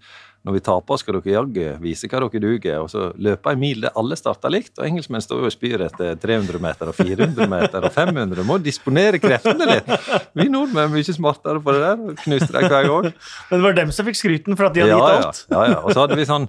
når 0.47 0.55
vi 0.55 0.61
taper, 0.63 0.99
skal 1.01 1.17
dere 1.17 1.33
jaggu 1.33 1.63
vise 1.83 2.07
hva 2.07 2.21
dere 2.23 2.39
duger. 2.39 2.77
Og 2.79 2.87
så 2.93 3.09
løpe 3.19 3.51
en 3.51 3.59
mil 3.59 3.81
der 3.83 3.91
alle 3.99 4.15
starter 4.15 4.53
likt, 4.53 4.77
og 4.79 4.87
engelskmenn 4.87 5.23
står 5.25 5.43
og 5.49 5.51
spyr 5.51 5.83
etter 5.89 6.15
300 6.23 6.61
meter 6.63 6.93
og 6.93 6.95
400 6.95 7.49
meter 7.51 7.83
og 7.89 7.91
500. 7.91 8.45
Må 8.47 8.55
disponere 8.63 9.19
kreftene 9.19 9.67
litt. 9.73 9.91
Vi 10.39 10.47
nordmenn 10.53 10.85
er 10.87 10.95
mye 10.95 11.17
smartere 11.19 11.59
på 11.63 11.75
det 11.75 11.83
der. 11.83 12.15
Knuste 12.23 12.55
dem 12.55 12.71
hver 12.71 12.87
gang. 12.87 13.11
Men 13.51 13.59
det 13.59 13.65
var 13.67 13.77
dem 13.81 13.91
som 13.97 14.07
fikk 14.07 14.21
skryten 14.21 14.55
for 14.57 14.69
at 14.69 14.77
de 14.79 14.85
hadde 14.85 14.95
Ja, 14.95 15.03
gitt 15.03 15.27
alt. 15.27 15.43
ja, 15.51 15.63
ja. 15.73 15.77
Og 15.83 15.91
så 15.91 16.05
hadde 16.05 16.17
vi 16.21 16.29
sånn 16.31 16.47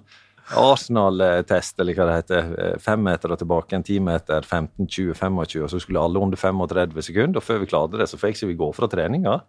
Arsenal-test, 0.79 1.77
eller 1.83 1.97
hva 1.99 2.07
det 2.09 2.19
heter. 2.23 2.53
Fem 2.81 3.03
meter 3.05 3.35
og 3.35 3.41
tilbake 3.41 3.77
en 3.77 3.85
ti 3.85 3.99
meter, 4.01 4.47
15, 4.47 4.87
20, 4.87 5.15
25, 5.19 5.65
og 5.67 5.73
så 5.75 5.81
skulle 5.83 6.01
alle 6.07 6.23
under 6.23 6.41
35 6.41 7.03
sekunder. 7.11 7.41
Og 7.43 7.45
før 7.45 7.61
vi 7.65 7.69
klarte 7.71 8.01
det, 8.01 8.07
så 8.09 8.21
fikk 8.21 8.39
ikke 8.39 8.53
vi 8.53 8.57
gå 8.63 8.71
fra 8.77 8.89
treninga. 8.89 9.41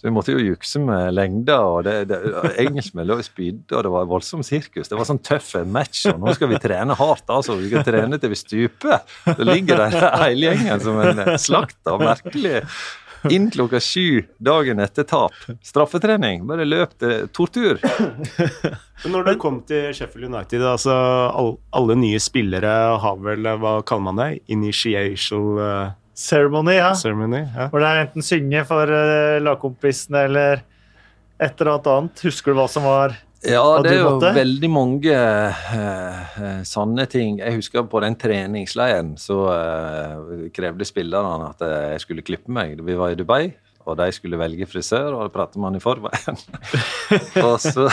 Så 0.00 0.06
vi 0.06 0.14
måtte 0.16 0.32
jo 0.32 0.40
jukse 0.40 0.80
med 0.80 1.12
lengder, 1.12 1.60
og 1.60 1.82
det, 1.84 2.06
det, 2.08 2.20
engelskmenn 2.62 3.04
lå 3.04 3.18
og 3.20 3.26
spydde, 3.26 3.74
og 3.76 3.84
det 3.84 3.90
var 3.92 4.06
voldsomt 4.08 4.48
sirkus. 4.48 4.88
Det 4.88 4.96
var 4.96 5.04
sånn 5.04 5.20
tøff 5.20 5.50
match, 5.68 6.06
og 6.08 6.22
nå 6.22 6.32
skal 6.38 6.48
vi 6.48 6.60
trene 6.62 6.96
hardt, 6.96 7.26
altså. 7.28 7.58
Vi 7.60 7.68
skal 7.68 7.84
trene 7.84 8.16
til 8.16 8.32
vi 8.32 8.38
stuper. 8.40 9.02
Så 9.28 9.44
ligger 9.44 9.84
der 9.84 9.98
hele 10.22 10.54
gjengen 10.54 10.80
som 10.80 11.02
en 11.04 11.36
slakt 11.42 11.92
av 11.92 12.00
merkelig. 12.00 12.62
Inn 13.28 13.50
klokka 13.52 13.80
sju 13.84 14.22
dagen 14.40 14.80
etter 14.80 15.04
tap. 15.04 15.36
Straffetrening. 15.60 16.46
Bare 16.48 16.64
løp 16.64 16.96
til 17.00 17.28
tortur. 17.36 17.76
Men 19.04 19.12
når 19.12 19.26
du 19.26 19.32
kom 19.40 19.60
til 19.68 19.92
Sheffield 19.96 20.30
United, 20.32 20.64
altså 20.64 20.96
all, 21.28 21.58
alle 21.76 21.98
nye 22.00 22.20
spillere 22.20 22.72
har 23.04 23.20
vel, 23.20 23.52
hva 23.60 23.80
kaller 23.84 24.06
man 24.08 24.20
det, 24.20 24.30
initiation 24.52 25.60
eh, 25.60 25.92
Ceremony, 26.20 26.74
ja. 26.76 26.92
ceremony? 26.94 27.46
Ja. 27.56 27.70
Hvor 27.72 27.80
det 27.80 27.88
er 27.88 28.02
enten 28.04 28.24
synge 28.24 28.64
for 28.68 28.92
uh, 28.92 29.38
lagkompisene 29.40 30.26
eller 30.28 30.60
et 31.40 31.60
eller 31.62 31.78
annet. 31.78 32.22
Husker 32.26 32.52
du 32.52 32.60
hva 32.60 32.68
som 32.68 32.84
var 32.84 33.16
Ja, 33.40 33.62
det 33.80 33.94
er 33.94 34.02
jo 34.02 34.18
veldig 34.20 34.68
mange 34.68 35.14
uh, 35.16 35.70
eh, 35.72 36.60
sanne 36.68 37.06
ting. 37.08 37.38
Jeg 37.40 37.56
husker 37.56 37.88
på 37.88 38.02
den 38.04 38.18
treningsleiren 38.20 39.14
så 39.20 39.38
uh, 39.48 40.44
krevde 40.52 40.84
spillerne 40.84 41.48
at 41.54 41.64
eh, 41.64 41.88
jeg 41.94 42.04
skulle 42.04 42.26
klippe 42.26 42.52
meg. 42.52 42.76
Vi 42.84 42.98
var 43.00 43.14
i 43.14 43.16
Dubai, 43.16 43.54
og 43.88 43.96
de 44.02 44.10
skulle 44.12 44.40
velge 44.40 44.68
frisør, 44.68 45.14
og 45.14 45.24
det 45.24 45.34
pratet 45.38 45.62
man 45.64 45.78
i 45.78 45.80
forveien. 45.80 46.36
og 47.46 47.56
så 47.64 47.88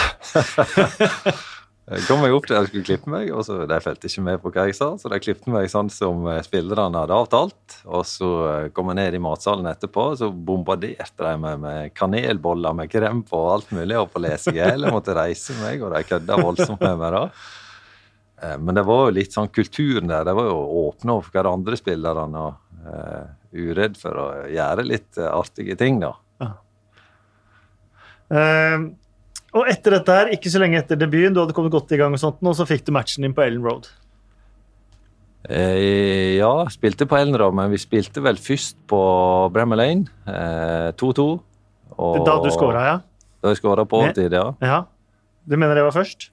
kom 2.08 2.24
jeg 2.26 2.36
opp 2.36 2.48
til 2.50 2.58
jeg 2.58 2.68
skulle 2.68 2.88
klippe 2.90 3.12
meg, 3.14 3.30
og 3.32 3.46
så 3.48 3.62
de 3.70 3.78
fulgte 3.80 4.10
ikke 4.10 4.24
med 4.26 4.42
på 4.44 4.52
hva 4.52 4.66
jeg 4.68 4.76
sa, 4.76 4.90
så 5.00 5.12
de 5.12 5.20
klippet 5.24 5.48
meg 5.54 5.70
sånn 5.72 5.88
som 5.94 6.26
eh, 6.28 6.42
spillerne 6.44 7.04
hadde 7.04 7.16
avtalt. 7.16 7.78
Og 7.88 8.04
så 8.10 8.32
eh, 8.50 8.66
kom 8.76 8.92
jeg 8.92 9.00
ned 9.00 9.16
i 9.16 9.22
matsalen 9.24 9.70
etterpå, 9.72 10.10
og 10.12 10.20
så 10.20 10.28
bombarderte 10.32 11.24
de 11.24 11.32
meg 11.46 11.62
med 11.64 11.94
kanelboller 11.96 12.76
med 12.76 12.92
krem 12.92 13.24
på 13.28 13.40
og 13.40 13.54
alt 13.54 13.72
mulig, 13.78 13.96
og 14.02 14.12
på 14.12 14.24
lesegel. 14.26 14.84
Jeg 14.84 14.98
måtte 14.98 15.16
reise 15.16 15.56
meg, 15.62 15.80
og 15.80 15.96
de 15.96 16.04
kødda 16.10 16.42
voldsomt 16.44 16.84
med 16.84 17.00
meg 17.00 17.16
da. 17.16 17.24
Eh, 18.44 18.58
Men 18.60 18.76
det 18.76 18.86
var 18.92 19.06
jo 19.06 19.18
litt 19.22 19.40
sånn 19.40 19.52
kulturen 19.56 20.12
der. 20.12 20.28
De 20.28 20.36
var 20.36 20.52
jo 20.52 20.60
åpne 20.84 21.16
overfor 21.16 21.40
hverandre, 21.40 21.80
spillerne, 21.80 22.48
og 22.50 22.84
uh, 22.88 23.26
uredd 23.56 23.96
for 24.00 24.20
å 24.20 24.28
gjøre 24.52 24.86
litt 24.88 25.18
eh, 25.20 25.32
artige 25.32 25.80
ting, 25.80 26.02
da. 26.04 26.14
Eh, 28.28 28.82
og 29.56 29.70
etter 29.72 29.92
dette 29.98 30.18
her, 30.18 30.32
ikke 30.36 30.52
så 30.52 30.60
lenge 30.60 30.80
etter 30.82 31.00
debuten, 31.00 31.34
du 31.34 31.40
hadde 31.44 31.54
kommet 31.56 31.72
godt 31.72 31.92
i 31.96 31.98
gang, 32.02 32.14
og 32.14 32.20
sånt, 32.22 32.42
og 32.44 32.56
så 32.58 32.66
fikk 32.68 32.86
du 32.88 32.92
matchen 32.96 33.24
din 33.24 33.34
på 33.38 33.46
Ellen 33.46 33.64
Road. 33.64 33.88
Eh, 35.48 36.36
ja, 36.42 36.52
spilte 36.74 37.06
på 37.08 37.16
Ellen 37.20 37.38
Road, 37.40 37.56
men 37.56 37.72
vi 37.72 37.80
spilte 37.80 38.20
vel 38.26 38.40
først 38.42 38.76
på 38.90 39.00
Bremer 39.56 39.80
Lane. 39.80 40.08
eh, 40.28 40.92
2-2. 41.00 41.28
Eh, 41.98 42.24
Da 42.26 42.40
du 42.44 42.50
skåra, 42.52 42.82
ja? 42.86 42.98
Da 43.42 43.54
jeg 43.54 43.62
skåra 43.62 43.86
på 43.88 44.02
overtid, 44.02 44.34
ja. 44.34 44.54
ja. 44.62 44.82
Du 45.48 45.56
mener 45.56 45.76
det 45.76 45.84
var 45.86 45.96
først? 45.96 46.30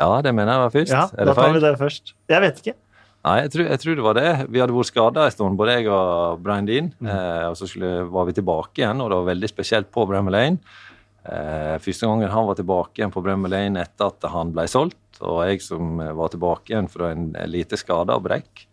Ja, 0.00 0.22
det 0.22 0.32
mener 0.34 0.52
jeg 0.54 0.60
var 0.64 0.70
først. 0.72 0.94
Ja, 0.94 1.24
da 1.26 1.34
tar 1.34 1.52
vi 1.52 1.60
det 1.60 1.74
først. 1.78 2.14
Jeg 2.30 2.40
vet 2.40 2.62
ikke. 2.62 2.74
Nei, 3.20 3.34
jeg 3.42 3.50
tror, 3.52 3.64
jeg 3.68 3.80
tror 3.82 3.96
det 3.98 4.04
var 4.06 4.14
det. 4.16 4.30
Vi 4.48 4.60
hadde 4.62 4.72
vært 4.72 4.88
skada 4.88 5.24
en 5.26 5.30
stund, 5.34 5.58
både 5.60 5.74
jeg 5.76 5.88
og 5.92 6.40
Brian 6.40 6.64
Dean. 6.64 6.86
Mm. 7.02 7.10
Eh, 7.12 7.48
og 7.50 7.56
så 7.58 7.68
skulle, 7.68 8.06
var 8.08 8.24
vi 8.24 8.32
tilbake 8.38 8.80
igjen, 8.80 9.02
og 9.04 9.10
det 9.12 9.18
var 9.18 9.28
veldig 9.34 9.50
spesielt 9.50 9.90
på 9.92 10.06
Bremer 10.08 10.32
Lane. 10.32 10.58
Eh, 11.24 11.76
første 11.84 12.08
gangen 12.08 12.32
han 12.32 12.46
var 12.48 12.56
tilbake 12.56 13.00
igjen 13.00 13.12
på 13.12 13.20
Bremer 13.24 13.52
Lane 13.52 13.82
etter 13.84 14.08
at 14.08 14.24
han 14.32 14.54
ble 14.56 14.64
solgt, 14.70 15.20
og 15.20 15.42
jeg 15.44 15.60
som 15.64 16.00
eh, 16.00 16.14
var 16.16 16.32
tilbake 16.32 16.72
igjen 16.72 16.88
fra 16.88 17.10
en, 17.12 17.30
lite 17.50 17.76
skada 17.80 18.16
brekk. 18.24 18.66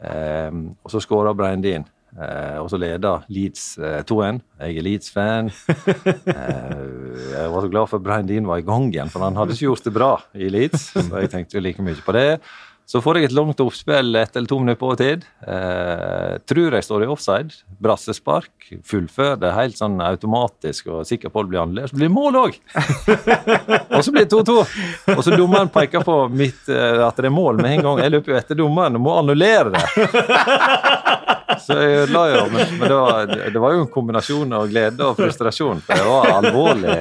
Eh, 0.00 0.50
og 0.82 0.92
så 0.92 1.02
skåra 1.04 1.34
Brian 1.36 1.64
Dean. 1.64 1.84
Eh, 2.18 2.56
og 2.56 2.70
så 2.72 2.78
leda 2.80 3.18
Leeds 3.28 3.64
eh, 3.84 3.98
2-1. 4.08 4.38
Jeg 4.64 4.78
er 4.80 4.86
Leeds-fan. 4.86 5.50
eh, 5.68 6.86
Jeg 7.34 7.50
var 7.52 7.60
så 7.66 7.68
glad 7.70 7.90
for 7.90 8.02
Brian 8.02 8.26
Dean 8.30 8.48
var 8.48 8.62
i 8.62 8.66
gang 8.66 8.88
igjen, 8.88 9.12
for 9.12 9.26
han 9.26 9.36
hadde 9.36 9.52
ikke 9.54 9.68
gjort 9.68 9.84
det 9.90 9.92
bra 9.94 10.10
i 10.34 10.48
Leeds. 10.52 10.88
Så 10.96 11.04
jeg 11.20 11.30
tenkte 11.34 11.58
jo 11.58 11.64
like 11.66 11.84
mye 11.84 12.00
på 12.06 12.16
det. 12.16 12.40
Så 12.88 13.02
får 13.04 13.18
jeg 13.18 13.28
et 13.28 13.34
langt 13.36 13.58
oppspill 13.60 14.16
ett 14.16 14.36
eller 14.38 14.48
to 14.48 14.56
minutter 14.62 14.80
på 14.80 14.94
tid. 14.96 15.24
Eh, 15.44 16.38
tror 16.48 16.72
jeg 16.72 16.84
står 16.86 17.02
i 17.04 17.08
offside. 17.12 17.58
Brassespark. 17.84 18.70
Fullfører 18.88 19.36
det 19.42 19.50
helt 19.52 19.76
sånn 19.76 19.98
automatisk 20.00 20.88
og 20.94 21.02
sikker 21.08 21.28
på 21.28 21.42
at 21.42 21.48
det 21.48 21.52
blir 21.52 21.60
annerledes. 21.66 21.92
Så 21.92 21.98
blir 21.98 22.08
det 22.08 22.14
mål 22.14 22.38
òg! 22.40 22.56
og 23.98 24.06
så 24.06 24.14
blir 24.14 24.24
det 24.24 24.32
2-2. 24.32 24.56
Og 25.18 25.20
så 25.20 25.36
dommeren 25.36 25.68
peker 25.74 26.06
på 26.08 26.16
mitt, 26.32 26.64
eh, 26.72 27.04
at 27.04 27.20
det 27.20 27.28
er 27.28 27.36
mål 27.36 27.60
med 27.60 27.76
en 27.76 27.84
gang. 27.90 28.02
Jeg 28.06 28.16
løper 28.16 28.32
jo 28.32 28.40
etter 28.40 28.62
dommeren 28.62 28.96
og 28.96 29.04
må 29.04 29.18
annullere 29.20 29.76
det. 29.76 29.84
Så 31.68 31.76
jeg 31.76 32.02
ødela 32.06 32.24
jo, 32.32 32.42
men, 32.54 32.74
men 32.78 32.88
det, 32.88 32.96
var, 32.96 33.30
det, 33.36 33.60
var, 33.60 33.76
jo 33.76 33.84
en 33.84 33.92
kombinasjon 33.92 34.56
av 34.56 34.68
glede 34.72 35.04
og 35.04 35.16
frustrasjon. 35.20 35.84
For 35.84 36.00
det 36.00 36.08
var 36.08 36.36
alvorlig 36.38 36.98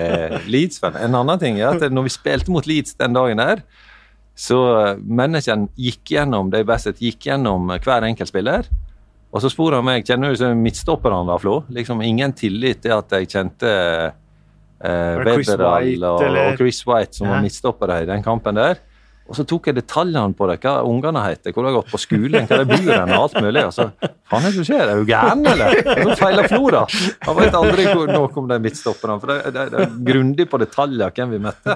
Leeds-fan. 0.52 1.00
En 1.00 1.16
annen 1.24 1.40
ting 1.40 1.62
er 1.62 1.78
at 1.78 1.94
når 1.94 2.10
vi 2.10 2.18
spilte 2.20 2.52
mot 2.52 2.68
Leeds 2.68 3.00
den 3.00 3.16
dagen 3.16 3.40
der, 3.40 3.64
så 4.38 4.60
menneskene 5.02 5.72
gikk 5.82 6.14
gjennom 6.14 6.52
det 6.54 6.62
beste, 6.70 6.94
gikk 7.02 7.26
gjennom 7.32 7.72
hver 7.74 8.06
enkelt 8.06 8.30
spiller. 8.30 8.68
Og 9.34 9.42
så 9.44 9.50
spurte 9.52 9.80
han 9.80 9.88
meg 9.88 10.06
kjenner 10.08 10.36
du 10.38 10.46
midtstopperne 10.62 11.26
da, 11.28 11.38
Flo. 11.42 11.60
Liksom 11.74 12.04
Ingen 12.06 12.36
tillit 12.38 12.84
til 12.86 12.94
at 12.96 13.12
jeg 13.18 13.32
kjente 13.34 13.72
eh, 14.08 15.24
Weberall 15.26 16.06
og, 16.06 16.22
og, 16.22 16.54
Chris 16.60 16.84
White, 16.88 17.18
som 17.18 17.28
ja. 17.28 17.34
var 17.34 17.48
midtstoppere 17.48 18.04
i 18.06 18.08
den 18.10 18.24
kampen 18.26 18.60
der. 18.60 18.80
Og 19.28 19.36
så 19.36 19.44
tok 19.44 19.68
jeg 19.68 19.76
detaljene 19.76 20.38
på 20.38 20.48
det, 20.48 20.60
hva 20.64 20.78
ungene 20.88 21.20
heter, 21.26 21.52
hvor 21.52 21.66
de 21.66 21.72
har 21.74 21.80
gått 21.82 21.90
på 21.92 22.00
skolen, 22.00 22.46
hva 22.48 22.62
de 22.62 22.68
bor 22.70 22.92
hen, 22.94 23.10
og 23.12 23.26
alt 23.26 23.40
mulig. 23.44 23.64
Og 23.68 23.74
så 23.76 23.90
faen 24.30 24.46
det 24.48 24.54
som 24.56 24.68
skjer, 24.70 24.86
er 24.86 25.02
du 25.02 25.10
gæren, 25.10 25.42
eller? 25.52 25.82
Nå 26.00 26.16
feiler 26.16 26.48
Flora. 26.48 26.86
Han 27.26 27.40
vet 27.42 27.58
aldri 27.58 27.90
noe 27.92 28.30
om 28.30 28.48
de 28.54 28.62
midtstopperne, 28.64 29.18
for 29.20 29.34
det, 29.34 29.52
det, 29.58 29.66
det 29.74 29.84
er 29.84 29.98
grundig 30.14 30.48
på 30.48 30.62
detaljer 30.62 31.12
hvem 31.18 31.36
vi 31.36 31.42
møtte. 31.50 31.76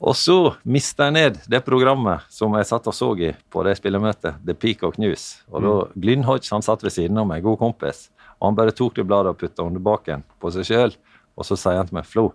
Og 0.00 0.16
så 0.16 0.54
mista 0.64 1.10
jeg 1.10 1.12
ned 1.12 1.38
det 1.52 1.60
programmet 1.66 2.24
som 2.32 2.54
jeg 2.56 2.68
satt 2.70 2.86
og 2.88 2.96
så 2.96 3.10
i 3.20 3.34
på 3.52 3.64
det 3.66 3.74
spillemøtet, 3.76 4.38
The 4.46 4.54
Peacock 4.56 4.96
News. 4.96 5.42
Og 5.52 5.60
da 5.60 5.72
mm. 5.76 5.98
Glyn 6.00 6.24
Hodge 6.24 6.48
han 6.54 6.64
satt 6.64 6.84
ved 6.86 6.94
siden 6.94 7.20
av 7.20 7.28
meg, 7.28 7.44
god 7.44 7.58
kompis, 7.60 8.06
og 8.38 8.48
han 8.48 8.56
bare 8.56 8.72
tok 8.76 8.96
det 8.96 9.04
bladet 9.04 9.34
og 9.34 9.42
putta 9.42 9.66
under 9.66 9.82
baken 9.84 10.24
på 10.40 10.52
seg 10.54 10.70
sjøl. 10.70 10.96
Og 11.36 11.44
så 11.44 11.58
sier 11.60 11.76
han 11.76 11.90
til 11.90 11.98
meg, 11.98 12.08
Flo, 12.08 12.30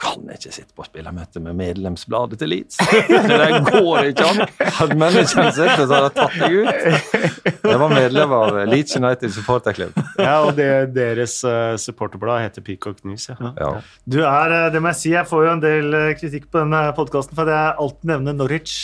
kan 0.00 0.24
ikke 0.32 0.52
sitte 0.54 0.72
på 0.76 0.84
spillermøte 0.86 1.42
med 1.44 1.56
medlemsbladet 1.58 2.38
til 2.40 2.50
Leeds. 2.54 2.78
Det 3.10 3.48
går 3.66 4.10
ikke 4.10 4.26
an! 4.26 4.40
Hadde 4.78 4.96
manageren 5.00 5.50
sett 5.52 5.74
det, 5.76 5.86
så 5.86 5.98
hadde 5.98 6.06
jeg 6.06 6.14
tatt 6.16 6.38
deg 6.40 6.56
ut. 6.56 7.60
Jeg 7.70 7.80
var 7.82 7.92
medlem 7.92 8.34
av 8.36 8.58
Leeds 8.70 8.96
United 8.96 9.34
supporterklubb. 9.34 10.00
Ja, 10.16 10.38
og 10.46 10.54
det, 10.58 10.70
deres 10.96 11.36
uh, 11.44 11.76
supporterblad 11.80 12.46
heter 12.46 12.64
Peacock 12.64 13.04
News. 13.04 13.28
Ja. 13.30 13.52
ja. 13.60 13.70
Du 14.08 14.20
er, 14.22 14.56
eh, 14.56 14.66
det 14.72 14.80
må 14.82 14.92
jeg 14.94 15.00
si, 15.02 15.12
jeg 15.12 15.28
får 15.28 15.46
jo 15.46 15.52
en 15.52 15.62
del 15.62 15.96
eh, 15.96 16.10
kritikk 16.18 16.48
på 16.50 16.62
denne 16.62 16.82
podkasten 16.96 17.36
for 17.36 17.48
at 17.48 17.54
jeg 17.54 17.78
alltid 17.84 18.12
nevner 18.14 18.36
Norwich. 18.40 18.74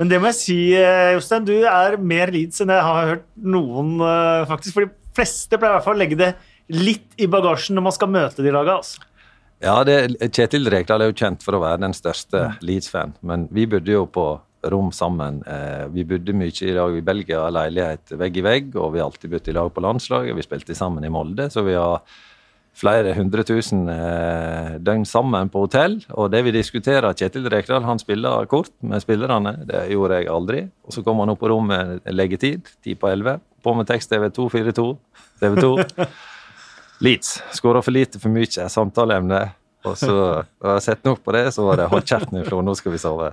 Men 0.00 0.08
det 0.08 0.20
må 0.20 0.30
jeg 0.30 0.38
si, 0.38 0.60
Jostein, 1.16 1.44
du 1.48 1.56
er 1.68 1.98
mer 2.00 2.32
Leeds 2.32 2.62
enn 2.62 2.72
jeg 2.72 2.86
har 2.86 3.12
hørt 3.14 3.26
noen, 3.36 3.98
faktisk. 4.48 4.76
For 4.76 4.86
de 4.86 5.16
fleste 5.16 5.58
pleier 5.58 5.74
i 5.74 5.78
hvert 5.78 5.88
fall 5.88 5.98
å 5.98 6.00
legge 6.00 6.20
det 6.20 6.30
litt 6.70 7.20
i 7.20 7.28
bagasjen 7.30 7.76
når 7.76 7.88
man 7.88 7.96
skal 7.96 8.12
møte 8.12 8.44
de 8.44 8.54
laga. 8.54 8.78
Altså. 8.80 9.09
Ja, 9.60 9.82
det, 9.84 10.16
Kjetil 10.32 10.70
Rekdal 10.72 11.04
er 11.04 11.10
jo 11.10 11.18
kjent 11.20 11.42
for 11.44 11.56
å 11.56 11.60
være 11.60 11.82
den 11.82 11.96
største 11.96 12.46
mm. 12.48 12.62
Leeds-fan, 12.64 13.12
men 13.28 13.44
vi 13.52 13.66
bodde 13.68 13.92
jo 13.92 14.06
på 14.08 14.32
rom 14.72 14.88
sammen. 14.92 15.42
Eh, 15.48 15.84
vi 15.92 16.04
bodde 16.08 16.34
mye 16.36 16.52
i 16.52 16.74
dag 16.76 16.96
i 16.96 17.04
Belgia, 17.04 17.44
leilighet 17.52 18.14
vegg 18.20 18.40
i 18.40 18.44
vegg, 18.44 18.74
og 18.76 18.94
vi 18.94 19.00
har 19.00 19.08
alltid 19.08 19.32
bodd 19.32 19.48
i 19.48 19.54
lag 19.56 19.70
på 19.72 19.84
landslaget. 19.84 20.36
Vi 20.36 20.44
spilte 20.44 20.76
sammen 20.76 21.04
i 21.04 21.12
Molde, 21.12 21.48
så 21.52 21.64
vi 21.66 21.76
har 21.76 22.00
flere 22.80 23.12
hundre 23.16 23.44
tusen 23.44 23.84
eh, 23.92 24.76
døgn 24.80 25.04
sammen 25.08 25.52
på 25.52 25.66
hotell. 25.66 25.98
Og 26.16 26.30
det 26.32 26.40
vi 26.46 26.56
diskuterer, 26.56 27.12
Kjetil 27.16 27.48
Rekdal 27.52 27.84
han 27.84 28.00
spiller 28.00 28.48
kort 28.48 28.72
med 28.80 29.04
spillerne, 29.04 29.58
det 29.68 29.86
gjorde 29.92 30.20
jeg 30.20 30.32
aldri. 30.32 30.64
Og 30.86 30.96
så 30.96 31.04
kom 31.04 31.20
han 31.20 31.32
opp 31.34 31.42
på 31.42 31.52
rommet 31.52 32.00
leggetid, 32.08 32.68
ti 32.84 32.96
på 32.96 33.12
elleve, 33.12 33.40
på 33.64 33.76
med 33.76 33.88
tekst-TV 33.90 34.30
242, 34.32 34.90
TV 35.42 35.60
2. 35.60 35.74
Leeds. 37.00 37.42
Skåra 37.56 37.82
for 37.82 37.96
lite, 37.96 38.20
for 38.20 38.32
mye. 38.32 38.68
Samtaleemne. 38.68 39.48
Og 39.88 39.94
så 39.96 40.14
har 40.60 40.74
jeg 40.76 40.82
sett 40.84 41.06
nok 41.08 41.22
på 41.24 41.32
det, 41.32 41.46
så 41.56 41.64
var 41.64 41.78
det 41.80 41.86
'hold 41.88 42.04
kjeft 42.04 42.32
nå, 42.34 42.42
Flo, 42.44 42.58
nå 42.60 42.74
skal 42.76 42.92
vi 42.92 42.98
sove'. 43.00 43.30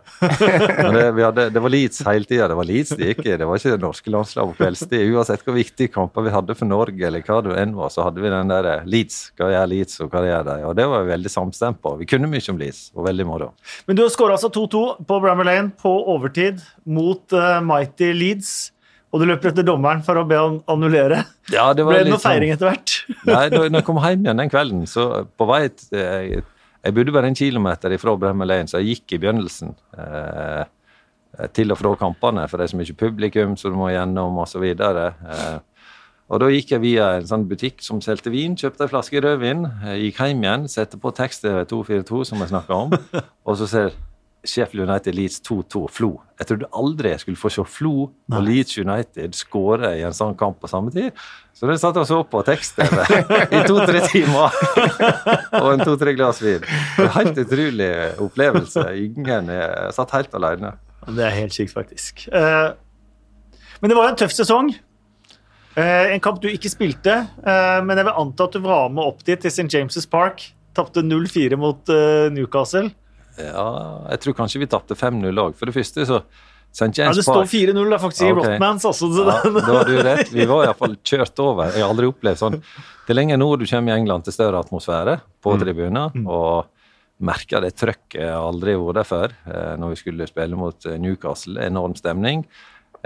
Det, 0.88 1.02
det, 1.18 1.24
hadde, 1.24 1.50
det 1.52 1.60
var 1.60 1.70
Leeds 1.70 2.00
hele 2.08 2.24
tida. 2.24 2.48
Det 2.48 2.56
var 2.56 2.64
Leeds 2.64 2.94
det 2.96 3.10
gikk 3.10 3.26
i. 3.26 3.36
Det 3.36 3.48
var 3.48 3.60
ikke 3.60 3.74
det 3.74 3.84
norske 3.84 4.14
landslaget 4.14 4.56
på 4.56 4.64
kveldstid. 4.64 5.12
Uansett 5.12 5.44
hvor 5.44 5.58
viktige 5.58 5.92
kamper 5.92 6.24
vi 6.24 6.32
hadde 6.32 6.56
for 6.56 6.70
Norge, 6.70 7.04
eller 7.04 7.26
hva 7.28 7.42
det 7.44 7.58
enn 7.60 7.76
var, 7.76 7.92
så 7.92 8.08
hadde 8.08 8.24
vi 8.24 8.32
den 8.32 8.54
der 8.54 8.70
Leeds. 8.88 9.20
Hva 9.36 9.52
gjør 9.52 9.68
Leeds, 9.74 10.00
og 10.00 10.16
hva 10.16 10.24
gjør 10.24 10.48
de? 10.48 10.58
Og 10.70 10.76
det 10.80 10.88
var 10.88 11.04
vi 11.04 11.12
veldig 11.12 11.34
samstemt 11.34 11.82
på. 11.84 11.98
Vi 12.00 12.08
kunne 12.08 12.32
mye 12.32 12.48
om 12.54 12.64
Leeds, 12.64 12.82
og 12.96 13.04
veldig 13.10 13.28
moro. 13.28 13.52
Men 13.86 14.00
du 14.00 14.06
har 14.06 14.16
skåra 14.16 14.40
altså 14.40 14.48
2-2 14.48 15.04
på 15.04 15.20
Brammer 15.20 15.52
Lane 15.52 15.76
på 15.76 15.92
overtid 16.16 16.64
mot 16.86 17.36
uh, 17.36 17.60
Mighty 17.60 18.14
Leeds 18.16 18.72
og 19.12 19.22
du 19.22 19.28
løper 19.30 19.54
etter 19.54 19.66
dommeren 19.66 20.02
for 20.04 20.20
å 20.20 20.26
be 20.28 20.38
han 20.40 20.58
annullere. 20.70 21.22
Ja, 21.54 21.70
det 21.76 21.86
Ble 21.88 22.02
det 22.04 22.12
noe 22.12 22.22
feiring 22.22 22.52
etter 22.54 22.72
hvert? 22.72 22.96
Nei, 23.30 23.46
når 23.54 23.70
jeg 23.70 23.86
kom 23.88 24.02
hjem 24.04 24.26
igjen 24.26 24.42
den 24.44 24.52
kvelden, 24.52 24.88
så 24.90 25.08
på 25.40 25.48
vei 25.48 25.62
jeg, 25.68 26.44
jeg 26.84 26.96
bodde 26.96 27.14
bare 27.16 27.32
en 27.32 27.38
kilometer 27.38 27.96
ifra 27.96 28.18
Bremer 28.20 28.50
Lane, 28.50 28.70
så 28.70 28.82
jeg 28.82 28.98
gikk 28.98 29.16
i 29.16 29.22
begynnelsen 29.24 29.72
eh, 30.00 30.66
til 31.56 31.72
og 31.72 31.80
fra 31.80 31.94
kampene, 32.00 32.46
for 32.50 32.60
det 32.60 32.68
er 32.68 32.74
så 32.74 32.82
mye 32.82 33.00
publikum 33.00 33.56
som 33.60 33.74
du 33.74 33.80
må 33.80 33.90
gjennom, 33.94 34.38
osv. 34.44 34.66
Eh, 34.68 35.58
og 36.28 36.44
da 36.44 36.50
gikk 36.52 36.74
jeg 36.76 36.84
via 36.84 37.14
en 37.18 37.28
sånn 37.30 37.48
butikk 37.48 37.80
som 37.86 38.04
solgte 38.04 38.34
vin, 38.34 38.58
kjøpte 38.60 38.84
en 38.86 38.92
flaske 38.92 39.24
rødvin, 39.24 39.64
gikk 40.04 40.20
hjem 40.20 40.44
igjen, 40.44 40.68
satte 40.72 41.00
på 41.00 41.14
tekst 41.16 41.48
242, 41.48 42.26
som 42.28 42.44
jeg 42.44 42.52
snakka 42.52 42.82
om, 42.88 42.96
og 43.48 43.60
så 43.60 43.70
ser 43.72 43.96
Sheffield 44.52 44.90
United 44.90 45.16
Leeds 45.16 45.42
2-2 45.46 45.84
Flo. 45.92 46.10
Jeg 46.40 46.50
trodde 46.50 46.70
aldri 46.80 47.12
jeg 47.14 47.24
skulle 47.24 47.40
få 47.40 47.52
se 47.54 47.66
Flo 47.68 47.94
og 48.08 48.42
Leeds 48.46 48.78
United 48.78 49.36
skåre 49.38 49.94
i 49.98 50.04
en 50.06 50.16
sånn 50.16 50.36
kamp 50.38 50.60
på 50.62 50.70
samme 50.72 50.94
tid. 50.94 51.16
Så 51.58 51.70
det 51.70 51.80
satt 51.82 51.98
jeg 51.98 52.06
og 52.06 52.10
så 52.10 52.20
på 52.30 52.44
tekst 52.46 52.78
i 53.58 53.62
to-tre 53.66 54.04
timer 54.12 54.54
og 55.64 55.72
en 55.74 55.86
to-tre 55.86 56.14
glass 56.18 56.44
vin. 56.44 56.62
Det 56.62 57.08
var 57.08 57.16
helt 57.20 57.40
utrolig 57.46 57.94
opplevelse. 58.28 58.86
Ingen 59.08 59.50
jeg 59.56 59.96
satt 59.98 60.14
helt 60.18 60.38
alene. 60.38 60.76
Det 61.08 61.24
er 61.24 61.36
helt 61.38 61.56
sykt, 61.56 61.74
faktisk. 61.76 62.28
Eh, 62.36 62.70
men 63.80 63.92
det 63.92 63.98
var 63.98 64.12
en 64.12 64.20
tøff 64.20 64.34
sesong. 64.36 64.74
Eh, 65.78 66.14
en 66.14 66.24
kamp 66.24 66.42
du 66.44 66.50
ikke 66.50 66.72
spilte, 66.74 67.16
eh, 67.46 67.80
men 67.86 67.98
jeg 67.98 68.08
vil 68.10 68.22
anta 68.24 68.48
at 68.48 68.58
du 68.58 68.64
var 68.66 68.90
med 68.92 69.06
opp 69.06 69.24
dit 69.26 69.40
til 69.40 69.54
St. 69.54 69.70
James' 69.72 70.10
Park. 70.10 70.50
Tapte 70.78 71.02
0-4 71.02 71.58
mot 71.58 71.90
Newcastle. 72.30 72.92
Ja, 73.38 73.70
jeg 74.12 74.22
tror 74.24 74.38
kanskje 74.42 74.62
vi 74.64 74.70
tapte 74.72 74.98
5-0 74.98 75.44
òg. 75.44 75.58
For 75.58 75.70
det 75.70 75.76
første, 75.78 76.06
så 76.10 76.22
St. 76.78 76.92
James 76.94 77.00
ja, 77.00 77.14
det 77.16 77.24
står 77.26 77.46
4-0 77.50 77.98
faktisk 78.02 78.24
i 78.24 78.32
okay. 78.32 78.54
Rotmans. 78.54 78.86
Altså, 78.86 79.08
ja, 79.10 79.38
da 79.56 79.66
har 79.80 79.88
du 79.88 79.98
rett. 80.06 80.32
Vi 80.34 80.46
var 80.46 80.68
iallfall 80.68 80.98
kjørt 81.02 81.42
over. 81.42 81.72
Jeg 81.74 81.82
har 81.82 81.94
aldri 81.94 82.10
opplevd 82.12 82.42
sånn. 82.42 82.58
Det 83.08 83.14
er 83.14 83.18
lenger 83.18 83.40
nord 83.42 83.64
du 83.64 83.68
kommer 83.70 83.94
i 83.94 83.98
England, 83.98 84.28
til 84.28 84.36
større 84.36 84.62
atmosfære 84.62 85.20
på 85.42 85.56
mm. 85.56 85.62
tribuner. 85.64 86.18
Mm. 86.18 86.28
Og 86.30 87.24
merker 87.28 87.64
det 87.66 87.74
trøkket 87.80 88.20
jeg 88.22 88.30
har 88.30 88.46
aldri 88.46 88.76
vært 88.78 89.00
der 89.00 89.08
før 89.10 89.32
eh, 89.50 89.72
når 89.82 89.94
vi 89.96 90.00
skulle 90.04 90.28
spille 90.30 90.60
mot 90.60 90.86
eh, 90.86 91.00
Newcastle. 91.02 91.58
Enorm 91.66 91.96
stemning. 91.98 92.46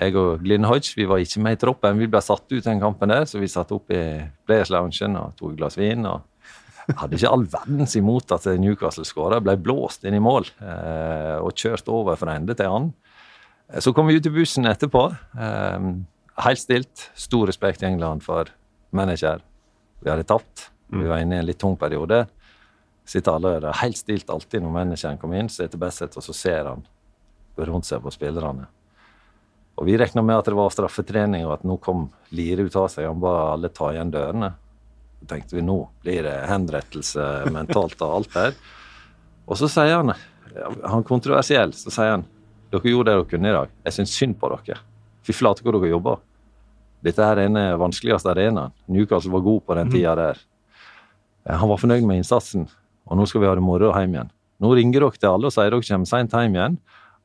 Jeg 0.02 0.18
og 0.20 0.42
Glyn 0.44 0.68
Hodge 0.68 0.96
vi 0.98 1.08
var 1.08 1.22
ikke 1.24 1.44
med 1.46 1.56
i 1.56 1.62
troppen. 1.62 2.00
Vi 2.02 2.10
ble 2.12 2.24
satt 2.24 2.48
ut 2.52 2.66
den 2.66 2.82
kampen 2.82 3.12
der, 3.14 3.28
så 3.30 3.40
vi 3.40 3.52
satt 3.52 3.72
opp 3.76 3.92
i 3.94 4.02
Players 4.48 4.72
Loungen 4.74 5.16
og 5.20 5.38
tok 5.40 5.54
et 5.54 5.62
glass 5.62 5.80
vin. 5.80 6.08
og 6.10 6.28
hadde 6.98 7.18
ikke 7.18 7.32
all 7.32 7.46
verdens 7.52 7.96
imot 8.00 8.34
at 8.36 8.48
Newcastle 8.60 9.06
skåra. 9.08 9.42
Ble 9.44 9.56
blåst 9.62 10.06
inn 10.08 10.18
i 10.18 10.24
mål 10.24 10.48
eh, 10.60 11.38
og 11.40 11.56
kjørt 11.58 11.90
over 11.92 12.20
fra 12.20 12.36
ende 12.38 12.56
til 12.58 12.70
annen. 12.70 12.92
Eh, 13.70 13.80
så 13.84 13.94
kom 13.96 14.10
vi 14.10 14.18
ut 14.20 14.28
i 14.28 14.34
bussen 14.34 14.70
etterpå. 14.70 15.06
Eh, 15.38 15.88
helt 16.48 16.62
stilt. 16.62 17.08
Stor 17.16 17.50
respekt 17.50 17.84
i 17.84 17.90
England 17.90 18.26
for 18.26 18.52
manager. 18.96 19.44
Vi 20.02 20.12
hadde 20.12 20.28
tapt. 20.28 20.70
Vi 20.92 21.08
var 21.08 21.22
inne 21.24 21.38
i 21.38 21.40
en 21.40 21.48
litt 21.48 21.62
tung 21.62 21.78
periode. 21.80 22.26
Sitter 23.08 23.38
alle 23.38 23.56
der 23.64 23.80
helt 23.82 23.98
stilt 23.98 24.30
alltid 24.30 24.64
når 24.64 24.74
manageren 24.76 25.20
kommer 25.20 25.40
inn, 25.40 25.50
sitter 25.50 25.80
Bassett, 25.80 26.16
og 26.20 26.24
så 26.24 26.36
ser 26.36 26.68
han 26.68 26.84
rundt 27.58 27.88
seg 27.88 28.04
på 28.04 28.12
spillerne. 28.14 28.68
Og 29.80 29.88
Vi 29.88 29.96
regna 29.98 30.22
med 30.22 30.38
at 30.38 30.50
det 30.50 30.58
var 30.58 30.70
straffetrening, 30.74 31.46
og 31.48 31.56
at 31.56 31.64
nå 31.66 31.78
kom 31.82 32.10
Lire 32.36 32.68
ut 32.68 32.76
av 32.76 32.90
seg. 32.92 33.08
Han 33.08 33.22
ba 33.24 33.54
alle 33.54 33.72
ta 33.74 33.90
igjen 33.94 34.12
dørene. 34.14 34.52
Tenkte 35.30 35.56
vi 35.56 35.64
nå 35.64 35.78
blir 36.04 36.26
det 36.26 36.36
henrettelse 36.50 37.28
mentalt 37.54 38.00
og 38.02 38.16
alt 38.18 38.38
her. 38.40 38.56
Og 39.46 39.60
så 39.60 39.70
sier 39.72 40.00
han, 40.00 40.14
han 40.84 41.06
kontroversiell, 41.08 41.74
så 41.78 41.94
sier 41.94 42.16
han 42.16 42.26
dere 42.72 42.88
gjorde 42.88 43.12
det 43.12 43.18
dere 43.18 43.30
kunne 43.30 43.50
i 43.50 43.56
dag. 43.56 43.72
Jeg 43.86 43.98
syns 43.98 44.14
synd 44.16 44.38
på 44.40 44.50
dere. 44.54 44.80
Fy 45.28 45.36
flate 45.36 45.64
hvor 45.64 45.76
dere 45.76 45.92
jobber. 45.92 46.22
Dette 47.04 47.26
her 47.26 47.40
er 47.42 47.50
den 47.50 47.80
vanskeligste 47.82 48.32
arenaen. 48.32 48.74
Newcastle 48.88 49.34
var 49.34 49.44
god 49.46 49.66
på 49.66 49.78
den 49.78 49.90
mhm. 49.90 49.96
tida 49.96 50.16
der. 50.20 50.44
Han 51.50 51.72
var 51.72 51.82
fornøyd 51.82 52.06
med 52.06 52.22
innsatsen, 52.22 52.68
og 53.10 53.18
nå 53.18 53.26
skal 53.26 53.42
vi 53.42 53.50
ha 53.50 53.56
det 53.58 53.66
moro 53.66 53.90
hjem 53.98 54.14
igjen. 54.14 54.32
Nå 54.62 54.76
ringer 54.78 55.02
dere 55.02 55.18
til 55.18 55.32
alle 55.32 55.50
og 55.50 55.56
sier 55.56 55.74
dere 55.74 55.88
kommer 55.88 56.10
seint 56.10 56.36
hjem 56.38 56.58
igjen, 56.58 56.78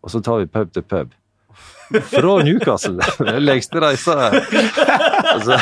og 0.03 0.13
så 0.13 0.23
tar 0.25 0.41
vi 0.41 0.49
pub 0.51 0.73
til 0.73 0.87
pub. 0.89 1.13
Fra 2.13 2.33
Newcastle! 2.43 2.97
Den 3.21 3.45
lengste 3.51 3.83
reisa. 3.85 4.17
Altså, 5.35 5.61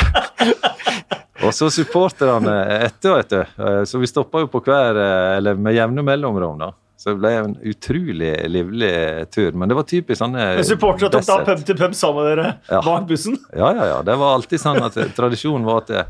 Og 1.45 1.53
så 1.53 1.69
supporterne 1.73 2.55
etter 2.85 3.13
og 3.13 3.19
etter. 3.23 3.47
Eh, 3.59 3.83
Så 3.85 3.99
vi 4.01 4.07
stoppa 4.09 4.39
jo 4.43 4.47
på 4.51 4.61
hver 4.65 4.97
eh, 4.97 5.37
Eller 5.37 5.55
med 5.55 5.75
jevne 5.77 6.03
mellomrom, 6.05 6.57
da. 6.59 6.71
Så 6.97 7.11
det 7.11 7.19
ble 7.21 7.31
en 7.37 7.55
utrolig 7.69 8.33
livlig 8.49 9.29
tur. 9.29 9.51
Men 9.53 9.69
det 9.69 9.75
var 9.77 9.83
typisk 9.83 10.17
sånne 10.21 10.63
Supportere 10.65 11.11
tok 11.13 11.25
da 11.27 11.39
pub 11.45 11.65
til 11.67 11.75
pub 11.77 11.93
sammen 11.93 12.23
med 12.23 12.37
dere 12.37 12.53
Ja. 12.71 12.79
bak 12.81 13.05
bussen. 13.07 13.35
Ja, 13.53 13.73
ja, 13.75 13.85
ja. 13.91 14.01
Det 14.01 14.15
var 14.17 14.35
alltid 14.39 14.59
sånn 14.63 14.81
at 14.81 14.95
tradisjonen 15.15 15.65
var 15.67 15.83
at 15.83 15.87
det, 15.91 16.05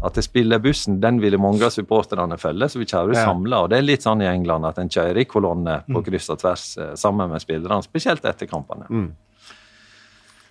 at 0.00 0.14
det 0.14 0.22
spillerbussen 0.24 1.00
den 1.02 1.18
ville 1.20 1.36
mange 1.42 1.60
av 1.66 1.70
supporterne 1.74 2.38
følge, 2.38 2.68
så 2.70 2.78
vi 2.78 2.86
kjører 2.86 3.14
Ja. 3.18 3.24
samla. 3.26 3.64
Og 3.64 3.70
det 3.70 3.78
er 3.78 3.82
litt 3.82 4.00
sånn 4.06 4.22
i 4.22 4.26
England 4.30 4.64
at 4.64 4.78
en 4.78 4.88
kjører 4.88 5.18
i 5.18 5.24
kolonne 5.24 5.82
Mm. 5.88 5.94
på 5.98 6.04
kryss 6.06 6.30
og 6.30 6.38
tvers 6.38 6.78
eh, 6.78 6.94
sammen 6.94 7.28
med 7.28 7.40
spillerne, 7.42 7.82
spesielt 7.82 8.22
etter 8.24 8.46
kampene. 8.46 8.86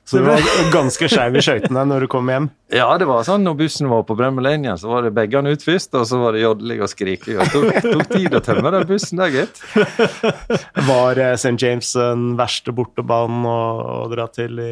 Så 0.07 0.21
du 0.21 0.23
var 0.23 0.39
ganske 0.71 1.07
skeiv 1.11 1.35
i 1.35 1.41
skøytene 1.43 1.81
når 1.89 2.05
du 2.05 2.07
kom 2.11 2.29
hjem. 2.31 2.45
Ja, 2.71 2.85
det 2.99 3.07
var 3.09 3.25
sånn 3.27 3.43
når 3.43 3.57
bussen 3.59 3.89
var 3.91 4.05
på 4.07 4.15
Bremmelinja, 4.15 4.77
så 4.79 4.87
var 4.93 5.03
det 5.03 5.11
begge 5.17 5.41
ut 5.43 5.65
først, 5.65 5.91
og 5.99 6.05
så 6.07 6.19
var 6.21 6.31
det 6.37 6.45
jodling 6.45 6.79
og 6.85 6.91
skriking. 6.91 7.41
Det 7.41 7.47
tok, 7.51 7.81
tok 7.83 8.13
tid 8.13 8.37
å 8.37 8.41
tømme 8.45 8.71
den 8.77 8.85
bussen 8.87 9.19
der, 9.19 9.33
gitt. 9.35 9.59
Var 10.87 11.19
eh, 11.23 11.33
St. 11.35 11.57
James 11.59 11.89
den 11.97 12.29
verste 12.39 12.71
bortebanen 12.75 13.43
å, 13.51 13.57
å 13.97 14.07
dra 14.11 14.27
til 14.31 14.61
i 14.63 14.71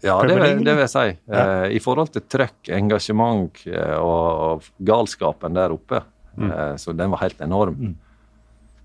Ja, 0.00 0.14
det, 0.24 0.38
vil- 0.40 0.62
det 0.64 0.72
vil 0.78 0.84
jeg 0.86 0.92
si. 0.94 1.04
Ja. 1.28 1.42
Eh, 1.66 1.74
I 1.76 1.80
forhold 1.84 2.14
til 2.14 2.24
trøkk, 2.32 2.70
engasjement 2.72 3.60
eh, 3.68 3.98
og, 4.00 4.28
og 4.64 4.70
galskapen 4.88 5.58
der 5.60 5.74
oppe. 5.76 6.00
Eh, 6.40 6.72
så 6.80 6.94
den 6.96 7.12
var 7.12 7.20
helt 7.26 7.44
enorm. 7.44 7.92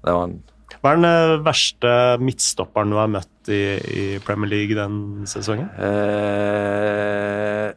Det 0.03 0.11
var 0.11 0.27
en 0.27 0.35
Hva 0.81 0.91
er 0.91 0.99
den 0.99 1.07
eh, 1.07 1.37
verste 1.45 1.95
midtstopperen 2.19 2.91
du 2.91 2.99
har 2.99 3.07
møtt 3.15 3.31
i, 3.49 3.61
i 3.79 4.05
Premier 4.25 4.49
League 4.51 4.75
den 4.77 5.25
sesongen? 5.29 5.69
Eh, 5.79 7.73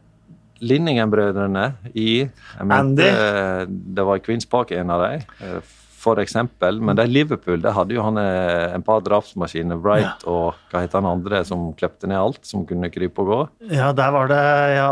Linningen-brødrene 0.58 1.64
i 1.94 2.24
mente, 2.60 2.74
Andy. 2.74 3.02
eh, 3.06 3.64
Det 3.68 4.04
var 4.06 4.16
i 4.18 4.22
Queens 4.24 4.46
Park 4.50 4.72
en 4.74 4.90
av 4.90 5.02
dem, 5.04 5.20
eh, 5.40 5.60
for 5.98 6.18
eksempel. 6.18 6.80
Men 6.82 6.96
det 6.98 7.04
er 7.04 7.12
Liverpool 7.12 7.60
det 7.62 7.72
hadde 7.76 7.94
jo 7.94 8.02
han 8.02 8.18
eh, 8.18 8.74
en 8.74 8.82
par 8.82 9.00
drapsmaskiner. 9.06 9.78
Wright 9.82 10.24
og 10.26 10.54
hva 10.72 10.82
heter 10.82 10.98
han 11.00 11.06
andre 11.12 11.44
som 11.46 11.72
klepte 11.78 12.10
ned 12.10 12.18
alt, 12.18 12.40
som 12.46 12.66
kunne 12.66 12.90
krype 12.90 13.22
og 13.22 13.26
gå? 13.30 13.40
Ja, 13.70 13.92
der 13.92 14.10
var 14.14 14.26
det 14.32 14.42
ja, 14.76 14.88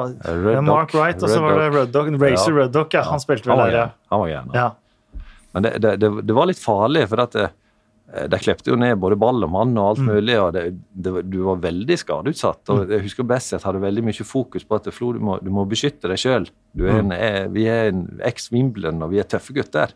Mark 0.62 0.92
Dog. 0.92 1.00
Wright, 1.00 1.22
og 1.22 1.28
så 1.34 1.42
var 1.42 1.58
det 1.58 1.92
Dog. 1.92 2.10
Ruddock. 2.12 2.22
Racer 2.22 2.52
Ja. 2.52 2.58
Ruddock, 2.62 2.94
ja. 2.94 3.02
Han 3.10 3.20
spilte 3.22 3.50
vel 3.50 3.58
der, 3.64 3.76
ja. 3.80 3.86
Han 4.10 4.20
var 4.20 4.28
gæren. 4.28 4.50
ja. 4.54 4.70
Men 5.56 5.62
det, 5.64 5.78
det, 5.80 5.96
det, 6.02 6.08
det 6.28 6.34
var 6.36 6.46
litt 6.50 6.58
farlig, 6.60 7.06
for 7.08 7.22
at 7.22 7.32
det, 7.32 7.46
de 8.30 8.38
klepte 8.38 8.70
jo 8.70 8.76
ned 8.78 8.98
både 9.02 9.16
ball 9.18 9.42
og 9.42 9.50
mann 9.50 9.72
og 9.76 9.88
alt 9.90 9.98
mulig, 10.06 10.36
og 10.40 10.52
det, 10.54 10.60
det, 10.94 11.12
du 11.30 11.40
var 11.42 11.56
veldig 11.64 11.96
skadeutsatt. 11.98 12.70
og 12.70 12.90
Jeg 12.94 13.02
husker 13.02 13.26
Besset 13.26 13.64
hadde 13.66 13.80
veldig 13.82 14.04
mye 14.06 14.24
fokus 14.24 14.64
på 14.64 14.76
at 14.78 14.86
Flo, 14.94 15.12
du, 15.12 15.18
må, 15.18 15.38
du 15.42 15.50
må 15.50 15.64
beskytte 15.66 16.06
deg 16.08 16.18
sjøl. 16.22 16.46
Vi 17.52 17.64
er 17.66 17.88
en 17.90 18.04
eks-Wimbledon, 18.22 19.02
og 19.02 19.10
vi 19.10 19.18
er 19.18 19.26
tøffe 19.28 19.52
gutter. 19.56 19.92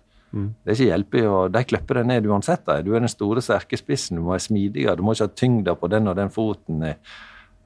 Det 0.65 0.71
er 0.71 0.77
ikke 0.77 0.91
hjelp 0.93 1.15
i 1.19 1.23
å 1.27 1.39
De 1.51 1.63
klipper 1.67 1.95
deg 2.01 2.07
ned 2.07 2.27
uansett. 2.31 2.63
Da. 2.67 2.81
Du 2.87 2.93
er 2.95 3.01
den 3.03 3.11
store, 3.11 3.43
sterke 3.43 3.79
spissen. 3.79 4.17
Du 4.19 4.23
må 4.23 4.35
være 4.37 4.45
smidigere. 4.47 4.97
Du 4.99 5.03
må 5.03 5.15
ikke 5.17 5.27
ha 5.27 5.33
tyngde 5.35 5.75
på 5.81 5.89
den 5.91 6.07
og 6.11 6.15
den 6.19 6.31
foten. 6.31 6.83
eh, 6.87 6.95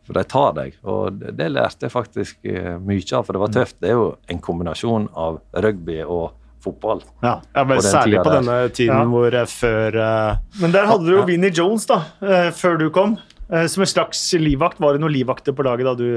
For 0.07 0.13
de 0.17 0.23
tar 0.29 0.53
deg. 0.61 0.75
Og 0.85 1.13
det, 1.21 1.35
det 1.37 1.51
lærte 1.53 1.87
jeg 1.89 1.93
faktisk 1.93 2.45
eh, 2.45 2.77
mye 2.81 3.05
av, 3.17 3.25
for 3.25 3.33
det 3.33 3.41
var 3.41 3.53
tøft. 3.53 3.77
Det 3.81 3.89
er 3.89 3.97
jo 3.97 4.09
en 4.29 4.41
kombinasjon 4.45 5.09
av 5.17 5.41
rugby 5.65 6.03
og 6.05 6.33
fotball. 6.65 7.03
ja. 7.23 7.37
Ja, 7.55 7.65
men 7.65 7.79
På 7.79 7.85
Særlig 7.87 8.19
på 8.25 8.31
der. 8.33 8.41
denne 8.41 8.59
tiden 8.75 8.97
Ja. 8.97 9.05
hvor 9.15 9.35
eh, 9.41 9.47
før 9.47 9.99
uh, 10.01 10.37
Men 10.61 10.73
der 10.75 10.87
hadde 10.91 11.07
du 11.07 11.13
jo 11.19 11.25
Vinnie 11.29 11.53
Jones, 11.55 11.87
da, 11.91 12.01
uh, 12.23 12.51
før 12.57 12.79
du 12.81 12.89
kom. 12.91 13.19
Uh, 13.51 13.67
Som 13.69 13.85
en 13.85 13.91
slags 13.93 14.23
livvakt. 14.41 14.81
Var 14.81 14.97
det 14.97 15.01
noen 15.05 15.13
livvakter 15.15 15.53
på 15.55 15.63
laget 15.67 15.85
da 15.91 15.95
du 16.01 16.09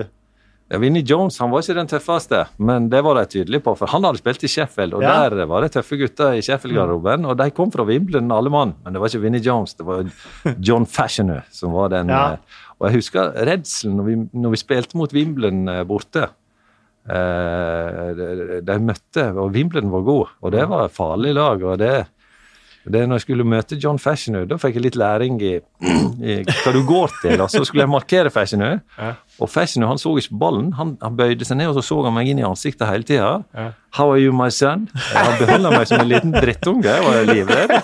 Ja, 0.69 0.77
Vinnie 0.83 1.03
Jones 1.07 1.37
han 1.39 1.47
var 1.51 1.61
ikke 1.63 1.75
den 1.77 1.87
tøffeste, 1.87 2.41
men 2.59 2.89
det 2.91 2.99
var 3.05 3.15
de 3.15 3.21
tydelige 3.31 3.61
på. 3.63 3.71
For 3.79 3.87
han 3.87 4.03
hadde 4.03 4.19
spilt 4.19 4.41
i 4.43 4.49
Sheffield, 4.51 4.93
og 4.97 5.01
Ja. 5.05 5.29
der 5.29 5.45
var 5.47 5.61
det 5.63 5.69
tøffe 5.77 5.95
gutter 5.95 6.33
i 6.35 6.41
Sheffield-garderoben. 6.43 7.23
Og 7.25 7.37
de 7.39 7.49
kom 7.55 7.71
fra 7.71 7.85
Wimbledon, 7.87 8.29
alle 8.35 8.49
mann. 8.51 8.73
Men 8.83 8.91
det 8.93 8.99
var 8.99 9.07
ikke 9.07 9.21
Vinnie 9.23 9.39
Jones, 9.45 9.75
det 9.79 9.85
var 9.87 10.03
John 10.59 10.85
Fashioner 10.85 11.43
som 11.51 11.71
var 11.71 11.87
den. 11.95 12.09
Ja. 12.11 12.35
Og 12.81 12.89
jeg 12.89 12.99
husker 12.99 13.31
redselen 13.47 13.95
når 13.95 14.03
vi, 14.09 14.15
når 14.43 14.49
vi 14.57 14.59
spilte 14.59 14.97
mot 14.99 15.13
Wimbledon 15.15 15.71
borte. 15.87 16.27
Eh, 17.07 18.61
de, 18.67 18.77
møtte, 18.83 19.29
og 19.37 19.53
Wimbledon 19.55 19.91
var 19.93 20.05
god, 20.07 20.35
og 20.43 20.51
det 20.55 20.67
var 20.69 20.85
et 20.89 20.95
farlig 20.97 21.33
lag. 21.37 21.63
og 21.63 21.77
det 21.81 21.95
det 22.87 23.01
når 23.03 23.17
jeg 23.17 23.23
skulle 23.25 23.43
møte 23.43 23.75
John 23.83 23.97
Fashioner, 23.99 24.45
da 24.47 24.55
fikk 24.55 24.77
jeg 24.77 24.83
litt 24.85 24.95
læring 24.95 25.41
i, 25.43 25.57
i 26.23 26.35
hva 26.47 26.71
du 26.71 26.77
går 26.87 27.11
til. 27.19 27.41
og 27.43 27.49
Så 27.51 27.65
skulle 27.67 27.83
jeg 27.83 27.91
markere 27.91 28.29
Fashioner, 28.31 28.77
Ja. 28.95 29.09
og 29.43 29.49
Fashioner 29.51 29.89
han 29.91 29.99
så 29.99 30.13
ikke 30.15 30.37
ballen. 30.39 30.69
Han, 30.77 30.93
han 31.01 31.17
bøyde 31.19 31.43
seg 31.43 31.57
ned 31.59 31.67
og 31.67 31.75
så 31.75 31.83
så 31.83 31.97
han 32.05 32.15
meg 32.15 32.29
inn 32.31 32.39
i 32.39 32.45
ansiktet 32.47 32.87
hele 32.87 33.03
tida. 33.03 33.33
Ja. 33.51 33.65
How 33.97 34.13
are 34.13 34.21
you, 34.23 34.31
my 34.31 34.47
son? 34.55 34.87
Han 35.11 35.35
behandla 35.41 35.73
meg 35.75 35.83
som 35.91 35.99
en 35.99 36.07
liten 36.13 36.31
drittunge. 36.31 36.87
Jeg 36.87 37.03
var 37.03 37.27
livredd. 37.27 37.75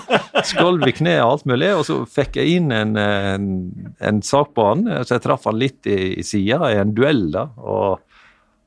Skalv 0.48 0.88
i 0.88 0.96
kneet 0.96 1.20
og 1.26 1.34
alt 1.34 1.46
mulig. 1.52 1.74
Og 1.76 1.84
så 1.90 2.00
fikk 2.08 2.40
jeg 2.40 2.56
inn 2.62 2.72
en, 2.72 2.96
en, 2.96 3.52
en 4.00 4.24
sak 4.24 4.56
på 4.56 4.70
han, 4.72 4.88
så 5.04 5.18
jeg 5.18 5.26
traff 5.28 5.52
han 5.52 5.60
litt 5.60 5.84
i, 5.92 6.14
i 6.16 6.24
sida 6.24 6.72
i 6.72 6.80
en 6.80 6.96
duell. 6.96 7.26
da, 7.36 7.50
og 7.60 8.00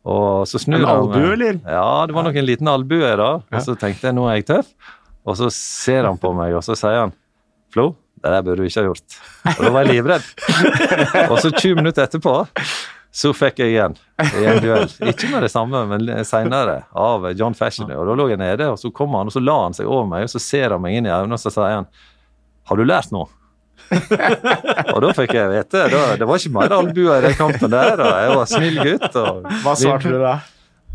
og 0.07 0.47
så 0.47 0.61
snur 0.63 0.79
En 0.79 0.87
albue, 0.87 1.33
eller? 1.35 1.61
Ja, 1.67 2.07
det 2.07 2.15
var 2.15 2.27
nok 2.29 2.37
en 2.39 2.47
liten 2.47 2.69
albue. 2.71 3.13
da. 3.19 3.31
Og 3.43 3.63
så 3.65 3.75
tenkte 3.79 4.07
jeg 4.07 4.15
nå 4.15 4.27
er 4.31 4.39
jeg 4.39 4.49
tøff. 4.53 4.69
Og 5.27 5.39
så 5.41 5.49
ser 5.51 6.07
han 6.07 6.19
på 6.23 6.31
meg, 6.37 6.55
og 6.55 6.63
så 6.63 6.77
sier 6.79 7.01
han 7.07 7.15
Flo, 7.75 7.91
det 8.23 8.31
der 8.31 8.45
burde 8.47 8.63
du 8.63 8.69
ikke 8.69 8.85
ha 8.85 8.87
gjort. 8.87 9.17
Og 9.57 9.65
da 9.67 9.73
var 9.75 9.85
jeg 9.85 9.97
livredd. 9.97 10.29
og 11.33 11.41
så 11.43 11.51
20 11.51 11.81
minutter 11.81 12.07
etterpå 12.07 12.37
så 13.17 13.33
fikk 13.33 13.63
jeg 13.65 13.73
igjen 13.73 13.97
i 14.23 14.45
en 14.45 14.59
duell. 14.61 14.91
Ikke 15.09 15.31
med 15.33 15.43
det 15.47 15.51
samme, 15.51 15.81
men 15.89 16.07
seinere, 16.29 16.83
av 16.93 17.25
John 17.37 17.57
Fashioner. 17.57 17.97
Og 17.97 18.11
da 18.11 18.17
lå 18.21 18.29
jeg 18.29 18.41
nede, 18.41 18.69
og 18.71 18.79
så 18.81 18.91
kom 18.95 19.17
han, 19.17 19.31
og 19.31 19.35
så 19.35 19.41
la 19.43 19.57
han 19.63 19.77
seg 19.77 19.89
over 19.89 20.07
meg, 20.11 20.27
og 20.29 20.33
så 20.35 20.43
ser 20.43 20.75
han 20.77 20.85
meg 20.85 20.99
inn 20.99 21.09
i 21.09 21.13
øynene, 21.13 21.39
og 21.39 21.43
så 21.43 21.53
sier 21.53 21.79
han 21.81 21.89
Har 22.69 22.79
du 22.79 22.85
lært 22.85 23.13
noe? 23.17 23.31
Og 24.95 24.99
da 25.05 25.12
fikk 25.14 25.32
jeg 25.37 25.51
vite 25.53 25.84
da, 25.93 26.03
Det 26.18 26.26
var 26.28 26.41
ikke 26.41 26.55
mer 26.57 26.74
albuer 26.74 27.18
i 27.20 27.24
den 27.28 27.37
kampen 27.39 27.72
der, 27.72 28.03
og 28.03 28.12
jeg 28.24 28.37
var 28.41 28.51
snill 28.51 28.78
gutt. 28.82 29.18
Hva 29.64 29.74
svarte 29.78 30.12
du 30.12 30.18
da? 30.22 30.34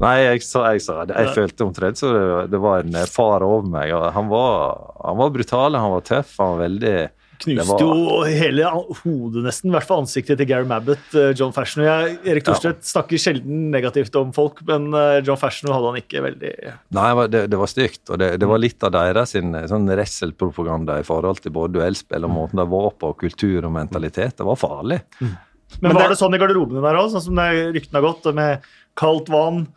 Nei, 0.02 0.16
jeg 0.24 0.42
sa, 0.42 0.64
jeg, 0.74 0.82
sa 0.82 1.04
jeg 1.06 1.34
følte 1.36 1.66
omtrent 1.68 2.00
så 2.00 2.10
det, 2.16 2.22
det 2.56 2.60
var 2.62 2.82
en 2.82 2.96
far 3.06 3.44
over 3.46 3.68
meg. 3.70 3.92
og 3.94 4.08
Han 4.16 4.32
var, 4.32 4.80
han 5.06 5.20
var 5.20 5.34
brutal, 5.36 5.78
han 5.78 5.94
var 5.94 6.06
tøff, 6.08 6.34
han 6.42 6.56
var 6.56 6.64
veldig 6.64 6.96
Knuste 7.44 7.66
var- 7.68 7.82
jo 7.82 8.24
hele 8.30 8.64
hodet, 9.02 9.44
nesten. 9.44 9.70
I 9.72 9.76
hvert 9.76 9.88
fall 9.90 10.02
ansiktet 10.04 10.38
til 10.38 10.48
Gary 10.48 10.66
Mabbott, 10.70 11.08
eh, 11.16 11.34
John 11.38 11.52
Fashioner. 11.52 11.88
Jeg, 11.90 12.18
Erik 12.34 12.44
Thorstvedt 12.48 12.84
snakker 12.86 13.18
sjelden 13.22 13.72
negativt 13.74 14.16
om 14.20 14.32
folk, 14.36 14.62
men 14.68 14.94
eh, 14.94 15.22
John 15.26 15.38
Fashioner 15.42 15.74
hadde 15.78 15.92
han 15.92 16.02
ikke 16.02 16.24
veldig 16.28 16.54
Nei, 16.92 17.08
det 17.10 17.16
var- 17.18 17.28
det, 17.54 17.60
var 17.64 17.68
stygt. 17.68 18.04
Og 18.10 18.20
det, 18.20 18.32
det 18.40 18.48
var 18.48 18.58
litt 18.62 18.84
av 18.84 18.92
deres 18.92 19.30
sin, 19.36 19.52
sånn 19.54 19.88
wrestle-propaganda 19.90 21.00
i 21.00 21.04
forhold 21.08 21.42
til 21.42 21.52
både 21.52 21.74
duellspill 21.80 22.24
og 22.28 22.32
måten 22.36 22.62
de 22.62 22.68
var 22.70 22.92
på, 23.00 23.10
og 23.14 23.18
kultur 23.20 23.66
og 23.66 23.72
mentalitet. 23.74 24.38
Det 24.38 24.46
var 24.46 24.56
farlig. 24.60 25.02
Men, 25.22 25.38
Men 25.82 25.94
var 25.96 26.02
det- 26.10 26.10
det 26.18 26.20
sånn 26.20 26.36
i 26.36 26.38
garderobene 26.42 26.82
der 26.84 27.00
òg, 27.00 27.12
sånn 27.14 27.22
som 27.24 27.36
ryktene 27.38 28.00
har 28.02 28.08
gått, 28.14 28.34
med 28.36 28.62
kaldt 29.00 29.30
vann, 29.30 29.68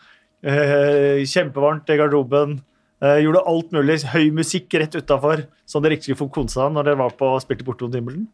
eh, 0.43 1.23
kjempevarmt 1.25 1.89
i 1.89 1.97
garderoben, 1.97 2.61
eh, 3.05 3.21
gjorde 3.25 3.45
alt 3.51 3.75
mulig, 3.77 4.01
høy 4.15 4.31
musikk 4.35 4.79
rett 4.81 4.97
utafor, 4.97 5.45
som 5.69 5.85
dere 5.85 5.99
ikke 5.99 6.11
skulle 6.11 6.23
få 6.25 6.33
konsa 6.41 6.71
når 6.73 6.91
dere 6.91 7.03
var 7.05 7.15
på 7.19 7.35
spilte 7.45 7.67
borte 7.67 7.87
mot 7.87 8.01
himmelen. 8.01 8.25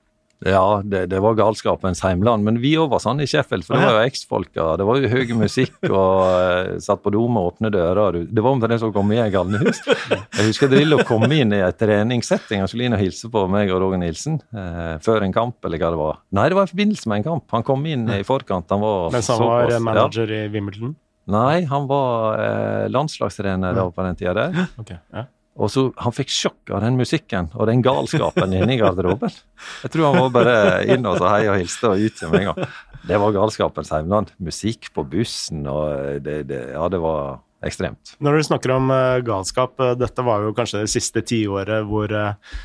Ja, 0.41 0.81
det, 0.85 1.07
det 1.13 1.19
var 1.21 1.35
galskapens 1.37 2.01
heimland. 2.01 2.45
Men 2.47 2.61
vi 2.63 2.73
òg 2.81 2.89
var 2.95 3.03
sånn 3.05 3.21
i 3.21 3.27
Sheffield, 3.29 3.67
for 3.67 3.77
det 3.77 3.85
var 3.85 3.99
jo 3.99 4.09
eksfolka. 4.09 4.69
Det 4.81 4.87
var 4.89 5.01
jo 5.03 5.11
høy 5.13 5.35
musikk, 5.37 5.75
og 5.91 6.23
uh, 6.25 6.79
satt 6.81 7.03
på 7.05 7.13
do 7.13 7.27
med 7.29 7.51
åpne 7.51 7.73
dører. 7.75 8.23
Det 8.25 8.45
var 8.45 8.57
omtrent 8.57 8.81
som 8.81 8.93
å 8.93 8.97
komme 8.97 9.19
i 9.19 9.21
et 9.21 9.35
galnehus. 9.35 9.83
Jeg 9.85 10.49
husker 10.49 10.73
Drillo 10.73 11.03
kom 11.09 11.27
inn 11.29 11.53
i 11.53 11.61
en 11.61 11.77
treningssetting. 11.77 12.65
Han 12.65 12.73
skulle 12.73 12.89
inn 12.89 12.97
og 12.97 13.05
hilse 13.05 13.29
på 13.33 13.45
meg 13.53 13.73
og 13.75 13.83
Roger 13.85 14.01
Nilsen 14.01 14.41
uh, 14.57 14.97
før 15.05 15.29
en 15.29 15.37
kamp, 15.37 15.61
eller 15.69 15.83
hva 15.83 15.93
det 15.93 16.01
var. 16.01 16.25
Nei, 16.41 16.49
det 16.49 16.57
var 16.57 16.71
i 16.71 16.73
forbindelse 16.73 17.13
med 17.13 17.21
en 17.21 17.29
kamp. 17.29 17.47
Han 17.53 17.69
kom 17.69 17.85
inn 17.93 18.09
i 18.17 18.23
forkant. 18.25 18.73
Han 18.73 18.85
var 18.87 19.13
Mens 19.13 19.29
han 19.35 19.45
var 19.45 19.77
manager 19.85 20.37
i 20.41 20.47
Wimbledon? 20.49 20.97
Nei, 21.31 21.65
han 21.69 21.87
var 21.91 22.41
eh, 22.41 22.87
landslagstrener 22.91 23.77
da 23.77 23.85
på 23.93 24.07
den 24.07 24.19
tida 24.19 24.35
der. 24.39 24.65
Okay, 24.81 24.99
ja. 25.13 25.27
Og 25.61 25.69
så 25.69 25.89
Han 26.01 26.15
fikk 26.15 26.31
sjokk 26.33 26.71
av 26.73 26.81
den 26.85 26.97
musikken 26.97 27.51
og 27.53 27.67
den 27.69 27.83
galskapen 27.85 28.55
inne 28.57 28.77
i 28.77 28.79
garderoben. 28.81 29.33
Jeg 29.85 29.93
tror 29.93 30.09
han 30.09 30.23
var 30.25 30.33
bare 30.39 30.57
inn 30.89 31.05
og 31.05 31.19
sa 31.21 31.35
hei 31.35 31.51
og 31.51 31.59
hilste 31.61 31.91
og 31.91 32.01
ut 32.01 32.25
med 32.31 32.41
en 32.41 32.49
gang. 32.51 32.75
Det 33.11 33.21
var 33.21 33.37
galskapens 33.37 33.93
heimland. 33.93 34.33
Musikk 34.41 34.91
på 34.95 35.05
bussen 35.09 35.67
og 35.69 36.21
det, 36.25 36.43
det, 36.49 36.63
Ja, 36.73 36.87
det 36.93 37.01
var 37.03 37.41
ekstremt. 37.67 38.15
Når 38.25 38.39
du 38.39 38.49
snakker 38.49 38.75
om 38.77 38.93
uh, 38.93 39.21
galskap, 39.25 39.75
eh, 39.85 39.97
dette 40.01 40.25
var 40.25 40.47
jo 40.47 40.55
kanskje 40.57 40.85
det 40.85 40.93
siste 40.93 41.23
tiåret 41.27 41.85
hvor, 41.89 42.09
eh, 42.09 42.61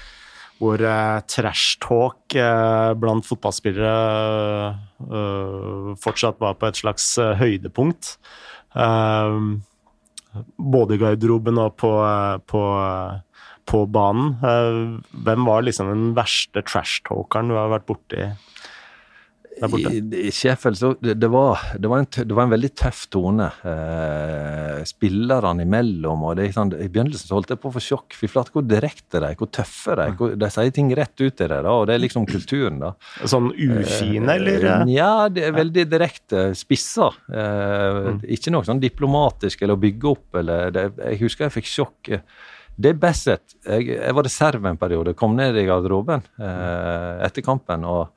hvor 0.60 0.80
eh, 0.80 1.20
trash 1.28 1.78
talk 1.84 2.36
eh, 2.40 2.92
blant 3.00 3.28
fotballspillere 3.28 3.96
eh, 5.04 5.94
fortsatt 6.02 6.40
var 6.44 6.58
på 6.60 6.70
et 6.70 6.80
slags 6.80 7.08
eh, 7.22 7.36
høydepunkt. 7.40 8.16
Eh, 8.76 9.40
både 10.58 10.96
i 10.96 11.02
garderoben 11.02 11.60
og 11.64 11.76
på, 11.82 11.92
eh, 12.08 12.38
på, 12.48 12.64
på 13.68 13.84
banen. 13.92 14.36
Hvem 15.28 15.48
var 15.50 15.68
liksom 15.68 15.92
den 15.92 16.10
verste 16.18 16.64
trash-talkeren 16.64 17.52
du 17.52 17.60
har 17.60 17.74
vært 17.76 17.90
borti? 17.92 18.30
Der 19.62 19.72
borte? 19.72 19.92
I, 19.96 20.02
I 20.28 20.32
Sheffield 20.36 20.78
så 20.80 20.90
det, 21.02 21.16
det, 21.22 21.30
var, 21.32 21.60
det, 21.80 21.88
var 21.92 22.00
en, 22.04 22.08
det 22.16 22.36
var 22.36 22.44
en 22.48 22.54
veldig 22.56 22.72
tøff 22.76 23.06
tone. 23.14 23.48
Eh, 23.66 24.82
spillerne 24.88 25.64
imellom. 25.66 26.24
og 26.30 26.36
det, 26.40 26.50
sånn, 26.56 26.74
I 26.78 26.88
begynnelsen 26.92 27.30
så 27.30 27.38
holdt 27.38 27.54
jeg 27.54 27.62
på 27.64 27.70
å 27.72 27.76
få 27.76 27.84
sjokk. 27.84 28.16
Fy 28.20 28.30
flate, 28.32 28.54
hvor 28.56 28.66
direkte 28.68 29.22
de 29.24 29.30
er, 29.32 29.38
hvor 29.40 29.50
tøffe 29.56 29.96
de 29.98 30.08
er. 30.10 30.16
hvor- 30.20 30.36
De 30.36 30.50
sier 30.54 30.72
ting 30.76 30.92
rett 30.96 31.16
ut 31.22 31.42
i 31.42 31.48
det, 31.48 31.62
og 31.66 31.88
det 31.88 31.96
er 31.96 32.04
liksom 32.04 32.26
kulturen, 32.28 32.80
da. 32.80 32.94
Sånn 33.26 33.52
ufine, 33.54 34.36
eller? 34.36 34.66
Eh, 34.66 34.86
Ja, 34.96 35.28
det 35.30 35.44
er 35.50 35.52
veldig 35.56 35.86
direkte. 35.90 36.54
Spissa. 36.56 37.10
Eh, 37.32 38.12
Ikke 38.36 38.52
noe 38.52 38.64
sånn 38.64 38.80
diplomatisk 38.82 39.62
eller 39.62 39.76
å 39.76 39.82
bygge 39.82 40.12
opp. 40.12 40.36
Eller 40.36 40.72
det, 40.72 40.92
jeg 40.98 41.20
husker 41.20 41.46
jeg 41.50 41.56
fikk 41.64 41.72
sjokk. 41.72 42.22
Det 42.78 42.90
er 42.92 42.94
Bassett. 43.00 43.56
Jeg, 43.66 43.88
jeg 43.88 44.14
var 44.14 44.24
reserve 44.28 44.66
en 44.68 44.78
periode. 44.78 45.14
Kom 45.16 45.36
ned 45.38 45.56
i 45.56 45.66
garderoben 45.66 46.22
eh, 46.40 47.24
etter 47.26 47.42
kampen 47.42 47.86
og, 47.88 48.10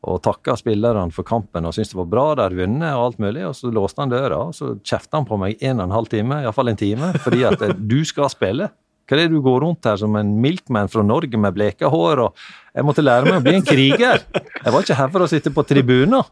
og 0.00 0.20
takka 0.24 0.54
spillerne 0.56 1.12
for 1.12 1.26
kampen 1.28 1.66
og 1.68 1.74
syntes 1.76 1.92
det 1.92 1.98
var 1.98 2.06
bra 2.08 2.26
de 2.32 2.46
hadde 2.46 2.60
vunnet 2.62 2.94
og 2.94 3.06
alt 3.08 3.18
mulig. 3.20 3.42
Og 3.48 3.56
så 3.58 3.72
låste 3.74 4.00
han 4.00 4.12
døra 4.12 4.38
og 4.48 4.54
så 4.56 4.74
kjefta 4.80 5.20
han 5.20 5.28
på 5.28 5.38
meg 5.40 5.60
en 5.60 5.80
og 5.80 5.88
en 5.88 5.96
halv 5.98 6.12
time, 6.12 6.38
iallfall 6.44 6.72
en 6.72 6.80
time, 6.80 7.10
fordi 7.24 7.42
at 7.48 7.66
eh, 7.66 7.74
du 7.76 8.00
skal 8.08 8.32
spille. 8.32 8.70
Hva 9.10 9.16
er 9.18 9.24
det 9.24 9.34
du 9.34 9.40
går 9.42 9.56
rundt 9.64 9.86
her 9.88 9.96
som 9.98 10.14
en 10.14 10.28
milkman 10.38 10.88
fra 10.88 11.02
Norge 11.02 11.38
med 11.42 11.54
bleka 11.56 11.88
hår? 11.90 12.20
og 12.28 12.42
Jeg 12.78 12.86
måtte 12.86 13.02
lære 13.02 13.26
meg 13.26 13.40
å 13.40 13.42
bli 13.42 13.56
en 13.58 13.66
kriger. 13.66 14.22
Jeg 14.22 14.70
var 14.70 14.84
ikke 14.84 14.98
her 15.00 15.08
for 15.10 15.24
å 15.24 15.30
sitte 15.32 15.50
på 15.50 15.64
tribuner. 15.66 16.28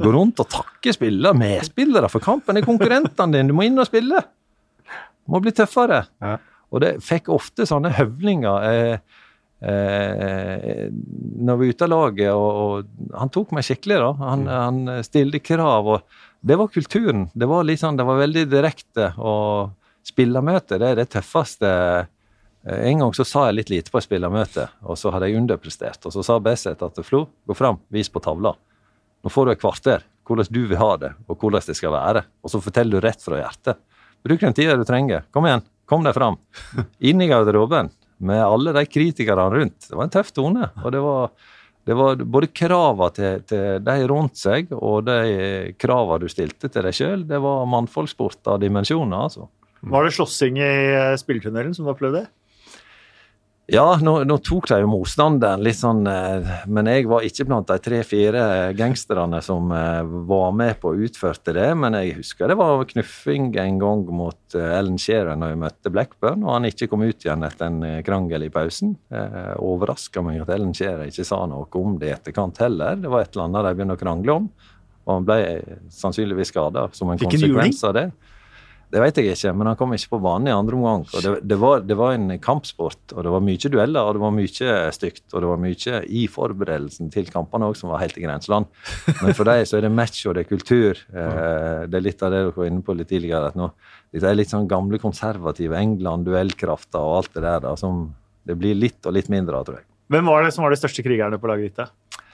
Gå 0.00 0.12
rundt 0.14 0.40
og 0.40 0.48
takke 0.48 0.94
spillere, 0.96 1.36
medspillere, 1.36 2.08
for 2.08 2.24
kampen 2.24 2.56
er 2.56 2.64
konkurrentene 2.64 3.36
dine. 3.36 3.52
Du 3.52 3.58
må 3.58 3.68
inn 3.68 3.76
og 3.76 3.90
spille. 3.90 4.22
Du 4.24 5.34
må 5.36 5.42
bli 5.44 5.52
tøffere. 5.52 6.06
Ja. 6.24 6.38
Og 6.72 6.80
det 6.86 6.94
fikk 7.04 7.28
ofte 7.34 7.68
sånne 7.68 7.92
høvlinger. 7.98 8.64
Eh, 8.70 9.19
eh, 9.62 10.86
når 10.90 11.56
vi 11.60 11.66
var 11.68 11.74
ute 11.74 11.86
av 11.86 11.92
laget, 11.92 12.30
og, 12.32 12.60
og 12.60 13.16
han 13.20 13.32
tok 13.32 13.52
meg 13.56 13.66
skikkelig, 13.66 13.98
da. 14.02 14.10
Han, 14.24 14.46
han 14.50 14.80
stilte 15.06 15.42
krav, 15.44 15.88
og 15.96 16.26
det 16.40 16.56
var 16.56 16.70
kulturen. 16.72 17.28
Det 17.34 17.48
var, 17.50 17.66
liksom, 17.68 17.98
det 18.00 18.06
var 18.08 18.20
veldig 18.22 18.46
direkte. 18.52 19.10
Og 19.20 19.74
spillermøte, 20.08 20.78
det 20.80 20.92
er 20.94 21.00
det 21.02 21.10
tøffeste. 21.12 21.70
Eh, 22.64 22.80
En 22.90 22.98
gang 23.04 23.12
så 23.16 23.24
sa 23.24 23.46
jeg 23.48 23.58
litt 23.60 23.70
lite 23.72 23.92
på 23.92 24.00
et 24.00 24.06
spillermøte, 24.08 24.68
og 24.84 24.98
så 25.00 25.12
hadde 25.14 25.28
jeg 25.30 25.40
underprestert. 25.40 26.00
Og 26.08 26.12
så 26.16 26.24
sa 26.24 26.38
Beset 26.44 26.82
at 26.84 27.02
Flo, 27.06 27.26
gå 27.48 27.56
fram, 27.56 27.80
vis 27.92 28.08
på 28.12 28.22
tavla. 28.24 28.54
Nå 29.20 29.28
får 29.32 29.46
du 29.46 29.52
et 29.56 29.60
kvarter 29.60 30.06
hvordan 30.30 30.46
du 30.54 30.60
vil 30.70 30.78
ha 30.78 30.92
det, 31.00 31.08
og 31.26 31.40
hvordan 31.42 31.64
det 31.66 31.74
skal 31.74 31.90
være. 31.90 32.20
Og 32.44 32.52
så 32.52 32.60
forteller 32.62 33.00
du 33.00 33.02
rett 33.04 33.22
fra 33.24 33.40
hjertet. 33.40 33.80
Bruk 34.22 34.40
den 34.44 34.54
tida 34.54 34.76
du 34.78 34.84
trenger. 34.86 35.24
Kom 35.34 35.48
igjen, 35.48 35.64
kom 35.90 36.04
deg 36.06 36.14
fram. 36.14 36.36
Inn 37.08 37.20
i 37.24 37.26
garderoben 37.26 37.88
med 38.20 38.42
alle 38.44 38.74
de 38.76 38.84
kritikerne 38.88 39.48
rundt. 39.54 39.88
Det 39.88 39.96
var 39.96 40.06
en 40.06 40.12
tøff 40.12 40.32
tone. 40.36 40.68
Og 40.84 40.92
det 40.94 41.00
var, 41.04 41.30
det 41.88 41.96
var 41.96 42.24
både 42.36 42.50
krava 42.52 43.08
til, 43.16 43.44
til 43.48 43.80
de 43.86 43.96
rundt 44.10 44.40
seg, 44.40 44.72
og 44.76 45.06
de 45.08 45.72
krava 45.80 46.20
du 46.20 46.28
stilte 46.30 46.68
til 46.68 46.86
deg 46.86 46.96
sjøl. 46.96 47.24
Det 47.28 47.40
var 47.42 47.68
mannfolksport 47.70 48.52
av 48.52 48.60
dimensjoner, 48.62 49.28
altså. 49.30 49.48
Var 49.80 50.04
det 50.04 50.12
slåssing 50.12 50.58
i 50.60 50.70
eh, 50.92 51.16
spilletunnelen 51.16 51.72
som 51.76 51.86
du 51.86 51.94
opplevde? 51.94 52.26
Ja, 53.70 53.84
nå, 54.02 54.16
nå 54.26 54.36
tok 54.42 54.66
de 54.66 54.80
jo 54.82 54.88
motstanderen 54.90 55.62
litt 55.62 55.78
sånn 55.78 56.02
eh, 56.10 56.48
Men 56.66 56.88
jeg 56.90 57.06
var 57.10 57.22
ikke 57.26 57.44
blant 57.46 57.68
de 57.70 57.76
tre-fire 57.82 58.42
gangsterne 58.74 59.38
som 59.46 59.70
eh, 59.74 60.00
var 60.26 60.50
med 60.58 60.80
på 60.82 60.90
å 60.90 61.04
utførte 61.06 61.54
det. 61.54 61.68
Men 61.78 61.94
jeg 62.00 62.16
husker 62.18 62.50
det 62.50 62.56
var 62.58 62.82
knuffing 62.90 63.52
en 63.62 63.78
gang 63.78 64.02
mot 64.10 64.58
eh, 64.58 64.72
Ellen 64.74 64.98
Shearer 64.98 65.38
når 65.38 65.54
vi 65.54 65.60
møtte 65.62 65.92
Blackburn, 65.94 66.42
og 66.42 66.56
han 66.56 66.66
ikke 66.66 66.90
kom 66.90 67.04
ut 67.06 67.22
igjen 67.22 67.46
etter 67.46 67.68
en 67.68 67.78
eh, 67.86 68.00
krangel 68.06 68.48
i 68.48 68.50
pausen. 68.50 68.96
Eh, 69.14 69.54
Overraska 69.62 70.24
meg 70.26 70.42
at 70.42 70.50
Ellen 70.56 70.74
Shearer 70.74 71.06
ikke 71.06 71.28
sa 71.28 71.44
noe 71.50 71.70
om 71.78 71.94
det 72.00 72.10
i 72.10 72.16
etterkant 72.16 72.58
heller. 72.64 72.98
Det 72.98 73.12
var 73.12 73.22
et 73.22 73.32
eller 73.36 73.46
annet 73.46 73.68
de 73.68 73.74
begynte 73.78 73.98
å 74.00 74.02
krangle 74.02 74.38
om, 74.40 74.50
og 75.06 75.14
han 75.14 75.30
ble 75.30 75.38
eh, 75.46 75.80
sannsynligvis 75.94 76.50
skada 76.50 76.88
som 76.96 77.14
en 77.14 77.22
konsekvens 77.22 77.86
av 77.86 77.94
det. 78.00 78.08
Det 78.90 78.98
vet 78.98 79.18
jeg 79.20 79.36
ikke, 79.36 79.52
men 79.54 79.68
han 79.70 79.76
kom 79.78 79.92
ikke 79.94 80.16
på 80.16 80.18
banen 80.24 80.48
i 80.50 80.54
andre 80.54 80.74
omgang. 80.74 81.04
og 81.14 81.22
det, 81.22 81.32
det, 81.46 81.58
var, 81.62 81.84
det 81.86 81.94
var 81.98 82.16
en 82.16 82.32
kampsport, 82.42 83.14
og 83.14 83.22
det 83.22 83.30
var 83.30 83.44
mye 83.46 83.70
dueller, 83.70 84.02
og 84.02 84.16
det 84.16 84.22
var 84.24 84.32
mye 84.34 84.72
stygt. 84.96 85.26
Og 85.30 85.44
det 85.44 85.50
var 85.52 85.60
mye 85.62 86.00
i 86.10 86.24
forberedelsen 86.30 87.12
til 87.14 87.30
kampene 87.30 87.68
òg 87.70 87.78
som 87.78 87.92
var 87.92 88.02
helt 88.02 88.18
i 88.18 88.24
grenseland. 88.24 88.66
Men 89.20 89.36
for 89.38 89.46
dem 89.46 89.62
så 89.62 89.78
er 89.78 89.86
det 89.86 89.92
match, 89.94 90.24
og 90.26 90.34
det 90.34 90.42
er 90.42 90.50
kultur. 90.50 90.98
Eh, 91.14 91.84
det 91.86 92.00
er 92.00 92.06
litt 92.08 92.24
av 92.26 92.34
det 92.34 92.42
dere 92.42 92.56
var 92.56 92.70
inne 92.72 92.82
på 92.82 92.96
litt 92.98 93.12
tidligere. 93.12 93.52
at 93.52 93.58
nå, 93.60 93.70
Det 94.10 94.26
er 94.26 94.34
litt 94.34 94.50
sånn 94.50 94.66
gamle 94.70 94.98
konservative 94.98 95.78
England, 95.78 96.26
duellkrafta 96.26 96.98
og 96.98 97.20
alt 97.20 97.34
det 97.38 97.44
der 97.46 97.62
da, 97.68 97.76
som 97.78 98.08
det 98.42 98.58
blir 98.58 98.74
litt 98.74 99.06
og 99.06 99.14
litt 99.14 99.30
mindre 99.30 99.60
av, 99.60 99.68
tror 99.68 99.78
jeg. 99.78 99.86
Hvem 100.10 100.26
var 100.26 100.42
det 100.42 100.50
som 100.56 100.66
var 100.66 100.74
de 100.74 100.80
største 100.80 101.06
krigerne 101.06 101.38
på 101.38 101.46
laget 101.46 101.70
ditt? 101.70 101.78
da? 101.78 102.26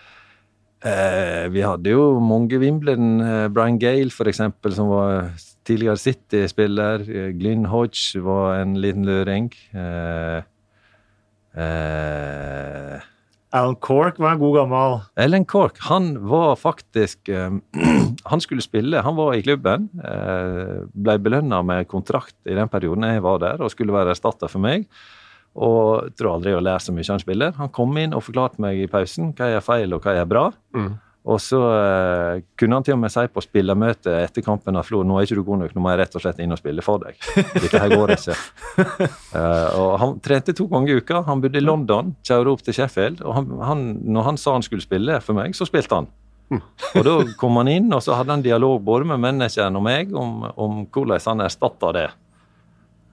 Eh, 0.87 1.49
vi 1.53 1.61
hadde 1.65 1.93
jo 1.93 2.17
mange 2.21 2.57
Wimbledon. 2.61 3.21
Eh, 3.21 3.49
Brian 3.53 3.77
Gale, 3.81 4.09
for 4.15 4.29
eksempel, 4.31 4.73
som 4.77 4.89
var 4.89 5.29
tidligere 5.67 6.01
City-spiller. 6.01 7.05
Eh, 7.07 7.33
Glyn 7.39 7.67
Hodge 7.71 8.23
var 8.25 8.61
en 8.61 8.77
liten 8.81 9.07
luring. 9.07 9.51
Eh, 9.75 10.39
eh, 11.63 13.05
Alan 13.57 13.77
Cork 13.81 14.19
var 14.19 14.35
en 14.35 14.41
god 14.41 14.57
gammel 14.59 14.97
Ellen 15.23 15.45
Cork, 15.49 15.79
han 15.89 16.11
var 16.29 16.57
faktisk 16.61 17.29
eh, 17.29 17.51
Han 18.31 18.43
skulle 18.43 18.65
spille, 18.65 19.01
han 19.01 19.17
var 19.17 19.37
i 19.37 19.43
klubben. 19.45 19.87
Eh, 20.03 20.83
ble 20.91 21.15
belønna 21.23 21.61
med 21.63 21.87
kontrakt 21.89 22.35
i 22.49 22.57
den 22.57 22.69
perioden 22.69 23.07
jeg 23.07 23.23
var 23.23 23.39
der, 23.39 23.63
og 23.63 23.71
skulle 23.71 23.95
være 23.95 24.17
erstatta 24.17 24.49
for 24.51 24.65
meg. 24.65 24.89
Og 25.57 26.09
jeg 26.09 26.17
tror 26.19 26.35
aldri 26.35 26.51
jeg 26.51 26.59
har 26.59 26.67
lært 26.67 26.85
så 26.85 26.95
mye 26.97 27.07
han 27.09 27.23
spiller. 27.23 27.55
Han 27.61 27.71
kom 27.73 27.95
inn 28.01 28.17
og 28.17 28.25
forklarte 28.27 28.61
meg 28.61 28.83
i 28.83 28.89
pausen 28.91 29.31
hva 29.37 29.53
jeg 29.53 29.61
er 29.61 29.65
feil 29.65 29.95
og 29.95 30.03
hva 30.03 30.17
jeg 30.17 30.27
er 30.27 30.33
bra. 30.33 30.49
Mm. 30.75 30.91
Og 31.27 31.41
så 31.43 31.59
uh, 31.59 32.39
kunne 32.55 32.77
han 32.79 32.85
til 32.87 32.95
og 32.95 33.01
med 33.03 33.11
si 33.11 33.25
på 33.35 33.43
spillermøtet 33.43 34.13
etter 34.15 34.45
kampen 34.47 34.77
at 34.79 34.87
Flo, 34.87 35.01
nå 35.03 35.17
er 35.19 35.27
ikke 35.27 35.39
du 35.41 35.47
god 35.49 35.65
nok, 35.65 35.73
nå 35.75 35.83
må 35.83 35.91
jeg 35.91 35.99
rett 36.05 36.15
og 36.15 36.23
slett 36.23 36.43
inn 36.45 36.55
og 36.55 36.61
spille 36.61 36.85
for 36.87 37.03
deg. 37.03 37.17
Dette 37.57 37.81
her 37.83 37.91
går 37.91 38.13
ikke. 38.15 38.37
Uh, 39.35 39.67
og 39.81 39.89
Han 40.03 40.13
trente 40.23 40.55
to 40.55 40.69
ganger 40.71 40.93
i 40.95 41.01
uka. 41.03 41.25
Han 41.27 41.43
bodde 41.43 41.59
i 41.59 41.65
London, 41.65 42.13
kjørte 42.27 42.53
opp 42.55 42.63
til 42.69 42.77
Sheffield. 42.79 43.25
og 43.27 43.35
han, 43.41 43.51
han, 43.67 43.83
Når 44.07 44.29
han 44.31 44.39
sa 44.39 44.55
han 44.55 44.67
skulle 44.67 44.87
spille 44.87 45.19
for 45.25 45.35
meg, 45.39 45.57
så 45.59 45.67
spilte 45.67 45.99
han. 45.99 46.07
Og 46.95 47.03
Da 47.03 47.17
kom 47.41 47.59
han 47.59 47.73
inn, 47.75 47.91
og 47.91 48.05
så 48.07 48.15
hadde 48.15 48.37
han 48.37 48.47
dialog 48.47 48.79
både 48.87 49.11
med 49.11 49.19
manageren 49.25 49.75
og 49.81 49.83
meg 49.83 50.15
om, 50.15 50.45
om 50.55 50.85
hvordan 50.95 51.27
han 51.27 51.43
erstatta 51.49 51.91
det. 51.97 52.07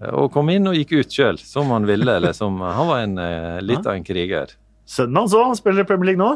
Eh, 0.03 0.13
Og 0.13 0.29
kom 0.37 0.53
inn 0.53 0.69
og 0.69 0.77
gikk 0.77 0.99
ut 0.99 1.17
sjøl, 1.17 1.41
som 1.41 1.73
han 1.73 1.89
ville. 1.89 2.19
eller 2.21 2.37
som, 2.37 2.61
Han 2.61 2.93
var 2.93 3.07
en, 3.07 3.17
litt 3.65 3.89
av 3.89 3.97
en 3.97 4.05
kriger. 4.05 4.53
Sønnen 4.85 5.23
hans 5.23 5.33
òg, 5.33 5.57
spiller 5.57 5.81
i 5.81 5.89
Premier 5.89 6.13
League 6.13 6.21
nå. 6.21 6.35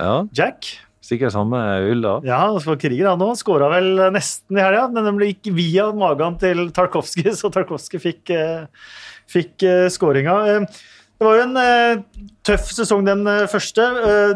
Ja, 0.00 0.24
Jack. 0.32 0.85
Sikkert 1.06 1.34
samme 1.36 1.60
ulla. 1.86 2.16
Ja, 2.26 2.40
han 2.48 2.58
var 2.64 2.78
kriger 2.82 3.12
han 3.12 3.22
òg. 3.22 3.36
Skåra 3.38 3.68
vel 3.70 3.92
nesten 4.14 4.58
i 4.58 4.64
helga, 4.64 4.88
men 4.90 5.06
den 5.06 5.20
gikk 5.28 5.52
via 5.54 5.86
magen 5.94 6.38
til 6.42 6.66
Tarkovskij, 6.74 7.30
så 7.40 7.50
Tarkovskij 7.54 8.02
fikk, 8.02 8.34
eh, 8.34 8.90
fikk 9.30 9.66
eh, 9.66 9.86
skåringa. 9.92 10.36
Eh, 10.50 10.84
Det 11.16 11.24
var 11.24 11.38
jo 11.38 11.44
en 11.46 12.02
tøff 12.44 12.66
sesong, 12.76 13.06
den 13.06 13.22
første. 13.48 13.86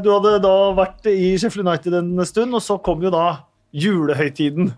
Du 0.00 0.06
hadde 0.14 0.38
da 0.40 0.52
vært 0.72 1.04
i 1.12 1.34
Sheffield 1.36 1.68
United 1.68 1.92
en 1.98 2.24
stund, 2.24 2.56
og 2.56 2.62
så 2.64 2.78
kom 2.80 3.02
jo 3.04 3.10
da 3.12 3.26
julehøytiden. 3.76 4.70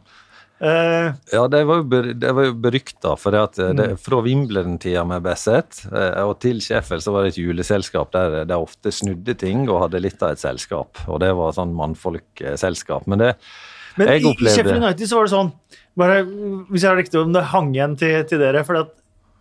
Eh, 0.62 1.08
Ja, 1.32 1.48
det 1.50 1.64
var 1.66 1.80
jo, 1.80 1.84
ber- 1.90 2.52
berykta, 2.62 3.16
for 3.18 3.34
det 3.34 3.40
at 3.42 3.58
eh, 3.58 3.72
det, 3.74 3.86
fra 3.98 4.20
Wimbledon-tida 4.22 5.02
med 5.08 5.24
Besset 5.24 5.80
eh, 5.90 6.20
og 6.22 6.36
til 6.44 6.60
Sheffield 6.62 7.02
så 7.02 7.10
var 7.16 7.24
det 7.26 7.32
et 7.34 7.40
juleselskap 7.42 8.12
der 8.14 8.44
de 8.46 8.54
ofte 8.54 8.92
snudde 8.94 9.34
ting 9.40 9.64
og 9.68 9.80
hadde 9.88 10.00
litt 10.04 10.22
av 10.22 10.36
et 10.36 10.42
selskap. 10.44 11.02
Og 11.08 11.18
det 11.24 11.32
var 11.34 11.50
sånn 11.56 11.74
mannfolkselskap. 11.74 13.08
Men 13.10 13.18
det 13.18 13.32
Men 13.98 14.08
Jeg 14.08 14.22
Men 14.22 14.30
i 14.30 14.34
opplevde- 14.34 14.54
Sheffield 14.56 14.82
United 14.84 15.08
så 15.10 15.16
var 15.18 15.24
det 15.26 15.32
sånn 15.34 15.52
bare, 15.98 16.22
Hvis 16.70 16.80
jeg 16.82 16.88
har 16.88 16.96
riktig 16.96 17.20
om 17.20 17.32
det 17.34 17.42
hang 17.50 17.74
igjen 17.74 17.98
til, 17.98 18.24
til 18.24 18.38
dere 18.38 18.62
for 18.64 18.76
at 18.76 18.94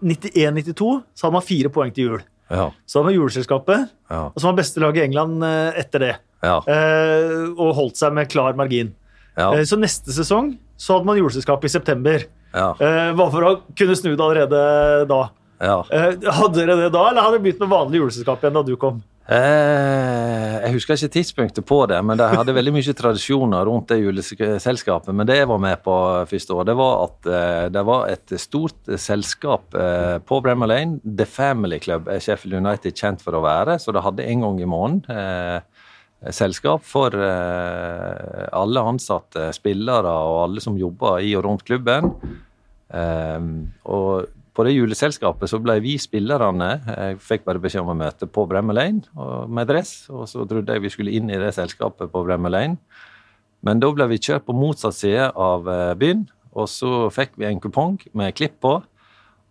91-92 0.03 1.03
så 1.13 1.27
hadde 1.27 1.33
man 1.37 1.45
fire 1.45 1.69
poeng 1.69 1.93
til 1.93 2.03
jul. 2.09 2.23
Ja. 2.49 2.71
Så 2.89 2.99
hadde 2.99 3.11
man 3.11 3.15
juleselskapet, 3.15 3.89
Ja. 4.09 4.25
og 4.33 4.35
så 4.41 4.49
var 4.49 4.57
beste 4.57 4.81
lag 4.81 4.97
i 4.97 5.03
England 5.05 5.43
eh, 5.43 5.79
etter 5.79 5.99
det. 5.99 6.15
Ja. 6.43 6.57
Uh, 6.65 7.53
og 7.55 7.75
holdt 7.77 7.95
seg 8.01 8.11
med 8.17 8.27
klar 8.27 8.55
margin. 8.57 8.95
Ja. 9.37 9.51
Eh, 9.53 9.61
så 9.63 9.77
neste 9.79 10.11
sesong 10.11 10.57
så 10.81 10.97
hadde 10.97 11.09
man 11.09 11.19
juleselskap 11.19 11.65
i 11.65 11.71
september. 11.71 12.25
Ja. 12.51 12.71
Eh, 12.73 13.13
bare 13.15 13.31
for 13.31 13.47
å 13.47 13.53
kunne 13.77 13.95
snu 13.99 14.11
det 14.15 14.25
allerede 14.25 14.65
da. 15.11 15.21
ja. 15.61 15.77
Eh, 15.93 16.17
hadde 16.25 16.57
dere 16.57 16.79
det 16.79 16.91
da, 16.95 17.07
eller 17.11 17.27
hadde 17.27 17.37
dere 17.37 17.45
begynt 17.45 17.63
med 17.63 17.73
vanlig 17.75 18.01
juleselskap 18.01 18.43
igjen 18.43 18.57
da 18.57 18.65
du 18.67 18.75
kom? 18.81 18.99
Eh, 19.31 20.55
jeg 20.65 20.73
husker 20.73 20.97
ikke 20.97 21.13
tidspunktet 21.13 21.65
på 21.67 21.77
det, 21.87 21.99
men 22.03 22.19
de 22.19 22.25
hadde 22.33 22.55
veldig 22.55 22.73
mye 22.75 22.95
tradisjoner 22.97 23.67
rundt 23.69 23.93
det 23.93 24.01
juleselskapet. 24.01 25.13
Men 25.15 25.29
det 25.29 25.37
jeg 25.37 25.49
var 25.51 25.61
med 25.61 25.83
på 25.85 25.95
første 26.27 26.57
år, 26.57 26.65
det 26.67 26.75
var 26.79 27.05
at 27.05 27.29
eh, 27.29 27.67
det 27.71 27.83
var 27.87 28.09
et 28.11 28.35
stort 28.41 28.91
selskap 28.99 29.77
eh, 29.77 30.17
på 30.25 30.41
Bremmer 30.43 30.73
Lane. 30.73 30.99
The 31.05 31.29
Family 31.29 31.79
Club 31.79 32.09
er 32.11 32.19
Sheffield 32.23 32.59
United 32.59 32.97
kjent 32.97 33.23
for 33.23 33.37
å 33.37 33.45
være, 33.45 33.77
så 33.79 33.93
det 33.95 34.03
hadde 34.03 34.27
en 34.27 34.43
gang 34.47 34.59
i 34.59 34.67
måneden 34.73 35.05
eh, 35.15 35.70
selskap 36.29 36.83
for 36.85 37.15
eh, 37.17 38.45
alle 38.53 38.83
ansatte, 38.85 39.47
spillere 39.57 40.11
og 40.11 40.43
alle 40.43 40.61
som 40.63 40.77
jobber 40.77 41.23
i 41.25 41.33
og 41.37 41.47
rundt 41.47 41.65
klubben. 41.65 42.11
Eh, 42.93 43.39
og 43.89 44.29
på 44.51 44.65
det 44.67 44.75
juleselskapet 44.75 45.47
så 45.47 45.61
ble 45.63 45.77
vi 45.79 45.93
spillerne 46.01 46.73
Jeg 46.83 47.19
fikk 47.23 47.45
bare 47.45 47.61
beskjed 47.63 47.85
om 47.85 47.93
å 47.93 48.01
møte 48.01 48.27
på 48.27 48.43
Bremmer 48.49 48.75
Lane 48.75 49.47
med 49.47 49.69
dress, 49.71 50.09
og 50.11 50.27
så 50.27 50.43
trodde 50.45 50.75
jeg 50.75 50.83
vi 50.83 50.91
skulle 50.91 51.15
inn 51.15 51.31
i 51.31 51.39
det 51.39 51.53
selskapet 51.55 52.11
på 52.11 52.23
Bremmer 52.27 52.51
Lane. 52.51 52.77
Men 53.65 53.81
da 53.81 53.91
ble 53.93 54.09
vi 54.11 54.21
kjørt 54.21 54.45
på 54.47 54.57
motsatt 54.57 54.97
side 54.97 55.31
av 55.39 55.69
eh, 55.69 55.93
byen, 55.97 56.25
og 56.51 56.67
så 56.69 57.07
fikk 57.13 57.37
vi 57.39 57.47
en 57.47 57.61
kupong 57.63 57.97
med 58.17 58.35
klipp 58.35 58.59
på. 58.61 58.79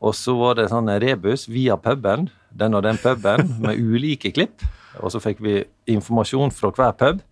Og 0.00 0.14
så 0.16 0.32
var 0.36 0.56
det 0.56 0.70
sånn 0.70 0.88
rebus 1.00 1.46
via 1.50 1.76
puben, 1.80 2.28
den 2.56 2.76
og 2.76 2.84
den 2.86 3.00
puben, 3.00 3.46
med 3.64 3.80
ulike 3.80 4.32
klipp. 4.36 4.64
Og 4.98 5.12
så 5.14 5.22
fikk 5.22 5.42
vi 5.44 5.60
informasjon 5.90 6.52
fra 6.54 6.72
hver 6.74 6.94
pub 6.98 7.22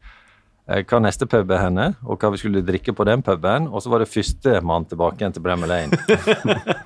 eh, 0.69 0.85
hva 0.87 1.01
neste 1.03 1.29
pub 1.31 1.51
er 1.51 1.65
henne, 1.65 1.91
og 2.05 2.21
hva 2.21 2.33
vi 2.35 2.41
skulle 2.43 2.65
drikke 2.67 2.95
på 2.95 3.07
den 3.09 3.25
puben. 3.27 3.69
Og 3.73 3.83
så 3.83 3.93
var 3.93 4.05
det 4.05 4.11
førstemann 4.13 4.89
tilbake 4.89 5.23
igjen 5.23 5.37
til 5.37 5.45
Bremmer 5.45 5.71
Lane. 5.71 5.99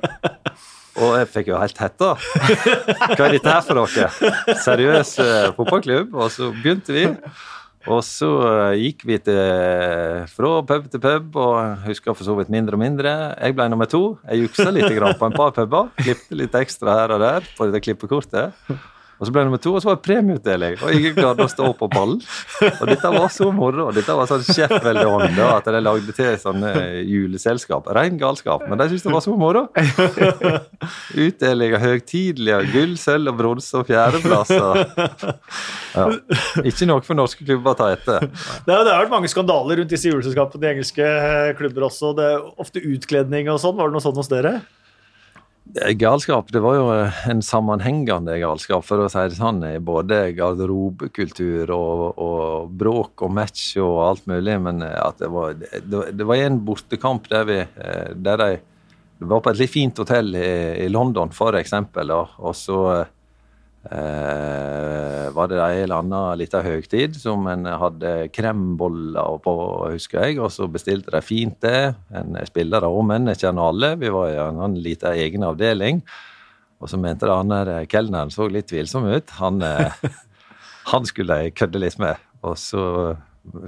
og 1.02 1.16
jeg 1.20 1.30
fikk 1.34 1.52
jo 1.52 1.60
helt 1.60 1.82
hetta. 1.82 2.14
Hva 2.16 3.26
er 3.26 3.38
dette 3.38 3.56
her 3.56 3.64
for 3.66 3.82
dere? 3.82 4.36
Seriøs 4.64 5.16
uh, 5.20 5.50
fotballklubb? 5.58 6.14
Og 6.16 6.32
så 6.32 6.52
begynte 6.56 6.96
vi. 6.96 7.08
Og 7.90 7.98
så 8.06 8.28
uh, 8.30 8.76
gikk 8.78 9.02
vi 9.08 9.18
til, 9.26 9.40
fra 10.30 10.54
pub 10.68 10.86
til 10.92 11.02
pub, 11.02 11.36
og 11.42 11.86
husker 11.88 12.14
for 12.14 12.28
så 12.28 12.36
vidt 12.38 12.52
mindre 12.54 12.78
og 12.78 12.84
mindre. 12.84 13.14
Jeg 13.34 13.58
ble 13.58 13.66
nummer 13.72 13.90
to. 13.90 14.04
Jeg 14.28 14.46
juksa 14.46 14.70
litt 14.70 14.88
på 14.88 15.28
en 15.28 15.34
par 15.36 15.52
puber. 15.56 15.90
Klippte 15.98 16.38
litt 16.38 16.54
ekstra 16.54 17.00
her 17.00 17.16
og 17.16 17.24
der 17.24 17.52
på 17.58 17.66
dette 17.66 17.82
klippekortet. 17.82 18.54
Og 19.22 19.28
så 19.28 19.30
ble 19.30 19.44
det 19.44 19.46
nummer 19.46 19.60
to, 19.62 19.70
og 19.76 19.82
så 19.84 19.86
var 19.86 19.98
det 20.00 20.02
premieutdeling. 20.02 20.72
Og 20.82 20.96
ingen 20.96 21.12
klarte 21.14 21.44
å 21.46 21.50
stå 21.50 21.68
på 21.78 21.86
ballen. 21.92 22.16
Og 22.72 22.88
dette 22.90 23.12
var 23.14 23.28
så 23.30 23.46
moro. 23.54 23.84
Dette 23.94 24.16
var 24.18 24.26
sånn 24.26 24.42
Sheffield-ånd, 24.48 25.38
at 25.46 25.68
de 25.70 25.82
lagde 25.84 26.14
til 26.16 26.32
sånne 26.42 26.72
juleselskap. 27.06 27.86
Ren 27.94 28.18
galskap, 28.18 28.66
men 28.66 28.82
de 28.82 28.88
syntes 28.90 29.06
det 29.06 29.14
var 29.14 29.22
så 29.22 29.36
moro. 29.38 29.62
Utdeling 31.28 31.78
av 31.78 31.86
høytidelige 31.86 32.58
gull, 32.74 32.98
sølv 32.98 33.30
og 33.30 33.38
bronse 33.38 33.78
og 33.78 33.86
fjerdeplasser. 33.92 34.82
Ja. 35.92 36.08
Ikke 36.66 36.90
noe 36.90 37.06
for 37.06 37.14
norske 37.14 37.46
klubber 37.46 37.76
å 37.76 37.78
ta 37.78 37.92
etter. 37.94 38.26
Det 38.26 38.74
har, 38.74 38.82
det 38.82 38.90
har 38.90 39.04
vært 39.04 39.14
mange 39.14 39.30
skandaler 39.30 39.84
rundt 39.84 39.94
disse 39.94 40.10
juleselskapene 40.10 40.66
i 40.66 40.74
engelske 40.74 41.16
klubber 41.62 41.86
også. 41.92 42.14
Det 42.18 42.30
er 42.34 42.46
ofte 42.66 42.82
utkledning 42.82 43.54
og 43.54 43.62
sånn. 43.62 43.78
Var 43.78 43.92
det 43.92 44.00
noe 44.00 44.02
sånt 44.10 44.18
hos 44.18 44.32
dere? 44.32 44.58
Galskap 45.96 46.50
det 46.52 46.60
var 46.60 46.74
jo 46.76 46.88
en 47.30 47.40
sammenhengende 47.44 48.34
galskap, 48.42 48.82
for 48.84 49.04
å 49.04 49.08
si 49.08 49.22
det 49.30 49.38
sånn. 49.38 49.62
Både 49.86 50.18
garderobekultur 50.36 51.70
og, 51.72 52.02
og, 52.20 52.74
bråk 52.76 53.24
og 53.24 53.32
match 53.38 53.78
og 53.80 54.02
alt 54.08 54.26
mulig. 54.28 54.58
Men 54.66 54.82
at 54.82 55.22
det 55.22 55.30
var, 55.32 55.54
det, 55.56 56.02
det 56.18 56.28
var 56.28 56.42
en 56.42 56.60
bortekamp 56.66 57.30
der 57.30 57.48
vi 57.48 57.58
der 58.26 58.42
de, 58.42 58.50
Det 59.22 59.30
var 59.30 59.40
på 59.40 59.52
et 59.52 59.62
litt 59.62 59.70
fint 59.70 60.02
hotell 60.02 60.34
i, 60.34 60.52
i 60.84 60.88
London, 60.90 61.30
for 61.32 61.56
eksempel. 61.56 62.10
Og 62.10 62.52
så 62.58 62.82
eh, 63.90 65.28
var 65.34 65.48
det 65.50 65.58
en 65.58 65.78
eller 65.82 66.02
annen 66.02 66.38
lita 66.38 66.62
høgtid 66.62 67.16
som 67.18 67.46
en 67.50 67.66
hadde 67.66 68.28
kremboller 68.34 69.38
på, 69.44 69.54
husker 69.94 70.26
jeg. 70.26 70.40
Og 70.42 70.52
så 70.54 70.68
bestilte 70.70 71.14
de 71.14 71.22
fint 71.24 71.58
det. 71.64 71.94
En 72.14 72.36
spillere 72.48 72.90
jeg 73.32 73.40
kjenner 73.42 73.70
alle. 73.70 73.94
Vi 74.00 74.12
var 74.12 74.30
i 74.30 74.38
en 74.38 74.76
liten 74.78 75.18
egen 75.18 75.48
avdeling. 75.48 76.02
Og 76.82 76.90
så 76.90 76.98
mente 76.98 77.26
det 77.26 77.34
han 77.34 77.52
der 77.52 77.86
kelneren 77.86 78.30
så 78.34 78.48
litt 78.50 78.70
tvilsom 78.70 79.06
ut. 79.06 79.30
Han, 79.38 79.62
eh, 79.62 79.98
han 80.92 81.06
skulle 81.06 81.42
jeg 81.42 81.54
kødde 81.54 81.82
litt 81.82 81.98
med. 82.02 82.18
Og 82.42 82.58
så 82.58 83.14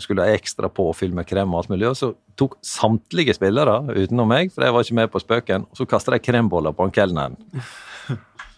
skulle 0.02 0.26
ha 0.26 0.34
ekstra 0.34 0.68
påfyll 0.70 1.14
med 1.14 1.26
krem 1.26 1.54
og 1.54 1.62
alt 1.62 1.72
mulig. 1.72 1.88
Og 1.90 1.98
så 1.98 2.12
tok 2.38 2.56
samtlige 2.66 3.34
spillere, 3.36 3.80
utenom 3.94 4.30
meg, 4.30 4.52
for 4.54 4.66
jeg 4.66 4.74
var 4.74 4.86
ikke 4.86 4.98
med 5.00 5.10
på 5.12 5.22
spøken, 5.22 5.66
og 5.70 5.78
så 5.78 5.86
kasta 5.88 6.14
de 6.14 6.22
kremboller 6.22 6.74
på 6.74 6.86
han 6.86 6.94
kelneren. 6.94 7.38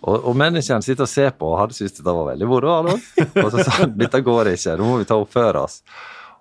Og, 0.05 0.29
og 0.29 0.37
menneskene 0.37 0.85
sitter 0.85 1.07
og 1.07 1.11
ser 1.11 1.33
på 1.39 1.49
og 1.53 1.61
hadde 1.63 1.77
syntes 1.79 1.97
dette 1.99 2.13
var 2.13 2.29
veldig 2.33 2.51
moro. 2.51 2.77
Og 2.93 3.49
så 3.55 3.65
sa 3.65 3.81
han 3.81 3.97
dette 3.97 4.21
går 4.25 4.53
ikke, 4.53 4.77
nå 4.77 4.91
må 4.91 5.01
vi 5.01 5.09
ta 5.09 5.19
oppføre 5.21 5.65
oss. 5.65 5.81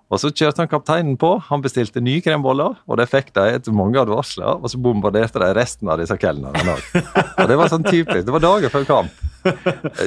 Og 0.06 0.20
så 0.22 0.30
kjørte 0.30 0.62
han 0.62 0.68
kapteinen 0.70 1.16
på. 1.18 1.32
Han 1.48 1.62
bestilte 1.64 1.98
nye 2.04 2.22
kremboller, 2.22 2.76
og 2.86 2.98
det 3.00 3.08
fikk 3.10 3.32
de 3.34 3.56
etter 3.56 3.74
mange 3.74 3.98
advarsler. 3.98 4.60
Og 4.60 4.70
så 4.70 4.78
bombarderte 4.78 5.40
de 5.42 5.48
resten 5.56 5.90
av 5.90 5.98
disse 5.98 6.14
kelnerne 6.22 6.76
òg. 6.76 6.84
Og 7.42 7.48
det 7.50 7.56
var 7.58 7.72
sånn 7.72 7.86
typisk. 7.86 8.22
Det 8.28 8.34
var 8.36 8.44
dagen 8.44 8.70
før 8.70 8.86
kamp. 8.86 9.24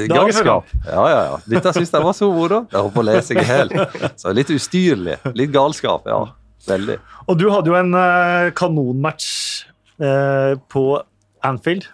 Galskap. 0.07 0.71
Ja, 0.85 1.03
ja, 1.03 1.19
ja. 1.27 1.39
Dette 1.51 1.73
syntes 1.75 1.91
de 1.91 2.01
var 2.05 2.15
så 2.15 2.29
moro. 2.31 2.61
Jeg 2.71 2.79
holdt 2.79 2.95
på 2.95 3.03
å 3.03 3.07
lese 3.09 3.25
seg 3.27 3.41
i 3.41 3.47
hjel. 3.49 3.75
Så 4.19 4.31
litt 4.35 4.53
ustyrlig. 4.55 5.17
Litt 5.35 5.51
galskap, 5.51 6.07
ja. 6.07 6.21
Veldig. 6.69 6.95
Og 7.27 7.39
du 7.39 7.49
hadde 7.51 7.71
jo 7.71 7.75
en 7.79 7.91
uh, 7.95 8.51
kanonmatch 8.55 9.27
uh, 9.99 10.55
på 10.71 10.85
Anfield. 11.43 11.87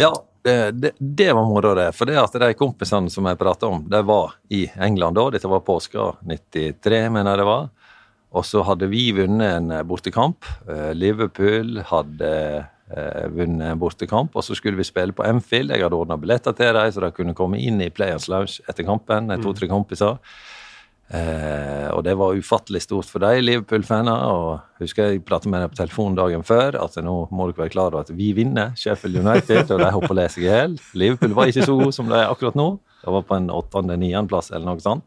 Ja, 0.00 0.12
det, 0.42 0.70
det, 0.70 0.90
det, 0.98 1.32
var 1.32 1.46
moro, 1.46 1.74
det. 1.74 1.92
For 1.94 2.08
det 2.10 2.18
at 2.18 2.34
de 2.42 2.50
kompisene 2.58 3.10
som 3.10 3.26
jeg 3.28 3.38
prata 3.38 3.70
om, 3.70 3.84
de 3.88 4.02
var 4.06 4.34
i 4.50 4.64
England 4.74 5.18
da. 5.18 5.28
Dette 5.34 5.50
var 5.50 5.62
påska 5.66 6.12
93, 6.26 7.06
mener 7.14 7.32
jeg 7.32 7.42
det 7.42 7.48
var. 7.48 7.70
Og 8.32 8.46
så 8.48 8.62
hadde 8.64 8.88
vi 8.88 9.10
vunnet 9.14 9.58
en 9.58 9.72
bortekamp. 9.86 10.48
Eh, 10.66 10.90
Liverpool 10.96 11.82
hadde 11.86 12.32
eh, 12.62 13.26
vunnet 13.34 13.74
en 13.74 13.80
bortekamp, 13.80 14.34
og 14.34 14.46
så 14.46 14.56
skulle 14.56 14.80
vi 14.80 14.88
spille 14.88 15.14
på 15.14 15.26
Enfield. 15.28 15.74
Jeg 15.74 15.84
hadde 15.84 15.98
ordna 15.98 16.16
billetter 16.20 16.56
til 16.56 16.72
dem, 16.74 16.90
så 16.94 17.04
de 17.04 17.12
kunne 17.14 17.36
komme 17.38 17.60
inn 17.60 17.82
i 17.84 17.92
Players 17.92 18.30
Lounge 18.32 18.64
etter 18.66 18.88
kampen. 18.88 19.30
To-tre 19.44 19.68
kompiser. 19.70 20.18
Eh, 21.12 21.88
og 21.92 22.00
det 22.06 22.14
var 22.16 22.38
ufattelig 22.40 22.80
stort 22.86 23.10
for 23.12 23.20
de 23.20 23.42
Liverpool-faner. 23.42 24.24
og 24.32 24.80
husker 24.80 25.12
Jeg 25.12 25.24
pratet 25.24 25.50
med 25.50 25.60
dem 25.60 25.70
på 25.70 25.80
telefonen 25.82 26.16
dagen 26.16 26.42
før 26.42 26.78
at 26.80 26.96
nå 26.96 27.16
må 27.30 27.50
dere 27.50 27.64
være 27.66 27.74
klar 27.74 27.92
over 27.92 28.06
at 28.06 28.14
vi 28.16 28.32
vinner 28.32 28.72
Sheffield 28.76 29.20
United. 29.20 29.70
Og 29.70 29.78
de 29.78 29.90
hopper 29.92 30.14
og 30.14 30.20
leser 30.22 30.42
i 30.42 30.48
hjel. 30.48 30.78
Liverpool 30.94 31.36
var 31.36 31.52
ikke 31.52 31.68
så 31.68 31.76
god 31.76 31.92
som 31.92 32.08
de 32.08 32.16
er 32.16 32.30
akkurat 32.30 32.56
nå. 32.56 32.68
De 33.02 33.12
var 33.12 33.26
på 33.28 33.36
en 33.36 33.50
åttende-niendeplass 33.52 34.52
eller 34.54 34.70
noe 34.70 34.80
sånt. 34.80 35.04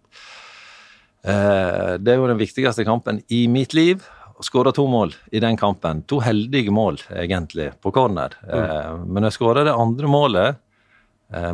Eh, 1.25 1.95
det 1.97 2.13
er 2.13 2.21
jo 2.21 2.29
den 2.29 2.41
viktigste 2.41 2.85
kampen 2.85 3.23
i 3.33 3.47
mitt 3.49 3.73
liv. 3.73 4.05
Skåra 4.43 4.73
to 4.75 4.83
mål 4.91 5.15
i 5.31 5.39
den 5.39 5.57
kampen. 5.57 6.03
To 6.11 6.19
heldige 6.21 6.73
mål, 6.75 6.99
egentlig, 7.15 7.71
på 7.81 7.93
corner. 7.95 8.35
Eh, 8.45 8.93
men 9.07 9.25
jeg 9.25 9.37
skåra 9.39 9.63
det 9.65 9.73
andre 9.73 10.11
målet 10.11 10.61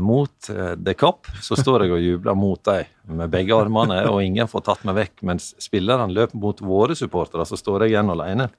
mot 0.03 0.49
eh, 0.49 0.73
The 0.75 0.93
Cop, 0.93 1.29
så 1.41 1.55
står 1.55 1.85
jeg 1.85 1.95
og 1.95 2.03
jubler 2.03 2.35
mot 2.35 2.59
dem 2.67 3.15
med 3.17 3.31
begge 3.31 3.55
armene, 3.55 4.01
og 4.11 4.19
ingen 4.23 4.49
får 4.51 4.65
tatt 4.67 4.83
meg 4.87 4.97
vekk. 4.97 5.23
Mens 5.29 5.53
spillerne 5.63 6.11
løper 6.11 6.39
mot 6.39 6.59
våre 6.63 6.97
supportere, 6.97 7.47
så 7.47 7.59
står 7.59 7.85
jeg 7.85 7.95
igjen 7.95 8.11
alene. 8.11 8.49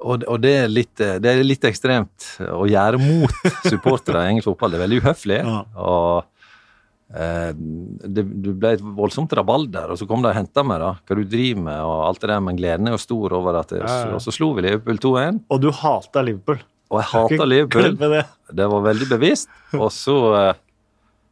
Og, 0.00 0.24
og 0.24 0.40
det, 0.40 0.54
er 0.62 0.70
litt, 0.70 0.94
det, 0.96 1.28
er 1.28 1.42
litt, 1.44 1.64
ekstremt 1.68 2.36
å 2.40 2.64
gjøre 2.70 3.00
mot 3.02 3.48
supportere 3.66 4.24
i 4.24 4.32
engelsk 4.32 4.48
fotball. 4.52 4.72
Det 4.72 4.78
er 4.78 4.84
veldig 4.86 5.00
uhøflig. 5.02 5.40
Ja. 5.44 5.58
og 5.76 7.10
eh, 7.12 7.50
det, 7.52 8.24
det, 8.24 8.54
ble 8.54 8.74
et 8.78 8.86
voldsomt 8.96 9.34
rabalder, 9.36 9.92
og 9.92 10.00
så 10.00 10.08
kom 10.08 10.24
de 10.24 10.30
og 10.30 10.38
henta 10.38 10.64
meg. 10.64 10.80
da, 10.80 10.94
Hva 11.04 11.18
du 11.18 11.24
driver 11.26 11.66
med, 11.66 11.82
og 11.84 12.06
alt 12.06 12.22
det 12.22 12.32
der, 12.32 12.44
men 12.46 12.62
gleden 12.62 12.88
er 12.88 12.96
jo 12.96 13.02
stor 13.02 13.36
over 13.42 13.60
at 13.60 13.74
det, 13.74 13.82
ja, 13.84 13.98
ja. 14.06 14.16
Og 14.16 14.24
så 14.24 14.32
slo 14.32 14.54
vi 14.56 14.64
Liverpool 14.70 15.02
2-1. 15.02 15.44
Og 15.50 15.66
du 15.66 15.72
hata 15.82 16.24
Liverpool? 16.24 16.62
Og 16.90 16.98
jeg 16.98 17.08
hata 17.12 17.46
Liverpool. 17.46 17.94
Det. 17.94 18.24
det. 18.58 18.66
var 18.72 18.82
veldig 18.88 19.08
bevisst. 19.12 19.50
Og 19.82 19.90
så 19.94 20.16
eh, 20.40 20.60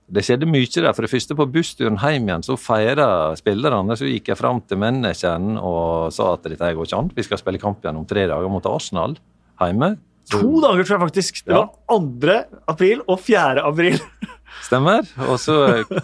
Det 0.09 0.22
skjedde 0.24 0.48
mye 0.48 0.68
der. 0.70 0.92
For 0.94 1.04
det 1.04 1.12
første, 1.12 1.36
på 1.36 1.48
bussturen 1.52 1.98
hjem 2.00 2.30
igjen, 2.30 2.46
så 2.46 2.56
feira 2.61 3.09
spillerne. 3.38 3.96
Så 3.98 4.09
gikk 4.09 4.30
jeg 4.32 4.40
fram 4.40 4.62
til 4.64 4.80
menneskene 4.80 5.59
og 5.61 6.14
sa 6.14 6.32
at 6.36 6.46
dette 6.46 6.74
går 6.78 6.88
ikke 6.88 7.02
an. 7.02 7.11
Vi 7.16 7.26
skal 7.26 7.42
spille 7.42 7.61
kamp 7.62 7.82
igjen 7.82 7.98
om 8.00 8.06
tre 8.09 8.28
dager 8.30 8.52
mot 8.52 8.70
Arsenal 8.70 9.18
hjemme. 9.59 9.96
Så, 10.28 10.38
to 10.38 10.61
dager, 10.61 10.84
tror 10.84 10.94
jeg 10.94 11.04
faktisk. 11.06 11.44
Det 11.46 11.56
var 11.56 11.70
2. 11.88 12.34
april 12.68 13.02
og 13.09 13.20
4. 13.24 13.64
april. 13.64 13.96
Stemmer. 14.68 15.06
Og 15.28 15.38
så 15.40 15.56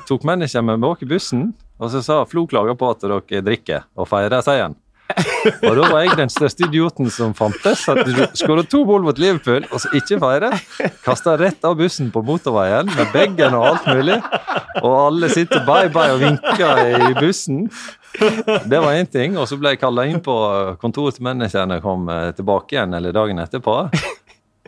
tok 0.09 0.25
menneskene 0.27 0.73
meg 0.73 0.83
bak 0.85 1.03
i 1.05 1.09
bussen, 1.09 1.51
og 1.81 1.93
så 1.93 2.01
sa 2.05 2.23
Flo 2.29 2.47
klager 2.49 2.77
på 2.79 2.89
at 2.93 3.05
dere 3.05 3.45
drikker, 3.45 3.87
og 3.97 4.09
feirer 4.09 4.45
seieren. 4.45 4.77
Og 5.69 5.77
da 5.79 5.89
var 5.93 6.05
jeg 6.05 6.17
den 6.19 6.31
største 6.33 6.67
idioten 6.67 7.11
som 7.13 7.35
fantes. 7.37 7.85
At 7.91 8.03
du 8.07 8.13
skåret 8.39 8.71
to 8.73 8.83
mål 8.89 9.05
mot 9.07 9.19
Liverpool, 9.21 9.67
og 9.71 9.83
så 9.83 9.91
ikke 9.97 10.19
feire. 10.23 10.51
Kasta 11.05 11.37
rett 11.41 11.65
av 11.69 11.77
bussen 11.79 12.11
på 12.15 12.23
motorveien 12.27 12.89
med 12.95 13.13
bagen 13.15 13.57
og 13.59 13.67
alt 13.73 13.87
mulig. 13.91 14.19
Og 14.83 14.91
alle 14.99 15.31
sitter 15.33 15.65
bye-bye 15.69 16.17
og 16.17 16.25
vinker 16.25 16.83
i 17.11 17.13
bussen. 17.19 17.67
Det 18.15 18.79
var 18.81 18.95
én 18.95 19.09
ting. 19.11 19.39
Og 19.39 19.49
så 19.51 19.59
ble 19.61 19.75
jeg 19.75 19.83
kalla 19.83 20.07
inn 20.11 20.23
på 20.25 20.35
kontoret 20.83 21.19
til 21.19 21.27
manageren 21.27 21.75
jeg 21.77 21.85
kom 21.85 22.09
eh, 22.13 22.31
tilbake 22.37 22.77
igjen, 22.77 22.95
eller 22.99 23.15
dagen 23.17 23.43
etterpå. 23.43 23.79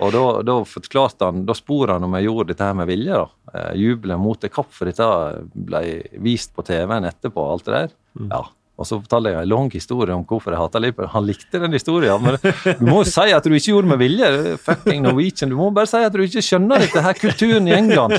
Og 0.05 0.11
da, 0.13 0.23
da 0.45 0.59
forklarte 0.69 1.25
han, 1.31 1.47
da 1.49 1.55
spor 1.57 1.95
han 1.95 2.05
om 2.05 2.13
jeg 2.19 2.27
gjorde 2.27 2.51
dette 2.53 2.67
her 2.69 2.75
med 2.77 2.91
vilje. 2.91 3.17
da. 3.17 3.53
Eh, 3.55 3.71
Jubelen 3.81 4.21
mot 4.21 4.41
det 4.43 4.51
kapp, 4.53 4.69
for 4.77 4.91
dette 4.91 5.07
ble 5.55 5.83
vist 6.25 6.53
på 6.57 6.65
TV-en 6.67 7.09
etterpå. 7.09 7.47
alt 7.55 7.65
det 7.65 7.77
der. 7.79 7.95
Mm. 8.19 8.29
Ja, 8.33 8.43
og 8.77 8.85
så 8.85 8.99
fortalte 9.01 9.33
jeg 9.33 9.47
en 9.47 9.49
lang 9.49 9.71
historie 9.73 10.13
om 10.13 10.25
hvorfor 10.29 10.53
jeg 10.53 10.61
hater 10.61 10.83
Liverpool. 10.85 11.09
Han 11.15 11.25
likte 11.25 11.61
den 11.63 11.73
historien. 11.73 12.21
Men 12.21 12.37
du 12.77 12.85
må 12.85 12.99
jo 13.01 13.09
si 13.09 13.33
at 13.33 13.47
du 13.47 13.55
ikke 13.57 13.73
gjorde 13.73 13.89
med 13.89 14.03
vilje. 14.03 14.29
Fucking 14.67 15.01
Norwegian. 15.07 15.53
Du 15.53 15.57
må 15.57 15.71
bare 15.73 15.89
si 15.89 16.03
at 16.05 16.13
du 16.13 16.21
ikke 16.21 16.45
skjønner 16.45 16.85
dette 16.85 17.05
her 17.07 17.17
kulturen 17.17 17.71
i 17.71 17.73
England. 17.79 18.19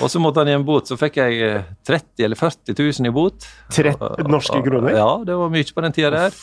Og 0.00 0.08
så 0.08 0.20
måtte 0.22 0.40
han 0.40 0.48
i 0.48 0.56
en 0.56 0.64
bot. 0.64 0.88
Så 0.88 0.96
fikk 0.96 1.20
jeg 1.20 1.60
30 1.84 2.00
eh, 2.00 2.24
eller 2.24 2.40
40 2.40 2.72
000 2.78 3.10
i 3.10 3.14
bot. 3.14 3.48
30 3.76 4.32
norske 4.32 4.62
kroner? 4.64 4.96
Ja, 4.96 5.10
det 5.26 5.36
var 5.36 5.52
mye 5.52 5.76
på 5.76 5.84
den 5.84 5.96
tida 5.96 6.12
der. 6.14 6.38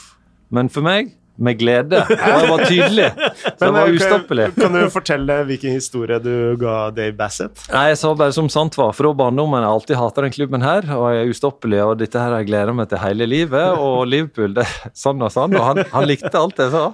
Men 0.54 0.70
for 0.70 0.86
meg 0.86 1.16
med 1.36 1.60
glede. 1.60 2.02
Og 2.06 2.26
jeg 2.26 2.50
var 2.50 2.64
tydelig. 2.66 3.08
Så 3.46 3.68
jeg 3.68 3.76
var 3.76 3.92
ustoppelig. 3.98 4.48
Kan, 4.56 4.62
kan 4.66 4.78
du 4.78 4.92
fortelle 4.94 5.38
hvilken 5.50 5.76
historie 5.76 6.20
du 6.24 6.56
ga 6.60 6.76
Dave 6.96 7.16
Bassett? 7.18 7.66
Nei, 7.72 7.90
Jeg 7.92 8.00
sa 8.02 8.14
bare 8.18 8.36
som 8.36 8.50
sant 8.52 8.78
var. 8.80 8.94
Fra 8.96 9.12
barndommen 9.18 9.60
har 9.60 9.68
jeg 9.68 9.80
alltid 9.80 10.00
hata 10.00 10.26
den 10.26 10.36
klubben 10.36 10.66
her, 10.66 10.88
og 10.96 11.08
jeg 11.14 11.26
er 11.26 11.34
ustoppelig, 11.34 11.82
og 11.86 11.96
dette 12.02 12.22
her 12.22 12.34
har 12.34 12.44
jeg 12.44 12.50
gleda 12.52 12.76
meg 12.76 12.90
til 12.92 13.02
hele 13.04 13.28
livet. 13.30 13.80
Og 13.82 14.06
Liverpool, 14.10 14.56
det 14.58 14.66
er 14.66 14.96
sånn 14.96 15.24
og 15.26 15.34
sånn. 15.34 15.56
Og 15.58 15.68
han, 15.68 15.84
han 15.94 16.08
likte 16.10 16.34
alt 16.40 16.62
jeg 16.62 16.74
sa. 16.74 16.86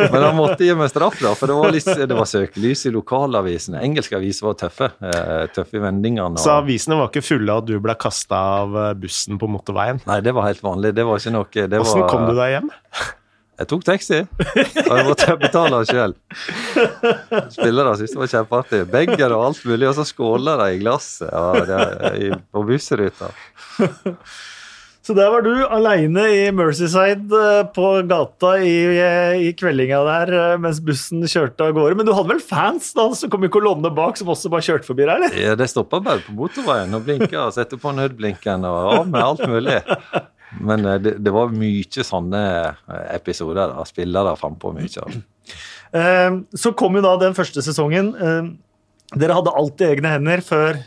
Men 0.00 0.20
han 0.28 0.38
måtte 0.38 0.66
gi 0.66 0.76
meg 0.78 0.92
straff, 0.92 1.18
da, 1.22 1.34
for 1.38 1.50
det 1.50 1.58
var, 1.58 1.74
litt, 1.74 1.90
det 2.10 2.20
var 2.20 2.28
søkelys 2.30 2.86
i 2.88 2.94
lokalavisene. 2.94 3.82
Engelske 3.84 4.18
aviser 4.18 4.50
var 4.50 4.58
tøffe. 4.60 4.90
Eh, 5.00 5.46
tøffe 5.54 5.80
i 5.80 5.84
vendingene. 5.84 6.36
Og... 6.36 6.42
Så 6.42 6.54
avisene 6.56 6.98
var 7.00 7.10
ikke 7.10 7.24
fulle 7.26 7.54
av 7.54 7.64
at 7.64 7.70
du 7.70 7.76
ble 7.82 7.96
kasta 8.00 8.42
av 8.60 8.76
eh, 8.86 8.92
bussen 9.00 9.40
på 9.40 9.50
motorveien? 9.50 10.02
Nei, 10.08 10.20
det 10.24 10.34
var 10.36 10.48
helt 10.48 10.62
vanlig. 10.64 10.94
Det 10.96 11.06
var 11.08 11.22
ikke 11.22 11.34
noe 11.34 11.48
det 11.70 11.80
var... 11.82 12.04
kom 12.10 12.28
du 12.30 12.36
deg 12.38 12.58
hjem? 12.58 12.70
Jeg 13.60 13.68
tok 13.68 13.82
taxi, 13.84 14.18
og 14.24 14.94
jeg 14.96 15.04
måtte 15.04 15.34
betale 15.36 15.80
sjøl. 15.84 16.14
Spillere 17.52 17.92
syntes 17.98 18.14
det 18.14 18.20
var 18.22 18.30
kjempeartig. 18.32 18.78
Begger 18.88 19.34
og 19.36 19.50
alt 19.50 19.66
mulig, 19.68 19.84
og 19.90 19.98
så 19.98 20.06
skåla 20.08 20.54
de 20.62 20.68
i 20.78 20.78
glasset 20.80 21.28
ja, 21.28 21.66
det, 21.68 22.38
på 22.48 22.62
bussruta. 22.64 23.28
Så 25.10 25.14
der 25.16 25.30
var 25.32 25.42
du 25.42 25.52
aleine 25.72 26.22
i 26.30 26.40
Mercyside 26.54 27.34
eh, 27.34 27.62
på 27.74 27.86
gata 28.06 28.50
i, 28.62 28.74
i 29.48 29.52
kveldinga 29.58 30.00
der 30.06 30.32
eh, 30.36 30.58
mens 30.60 30.78
bussen 30.84 31.24
kjørte 31.24 31.66
av 31.66 31.72
gårde. 31.74 31.96
Men 31.98 32.06
du 32.06 32.12
hadde 32.14 32.30
vel 32.30 32.42
fans 32.44 32.92
da, 32.94 33.08
som 33.16 33.32
kom 33.32 33.44
i 33.44 33.50
kolonne 33.50 33.90
bak, 33.96 34.20
som 34.20 34.30
også 34.30 34.52
bare 34.52 34.68
kjørte 34.68 34.86
forbi 34.86 35.06
der? 35.06 35.16
eller? 35.16 35.34
Ja, 35.40 35.56
det 35.58 35.70
stoppa 35.72 36.02
bare 36.04 36.22
på 36.22 36.36
motorveien 36.36 36.94
og 36.94 37.08
blinka 37.08 37.46
og 37.46 37.56
sette 37.56 37.80
på 37.80 37.94
nødblinken 37.96 38.68
og 38.68 38.92
av 38.92 39.08
med 39.08 39.24
alt 39.24 39.48
mulig. 39.50 39.80
Men 40.58 40.86
eh, 40.86 40.98
det, 41.02 41.16
det, 41.22 41.34
var 41.34 41.52
mye 41.54 42.06
sånne 42.06 42.42
episoder. 43.14 43.74
da, 43.74 43.84
Spillere 43.88 44.34
frampå 44.40 44.70
på 44.70 44.78
mye. 44.80 45.22
Eh, 45.90 46.40
så 46.54 46.74
kom 46.78 46.98
jo 46.98 47.04
da 47.04 47.16
den 47.20 47.36
første 47.38 47.62
sesongen. 47.66 48.12
Eh, 48.14 48.50
dere 49.20 49.36
hadde 49.38 49.54
alt 49.58 49.82
i 49.82 49.88
egne 49.90 50.12
hender 50.16 50.42
før 50.46 50.82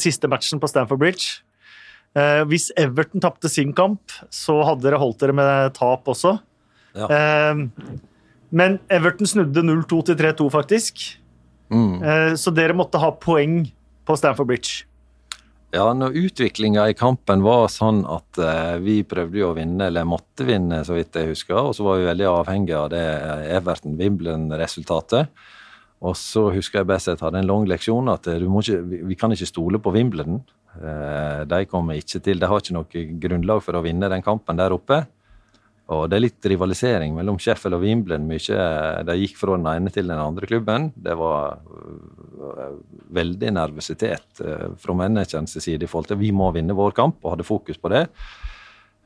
siste 0.00 0.28
matchen 0.30 0.60
på 0.62 0.70
Stamford 0.70 1.00
Bridge. 1.02 1.42
Eh, 2.16 2.42
hvis 2.48 2.70
Everton 2.76 3.22
tapte 3.24 3.48
sin 3.48 3.72
kamp, 3.76 4.12
så 4.32 4.58
hadde 4.66 4.84
dere 4.84 5.00
holdt 5.00 5.22
dere 5.22 5.36
med 5.36 5.74
tap 5.76 6.08
også. 6.12 6.36
Ja. 6.96 7.08
Eh, 7.08 7.62
men 8.52 8.78
Everton 8.92 9.28
snudde 9.28 9.64
0-2 9.64 10.02
til 10.10 10.18
3-2, 10.20 10.48
faktisk. 10.52 11.04
Mm. 11.72 12.02
Eh, 12.04 12.32
så 12.36 12.52
dere 12.52 12.76
måtte 12.76 13.00
ha 13.00 13.14
poeng 13.16 13.62
på 14.04 14.16
Stamford 14.20 14.50
Bridge. 14.50 14.84
Ja, 15.72 15.86
når 15.96 16.18
utviklinga 16.26 16.82
i 16.90 16.94
kampen 16.96 17.40
var 17.40 17.70
sånn 17.72 18.02
at 18.04 18.36
eh, 18.44 18.74
vi 18.84 18.98
prøvde 19.08 19.38
jo 19.40 19.46
å 19.48 19.56
vinne, 19.56 19.86
eller 19.88 20.04
måtte 20.04 20.44
vinne, 20.44 20.82
så 20.84 20.98
vidt 20.98 21.16
jeg 21.16 21.30
husker, 21.30 21.56
og 21.56 21.72
så 21.78 21.86
var 21.86 21.96
vi 21.96 22.10
veldig 22.10 22.26
avhengige 22.28 22.80
av 22.82 22.90
det 22.92 23.04
Everton-Wimbledon-resultatet. 23.56 25.32
Og 26.04 26.18
så 26.18 26.48
husker 26.52 26.82
jeg 26.82 26.90
Besset 26.90 27.22
hadde 27.24 27.40
en 27.40 27.48
lang 27.48 27.64
leksjon 27.70 28.10
at 28.12 28.28
eh, 28.28 28.44
ikke, 28.44 28.82
vi 29.08 29.16
kan 29.16 29.32
ikke 29.32 29.48
stole 29.48 29.80
på 29.80 29.94
Wimbledon. 29.96 30.42
Eh, 30.76 31.40
de 31.48 31.64
kommer 31.70 31.96
ikke 31.96 32.20
til, 32.20 32.42
de 32.42 32.52
har 32.52 32.60
ikke 32.60 32.76
noe 32.76 33.06
grunnlag 33.24 33.64
for 33.64 33.80
å 33.80 33.84
vinne 33.86 34.12
den 34.12 34.24
kampen 34.28 34.60
der 34.60 34.76
oppe. 34.76 35.06
Og 35.92 36.08
det 36.10 36.18
er 36.18 36.24
litt 36.24 36.48
rivalisering 36.52 37.14
mellom 37.16 37.38
Sheffield 37.42 37.76
og 37.76 37.84
Wimbledon. 37.84 38.28
Mye, 38.28 38.66
de 39.08 39.16
gikk 39.20 39.36
fra 39.40 39.56
den 39.58 39.68
ene 39.70 39.92
til 39.92 40.08
den 40.08 40.20
andre 40.20 40.48
klubben. 40.48 40.90
Det 40.96 41.16
var 41.18 41.58
øh, 41.62 42.78
veldig 43.14 43.52
nervøsitet 43.58 44.42
øh, 44.44 44.72
fra 44.80 44.96
managerens 44.96 45.58
side 45.58 45.84
i 45.84 45.90
forhold 45.90 46.12
til 46.12 46.20
vi 46.22 46.32
må 46.34 46.50
vinne 46.54 46.76
vår 46.76 46.96
kamp, 46.96 47.20
og 47.22 47.36
hadde 47.36 47.48
fokus 47.48 47.80
på 47.80 47.92
det. 47.92 48.06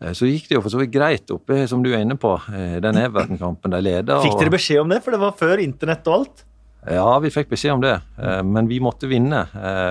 Eh, 0.01 0.13
så 0.17 0.29
gikk 0.31 0.51
det 0.51 0.59
jo 0.59 0.65
for 0.65 0.75
så 0.75 0.83
vidt 0.83 0.95
greit 0.95 1.33
oppe, 1.35 1.65
som 1.71 1.85
du 1.85 1.93
er 1.93 2.05
inne 2.05 2.19
på, 2.21 2.37
den 2.85 3.03
Everton-kampen 3.03 3.77
de 3.77 3.83
leda. 3.85 4.21
Fikk 4.25 4.39
dere 4.43 4.57
beskjed 4.57 4.85
om 4.85 4.95
det, 4.95 5.03
for 5.05 5.17
det 5.17 5.23
var 5.25 5.39
før 5.39 5.65
internett 5.65 6.07
og 6.11 6.21
alt? 6.21 6.47
Ja, 6.87 7.07
vi 7.19 7.33
fikk 7.35 7.49
beskjed 7.51 7.73
om 7.75 7.81
det, 7.83 7.95
men 8.47 8.69
vi 8.71 8.77
måtte 8.79 9.09
vinne. 9.11 9.41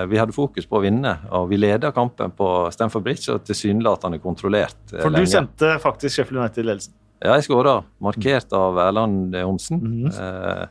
Vi 0.08 0.16
hadde 0.16 0.32
fokus 0.32 0.64
på 0.64 0.78
å 0.78 0.84
vinne, 0.84 1.12
og 1.28 1.50
vi 1.50 1.58
leda 1.60 1.90
kampen 1.92 2.32
på 2.32 2.46
Stamford 2.72 3.04
Bridge 3.04 3.34
og 3.34 3.44
tilsynelatende 3.44 4.16
kontrollert. 4.22 4.78
For 4.94 5.12
du 5.12 5.26
sendte 5.28 5.74
faktisk 5.82 6.16
Sheffield 6.16 6.40
United 6.40 6.64
i 6.64 6.70
ledelsen? 6.70 6.96
Ja, 7.22 7.32
jeg 7.38 7.46
skåra. 7.46 7.80
Markert 8.04 8.52
av 8.56 8.78
Erland 8.78 9.34
Homsen. 9.36 9.80
Mm 9.80 10.10
-hmm. 10.10 10.68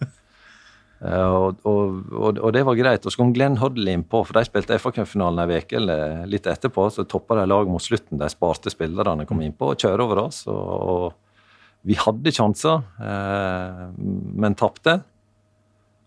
eh, 1.01 1.33
og, 1.35 1.55
og, 1.63 2.03
og, 2.11 2.37
og, 2.37 2.53
det 2.53 2.63
var 2.65 2.75
greit. 2.75 3.05
Og 3.05 3.11
så 3.11 3.17
kom 3.17 3.33
Glenn 3.33 3.57
Hoddle 3.57 3.91
innpå, 3.91 4.23
for 4.25 4.33
de 4.33 4.45
spilte 4.45 4.77
FA-cupfinalen 4.79 5.49
ei 5.49 5.57
uke 5.57 5.75
eller 5.75 6.25
litt 6.25 6.47
etterpå. 6.47 6.89
Så 6.89 7.03
toppa 7.03 7.35
de 7.35 7.45
laget 7.45 7.71
mot 7.71 7.81
slutten. 7.81 8.17
De 8.17 8.29
sparte 8.29 8.69
spillerne 8.69 9.25
kom 9.25 9.41
innpå 9.41 9.73
og 9.73 9.77
kjørte 9.77 10.03
over 10.03 10.17
oss. 10.17 10.47
Og, 10.47 11.13
vi 11.85 11.93
hadde 11.93 12.31
sjanser, 12.31 12.81
eh, 12.99 13.89
men 14.33 14.55
tapte. 14.55 15.03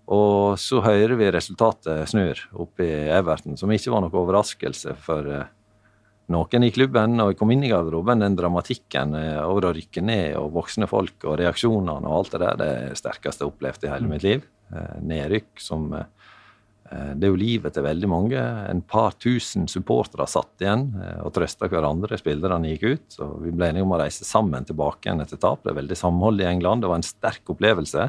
Og 0.08 0.56
så 0.60 0.80
hører 0.80 1.18
vi 1.20 1.28
resultatet 1.32 2.08
snur 2.08 2.40
oppe 2.56 2.86
i 2.86 3.08
Everton, 3.12 3.58
som 3.60 3.72
ikke 3.72 3.92
var 3.92 4.04
noe 4.04 4.20
overraskelse 4.22 4.94
for 5.04 5.28
eh, 5.28 5.50
noen 6.32 6.64
i 6.64 6.72
klubben. 6.72 7.18
Og 7.20 7.34
jeg 7.34 7.40
kom 7.40 7.52
inn 7.52 7.66
i 7.66 7.72
garderoben, 7.72 8.24
den 8.24 8.38
dramatikken 8.38 9.12
eh, 9.18 9.42
over 9.44 9.68
å 9.68 9.74
rykke 9.76 10.04
ned, 10.04 10.30
og 10.40 10.54
voksne 10.56 10.88
folk 10.88 11.28
og 11.28 11.36
reaksjonene 11.42 12.08
og 12.08 12.22
alt 12.22 12.36
det 12.36 12.42
der, 12.44 12.56
det 12.56 12.70
er 12.70 12.86
det 12.88 13.02
sterkeste 13.02 13.44
jeg 13.44 13.50
har 13.50 13.52
opplevd 13.52 13.84
i 13.84 13.92
hele 13.92 14.12
mitt 14.14 14.24
liv. 14.24 14.48
Eh, 14.72 14.94
nedrykk 15.12 15.52
som 15.64 15.92
Det 16.88 17.26
er 17.26 17.28
jo 17.34 17.36
livet 17.36 17.74
til 17.76 17.84
veldig 17.84 18.08
mange. 18.08 18.40
En 18.40 18.78
par 18.80 19.12
tusen 19.20 19.66
supportere 19.68 20.24
satt 20.24 20.62
igjen 20.64 20.86
og 21.20 21.34
trøsta 21.36 21.68
hverandre. 21.68 22.16
Spillerne 22.16 22.70
gikk 22.70 22.86
ut. 22.86 23.04
Så 23.12 23.26
vi 23.42 23.52
ble 23.52 23.68
enige 23.68 23.84
om 23.84 23.92
å 23.92 23.98
reise 24.00 24.24
sammen 24.24 24.64
tilbake 24.64 25.04
igjen 25.04 25.20
etter 25.20 25.36
tap. 25.36 25.60
Det 25.60 25.74
er 25.74 25.82
veldig 25.82 25.98
samhold 26.00 26.40
i 26.40 26.46
England. 26.48 26.80
Det 26.80 26.88
var 26.88 27.02
en 27.02 27.04
sterk 27.04 27.52
opplevelse. 27.52 28.08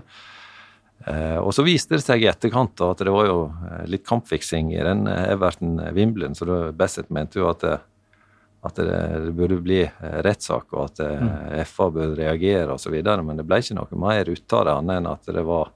Eh, 1.05 1.37
og 1.37 1.53
Så 1.55 1.63
viste 1.63 1.95
det 1.95 2.03
seg 2.03 2.23
i 2.23 2.29
etterkant 2.31 2.81
at 2.83 3.03
det 3.05 3.13
var 3.13 3.29
jo 3.29 3.39
litt 3.89 4.05
kampfiksing 4.07 4.73
i 4.75 4.83
den 4.83 5.07
Everton-Wimbledon, 5.07 6.35
så 6.35 6.47
da 6.49 6.59
Bessett 6.75 7.11
mente 7.13 7.39
jo 7.39 7.47
at, 7.49 7.63
det, 7.63 7.77
at 8.67 8.81
det, 8.81 9.33
burde 9.37 9.61
bli 9.63 9.81
rettssak, 10.25 10.73
og 10.75 10.89
at 10.89 11.03
mm. 11.03 11.29
FA 11.69 11.89
burde 11.95 12.19
reagere 12.19 12.75
osv. 12.75 12.95
Men 12.99 13.39
det 13.39 13.47
ble 13.47 13.61
ikke 13.63 13.79
noe 13.79 14.01
mer 14.07 14.29
ut 14.29 14.57
av 14.59 14.65
det, 14.67 14.77
annet 14.81 14.99
enn 14.99 15.13
at 15.13 15.35
det 15.39 15.45
var 15.47 15.75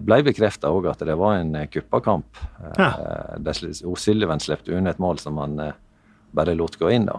ble 0.00 0.16
bekrefta 0.24 0.70
òg 0.72 0.86
at 0.88 1.02
det 1.04 1.12
var 1.20 1.34
en 1.36 1.58
kuppakamp. 1.68 2.38
Ja. 2.80 2.86
O'Sullivan 3.84 4.40
slepte 4.40 4.72
unna 4.72 4.94
et 4.94 5.02
mål 5.02 5.20
som 5.20 5.36
han 5.42 5.58
bare 6.34 6.54
lot 6.56 6.78
gå 6.80 6.88
inn, 6.90 7.04
da. 7.04 7.18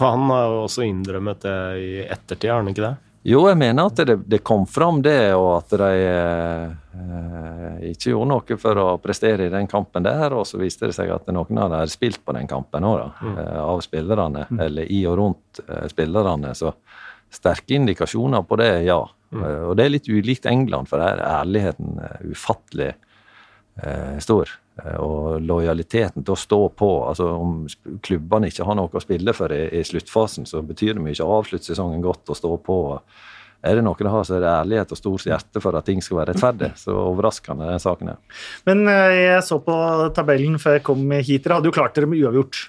For 0.00 0.16
han 0.16 0.26
har 0.32 0.46
jo 0.48 0.60
også 0.64 0.84
innrømmet 0.88 1.42
det 1.44 1.56
i 1.78 1.90
ettertid, 2.06 2.48
har 2.50 2.62
han 2.62 2.72
ikke 2.72 2.86
det? 2.86 2.94
Jo, 3.22 3.42
jeg 3.50 3.58
mener 3.60 3.90
at 3.90 3.98
det, 4.08 4.14
det, 4.32 4.38
kom 4.46 4.62
fram 4.68 5.02
det, 5.04 5.34
og 5.36 5.50
at 5.58 5.74
de 5.76 5.88
eh, 6.08 7.90
ikke 7.90 8.14
gjorde 8.14 8.28
noe 8.30 8.56
for 8.62 8.80
å 8.80 8.86
prestere 9.02 9.48
i 9.48 9.52
den 9.52 9.68
kampen 9.68 10.06
der. 10.06 10.32
Og 10.32 10.46
så 10.48 10.60
viste 10.60 10.88
det 10.88 10.96
seg 10.96 11.12
at 11.12 11.28
noen 11.28 11.60
av 11.60 11.68
dem 11.68 11.82
hadde 11.82 11.92
spilt 11.92 12.22
på 12.24 12.32
den 12.36 12.48
kampen 12.48 12.86
òg, 12.88 13.10
mm. 13.20 13.36
eh, 13.44 13.60
av 13.60 13.82
spillerne. 13.84 14.46
Mm. 14.48 14.62
Eller 14.64 14.88
i 14.88 15.02
og 15.10 15.18
rundt 15.20 15.60
eh, 15.66 15.84
spillerne. 15.92 16.54
Så 16.56 16.72
sterke 17.30 17.76
indikasjoner 17.76 18.46
på 18.48 18.56
det, 18.62 18.72
ja. 18.88 19.02
Mm. 19.30 19.44
Og 19.68 19.76
det 19.78 19.84
er 19.84 19.94
litt 19.98 20.08
ulikt 20.10 20.48
England, 20.48 20.88
for 20.90 21.04
der 21.04 21.20
er 21.20 21.42
ærligheten 21.42 22.00
ufattelig 22.32 22.94
eh, 23.84 24.16
stor. 24.24 24.56
Og 25.00 25.40
lojaliteten 25.44 26.24
til 26.24 26.34
å 26.34 26.38
stå 26.38 26.60
på. 26.76 26.90
altså 27.08 27.28
Om 27.36 27.66
klubbene 28.04 28.50
ikke 28.50 28.66
har 28.68 28.78
noe 28.78 28.92
å 28.92 29.02
spille 29.02 29.34
for 29.36 29.52
i, 29.54 29.66
i 29.80 29.84
sluttfasen, 29.86 30.48
så 30.48 30.62
betyr 30.66 30.96
det 30.96 31.04
mye 31.04 31.26
å 31.26 31.36
avslutte 31.40 31.70
sesongen 31.70 32.04
godt 32.04 32.32
og 32.32 32.38
stå 32.38 32.54
på. 32.64 32.78
Er 33.60 33.76
det 33.76 33.84
noe 33.84 33.98
det 33.98 34.12
har, 34.12 34.24
så 34.24 34.38
er 34.38 34.44
det 34.44 34.52
ærlighet 34.54 34.92
og 34.94 35.00
stort 35.00 35.26
hjerte 35.28 35.60
for 35.60 35.76
at 35.76 35.84
ting 35.88 36.00
skal 36.04 36.22
være 36.22 36.32
rettferdig. 36.32 36.72
Så 36.80 36.96
overraskende 36.96 37.68
den 37.68 37.82
saken 37.82 38.14
er. 38.14 38.20
Men 38.68 38.86
jeg 38.88 39.42
så 39.44 39.60
på 39.64 39.76
tabellen 40.16 40.56
før 40.62 40.78
jeg 40.78 40.86
kom 40.88 41.04
hit. 41.20 41.44
Dere 41.44 41.58
hadde 41.58 41.68
jo 41.68 41.76
klart 41.76 41.98
dere 41.98 42.08
med 42.08 42.22
uavgjort. 42.24 42.62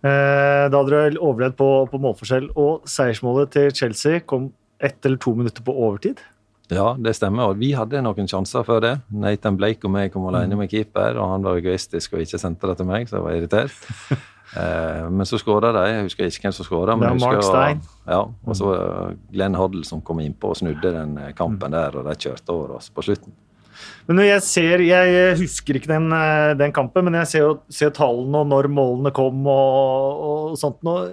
Da 0.00 0.70
hadde 0.70 0.86
dere 0.92 1.18
overlevd 1.18 1.58
på, 1.58 1.70
på 1.90 2.02
målforskjell. 2.06 2.52
Og 2.54 2.86
seiersmålet 2.88 3.50
til 3.56 3.74
Chelsea 3.74 4.22
kom 4.22 4.52
ett 4.80 5.04
eller 5.04 5.20
to 5.20 5.34
minutter 5.36 5.64
på 5.66 5.74
overtid. 5.74 6.22
Ja, 6.70 6.92
det 6.98 7.16
stemmer. 7.18 7.50
Og 7.50 7.60
vi 7.60 7.72
hadde 7.74 8.02
noen 8.04 8.28
sjanser 8.30 8.64
før 8.66 8.82
det. 8.84 8.92
Nathan 9.10 9.58
Blake 9.58 9.86
og 9.86 9.94
meg 9.94 10.12
kom 10.14 10.28
alene 10.30 10.58
med 10.58 10.70
keeper, 10.70 11.18
og 11.18 11.34
han 11.34 11.46
var 11.46 11.58
egoistisk 11.58 12.14
og 12.14 12.24
ikke 12.24 12.40
sendte 12.40 12.70
det 12.70 12.76
til 12.78 12.88
meg, 12.90 13.08
så 13.10 13.18
jeg 13.18 13.26
var 13.26 13.38
irritert. 13.38 13.90
eh, 14.60 15.04
men 15.10 15.28
så 15.28 15.40
skåra 15.40 15.72
de. 15.76 15.84
Jeg 15.90 16.06
husker 16.06 16.30
ikke 16.30 16.46
hvem 16.46 16.56
som 16.56 16.68
skåra. 16.68 16.96
Det 16.96 17.10
var 17.10 17.20
Mark 17.24 17.44
Stein. 17.46 17.84
Ja, 18.06 18.22
og 18.30 18.58
så 18.58 18.70
var 18.70 19.14
Glenn 19.34 19.58
Hoddle 19.58 19.84
som 19.88 20.02
kom 20.06 20.22
innpå 20.22 20.54
og 20.54 20.60
snudde 20.62 20.94
den 20.94 21.18
kampen 21.38 21.74
der, 21.74 21.98
og 21.98 22.06
de 22.06 22.18
kjørte 22.26 22.54
over 22.54 22.78
oss 22.78 22.90
på 22.94 23.06
slutten. 23.08 23.34
Men 24.06 24.18
når 24.18 24.26
jeg 24.26 24.42
ser, 24.44 24.82
jeg 24.84 25.36
husker 25.40 25.78
ikke 25.78 25.90
den, 25.90 26.10
den 26.60 26.72
kampen, 26.76 27.06
men 27.06 27.16
jeg 27.22 27.30
ser 27.30 27.46
jo 27.46 27.52
ser 27.72 27.92
tallene 27.96 28.42
og 28.42 28.50
når 28.50 28.68
målene 28.68 29.12
kom 29.16 29.46
og, 29.48 30.26
og 30.30 30.58
sånt 30.60 30.82
noe. 30.86 31.06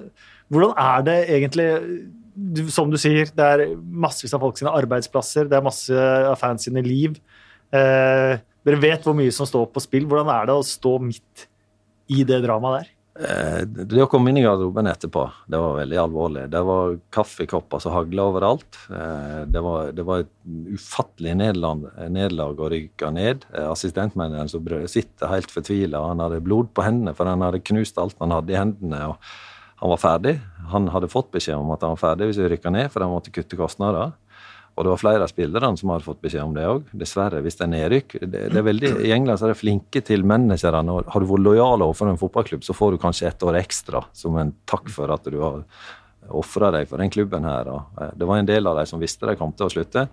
Hvordan 0.51 0.73
er 0.79 1.05
det 1.07 1.17
egentlig 1.35 1.67
som 2.73 2.91
du 2.91 2.97
sier, 3.01 3.31
det 3.33 3.45
er 3.45 3.63
massevis 3.77 4.35
av 4.38 4.43
folk 4.43 4.59
sine 4.59 4.73
arbeidsplasser, 4.77 5.49
det 5.49 5.57
er 5.57 5.65
masse 5.65 6.07
av 6.31 6.38
fans 6.39 6.67
sine 6.67 6.83
liv. 6.85 7.17
Eh, 7.73 8.38
dere 8.67 8.83
vet 8.83 9.05
hvor 9.05 9.15
mye 9.17 9.33
som 9.33 9.47
står 9.49 9.69
på 9.73 9.83
spill. 9.83 10.05
Hvordan 10.09 10.29
er 10.33 10.49
det 10.49 10.57
å 10.57 10.65
stå 10.65 10.97
midt 11.03 11.47
i 12.13 12.23
det 12.27 12.41
dramaet 12.45 12.83
der? 12.83 12.93
Eh, 13.17 13.63
det 13.65 14.03
å 14.03 14.09
komme 14.09 14.29
inn 14.29 14.38
i 14.38 14.43
garderoben 14.45 14.89
etterpå, 14.91 15.23
det 15.49 15.57
var 15.61 15.79
veldig 15.79 15.97
alvorlig. 16.03 16.43
Det 16.53 16.61
var 16.67 16.97
kaffekopper 17.15 17.81
som 17.81 17.95
hagla 17.95 18.27
overalt. 18.29 18.77
Eh, 18.93 19.41
det 19.49 19.63
var, 19.65 19.91
det 19.97 20.05
var 20.05 20.21
et 20.21 20.33
ufattelig 20.75 21.33
nederlag 21.39 22.61
å 22.61 22.69
rykke 22.73 23.11
ned. 23.15 23.47
Eh, 23.53 23.65
assistentmennene 23.71 24.45
som 24.51 24.67
sitter 24.91 25.33
helt 25.33 25.53
fortvila. 25.53 26.03
Han 26.11 26.21
hadde 26.27 26.43
blod 26.45 26.69
på 26.77 26.85
hendene, 26.85 27.15
for 27.17 27.29
han 27.29 27.45
hadde 27.45 27.63
knust 27.65 27.97
alt 28.01 28.19
han 28.21 28.35
hadde 28.35 28.53
i 28.53 28.59
hendene. 28.59 29.01
og 29.13 29.17
Han 29.82 29.93
var 29.93 29.99
ferdig. 30.01 30.38
Han 30.71 30.88
hadde 30.93 31.09
fått 31.11 31.30
beskjed 31.34 31.57
om 31.59 31.69
at 31.75 31.84
han 31.86 31.93
var 31.93 32.01
ferdig 32.01 32.32
hvis 32.32 32.39
vi 32.41 32.49
rykka 32.53 32.73
ned, 32.73 32.89
for 32.93 33.05
han 33.05 33.13
måtte 33.13 33.34
kutte 33.34 33.59
kostnader. 33.59 34.15
Og 34.78 34.86
det 34.86 34.91
var 34.91 34.99
flere 35.01 35.25
av 35.25 35.30
spillerne 35.32 35.78
som 35.80 35.89
hadde 35.89 36.05
fått 36.05 36.19
beskjed 36.21 36.43
om 36.45 36.51
det 36.53 36.65
òg. 36.69 36.89
Dessverre, 37.01 37.41
hvis 37.41 37.57
det 37.57 37.63
er 37.65 37.71
nedrykk. 37.71 38.17
Det, 38.21 38.41
det 38.53 38.59
er 38.61 38.65
veldig, 38.65 38.91
I 39.09 39.13
England 39.15 39.41
så 39.41 39.47
er 39.47 39.55
de 39.55 39.61
flinke 39.61 40.03
til 40.05 40.25
managerne. 40.28 40.99
Har 41.09 41.23
du 41.23 41.30
vært 41.30 41.45
lojal 41.47 41.86
overfor 41.86 42.11
en 42.11 42.19
fotballklubb, 42.21 42.65
så 42.65 42.75
får 42.78 42.93
du 42.93 42.99
kanskje 43.01 43.32
ett 43.32 43.45
år 43.45 43.57
ekstra 43.57 44.03
som 44.17 44.38
en 44.38 44.53
takk 44.69 44.91
for 44.93 45.13
at 45.13 45.25
du 45.34 45.39
har 45.41 45.63
ofra 46.28 46.69
deg 46.75 46.89
for 46.89 47.01
den 47.01 47.13
klubben 47.13 47.47
her. 47.47 47.71
Eh, 47.73 48.13
det 48.17 48.28
var 48.30 48.38
en 48.38 48.49
del 48.49 48.69
av 48.69 48.78
de 48.78 48.86
som 48.89 49.01
visste 49.01 49.25
de 49.30 49.38
kom 49.39 49.53
til 49.57 49.65
å 49.65 49.73
slutte. 49.73 50.07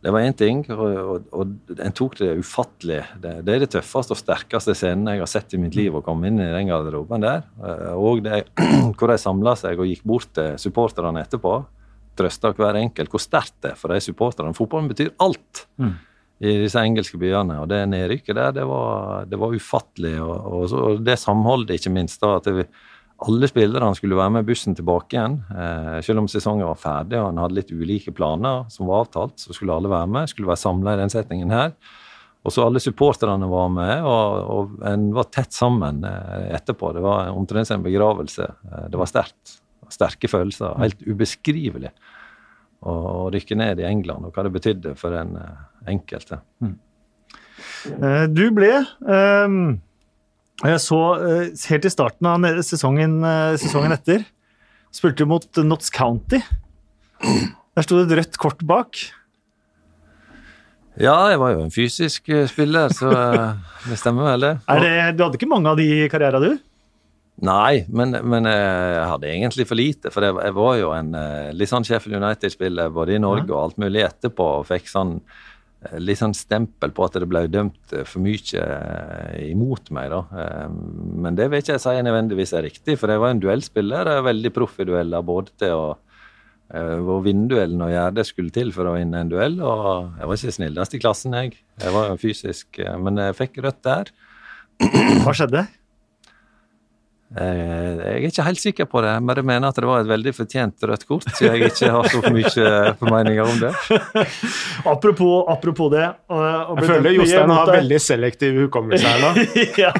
Det 0.00 0.12
var 0.14 0.24
én 0.24 0.32
ting, 0.36 0.62
og, 0.72 0.80
og, 0.96 1.26
og 1.36 1.80
en 1.84 1.94
tok 1.96 2.14
det 2.22 2.30
ufattelig. 2.40 3.02
Det, 3.20 3.34
det, 3.44 3.52
er 3.52 3.64
det 3.64 3.72
tøffeste 3.74 4.14
og 4.16 4.20
sterkeste 4.20 4.72
scenen 4.76 5.10
jeg 5.12 5.20
har 5.20 5.28
sett 5.28 5.52
i 5.52 5.60
mitt 5.60 5.76
liv, 5.76 5.92
å 5.92 6.04
komme 6.04 6.30
inn 6.30 6.40
i 6.40 6.48
den 6.54 6.70
garderoben 6.70 7.20
der. 7.24 7.44
Eh, 7.60 7.90
og 7.92 8.22
det, 8.24 8.46
hvor 8.96 9.12
de 9.12 9.18
samla 9.20 9.52
seg 9.60 9.80
og 9.80 9.90
gikk 9.90 10.06
bort 10.08 10.32
til 10.36 10.56
supporterne 10.60 11.24
etterpå 11.26 11.58
Trøsta 12.18 12.52
hver 12.56 12.78
enkelt 12.80 13.12
hvor 13.12 13.22
sterkt 13.22 13.58
det 13.64 13.74
er 13.74 13.78
for 13.78 13.92
de 13.92 14.00
supporterne. 14.02 14.56
Fotballen 14.56 14.88
betyr 14.90 15.12
alt 15.22 15.64
mm. 15.80 15.92
i 16.48 16.56
disse 16.64 16.82
engelske 16.82 17.20
byene. 17.20 17.60
Og 17.62 17.68
det 17.70 17.82
nedrykket 17.92 18.36
der, 18.36 18.54
det 18.56 18.66
var, 18.68 19.28
det 19.30 19.38
var 19.40 19.54
ufattelig. 19.56 20.16
Og, 20.24 20.34
og, 20.40 20.64
så, 20.72 20.80
og, 20.88 21.04
det 21.06 21.16
samholdet, 21.20 21.78
ikke 21.78 21.94
minst. 21.94 22.20
da, 22.24 22.38
at 22.40 22.50
vi, 22.56 22.66
alle 23.26 23.48
spillerne 23.50 23.96
skulle 23.96 24.18
være 24.18 24.32
med 24.38 24.46
bussen 24.48 24.76
tilbake 24.76 25.16
igjen. 25.16 25.40
Eh, 25.52 25.96
selv 26.04 26.22
om 26.22 26.28
sesongen 26.30 26.68
var 26.68 26.78
ferdig 26.80 27.18
og 27.20 27.30
han 27.30 27.40
hadde 27.42 27.58
litt 27.58 27.72
ulike 27.72 28.14
planer 28.16 28.64
som 28.72 28.88
var 28.88 29.04
avtalt, 29.04 29.36
så 29.42 29.56
skulle 29.56 29.76
alle 29.76 29.92
være 29.92 30.08
med. 30.10 30.30
Skulle 30.30 30.50
være 30.50 30.62
samla 30.62 30.94
i 30.94 31.00
den 31.02 31.12
setningen 31.12 31.52
her. 31.54 31.74
Og 32.40 32.54
så 32.54 32.64
alle 32.64 32.80
supporterne 32.80 33.48
var 33.50 33.66
med, 33.68 34.06
og, 34.08 34.38
og 34.54 34.86
en 34.88 35.10
var 35.12 35.28
tett 35.28 35.52
sammen 35.52 36.04
eh, 36.08 36.46
etterpå. 36.56 36.94
Det 36.96 37.04
var 37.04 37.34
omtrent 37.36 37.68
som 37.68 37.80
en 37.80 37.88
begravelse. 37.88 38.48
Eh, 38.70 38.86
det 38.92 39.00
var 39.00 39.10
sterkt 39.10 39.58
sterke 39.90 40.28
følelser. 40.30 40.76
Helt 40.78 41.00
ubeskrivelig 41.02 41.90
å 42.86 43.26
rykke 43.34 43.56
ned 43.58 43.80
i 43.82 43.88
England, 43.88 44.24
og 44.24 44.36
hva 44.36 44.44
det 44.46 44.52
betydde 44.54 44.94
for 44.96 45.12
den 45.12 45.34
enkelte. 45.90 46.38
Mm. 46.62 46.78
Eh, 48.00 48.24
du 48.30 48.46
ble 48.54 48.72
ehm, 49.08 49.80
Jeg 50.60 50.82
så 50.84 51.00
eh, 51.16 51.52
helt 51.72 51.88
i 51.88 51.92
starten 51.92 52.28
av 52.28 52.44
sesongen, 52.66 53.20
sesongen 53.60 53.96
etter 53.96 54.26
Spilte 54.90 55.24
mot 55.28 55.46
Notts 55.62 55.92
County. 55.94 56.40
Der 57.22 57.86
sto 57.86 58.00
det 58.00 58.08
et 58.08 58.16
rødt 58.18 58.38
kort 58.42 58.64
bak. 58.66 58.98
Ja, 60.98 61.30
jeg 61.30 61.38
var 61.38 61.52
jo 61.54 61.60
en 61.62 61.70
fysisk 61.70 62.26
spiller, 62.50 62.90
så 62.90 63.12
det 63.86 64.00
stemmer 64.00 64.32
vel, 64.32 64.48
det. 64.48 64.50
det. 64.82 64.96
Du 65.14 65.22
hadde 65.22 65.38
ikke 65.38 65.48
mange 65.48 65.70
av 65.70 65.78
de 65.78 65.86
i 65.86 66.08
karrieren, 66.10 66.42
du? 66.42 66.58
Nei, 67.40 67.86
men, 67.88 68.12
men, 68.28 68.44
jeg 68.50 69.04
hadde 69.08 69.28
egentlig 69.30 69.64
for 69.68 69.80
lite. 69.80 70.10
For 70.12 70.26
jeg, 70.26 70.52
var 70.56 70.74
jo 70.76 70.90
en 70.92 71.14
eh, 71.16 71.52
litt 71.56 71.70
sånn 71.70 71.86
Sheffield 71.88 72.18
United-spiller 72.20 72.92
både 72.92 73.16
i 73.16 73.22
Norge 73.22 73.48
og 73.48 73.60
alt 73.62 73.78
mulig 73.80 74.02
etterpå. 74.04 74.48
Og 74.60 74.68
fikk 74.68 74.90
sånn 74.90 75.16
eh, 75.16 75.38
litt 76.00 76.20
sånn 76.20 76.34
stempel 76.36 76.92
på 76.92 77.06
at 77.06 77.16
det 77.16 77.28
ble 77.30 77.46
dømt 77.48 77.94
eh, 77.96 78.04
for 78.08 78.22
mye 78.24 78.66
imot 79.46 79.90
meg. 79.96 80.12
da. 80.12 80.68
Men 80.70 81.38
det 81.38 81.48
vil 81.48 81.62
ikke 81.62 81.78
jeg 81.78 81.84
si 81.86 81.96
nødvendigvis 82.04 82.54
er 82.56 82.66
riktig, 82.68 82.98
for 83.00 83.12
jeg 83.12 83.22
var 83.22 83.34
en 83.34 83.42
duellspiller. 83.42 84.12
Jeg 84.12 84.22
er 84.22 84.28
veldig 84.28 84.54
proff 84.56 84.78
i 84.80 84.88
dueller, 84.88 85.24
både 85.26 85.56
til 85.62 85.76
å, 85.76 85.88
å 86.70 87.18
vinne 87.24 87.48
duellen 87.50 87.86
og 87.86 87.94
gjøre 87.94 88.16
det 88.20 88.26
skulle 88.28 88.54
til 88.54 88.74
for 88.76 88.90
å 88.90 88.96
vinne 88.98 89.24
en 89.24 89.32
duell. 89.32 89.56
Og 89.64 90.20
jeg 90.20 90.30
var 90.30 90.40
ikke 90.40 90.56
snillest 90.58 90.96
i 90.96 91.02
klassen, 91.02 91.38
jeg. 91.40 91.56
Jeg 91.80 91.96
var 91.96 92.16
fysisk, 92.20 92.82
men 93.00 93.24
jeg 93.24 93.38
fikk 93.40 93.62
rødt 93.64 93.84
der. 93.88 94.12
Hva 95.24 95.36
skjedde? 95.36 95.66
Eh, 97.30 98.00
jeg 98.00 98.10
er 98.10 98.24
ikke 98.26 98.44
helt 98.48 98.58
sikker 98.60 98.86
på 98.90 99.02
det, 99.04 99.12
men 99.22 99.38
jeg 99.38 99.46
mener 99.46 99.70
at 99.70 99.76
det 99.78 99.86
var 99.86 100.02
et 100.02 100.08
veldig 100.10 100.32
fortjent 100.34 100.86
rødt 100.90 101.04
kort. 101.06 101.28
Så 101.36 101.46
jeg 101.46 101.70
ikke 101.70 101.90
har 101.94 102.08
så 102.10 102.32
mye 102.34 102.64
formeninger 102.98 103.42
om 103.44 103.60
det. 103.62 103.70
apropos, 104.94 105.44
apropos 105.52 105.92
det 105.94 106.02
Jeg 106.02 106.88
føler 106.88 107.18
Jostein 107.20 107.54
har 107.54 107.70
veldig 107.70 108.00
selektiv 108.02 108.58
hukommelse 108.64 109.14
her 109.14 109.22
nå. 109.22 109.46
ja. 109.84 109.92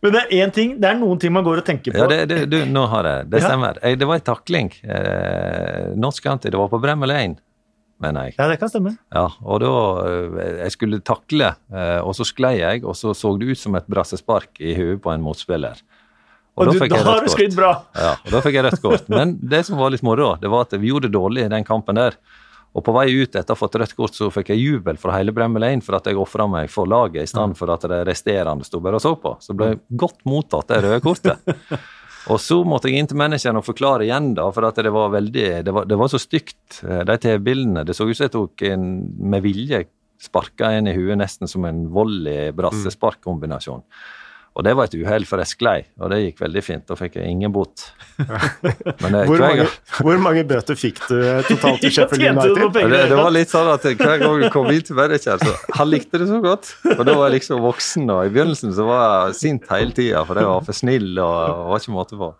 Men 0.00 0.16
det 0.16 0.22
er 0.24 0.36
én 0.40 0.54
ting, 0.54 0.76
det 0.80 0.94
er 0.94 1.00
noen 1.00 1.20
ting 1.20 1.34
man 1.34 1.44
går 1.44 1.60
og 1.60 1.68
tenker 1.68 1.92
på. 1.92 2.00
Ja, 2.00 2.08
det, 2.08 2.22
det, 2.32 2.44
du, 2.48 2.62
nå 2.72 2.86
har 2.92 3.10
jeg 3.10 3.32
det. 3.34 3.44
stemmer. 3.44 3.80
Jeg, 3.84 4.00
det 4.00 4.08
var 4.08 4.20
en 4.20 4.28
takling. 4.32 4.72
Eh, 4.80 5.90
Norsk 6.00 6.32
anti, 6.32 6.52
det 6.54 6.60
var 6.60 6.72
på 6.72 6.80
Bremmel 6.80 7.12
1 7.18 7.40
mener 8.04 8.28
jeg. 8.28 8.36
Ja, 8.38 8.48
det 8.50 8.58
kan 8.60 8.70
stemme. 8.72 8.96
Ja, 9.14 9.28
og 9.44 9.60
da 9.62 9.72
eh, 10.08 10.62
Jeg 10.64 10.74
skulle 10.74 11.00
takle, 11.04 11.52
eh, 11.72 12.00
og 12.00 12.16
så 12.16 12.26
sklei 12.26 12.56
jeg, 12.60 12.84
og 12.84 12.96
så 12.98 13.14
så 13.16 13.34
det 13.38 13.54
ut 13.54 13.60
som 13.60 13.76
et 13.78 13.86
brassespark 13.90 14.60
i 14.60 14.74
hodet 14.78 15.02
på 15.04 15.12
en 15.12 15.24
motspiller. 15.24 15.80
Og, 16.54 16.68
og 16.68 16.78
da, 16.78 16.86
da 16.86 17.02
har 17.02 17.24
du 17.26 17.32
sklidd 17.32 17.56
bra! 17.58 17.72
Ja, 17.98 18.14
og 18.20 18.30
da 18.30 18.40
fikk 18.44 18.58
jeg 18.60 18.66
rødt 18.68 18.82
kort. 18.82 19.08
Men 19.10 19.36
det 19.42 19.64
som 19.66 19.80
var 19.80 19.90
litt 19.90 20.04
moro, 20.06 20.34
det 20.40 20.50
var 20.52 20.68
at 20.68 20.76
vi 20.78 20.92
gjorde 20.92 21.10
det 21.10 21.16
dårlig 21.16 21.46
i 21.48 21.50
den 21.50 21.66
kampen 21.66 21.98
der. 21.98 22.18
Og 22.74 22.82
på 22.86 22.94
vei 22.94 23.08
ut 23.14 23.34
etter 23.34 23.50
å 23.50 23.54
ha 23.54 23.58
fått 23.58 23.76
rødt 23.78 23.94
kort, 23.98 24.14
så 24.14 24.30
fikk 24.34 24.52
jeg 24.52 24.62
jubel 24.62 24.98
fra 24.98 25.16
hele 25.16 25.34
Bremmel 25.34 25.62
Lane 25.62 25.82
for 25.82 25.98
at 25.98 26.06
jeg 26.10 26.18
ofra 26.18 26.46
meg 26.50 26.70
for 26.70 26.90
laget, 26.90 27.22
i 27.22 27.30
stedet 27.30 27.58
for 27.58 27.70
at 27.74 27.86
det 27.90 28.00
resterende 28.06 28.66
sto 28.66 28.80
bare 28.82 28.98
og 28.98 29.04
så 29.04 29.14
på. 29.18 29.34
Så 29.42 29.54
ble 29.58 29.72
jeg 29.72 29.82
godt 30.04 30.22
mottatt, 30.30 30.70
det 30.70 30.80
røde 30.86 31.02
kortet. 31.04 31.54
Og 32.32 32.38
så 32.40 32.56
måtte 32.64 32.88
jeg 32.88 33.02
inn 33.02 33.08
til 33.10 33.18
manageren 33.20 33.58
og 33.60 33.66
forklare 33.66 34.06
igjen, 34.06 34.30
da, 34.38 34.46
for 34.54 34.64
at 34.64 34.78
det 34.80 34.92
var 34.94 35.10
veldig 35.12 35.48
Det 35.66 35.74
var, 35.76 35.84
det 35.84 35.98
var 36.00 36.08
så 36.08 36.16
stygt, 36.22 36.78
eh, 36.80 37.02
de 37.04 37.16
TV-bildene. 37.20 37.82
Det 37.84 37.92
så 37.92 38.06
ut 38.08 38.16
som 38.16 38.24
jeg 38.24 38.32
tok 38.32 38.64
en 38.70 38.86
med 39.20 39.44
vilje 39.44 39.82
sparka 40.24 40.70
en 40.72 40.88
i 40.88 40.94
huet, 40.96 41.18
nesten 41.20 41.50
som 41.50 41.66
en 41.68 41.82
volley 41.92 42.48
brassesparkkombinasjon. 42.56 43.84
Og 44.54 44.62
det 44.62 44.72
var 44.78 44.86
et 44.86 44.94
uhell, 44.94 45.24
for 45.26 45.42
jeg 45.42 45.50
sklei, 45.50 45.78
og 45.98 46.12
det 46.12 46.20
gikk 46.20 46.42
veldig 46.44 46.62
fint. 46.62 46.84
Da 46.86 46.94
fikk 46.98 47.16
jeg 47.18 47.30
ingen 47.32 47.50
bot. 47.54 47.88
Men, 48.20 49.16
hvor, 49.28 49.42
mange, 49.42 49.64
hvor, 50.06 50.20
mange, 50.22 50.44
bøter 50.46 50.78
fikk 50.78 51.00
du 51.08 51.16
eh, 51.18 51.40
totalt 51.48 51.82
i 51.82 51.90
Sheffield 51.96 52.22
United? 52.22 52.62
Det, 52.76 53.00
det, 53.10 53.18
var 53.18 53.34
litt 53.34 53.50
sånn 53.50 53.72
at 53.72 53.88
hver 53.88 54.22
gang 54.22 54.44
du 54.44 54.46
kom 54.54 54.70
inn 54.70 54.86
til 54.86 54.98
manager, 54.98 55.42
så 55.42 55.74
han 55.80 55.90
likte 55.90 56.22
det 56.22 56.30
så 56.30 56.38
godt. 56.44 56.70
Og 56.94 57.02
da 57.02 57.18
var 57.18 57.32
jeg 57.32 57.40
liksom 57.40 57.66
voksen, 57.66 58.06
og 58.14 58.22
i 58.28 58.30
begynnelsen 58.30 58.76
så 58.78 58.86
var 58.86 59.04
jeg 59.08 59.40
sint 59.40 59.66
hele 59.74 59.96
tida, 59.96 60.22
for 60.28 60.38
jeg 60.38 60.52
var 60.52 60.70
for 60.70 60.82
snill 60.84 61.10
og, 61.18 61.34
og 61.34 61.74
var 61.74 61.82
ikke 61.82 61.98
måte 61.98 62.22
på. 62.22 62.30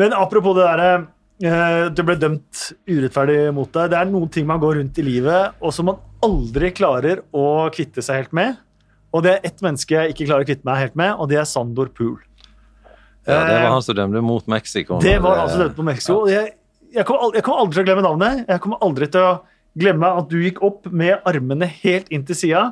Men 0.00 0.12
apropos 0.16 0.60
det 0.60 0.68
derre 0.68 0.92
eh, 1.40 1.88
du 1.88 2.04
ble 2.04 2.20
dømt 2.20 2.66
urettferdig 2.84 3.42
mot 3.56 3.72
deg. 3.80 3.94
Det 3.94 4.02
er 4.02 4.12
noen 4.12 4.28
ting 4.32 4.44
man 4.48 4.60
går 4.60 4.82
rundt 4.82 5.00
i 5.00 5.08
livet, 5.08 5.56
og 5.64 5.72
som 5.72 5.88
man 5.88 6.04
aldri 6.20 6.68
klarer 6.76 7.24
å 7.32 7.70
kvitte 7.72 8.04
seg 8.04 8.26
helt 8.26 8.36
med. 8.36 8.60
Og 9.10 9.24
det 9.26 9.36
er 9.36 9.46
ett 9.48 9.62
menneske 9.64 9.96
jeg 9.96 10.14
ikke 10.14 10.26
klarer 10.28 10.46
å 10.46 10.48
kvitte 10.48 10.66
meg 10.68 10.84
helt 10.84 10.98
med, 10.98 11.14
og 11.18 11.30
det 11.30 11.40
er 11.40 11.48
Sandor 11.48 11.90
Pool. 11.94 12.18
Ja, 13.28 13.42
det 13.44 13.56
var 13.60 13.74
han 13.74 13.84
som 13.84 13.96
dømte 13.98 14.22
mot 14.24 14.46
Mexico. 14.50 14.98
Det 15.02 15.16
var 15.22 15.42
han 15.42 15.50
som 15.50 15.62
dømte 15.64 15.82
mot 15.82 15.90
Mexico. 15.90 16.18
Ja. 16.30 16.44
Jeg, 16.44 16.54
jeg, 16.94 17.06
kommer 17.06 17.26
aldri, 17.26 17.40
jeg, 17.40 17.46
kommer 17.46 17.64
aldri 17.64 17.76
til 17.76 17.82
å 17.82 17.88
glemme 17.88 18.04
navnet. 18.06 18.44
Jeg 18.48 18.64
kommer 18.64 18.84
aldri 18.86 19.10
til 19.12 19.26
å 19.26 19.32
glemme 19.80 20.12
at 20.20 20.30
du 20.30 20.38
gikk 20.42 20.60
opp 20.66 20.88
med 20.90 21.26
armene 21.28 21.68
helt 21.82 22.10
inn 22.14 22.24
til 22.26 22.38
sida, 22.38 22.64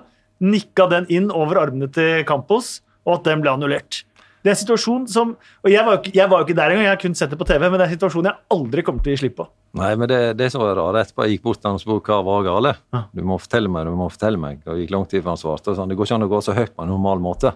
nikka 0.42 0.88
den 0.90 1.08
inn 1.14 1.28
over 1.34 1.60
armene 1.62 1.90
til 1.94 2.24
Campos, 2.26 2.78
og 3.06 3.18
at 3.18 3.28
den 3.30 3.42
ble 3.44 3.52
annullert. 3.54 4.02
Det 4.42 4.52
er 4.52 4.54
en 4.54 4.60
situasjon 4.60 5.06
som 5.10 5.32
Og 5.34 5.66
jeg 5.66 5.82
var, 5.82 5.96
jo 5.96 5.98
ikke, 5.98 6.12
jeg 6.14 6.30
var 6.30 6.40
jo 6.40 6.46
ikke 6.46 6.54
der 6.56 6.70
engang, 6.70 6.84
jeg 6.86 6.94
har 6.94 7.00
kun 7.02 7.16
sett 7.18 7.32
det 7.34 7.38
på 7.40 7.46
TV, 7.48 7.64
men 7.66 7.74
det 7.74 7.84
er 7.84 7.90
en 7.90 7.96
situasjon 7.98 8.28
jeg 8.30 8.40
aldri 8.54 8.84
kommer 8.86 9.02
til 9.02 9.10
å 9.10 9.16
gi 9.16 9.22
slipp 9.24 9.40
på. 9.40 9.48
Nei, 9.76 9.92
men 10.00 10.08
det, 10.08 10.20
det 10.38 10.48
som 10.52 10.62
var 10.64 10.78
rart 10.78 10.96
etterpå, 11.02 11.26
jeg 11.26 11.36
gikk 11.36 11.44
bort 11.44 11.60
til 11.60 11.68
ham 11.68 11.76
og 11.76 11.82
spurte 11.82 12.12
hva 12.12 12.22
var 12.24 12.46
galt. 12.46 12.82
Ja. 12.94 13.04
Du 13.12 13.22
må 13.28 13.36
fortelle 13.40 13.70
meg, 13.72 13.86
du 13.86 13.98
må 13.98 14.08
fortelle 14.12 14.40
meg. 14.40 14.62
Og 14.64 14.74
det 14.74 14.86
gikk 14.86 14.94
lang 14.96 15.08
tid 15.10 15.22
før 15.22 15.34
han 15.34 15.40
svarte. 15.44 15.76
Sånn, 15.76 15.92
det 15.92 15.98
går 15.98 16.08
ikke 16.08 16.18
an 16.18 16.28
å 16.28 16.32
gå 16.32 16.42
så 16.44 16.56
høyt 16.56 16.74
på 16.74 16.86
en 16.86 16.92
normal 16.94 17.22
måte. 17.22 17.52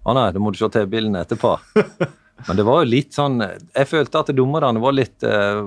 Å 0.00 0.16
nei, 0.16 0.30
da 0.32 0.42
må 0.42 0.52
du 0.52 0.60
se 0.60 0.68
til 0.72 0.88
bildene 0.90 1.24
etterpå. 1.24 1.56
Men 2.48 2.56
det 2.56 2.64
var 2.64 2.78
jo 2.80 2.88
litt 2.88 3.12
sånn 3.12 3.34
Jeg 3.42 3.88
følte 3.90 4.22
at 4.22 4.30
dommerne 4.32 4.80
var 4.80 4.94
litt 4.96 5.26
uh, 5.28 5.60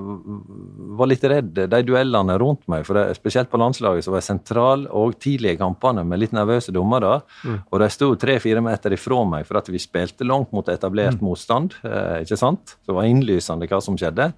var 0.98 1.06
litt 1.06 1.22
redd 1.30 1.52
de 1.70 1.80
duellene 1.86 2.34
rundt 2.40 2.64
meg. 2.70 2.82
for 2.86 2.98
det, 2.98 3.16
Spesielt 3.18 3.50
på 3.52 3.60
landslaget 3.62 4.06
så 4.06 4.10
var 4.10 4.22
jeg 4.22 4.26
sentral 4.26 4.86
og 4.90 5.14
tidlig 5.22 5.54
i 5.54 5.60
kampene 5.60 6.02
med 6.06 6.22
litt 6.22 6.34
nervøse 6.34 6.74
dommere. 6.74 7.20
Mm. 7.44 7.60
Og 7.70 7.82
de 7.82 7.90
sto 7.94 8.10
tre-fire 8.18 8.62
meter 8.64 8.94
ifra 8.96 9.22
meg 9.28 9.46
for 9.46 9.60
at 9.60 9.70
vi 9.70 9.82
spilte 9.82 10.26
langt 10.26 10.50
mot 10.54 10.68
etablert 10.70 11.20
mm. 11.20 11.24
motstand. 11.26 11.78
Uh, 11.86 12.20
ikke 12.22 12.38
sant? 12.40 12.76
Så 12.80 12.90
det 12.90 12.98
var 12.98 13.10
innlysende 13.10 13.70
hva 13.70 13.82
som 13.84 13.98
skjedde 13.98 14.32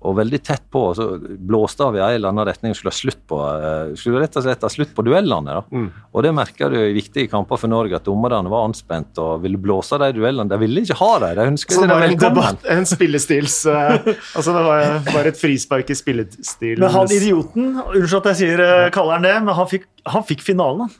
og 0.00 0.16
veldig 0.16 0.38
tett 0.40 0.62
på. 0.72 0.82
og 0.90 0.96
Så 0.96 1.06
blåste 1.20 1.84
av 1.84 1.96
i 1.96 2.00
en 2.00 2.14
eller 2.14 2.32
annen 2.32 2.46
retning 2.48 2.72
og 2.72 2.78
skulle 2.78 2.92
ha 2.92 2.96
slutt 2.96 3.20
på 3.28 3.40
uh, 3.40 3.92
skulle 4.00 4.22
rett 4.22 4.38
og 4.40 4.46
slett 4.46 4.64
ha 4.64 4.70
slutt 4.72 4.94
på 4.96 5.04
duellene. 5.04 5.58
da. 5.58 5.64
Mm. 5.68 5.88
Og 6.14 6.24
Det 6.24 6.32
merka 6.36 6.70
du 6.72 6.78
i 6.80 6.94
viktige 6.96 7.28
kamper 7.32 7.60
for 7.60 7.72
Norge, 7.72 8.00
at 8.00 8.08
dommerne 8.08 8.52
var 8.52 8.68
anspent 8.68 9.20
og 9.20 9.44
ville 9.44 9.60
blåse 9.60 9.98
de 10.00 10.10
duellene. 10.16 10.48
De 10.48 10.60
ville 10.62 10.86
ikke 10.86 10.96
ha 11.02 11.10
dem. 11.24 11.36
De 11.36 11.48
ønsket 11.52 11.76
så 11.76 11.84
det 11.84 11.92
var 11.92 12.06
en 12.06 12.22
debatt, 12.24 12.64
en 12.76 12.88
spillestils 12.88 13.60
uh, 13.68 13.98
Altså 14.38 14.56
det 14.56 14.64
var 14.64 14.96
bare 15.10 15.34
et 15.34 15.40
frispark 15.40 15.92
i 15.92 15.98
spillestil. 15.98 16.80
Men 16.80 16.96
han 16.96 17.12
idioten, 17.12 17.76
unnskyld 17.84 18.20
at 18.22 18.32
jeg 18.32 18.40
sier 18.44 18.64
uh, 18.64 18.88
kaller 18.94 19.18
han 19.18 19.28
det, 19.28 19.36
men 19.44 19.56
han 19.58 19.68
fikk, 19.68 19.84
han 20.08 20.24
fikk 20.26 20.48
finalen, 20.48 20.88
han. 20.88 20.98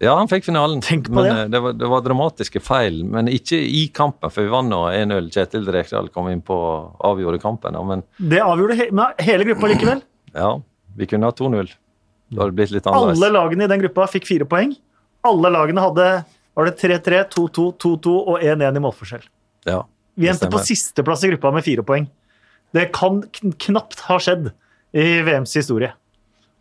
Ja, 0.00 0.14
han 0.16 0.30
fikk 0.30 0.46
finalen. 0.48 0.80
Tenk 0.80 1.10
på 1.10 1.18
men 1.18 1.26
det. 1.28 1.32
eh, 1.36 1.48
det 1.52 1.60
var, 1.60 1.74
det 1.76 1.88
var 1.92 2.04
dramatiske 2.04 2.62
feil. 2.64 3.02
Men 3.04 3.28
ikke 3.28 3.58
i 3.60 3.82
kampen, 3.92 4.32
for 4.32 4.46
vi 4.46 4.52
vant 4.52 4.70
nå 4.72 4.78
1-0. 4.96 5.28
Kjetil 5.34 5.68
Rekdal 5.68 6.08
kom 6.14 6.30
inn 6.32 6.40
på 6.44 6.56
og 6.56 7.04
avgjorde 7.10 7.40
kampen. 7.42 7.76
Men 7.86 8.04
Det 8.16 8.40
avgjorde 8.40 8.78
he 8.80 8.88
hele 9.26 9.48
gruppa 9.50 9.68
likevel. 9.74 10.00
ja, 10.40 10.54
vi 10.96 11.08
kunne 11.10 11.28
ha 11.28 11.36
2-0. 11.36 11.74
Det 12.30 12.40
hadde 12.40 12.56
blitt 12.56 12.72
litt 12.72 12.86
annerledes. 12.88 13.20
Alle 13.20 13.32
lagene 13.34 13.66
i 13.66 13.72
den 13.74 13.82
gruppa 13.84 14.06
fikk 14.08 14.28
fire 14.30 14.48
poeng. 14.48 14.72
Alle 15.26 15.50
lagene 15.52 15.84
hadde 15.84 16.08
var 16.56 16.70
det 16.70 16.78
3-3, 16.80 17.20
2-2, 17.34 17.66
2-2 17.82 18.14
og 18.16 18.40
1-1 18.40 18.80
i 18.80 18.82
målforskjell. 18.82 19.28
Ja, 19.68 19.82
Vi 20.16 20.28
endte 20.30 20.48
på 20.50 20.62
sisteplass 20.64 21.24
i 21.24 21.30
gruppa 21.34 21.52
med 21.54 21.66
fire 21.66 21.84
poeng. 21.86 22.08
Det 22.72 22.88
kan 22.94 23.20
kn 23.34 23.52
knapt 23.66 24.00
ha 24.08 24.16
skjedd 24.22 24.48
i 24.96 25.06
VMs 25.26 25.52
historie. 25.58 25.92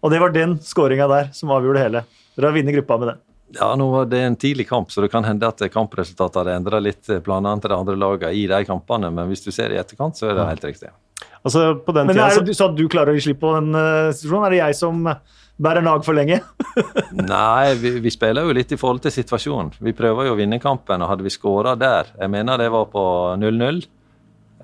Og 0.04 0.12
det 0.12 0.20
var 0.22 0.34
den 0.36 0.58
skåringa 0.64 1.08
der 1.12 1.32
som 1.36 1.52
avgjorde 1.54 1.82
hele. 1.84 2.04
Dere 2.36 2.50
har 2.50 2.56
vunnet 2.56 2.76
gruppa 2.76 2.98
med 3.00 3.14
den. 3.14 3.20
Ja, 3.58 3.72
nå 3.80 3.88
var 3.90 4.10
det 4.12 4.20
en 4.22 4.38
tidlig 4.38 4.68
kamp, 4.70 4.92
så 4.94 5.02
det 5.02 5.10
kan 5.14 5.26
hende 5.26 5.48
at 5.50 5.62
kampresultatet 5.74 6.42
hadde 6.42 6.58
endra 6.60 6.82
litt 6.84 7.10
planene 7.26 7.62
til 7.64 7.74
de 7.74 7.78
andre 7.78 7.96
lagene 7.98 8.34
i 8.38 8.46
de 8.50 8.60
kampene, 8.68 9.10
men 9.14 9.32
hvis 9.32 9.42
du 9.46 9.50
ser 9.56 9.74
i 9.74 9.80
etterkant, 9.82 10.20
så 10.20 10.30
er 10.30 10.38
det 10.38 10.50
helt 10.52 10.68
riktig. 10.70 10.92
Altså, 11.42 11.74
på 11.86 11.96
den 11.96 12.10
Men 12.10 12.18
tida 12.18 12.30
er 12.30 12.44
det 12.44 12.56
sånn 12.58 12.74
at 12.74 12.80
du 12.80 12.88
klarer 12.92 13.14
å 13.14 13.18
gi 13.18 13.24
slipp 13.30 13.40
på 13.42 13.54
den 13.56 13.72
uh, 13.76 14.12
situasjonen? 14.12 14.46
Er 14.46 14.54
det 14.54 14.60
jeg 14.60 14.78
som 14.80 15.06
bærer 15.60 15.86
nag 15.86 16.04
for 16.06 16.18
lenge? 16.18 16.42
Nei, 17.20 17.76
vi, 17.80 17.94
vi 18.04 18.12
spiller 18.14 18.48
jo 18.48 18.56
litt 18.56 18.74
i 18.76 18.80
forhold 18.80 19.04
til 19.06 19.16
situasjonen. 19.16 19.72
Vi 19.84 19.96
prøver 19.96 20.30
jo 20.30 20.36
å 20.36 20.40
vinne 20.40 20.60
kampen, 20.64 21.04
og 21.04 21.12
hadde 21.14 21.26
vi 21.26 21.34
skåra 21.34 21.78
der 21.80 22.12
Jeg 22.20 22.32
mener 22.32 22.60
det 22.60 22.70
var 22.74 22.90
på 22.92 23.06
0-0. 23.40 23.82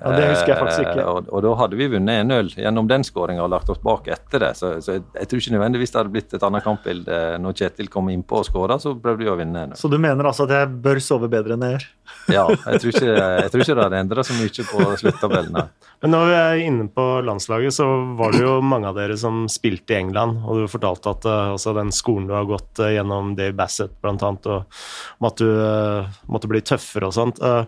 Ja, 0.06 0.14
Det 0.16 0.28
husker 0.30 0.54
jeg 0.54 0.60
faktisk 0.62 0.84
Eh, 0.86 0.92
ikke. 0.92 1.06
Og, 1.10 1.30
og 1.34 1.44
da 1.46 1.52
hadde 1.62 1.78
vi 1.80 1.88
vunnet 1.90 2.22
1-0 2.26 2.52
gjennom 2.62 2.90
den 2.90 3.06
skåringa 3.08 3.44
og 3.46 3.52
lagt 3.54 3.70
oss 3.74 3.82
bak 3.82 4.08
etter 4.14 4.44
det. 4.44 4.52
Så, 4.60 4.76
så 4.84 4.98
jeg, 4.98 5.04
jeg 5.18 5.30
tror 5.32 5.42
ikke 5.42 5.54
nødvendigvis 5.56 5.94
det 5.94 6.00
hadde 6.02 6.14
blitt 6.14 6.36
et 6.38 6.46
annet 6.46 6.66
kampbilde 6.66 7.20
når 7.42 7.58
Kjetil 7.60 7.90
kom 7.92 8.12
innpå 8.14 8.42
og 8.42 8.48
skåra, 8.48 8.78
så 8.82 8.94
prøvde 8.94 9.26
vi 9.26 9.32
å 9.32 9.38
vinne 9.40 9.66
1-0. 9.72 9.80
Så 9.80 9.90
du 9.92 9.98
mener 10.02 10.30
altså 10.30 10.46
at 10.46 10.56
jeg 10.56 10.72
bør 10.86 11.02
sove 11.04 11.30
bedre 11.32 11.58
enn 11.58 11.66
jeg 11.68 11.78
gjør? 11.78 11.88
Ja, 12.36 12.44
jeg 12.50 12.82
tror 12.82 12.92
ikke, 12.92 13.14
jeg 13.14 13.50
tror 13.54 13.62
ikke 13.64 13.76
det 13.78 13.84
hadde 13.86 14.00
endra 14.02 14.24
så 14.26 14.36
mye 14.38 14.66
på 14.70 14.86
sluttabellen. 15.02 15.58
Men 16.02 16.14
når 16.14 16.28
vi 16.30 16.36
er 16.38 16.62
inne 16.66 16.88
på 16.94 17.06
landslaget, 17.26 17.76
så 17.76 17.86
var 18.18 18.34
det 18.34 18.44
jo 18.44 18.56
mange 18.66 18.90
av 18.90 18.98
dere 18.98 19.18
som 19.18 19.46
spilte 19.52 19.96
i 19.96 20.00
England. 20.04 20.42
Og 20.46 20.64
du 20.64 20.72
fortalte 20.72 21.14
at 21.14 21.28
uh, 21.30 21.74
den 21.78 21.94
skolen 21.96 22.30
du 22.30 22.36
har 22.38 22.48
gått 22.50 22.82
uh, 22.82 22.92
gjennom, 22.94 23.34
Dave 23.38 23.54
Bassett 23.58 23.94
blant 24.02 24.26
annet, 24.26 24.50
og 24.50 25.22
om 25.22 25.30
at 25.30 25.42
du 25.42 25.48
uh, 25.50 26.18
måtte 26.32 26.50
bli 26.52 26.62
tøffere 26.66 27.10
og 27.10 27.18
sånt, 27.18 27.42
Uh, 27.46 27.66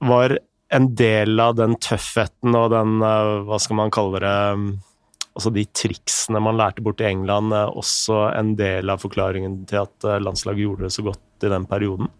var 0.00 0.38
en 0.70 0.86
del 0.94 1.40
av 1.42 1.56
den 1.58 1.74
tøffheten 1.82 2.54
og 2.54 2.70
den, 2.74 3.00
eh, 3.02 3.32
hva 3.46 3.58
skal 3.62 3.78
man 3.82 3.92
kalle 3.94 4.22
det 4.22 4.38
mm, 4.60 4.70
Altså 5.30 5.52
de 5.54 5.62
triksene 5.78 6.40
man 6.42 6.56
lærte 6.58 6.82
bort 6.82 7.00
i 7.00 7.06
England, 7.06 7.52
eh, 7.54 7.76
også 7.78 8.16
en 8.34 8.56
del 8.58 8.90
av 8.90 8.98
forklaringen 8.98 9.60
til 9.70 9.84
at 9.84 10.04
eh, 10.04 10.18
landslaget 10.20 10.64
gjorde 10.64 10.88
det 10.88 10.90
så 10.96 11.04
godt 11.06 11.46
i 11.46 11.52
den 11.52 11.68
perioden? 11.70 12.10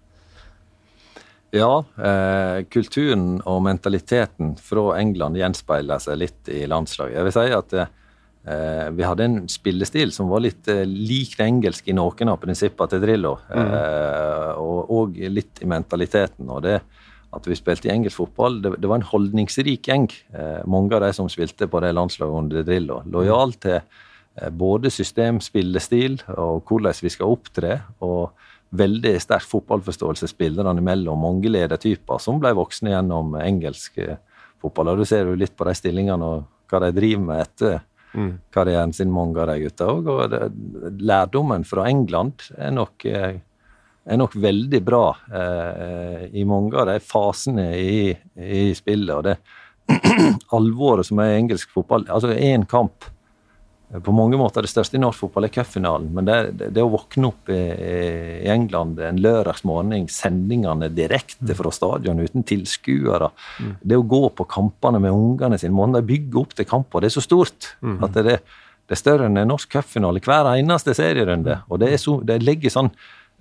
Ja, 1.50 1.82
eh, 1.98 2.62
kulturen 2.70 3.40
og 3.50 3.64
mentaliteten 3.66 4.54
fra 4.62 4.84
England 5.00 5.40
gjenspeiler 5.40 5.98
seg 6.00 6.20
litt 6.22 6.52
i 6.54 6.62
landslaget. 6.70 7.18
Jeg 7.18 7.26
vil 7.26 7.34
si 7.34 7.44
at 7.58 7.76
eh, 7.82 8.86
vi 8.94 9.06
hadde 9.10 9.26
en 9.26 9.38
spillestil 9.50 10.14
som 10.14 10.30
var 10.30 10.46
litt 10.46 10.70
eh, 10.70 10.86
lik 10.86 11.34
det 11.34 11.50
engelske 11.50 11.90
i 11.90 11.98
noen 11.98 12.30
av 12.30 12.38
prinsippene 12.46 12.94
til 12.94 13.02
Drillo, 13.02 13.34
eh, 13.50 14.50
og, 14.54 14.94
og 14.94 15.18
litt 15.34 15.60
i 15.66 15.70
mentaliteten. 15.74 16.46
og 16.46 16.62
det 16.70 16.78
at 17.36 17.46
vi 17.46 17.56
spilte 17.58 17.88
i 17.88 17.92
engelsk 17.94 18.18
fotball, 18.18 18.60
det, 18.62 18.74
det 18.82 18.90
var 18.90 19.00
en 19.00 19.10
holdningsrik 19.10 19.86
gjeng. 19.86 20.08
Eh, 20.34 20.62
mange 20.70 20.96
av 20.96 21.04
de 21.04 21.12
som 21.14 21.28
spilte 21.30 21.68
på 21.70 21.82
det 21.84 21.92
landslaget 21.94 22.42
under 22.42 22.66
Drillo. 22.66 23.00
Lojal 23.10 23.54
til 23.62 23.78
eh, 23.78 24.50
både 24.50 24.90
system, 24.90 25.38
spillestil 25.44 26.18
og 26.34 26.66
hvordan 26.66 27.04
vi 27.04 27.12
skal 27.14 27.36
opptre. 27.36 27.80
og 28.00 28.32
veldig 28.70 29.16
sterk 29.18 29.46
fotballforståelse 29.50 30.28
spillerne 30.30 30.78
imellom. 30.78 31.18
Mange 31.18 31.50
ledertyper 31.50 32.20
som 32.22 32.38
ble 32.42 32.52
voksne 32.54 32.92
gjennom 32.92 33.34
engelsk 33.40 33.98
eh, 33.98 34.18
fotball. 34.62 34.92
Og 34.92 35.02
Du 35.02 35.08
ser 35.08 35.26
jo 35.26 35.38
litt 35.38 35.56
på 35.58 35.66
de 35.66 35.74
stillingene 35.74 36.26
og 36.26 36.44
hva 36.70 36.84
de 36.84 36.92
driver 36.94 37.24
med 37.26 37.46
etter 37.46 37.80
karrieren 38.54 38.92
sin, 38.92 39.10
mange 39.10 39.38
av 39.38 39.50
de 39.50 39.64
gutta 39.64 39.86
òg. 39.90 40.08
Og 40.10 40.32
det, 40.32 40.42
lærdommen 41.02 41.66
fra 41.66 41.86
England 41.90 42.46
er 42.58 42.74
nok, 42.74 43.04
eh, 43.06 43.40
er 44.04 44.18
nok 44.20 44.34
veldig 44.40 44.80
bra 44.84 45.04
eh, 45.28 46.26
i 46.40 46.44
mange 46.48 46.76
av 46.80 46.88
de 46.88 46.98
fasene 47.04 47.70
i, 47.76 48.10
i 48.40 48.70
spillet. 48.76 49.14
Og 49.16 49.26
det 49.26 49.36
alvoret 50.56 51.08
som 51.08 51.20
er 51.22 51.32
i 51.32 51.40
engelsk 51.40 51.72
fotball 51.74 52.04
Altså 52.12 52.30
én 52.36 52.62
kamp 52.68 53.08
på 53.90 54.12
mange 54.14 54.38
måter 54.38 54.62
det 54.62 54.70
største 54.70 54.94
i 54.94 55.00
norsk 55.02 55.24
fotball 55.24 55.48
er 55.48 55.50
cupfinalen, 55.50 56.12
men 56.14 56.26
det, 56.28 56.36
det, 56.60 56.68
det 56.76 56.82
å 56.84 56.92
våkne 56.92 57.26
opp 57.32 57.50
i, 57.50 57.58
i 57.58 58.46
England 58.52 59.00
en 59.02 59.18
lørdagsmorgen, 59.18 60.06
sendingene 60.14 60.92
direkte 60.94 61.56
fra 61.58 61.72
stadion 61.74 62.22
uten 62.22 62.46
tilskuere, 62.46 63.32
det 63.82 63.98
å 63.98 64.06
gå 64.06 64.22
på 64.38 64.46
kampene 64.50 65.02
med 65.02 65.10
ungene 65.10 65.58
sine, 65.58 65.74
måten 65.74 65.98
de 65.98 66.04
bygger 66.06 66.44
opp 66.44 66.54
til 66.54 66.68
kamper, 66.70 67.02
det 67.02 67.10
er 67.10 67.16
så 67.16 67.24
stort 67.26 67.72
at 67.82 68.20
det, 68.22 68.36
det 68.86 68.94
er 68.94 69.02
større 69.02 69.26
enn 69.26 69.42
en 69.42 69.50
norsk 69.56 69.74
cupfinale 69.74 70.22
hver 70.22 70.52
eneste 70.52 70.94
serierunde. 70.94 71.58
og 71.66 71.82
det, 71.82 71.96
så, 71.98 72.20
det 72.22 72.38
legger 72.46 72.76
sånn, 72.76 72.92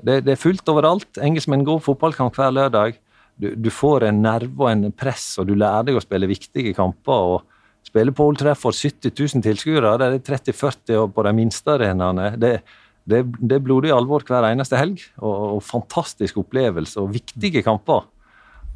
det, 0.06 0.22
det 0.26 0.34
er 0.34 0.40
fullt 0.40 0.68
overalt. 0.72 1.20
Engelskmenn 1.22 1.66
går 1.68 1.82
fotballkamp 1.84 2.38
hver 2.40 2.54
lørdag. 2.56 3.00
Du, 3.40 3.52
du 3.56 3.70
får 3.72 4.08
en 4.10 4.22
nerve 4.24 4.66
og 4.66 4.72
en 4.72 4.92
press, 4.96 5.32
og 5.40 5.48
du 5.50 5.56
lærer 5.56 5.90
deg 5.90 6.00
å 6.00 6.04
spille 6.04 6.30
viktige 6.30 6.76
kamper. 6.78 7.34
og 7.36 7.88
Spille 7.88 8.14
på 8.16 8.28
Old 8.28 8.42
Trafford 8.42 8.76
70 8.76 9.16
000 9.16 9.44
tilskuere, 9.46 9.96
det 10.00 10.10
er 10.10 10.22
30-40 10.28 11.10
på 11.16 11.26
de 11.26 11.34
minste 11.36 11.74
arenaene. 11.74 12.34
Det, 12.40 12.54
det, 13.10 13.24
det 13.40 13.58
er 13.58 13.66
blodig 13.66 13.92
alvor 13.96 14.24
hver 14.28 14.50
eneste 14.52 14.80
helg, 14.80 15.02
og, 15.18 15.36
og 15.58 15.62
fantastisk 15.66 16.42
opplevelse 16.44 17.00
og 17.02 17.14
viktige 17.16 17.64
kamper. 17.66 18.06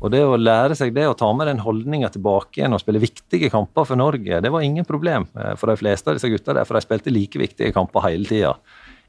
Og 0.03 0.11
det 0.11 0.23
å 0.27 0.39
lære 0.39 0.75
seg 0.75 0.91
det 0.95 1.05
å 1.07 1.15
ta 1.15 1.29
med 1.35 1.47
den 1.47 1.61
holdninga 1.63 2.09
tilbake 2.11 2.59
igjen 2.59 2.75
og 2.75 2.81
spille 2.81 2.99
viktige 3.03 3.51
kamper 3.51 3.85
for 3.87 3.99
Norge, 3.99 4.41
det 4.43 4.51
var 4.51 4.65
ingen 4.65 4.87
problem 4.87 5.29
eh, 5.39 5.53
for 5.59 5.71
de 5.71 5.77
fleste 5.79 6.11
av 6.11 6.17
disse 6.17 6.31
gutta 6.31 6.55
der, 6.57 6.67
for 6.67 6.75
de 6.75 6.83
spilte 6.83 7.13
like 7.13 7.39
viktige 7.39 7.71
kamper 7.75 8.03
hele 8.09 8.27
tida 8.27 8.57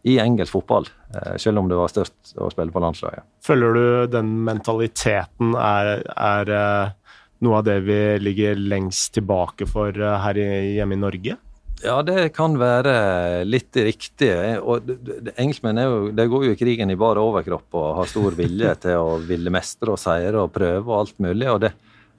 i 0.05 0.19
engelsk 0.21 0.53
fotball, 0.53 0.89
eh, 1.15 1.37
selv 1.41 1.63
om 1.63 1.69
det 1.69 1.79
var 1.79 1.93
størst 1.93 2.35
å 2.37 2.51
spille 2.53 2.75
på 2.75 2.83
landslaget. 2.85 3.25
Føler 3.45 3.79
du 3.79 3.87
den 4.13 4.35
mentaliteten 4.45 5.55
er, 5.57 6.05
er 6.13 6.53
eh, 6.53 7.17
noe 7.45 7.63
av 7.63 7.65
det 7.69 7.79
vi 7.87 7.99
ligger 8.21 8.61
lengst 8.61 9.15
tilbake 9.17 9.69
for 9.71 9.97
eh, 9.97 10.19
her 10.27 10.41
hjemme 10.41 10.99
i 10.99 11.01
Norge? 11.01 11.39
Ja, 11.85 11.97
det 12.05 12.31
kan 12.37 12.55
være 12.61 13.45
litt 13.49 13.77
riktig. 13.77 14.31
Og 14.61 14.93
engelskmenn 15.35 15.81
er 15.81 15.89
jo, 15.89 16.13
de 16.17 16.29
går 16.31 16.47
jo 16.47 16.53
i 16.55 16.61
krigen 16.61 16.93
i 16.93 17.01
bare 17.01 17.25
overkropp 17.25 17.77
og 17.81 17.89
har 17.99 18.13
stor 18.13 18.37
vilje 18.39 18.77
til 18.85 19.01
å 19.01 19.19
ville 19.25 19.53
mestre 19.53 19.97
og 19.97 20.01
seire 20.01 20.45
og 20.45 20.53
prøve 20.53 20.85
og 20.85 20.99
alt 21.01 21.19
mulig. 21.25 21.49
og 21.49 21.65
det, 21.65 21.73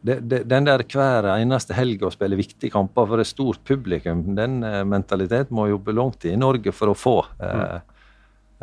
det, 0.05 0.19
det, 0.29 0.43
Den 0.51 0.67
der 0.67 0.83
hver 0.85 1.27
eneste 1.33 1.75
helg 1.77 2.05
å 2.05 2.13
spille 2.13 2.37
viktige 2.39 2.73
kamper 2.73 3.09
for 3.09 3.23
et 3.23 3.29
stort 3.29 3.63
publikum, 3.67 4.23
den 4.37 4.61
eh, 4.63 4.83
mentaliteten 4.87 5.55
må 5.57 5.67
jobbe 5.71 5.95
langt 5.97 6.25
i 6.29 6.35
Norge 6.39 6.73
for 6.75 6.93
å 6.93 6.97
få. 6.97 7.17
Eh, 7.41 7.79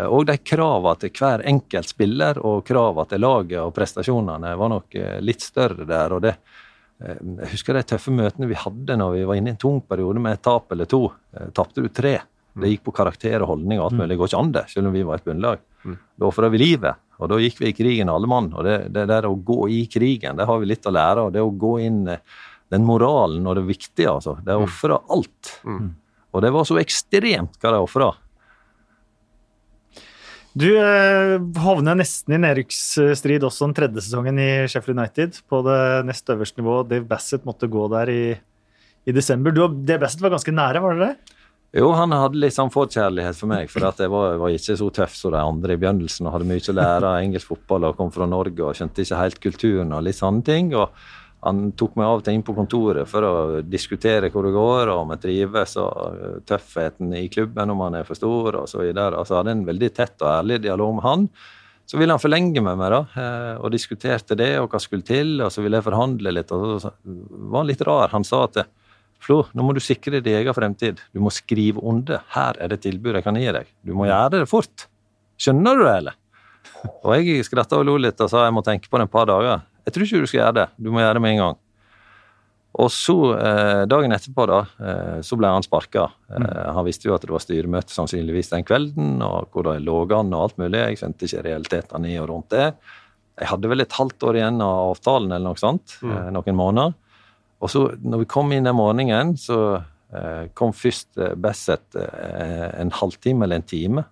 og 0.08 0.24
de 0.26 0.38
kravene 0.40 0.98
til 1.02 1.12
hver 1.18 1.42
enkelt 1.50 1.90
spiller 1.92 2.38
og 2.40 2.62
kravene 2.66 3.10
til 3.10 3.20
laget 3.22 3.60
og 3.60 3.74
prestasjonene 3.76 4.54
var 4.58 4.72
nok 4.72 4.94
eh, 4.98 5.18
litt 5.24 5.44
større 5.44 5.86
der. 5.88 6.16
og 6.16 6.22
det 6.24 6.36
Eh, 7.02 7.18
Jeg 7.42 7.52
husker 7.56 7.76
de 7.76 7.84
tøffe 7.94 8.14
møtene 8.14 8.48
vi 8.50 8.58
hadde 8.58 8.98
når 8.98 9.16
vi 9.16 9.24
var 9.28 9.38
inne 9.38 9.52
i 9.52 9.56
en 9.56 9.62
tung 9.64 9.80
periode 9.86 10.22
med 10.22 10.38
et 10.38 10.44
tap 10.44 10.70
eller 10.72 10.88
to. 10.90 11.08
Eh, 11.34 11.50
Tapte 11.54 11.82
du 11.82 11.88
tre. 11.88 12.18
Det 12.52 12.68
gikk 12.68 12.84
på 12.90 12.92
karakter 12.92 13.40
og 13.40 13.54
holdning 13.54 13.80
og 13.80 13.86
alt 13.88 13.96
mulig. 13.96 14.10
Det 14.12 14.18
går 14.20 14.28
ikke 14.30 14.42
an, 14.42 14.52
det, 14.52 14.64
selv 14.68 14.90
om 14.90 14.92
vi 14.92 15.04
var 15.08 15.20
et 15.20 15.24
bunnlag. 15.24 15.62
Da 16.20 16.26
ofra 16.28 16.50
vi 16.52 16.60
livet, 16.60 16.98
og 17.22 17.30
da 17.30 17.38
gikk 17.38 17.60
vi 17.62 17.70
i 17.70 17.76
krigen 17.76 18.10
alle 18.10 18.28
mann. 18.30 18.50
Og 18.56 18.66
det, 18.66 18.78
det 18.94 19.06
der 19.10 19.28
å 19.28 19.36
gå 19.38 19.68
i 19.70 19.84
krigen, 19.90 20.38
det 20.38 20.48
har 20.48 20.58
vi 20.58 20.70
litt 20.72 20.88
å 20.88 20.94
lære. 20.94 21.28
Og 21.28 21.36
det 21.36 21.44
å 21.44 21.52
gå 21.54 21.76
inn 21.84 22.02
eh, 22.10 22.22
den 22.72 22.86
moralen 22.88 23.46
og 23.46 23.58
det 23.58 23.66
viktige, 23.68 24.10
altså. 24.10 24.38
De 24.42 24.56
ofra 24.58 24.98
alt. 25.12 25.56
Og 26.32 26.44
det 26.44 26.52
var 26.54 26.68
så 26.68 26.78
ekstremt 26.80 27.58
hva 27.60 27.74
de 27.74 27.82
ofra. 27.84 28.12
Du 30.52 30.68
eh, 30.76 31.38
havner 31.64 31.96
nesten 31.96 32.34
i 32.36 32.40
nedrykksstrid 32.42 33.44
også 33.46 33.70
den 33.70 33.76
tredje 33.76 34.04
sesongen 34.04 34.40
i 34.40 34.50
Sheffield 34.68 34.98
United, 34.98 35.38
på 35.48 35.62
det 35.64 35.82
nest 36.08 36.28
øverste 36.32 36.60
nivået. 36.60 36.90
Dave 36.90 37.08
Bassett 37.08 37.46
måtte 37.48 37.70
gå 37.72 37.86
der 37.92 38.12
i, 38.12 38.24
i 39.08 39.14
desember. 39.16 39.54
Du 39.54 39.62
og 39.64 39.78
Dave 39.80 40.02
Bassett 40.04 40.24
var 40.24 40.34
ganske 40.34 40.52
nære, 40.52 40.82
var 40.84 40.98
det 40.98 41.08
det? 41.08 41.38
Jo, 41.72 41.86
han 41.96 42.12
hadde 42.12 42.36
litt 42.36 42.52
sånn 42.52 42.72
forkjærlighet 42.72 43.38
for 43.38 43.48
meg, 43.48 43.70
for 43.72 43.86
jeg 43.88 44.12
var, 44.12 44.36
var 44.42 44.52
ikke 44.52 44.76
så 44.76 44.90
tøff 44.92 45.14
som 45.16 45.32
de 45.32 45.40
andre 45.40 45.72
i 45.72 45.80
begynnelsen 45.80 46.28
og 46.28 46.34
hadde 46.34 46.48
mye 46.50 46.68
å 46.68 46.76
lære 46.76 47.08
av 47.08 47.22
engelsk 47.24 47.48
fotball 47.48 47.88
og 47.88 47.96
kom 47.96 48.12
fra 48.12 48.28
Norge 48.28 48.66
og 48.66 48.76
skjønte 48.76 49.06
ikke 49.06 49.20
helt 49.22 49.40
kulturen 49.40 49.94
og 49.96 50.04
litt 50.04 50.18
sånne 50.18 50.44
ting. 50.44 50.74
og 50.76 50.92
han 51.42 51.72
tok 51.74 51.96
meg 51.98 52.06
av 52.06 52.20
og 52.20 52.26
til 52.26 52.36
inn 52.36 52.44
på 52.46 52.54
kontoret 52.54 53.08
for 53.10 53.26
å 53.26 53.62
diskutere 53.66 54.28
hvor 54.30 54.46
det 54.46 54.52
går, 54.54 54.92
og 54.92 55.00
om 55.00 55.14
jeg 55.14 55.22
trives, 55.24 55.72
og 55.82 55.96
øh, 56.14 56.36
tøffheten 56.46 57.16
i 57.18 57.24
klubben, 57.34 57.72
om 57.72 57.82
han 57.82 57.96
er 57.98 58.06
for 58.06 58.18
stor, 58.18 58.60
og 58.60 58.68
så 58.70 58.84
videre. 58.84 59.18
Altså, 59.18 59.40
hadde 59.40 59.56
en 59.56 59.64
veldig 59.66 59.88
tett 59.96 60.22
og 60.22 60.30
ærlig 60.30 60.60
dialog 60.62 60.94
med 61.00 61.06
han. 61.08 61.26
Så 61.88 61.98
ville 61.98 62.14
han 62.14 62.22
forlenge 62.22 62.62
med 62.62 62.78
meg, 62.78 62.94
da, 62.94 63.00
eh, 63.18 63.56
og 63.58 63.74
diskuterte 63.74 64.38
det, 64.38 64.52
og 64.62 64.68
hva 64.70 64.78
skulle 64.84 65.06
til, 65.08 65.34
og 65.42 65.50
så 65.50 65.64
ville 65.64 65.80
jeg 65.80 65.88
forhandle 65.88 66.36
litt. 66.36 66.54
og 66.54 66.78
så 66.84 66.94
var 67.02 67.58
han 67.58 67.72
litt 67.72 67.82
rar. 67.90 68.14
Han 68.14 68.28
sa 68.28 68.44
at 68.46 68.62
Flo, 69.22 69.44
nå 69.54 69.62
må 69.62 69.74
du 69.76 69.80
sikre 69.82 70.18
din 70.22 70.40
egen 70.40 70.56
fremtid. 70.56 71.00
Du 71.14 71.20
må 71.22 71.30
skrive 71.30 71.82
under. 71.86 72.24
Her 72.34 72.58
er 72.58 72.72
det 72.72 72.80
tilbud 72.82 73.14
jeg 73.14 73.26
kan 73.26 73.38
gi 73.38 73.50
deg. 73.54 73.68
Du 73.86 73.94
må 73.94 74.08
gjøre 74.08 74.40
det 74.40 74.48
fort. 74.50 74.88
Skjønner 75.40 75.78
du 75.78 75.84
det, 75.86 75.96
eller? 76.00 76.16
Og 77.04 77.12
jeg 77.14 77.44
skratta 77.46 77.78
og 77.78 77.86
lo 77.86 77.98
litt 78.00 78.20
og 78.22 78.30
sa 78.30 78.46
jeg 78.46 78.54
må 78.54 78.62
tenke 78.66 78.90
på 78.90 78.98
det 78.98 79.06
en 79.06 79.12
par 79.12 79.28
dager. 79.30 79.62
Jeg 79.86 79.94
tror 79.94 80.06
ikke 80.06 80.22
du 80.22 80.30
skal 80.30 80.40
gjøre 80.40 80.56
det. 80.60 80.66
Du 80.78 80.90
må 80.94 81.02
gjøre 81.02 81.18
det 81.18 81.22
med 81.22 81.36
en 81.36 81.42
gang. 81.42 81.60
Og 82.82 82.88
så, 82.88 83.14
eh, 83.36 83.82
dagen 83.90 84.14
etterpå, 84.16 84.46
da, 84.48 84.60
eh, 84.80 85.18
så 85.26 85.36
ble 85.36 85.50
han 85.52 85.64
sparka. 85.66 86.06
Eh, 86.32 86.72
han 86.72 86.86
visste 86.86 87.10
jo 87.10 87.14
at 87.14 87.26
det 87.26 87.34
var 87.34 87.42
styremøte 87.44 87.92
sannsynligvis 87.92 88.48
den 88.54 88.64
kvelden, 88.64 89.20
og 89.26 89.52
hvor 89.52 89.66
det 89.68 89.82
lå 89.84 89.98
an 90.16 90.32
og 90.32 90.46
alt 90.46 90.58
mulig. 90.62 90.80
Jeg 90.80 91.02
skjønte 91.02 91.28
ikke 91.28 91.44
realitetene 91.50 92.14
i 92.14 92.18
og 92.22 92.30
rundt 92.30 92.48
det. 92.54 92.72
Jeg 93.38 93.48
hadde 93.48 93.68
vel 93.68 93.84
et 93.84 93.98
halvt 93.98 94.24
år 94.28 94.38
igjen 94.38 94.60
av 94.64 94.94
avtalen, 94.94 95.32
eller 95.32 95.50
noe 95.50 95.60
sånt. 95.60 95.98
Eh, 96.04 96.30
noen 96.32 96.56
måneder. 96.56 96.94
Og 97.62 97.70
så, 97.70 97.84
når 98.02 98.24
vi 98.24 98.30
kom 98.30 98.50
inn 98.54 98.66
den 98.66 98.76
morgenen, 98.76 99.36
så 99.38 99.58
eh, 99.78 100.50
kom 100.58 100.74
først 100.74 101.20
eh, 101.20 101.36
Bassett 101.38 101.94
eh, 101.98 102.68
en 102.82 102.90
halvtime 102.98 103.46
eller 103.46 103.62
en 103.62 103.70
time 103.74 104.08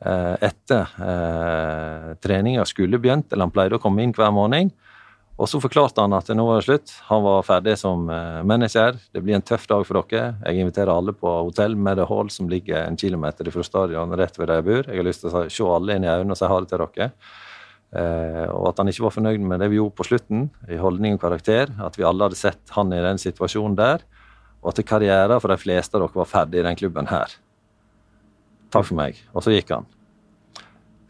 etter 0.00 0.94
treninga 2.24 2.62
skulle 2.64 2.96
begynt, 2.96 3.26
eller 3.34 3.44
han 3.44 3.52
pleide 3.52 3.76
å 3.76 3.82
komme 3.82 4.00
inn 4.00 4.14
hver 4.16 4.30
morgen. 4.32 4.70
Og 5.36 5.44
så 5.52 5.58
forklarte 5.60 6.00
han 6.00 6.14
at 6.16 6.30
nå 6.32 6.46
var 6.46 6.62
det 6.62 6.64
slutt. 6.64 6.94
Han 7.10 7.20
var 7.26 7.44
ferdig 7.44 7.74
som 7.76 8.06
manager. 8.08 8.96
Det 9.12 9.20
blir 9.20 9.36
en 9.36 9.44
tøff 9.44 9.66
dag 9.68 9.84
for 9.84 10.00
dere. 10.00 10.38
Jeg 10.40 10.64
inviterer 10.64 10.94
alle 10.94 11.12
på 11.12 11.28
hotell 11.28 11.76
med 11.76 12.00
det 12.00 12.08
Hall, 12.08 12.32
som 12.32 12.48
ligger 12.48 12.80
en 12.86 12.96
kilometer 12.96 13.52
fra 13.52 13.66
stadion, 13.68 14.16
rett 14.16 14.40
ved 14.40 14.48
der 14.48 14.62
jeg 14.62 14.68
bor. 14.70 14.88
Jeg 14.88 15.02
har 15.02 15.08
lyst 15.10 15.26
til 15.26 15.28
å 15.36 15.44
se 15.52 15.68
alle 15.76 16.00
inn 16.00 16.08
i 16.08 16.12
øynene 16.14 16.32
og 16.32 16.40
si 16.40 16.48
ha 16.48 16.60
det 16.64 16.72
til 16.72 16.86
dere. 16.86 17.12
Eh, 17.90 18.46
og 18.54 18.70
at 18.70 18.80
han 18.80 18.90
ikke 18.90 19.08
var 19.08 19.14
fornøyd 19.16 19.42
med 19.42 19.62
det 19.62 19.70
vi 19.72 19.80
gjorde 19.80 19.96
på 19.98 20.06
slutten, 20.06 20.48
i 20.70 20.78
holdning 20.78 21.16
og 21.16 21.22
karakter. 21.24 21.72
At 21.82 21.98
vi 21.98 22.06
alle 22.06 22.28
hadde 22.28 22.38
sett 22.38 22.74
han 22.76 22.92
i 22.94 23.04
den 23.04 23.20
situasjonen 23.22 23.78
der. 23.78 24.04
Og 24.60 24.72
at 24.72 24.84
karrieren 24.86 25.40
for 25.40 25.52
de 25.52 25.58
fleste 25.60 25.96
av 25.96 26.04
dere 26.04 26.20
var 26.20 26.28
ferdig 26.30 26.60
i 26.60 26.66
den 26.66 26.78
klubben 26.78 27.10
her. 27.10 27.32
Takk 28.70 28.86
for 28.86 28.98
meg. 28.98 29.18
Og 29.34 29.42
så 29.44 29.54
gikk 29.54 29.72
han. 29.74 29.88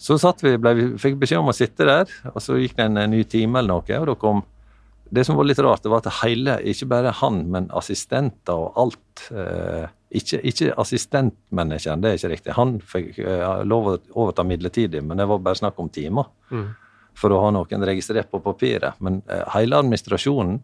Så 0.01 0.17
vi, 0.41 0.55
ble, 0.57 0.73
vi 0.79 0.87
fikk 1.01 1.19
beskjed 1.21 1.43
om 1.43 1.51
å 1.53 1.57
sitte 1.57 1.85
der, 1.85 2.09
og 2.33 2.41
så 2.41 2.57
gikk 2.57 2.79
det 2.79 2.87
en 2.89 3.13
ny 3.13 3.21
time 3.29 3.61
eller 3.61 3.83
noe, 3.83 3.99
og 4.01 4.09
da 4.09 4.17
kom 4.17 4.43
Det 5.11 5.25
som 5.27 5.35
var 5.35 5.45
litt 5.45 5.59
rart, 5.59 5.83
det 5.83 5.91
var 5.91 6.05
at 6.05 6.21
hele, 6.23 6.53
ikke 6.71 6.87
bare 6.87 7.11
han, 7.19 7.41
men 7.51 7.65
assistenter 7.75 8.55
og 8.55 8.77
alt 8.79 9.23
eh, 9.35 9.91
Ikke, 10.11 10.41
ikke 10.43 10.73
assistentmanageren, 10.81 12.01
det 12.03 12.11
er 12.11 12.17
ikke 12.19 12.31
riktig. 12.33 12.55
Han 12.57 12.79
fikk 12.83 13.19
eh, 13.23 13.45
lov 13.63 13.93
å 13.93 13.97
overta 14.25 14.43
midlertidig, 14.43 15.05
men 15.07 15.21
det 15.21 15.27
var 15.31 15.43
bare 15.45 15.61
snakk 15.61 15.79
om 15.79 15.91
timer. 15.93 16.27
For 17.21 17.31
å 17.35 17.39
ha 17.45 17.53
noen 17.55 17.87
registrert 17.87 18.31
på 18.33 18.41
papiret. 18.43 18.99
Men 18.99 19.21
eh, 19.31 19.45
hele 19.55 19.79
administrasjonen 19.79 20.59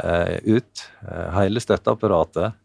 eh, 0.00 0.38
ut, 0.56 0.84
hele 1.36 1.60
støtteapparatet, 1.60 2.56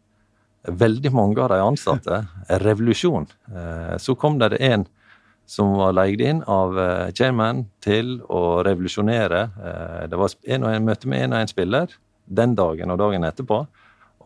veldig 0.68 1.12
mange 1.16 1.44
av 1.44 1.52
de 1.52 1.60
ansatte, 1.64 2.22
er 2.52 2.64
revolusjon. 2.64 3.28
Så 4.04 4.16
kom 4.20 4.36
det 4.40 4.58
en 4.68 4.84
som 5.48 5.78
var 5.80 5.94
leid 5.96 6.20
inn 6.20 6.42
av 6.52 6.76
chairman 7.16 7.62
til 7.84 8.18
å 8.28 8.66
revolusjonere. 8.68 9.46
Det 10.12 10.20
var 10.20 10.36
en 10.44 10.66
og 10.68 10.74
en 10.74 10.90
møte 10.90 11.08
med 11.08 11.24
en 11.24 11.38
og 11.38 11.46
en 11.46 11.52
spiller 11.54 11.96
den 12.28 12.56
dagen 12.58 12.92
og 12.92 13.00
dagen 13.00 13.24
etterpå. 13.24 13.62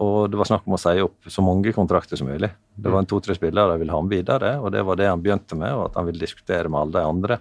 Og 0.02 0.32
det 0.34 0.40
var 0.40 0.50
snakk 0.50 0.66
om 0.66 0.76
å 0.78 0.82
si 0.82 0.96
opp 1.04 1.30
så 1.30 1.44
mange 1.46 1.74
kontrakter 1.76 2.18
som 2.18 2.30
mulig. 2.32 2.50
Det 2.74 2.90
var 2.90 3.04
en 3.04 3.10
to-tre 3.10 3.36
spillere 3.38 3.76
de 3.76 3.84
ville 3.84 3.94
ha 3.94 4.02
med 4.02 4.16
videre, 4.16 4.56
og 4.58 4.72
det 4.74 4.82
var 4.88 4.98
det 4.98 5.10
han 5.12 5.22
begynte 5.22 5.58
med, 5.60 5.76
og 5.78 5.90
at 5.90 6.00
han 6.00 6.08
ville 6.10 6.24
diskutere 6.24 6.72
med 6.72 6.82
alle 6.82 6.98
de 6.98 7.12
andre 7.14 7.38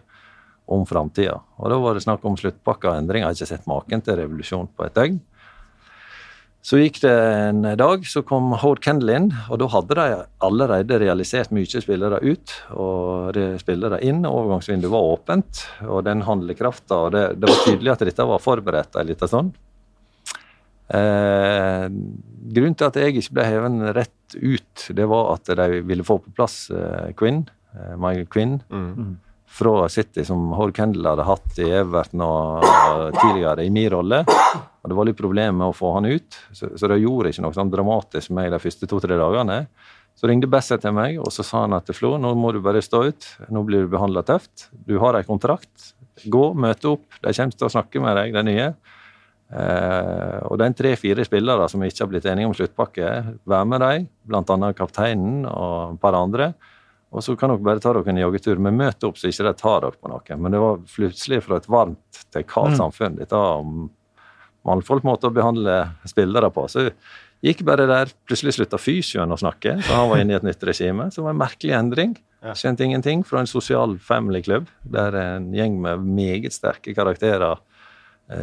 om 0.71 0.85
framtida. 0.87 1.41
Og 1.59 1.73
da 1.73 1.81
var 1.83 1.97
det 1.97 2.05
snakk 2.05 2.25
om 2.29 2.37
sluttpakke 2.39 2.91
og 2.91 3.01
endringer. 3.01 3.31
Jeg 3.31 3.33
har 3.33 3.39
ikke 3.39 3.55
sett 3.55 3.71
maken 3.71 4.05
til 4.05 4.21
revolusjon 4.21 4.69
på 4.77 4.87
et 4.87 4.97
døgn. 4.99 5.19
Så 6.61 6.77
gikk 6.77 6.99
det 7.01 7.15
en 7.17 7.65
dag, 7.81 8.03
så 8.05 8.21
kom 8.27 8.51
Hord 8.61 8.83
Kendall 8.85 9.15
inn, 9.15 9.29
og 9.49 9.63
da 9.63 9.69
hadde 9.73 9.97
de 9.97 10.19
allerede 10.45 10.99
realisert 11.01 11.55
mye 11.57 11.81
spillere 11.81 12.19
ut 12.21 12.53
og 12.77 13.39
spillere 13.63 14.03
inn. 14.05 14.21
Overgangsvinduet 14.29 14.93
var 14.93 15.09
åpent, 15.15 15.63
og 15.89 16.05
den 16.05 16.27
handlekrafta 16.29 17.01
det, 17.17 17.25
det 17.41 17.49
var 17.49 17.65
tydelig 17.65 17.95
at 17.95 18.05
dette 18.11 18.29
var 18.29 18.45
forberedt 18.45 19.01
en 19.01 19.09
liten 19.09 19.33
stund. 19.33 19.57
Eh, 20.91 21.87
grunnen 22.51 22.75
til 22.75 22.89
at 22.89 22.99
jeg 22.99 23.15
ikke 23.15 23.37
ble 23.39 23.47
hevet 23.47 23.83
rett 23.95 24.37
ut, 24.37 24.87
det 24.97 25.07
var 25.11 25.35
at 25.37 25.51
de 25.61 25.83
ville 25.87 26.07
få 26.07 26.19
på 26.25 26.33
plass 26.35 26.65
eh, 26.75 27.11
Quinn, 27.19 27.45
eh, 27.77 27.95
Michael 27.95 28.27
Quinn, 28.31 28.57
fra 29.51 29.89
City, 29.91 30.23
som 30.27 30.53
Hord 30.55 30.75
Kendall 30.77 31.09
hadde 31.11 31.27
hatt 31.27 31.57
i 31.63 31.71
Everton 31.81 32.23
og, 32.23 32.67
og 32.67 33.17
tidligere 33.19 33.67
i 33.67 33.73
min 33.75 33.89
rolle. 33.91 34.23
Og 34.81 34.91
det 34.91 34.97
var 34.97 35.09
litt 35.09 35.19
problemer 35.19 35.57
med 35.57 35.73
å 35.73 35.77
få 35.77 35.91
han 35.97 36.07
ut, 36.07 36.39
så, 36.55 36.71
så 36.79 36.91
det 36.91 37.01
gjorde 37.03 37.33
ikke 37.33 37.45
noe 37.45 37.57
sånn 37.57 37.73
dramatisk 37.73 38.31
med 38.31 38.45
meg 38.45 38.55
de 38.55 38.63
første 38.63 38.89
to-tre 38.91 39.19
dagene. 39.19 39.65
Så 40.19 40.29
ringte 40.29 40.51
Besset 40.51 40.83
til 40.85 40.95
meg, 40.97 41.19
og 41.23 41.33
så 41.33 41.45
sa 41.47 41.65
han 41.65 41.75
at 41.77 41.91
Flo, 41.97 42.15
nå 42.21 42.33
må 42.37 42.53
du 42.53 42.61
bare 42.65 42.83
stå 42.85 43.03
ut. 43.09 43.29
Nå 43.53 43.63
blir 43.67 43.87
du 43.87 43.93
behandla 43.93 44.23
tøft. 44.27 44.69
Du 44.87 44.99
har 45.01 45.17
en 45.17 45.27
kontrakt. 45.27 45.93
Gå, 46.31 46.51
møte 46.53 46.95
opp. 46.95 47.07
De 47.23 47.33
kommer 47.33 47.57
til 47.57 47.69
å 47.69 47.73
snakke 47.73 48.03
med 48.05 48.19
deg, 48.19 48.35
de 48.37 48.43
nye. 48.51 48.67
Eh, 49.51 50.37
og 50.47 50.59
det 50.61 50.67
er 50.67 50.75
tre-fire 50.79 51.25
spillere 51.27 51.67
som 51.71 51.83
ikke 51.83 52.05
har 52.05 52.11
blitt 52.13 52.29
enige 52.31 52.51
om 52.51 52.57
sluttpakke. 52.57 53.15
Vær 53.51 53.69
med 53.69 53.83
dem, 53.83 54.11
bl.a. 54.31 54.73
kapteinen 54.79 55.47
og 55.51 55.97
et 55.97 56.03
par 56.03 56.19
andre. 56.19 56.53
Og 57.11 57.25
så 57.27 57.35
kan 57.35 57.51
dere 57.51 57.67
bare 57.67 57.83
ta 57.83 57.93
dere 57.97 58.13
en 58.13 58.21
joggetur, 58.23 58.61
Vi 58.63 58.71
møter 58.71 59.09
opp 59.09 59.19
så 59.19 59.31
ikke 59.31 59.49
de 59.49 59.55
tar 59.59 59.81
dere 59.83 59.99
på 59.99 60.11
noe. 60.13 60.37
Men 60.39 60.55
det 60.55 60.61
var 60.63 60.85
plutselig 60.87 61.43
fra 61.43 61.59
et 61.59 61.67
varmt 61.69 62.21
til 62.31 62.47
kaldt 62.47 62.79
samfunn. 62.79 63.19
Dette 63.19 63.35
om 63.35 63.89
mannfolk 64.67 65.03
måte 65.07 65.27
å 65.27 65.35
behandle 65.35 65.81
spillere 66.07 66.51
på. 66.55 66.67
Så 66.71 66.91
gikk 67.43 67.65
bare 67.67 67.89
der, 67.91 68.13
plutselig 68.29 68.55
slutta 68.59 68.79
fysioen 68.79 69.33
å 69.33 69.39
snakke, 69.41 69.79
så 69.83 69.97
han 69.97 70.11
var 70.11 70.21
inne 70.23 70.37
i 70.37 70.39
et 70.39 70.47
nytt 70.47 70.63
regime. 70.69 71.09
Så 71.11 71.23
det 71.23 71.27
var 71.27 71.35
en 71.35 71.43
merkelig 71.43 71.75
endring. 71.79 72.15
Skjønte 72.57 72.87
ingenting 72.87 73.25
fra 73.27 73.43
en 73.43 73.51
sosial 73.51 73.99
family-klubb, 74.01 74.69
der 74.93 75.17
en 75.19 75.51
gjeng 75.57 75.81
med 75.83 76.05
meget 76.05 76.55
sterke 76.57 76.95
karakterer, 76.97 77.59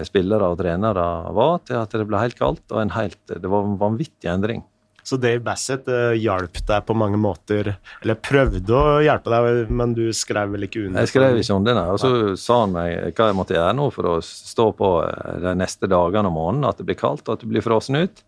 spillere 0.08 0.50
og 0.52 0.58
trenere 0.60 1.04
var, 1.38 1.60
til 1.68 1.78
at 1.80 1.94
det 1.96 2.08
ble 2.10 2.20
helt 2.20 2.38
kaldt, 2.40 2.66
og 2.72 2.82
en 2.82 2.96
helt, 2.98 3.20
det 3.28 3.48
var 3.48 3.64
en 3.64 3.78
vanvittig 3.80 4.30
endring. 4.32 4.66
Så 5.08 5.16
Dave 5.24 5.40
Bassett 5.40 5.86
uh, 5.88 6.12
hjalp 6.20 6.58
deg 6.68 6.84
på 6.84 6.96
mange 7.00 7.16
måter, 7.16 7.70
eller 8.04 8.18
prøvde 8.20 8.76
å 8.76 8.98
hjelpe 9.00 9.32
deg, 9.32 9.70
men 9.72 9.94
du 9.96 10.10
skrev 10.12 10.52
vel 10.52 10.66
ikke 10.68 10.82
under? 10.84 11.06
Jeg 11.06 11.14
skrev 11.14 11.38
ikke 11.40 11.56
under 11.56 11.78
nei. 11.78 11.86
Og 11.94 12.02
så 12.02 12.10
sa 12.36 12.58
han 12.66 12.74
meg 12.76 13.14
hva 13.16 13.30
jeg 13.30 13.38
måtte 13.40 13.56
gjøre 13.56 13.78
nå 13.78 13.86
for 13.96 14.10
å 14.12 14.16
stå 14.20 14.66
på 14.76 14.90
eh, 15.06 15.38
de 15.46 15.54
neste 15.62 15.88
dagene 15.88 16.28
og 16.28 16.36
månedene, 16.36 16.74
at 16.74 16.82
det 16.82 16.88
blir 16.90 17.00
kaldt, 17.00 17.24
og 17.30 17.38
at 17.38 17.46
du 17.46 17.48
blir 17.54 17.64
frossen 17.64 18.02
ut. 18.02 18.20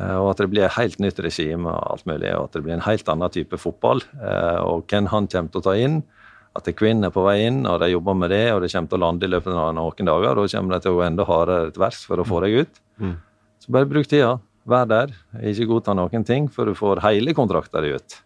eh, 0.00 0.16
Og 0.16 0.30
at 0.30 0.40
det 0.40 0.48
blir 0.54 0.64
et 0.70 0.78
helt 0.78 0.96
nytt 1.04 1.20
regime 1.20 1.68
og 1.68 1.92
alt 1.92 2.08
mulig, 2.08 2.32
og 2.32 2.46
at 2.48 2.56
det 2.56 2.64
blir 2.64 2.78
en 2.78 2.86
helt 2.88 3.12
annen 3.12 3.36
type 3.36 3.60
fotball. 3.60 4.00
eh, 4.22 4.56
Og 4.64 4.88
hvem 4.88 5.12
han 5.12 5.28
kommer 5.28 5.52
til 5.52 5.60
å 5.60 5.68
ta 5.68 5.76
inn. 5.76 6.00
At 6.60 6.68
kvinner 6.76 7.08
er 7.08 7.14
på 7.14 7.24
vei 7.24 7.38
inn, 7.48 7.64
og 7.66 7.80
de 7.82 7.88
jobber 7.94 8.16
med 8.20 8.30
det, 8.34 8.44
og 8.52 8.60
det 8.62 8.70
kommer 8.74 8.92
til 8.92 9.00
å 9.00 9.04
lande 9.06 9.26
i 9.26 9.32
løpet 9.32 9.56
av 9.56 9.72
noen 9.76 10.08
dager. 10.12 10.36
Da 10.36 10.46
kommer 10.54 10.76
det 10.76 10.82
til 10.84 10.92
å 10.92 11.00
gå 11.00 11.04
enda 11.08 11.26
hardere 11.28 11.72
til 11.74 11.84
vers 11.86 12.04
for 12.06 12.20
å 12.20 12.28
få 12.28 12.44
deg 12.44 12.60
ut. 12.62 12.80
Så 13.64 13.72
bare 13.74 13.88
bruk 13.88 14.08
tida. 14.08 14.38
Vær 14.68 14.86
der. 14.86 15.12
Ikke 15.40 15.66
godta 15.70 15.94
noen 15.96 16.24
ting 16.28 16.46
for 16.52 16.68
du 16.68 16.76
får 16.76 17.00
hele 17.02 17.32
kontrakten 17.34 17.82
din 17.82 17.96
ut. 17.96 18.18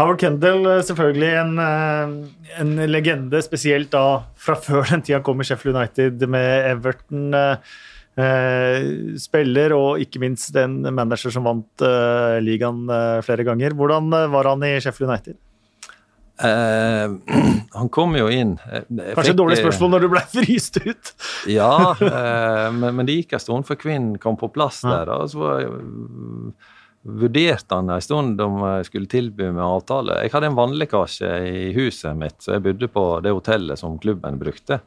Howard 0.00 0.18
Kendall, 0.18 0.64
eh, 0.66 0.80
selvfølgelig 0.82 1.28
en, 1.38 1.58
eh, 1.62 2.60
en 2.60 2.72
legende, 2.90 3.38
spesielt 3.44 3.92
da 3.92 4.24
fra 4.34 4.56
før 4.56 4.88
den 4.90 5.04
tida 5.06 5.20
kom 5.22 5.38
i 5.40 5.44
Sheffield 5.46 5.76
United 5.76 6.24
med 6.26 6.70
Everton. 6.72 7.28
eh, 7.34 7.56
eh, 8.18 9.14
spiller 9.20 9.74
og 9.76 10.02
ikke 10.02 10.20
minst 10.22 10.56
en 10.56 10.80
manager 10.94 11.30
som 11.34 11.46
vant 11.46 11.84
eh, 11.86 12.40
ligaen 12.42 12.88
eh, 12.90 13.20
flere 13.26 13.46
ganger. 13.46 13.74
Hvordan 13.78 14.10
var 14.32 14.50
han 14.50 14.66
i 14.66 14.80
Sheffield 14.80 15.10
United? 15.10 15.38
Eh, 16.42 17.10
han 17.78 17.88
kom 17.94 18.16
jo 18.18 18.26
inn 18.26 18.56
eh, 18.66 18.82
Kanskje 18.90 19.12
fikk, 19.14 19.28
et 19.30 19.38
dårlig 19.38 19.58
eh, 19.60 19.60
spørsmål 19.62 19.92
når 19.92 20.02
du 20.02 20.08
ble 20.10 20.22
fryst 20.34 20.78
ut. 20.82 21.12
Ja, 21.50 21.94
uh, 21.94 22.70
men, 22.74 22.88
men 22.98 23.06
det 23.06 23.20
gikk 23.20 23.36
en 23.36 23.44
stund 23.44 23.68
før 23.68 23.78
kvinnen 23.84 24.16
kom 24.22 24.38
på 24.40 24.50
plass 24.54 24.82
der. 24.82 25.12
Og 25.14 25.30
så 25.30 25.38
var, 25.38 25.68
vurderte 27.04 27.78
han 27.78 27.92
en 27.92 28.02
stund 28.02 28.42
om 28.42 28.58
jeg 28.64 28.88
skulle 28.90 29.10
tilby 29.12 29.52
meg 29.52 29.62
avtale. 29.62 30.18
Jeg 30.24 30.34
hadde 30.34 30.50
en 30.50 30.58
vannlekkasje 30.58 31.32
i 31.46 31.64
huset 31.76 32.18
mitt, 32.18 32.40
så 32.42 32.56
jeg 32.56 32.66
bodde 32.66 32.90
på 32.90 33.06
det 33.24 33.34
hotellet 33.36 33.80
som 33.80 34.00
klubben 34.02 34.40
brukte. 34.40 34.80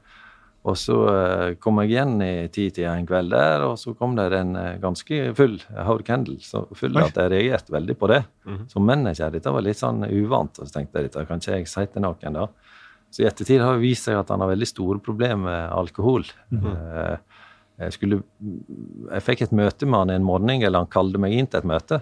Og 0.68 0.76
så 0.76 0.96
eh, 1.08 1.54
kom 1.64 1.78
jeg 1.80 1.94
igjen 1.94 2.16
i 2.26 2.32
titida 2.52 2.92
en 2.98 3.06
kveld 3.08 3.32
der, 3.32 3.62
og 3.70 3.78
så 3.80 3.94
kom 3.96 4.18
det 4.18 4.26
en 4.36 4.50
eh, 4.60 4.74
ganske 4.84 5.20
full 5.38 5.58
Howard 5.72 6.04
Kendal. 6.08 6.40
Så 6.44 6.66
full 6.76 6.98
at 7.00 7.16
jeg 7.16 7.32
reagerte 7.32 7.72
veldig 7.72 7.96
på 8.02 8.10
det. 8.12 8.22
Som 8.74 8.84
manager. 8.90 9.32
Dette 9.32 9.54
var 9.56 9.64
litt 9.64 9.80
sånn 9.80 10.04
uvant. 10.10 10.60
Og 10.60 10.68
så 10.68 10.80
tenkte 10.80 11.00
jeg 11.00 11.08
dette 11.10 11.24
kan 11.30 11.40
ikke 11.40 11.60
jeg 11.62 11.72
si 11.72 11.86
til 11.94 12.04
noen 12.04 12.36
da. 12.42 12.48
Så 13.08 13.24
i 13.24 13.30
ettertid 13.30 13.62
har 13.64 13.78
det 13.78 13.86
vist 13.86 14.04
seg 14.10 14.20
at 14.20 14.30
han 14.34 14.44
har 14.44 14.52
veldig 14.52 14.68
store 14.68 15.00
problemer 15.00 15.46
med 15.48 15.72
alkohol. 15.72 16.28
Eh, 16.52 17.18
Jeg, 17.78 17.94
skulle, 17.94 18.24
jeg 19.12 19.22
fikk 19.22 19.42
et 19.46 19.52
møte 19.54 19.86
med 19.86 20.00
han 20.00 20.10
en 20.16 20.24
morgen, 20.26 20.50
eller 20.50 20.82
han 20.82 20.88
kalte 20.90 21.20
meg 21.22 21.36
inn 21.38 21.46
til 21.46 21.60
et 21.62 21.68
møte. 21.70 22.00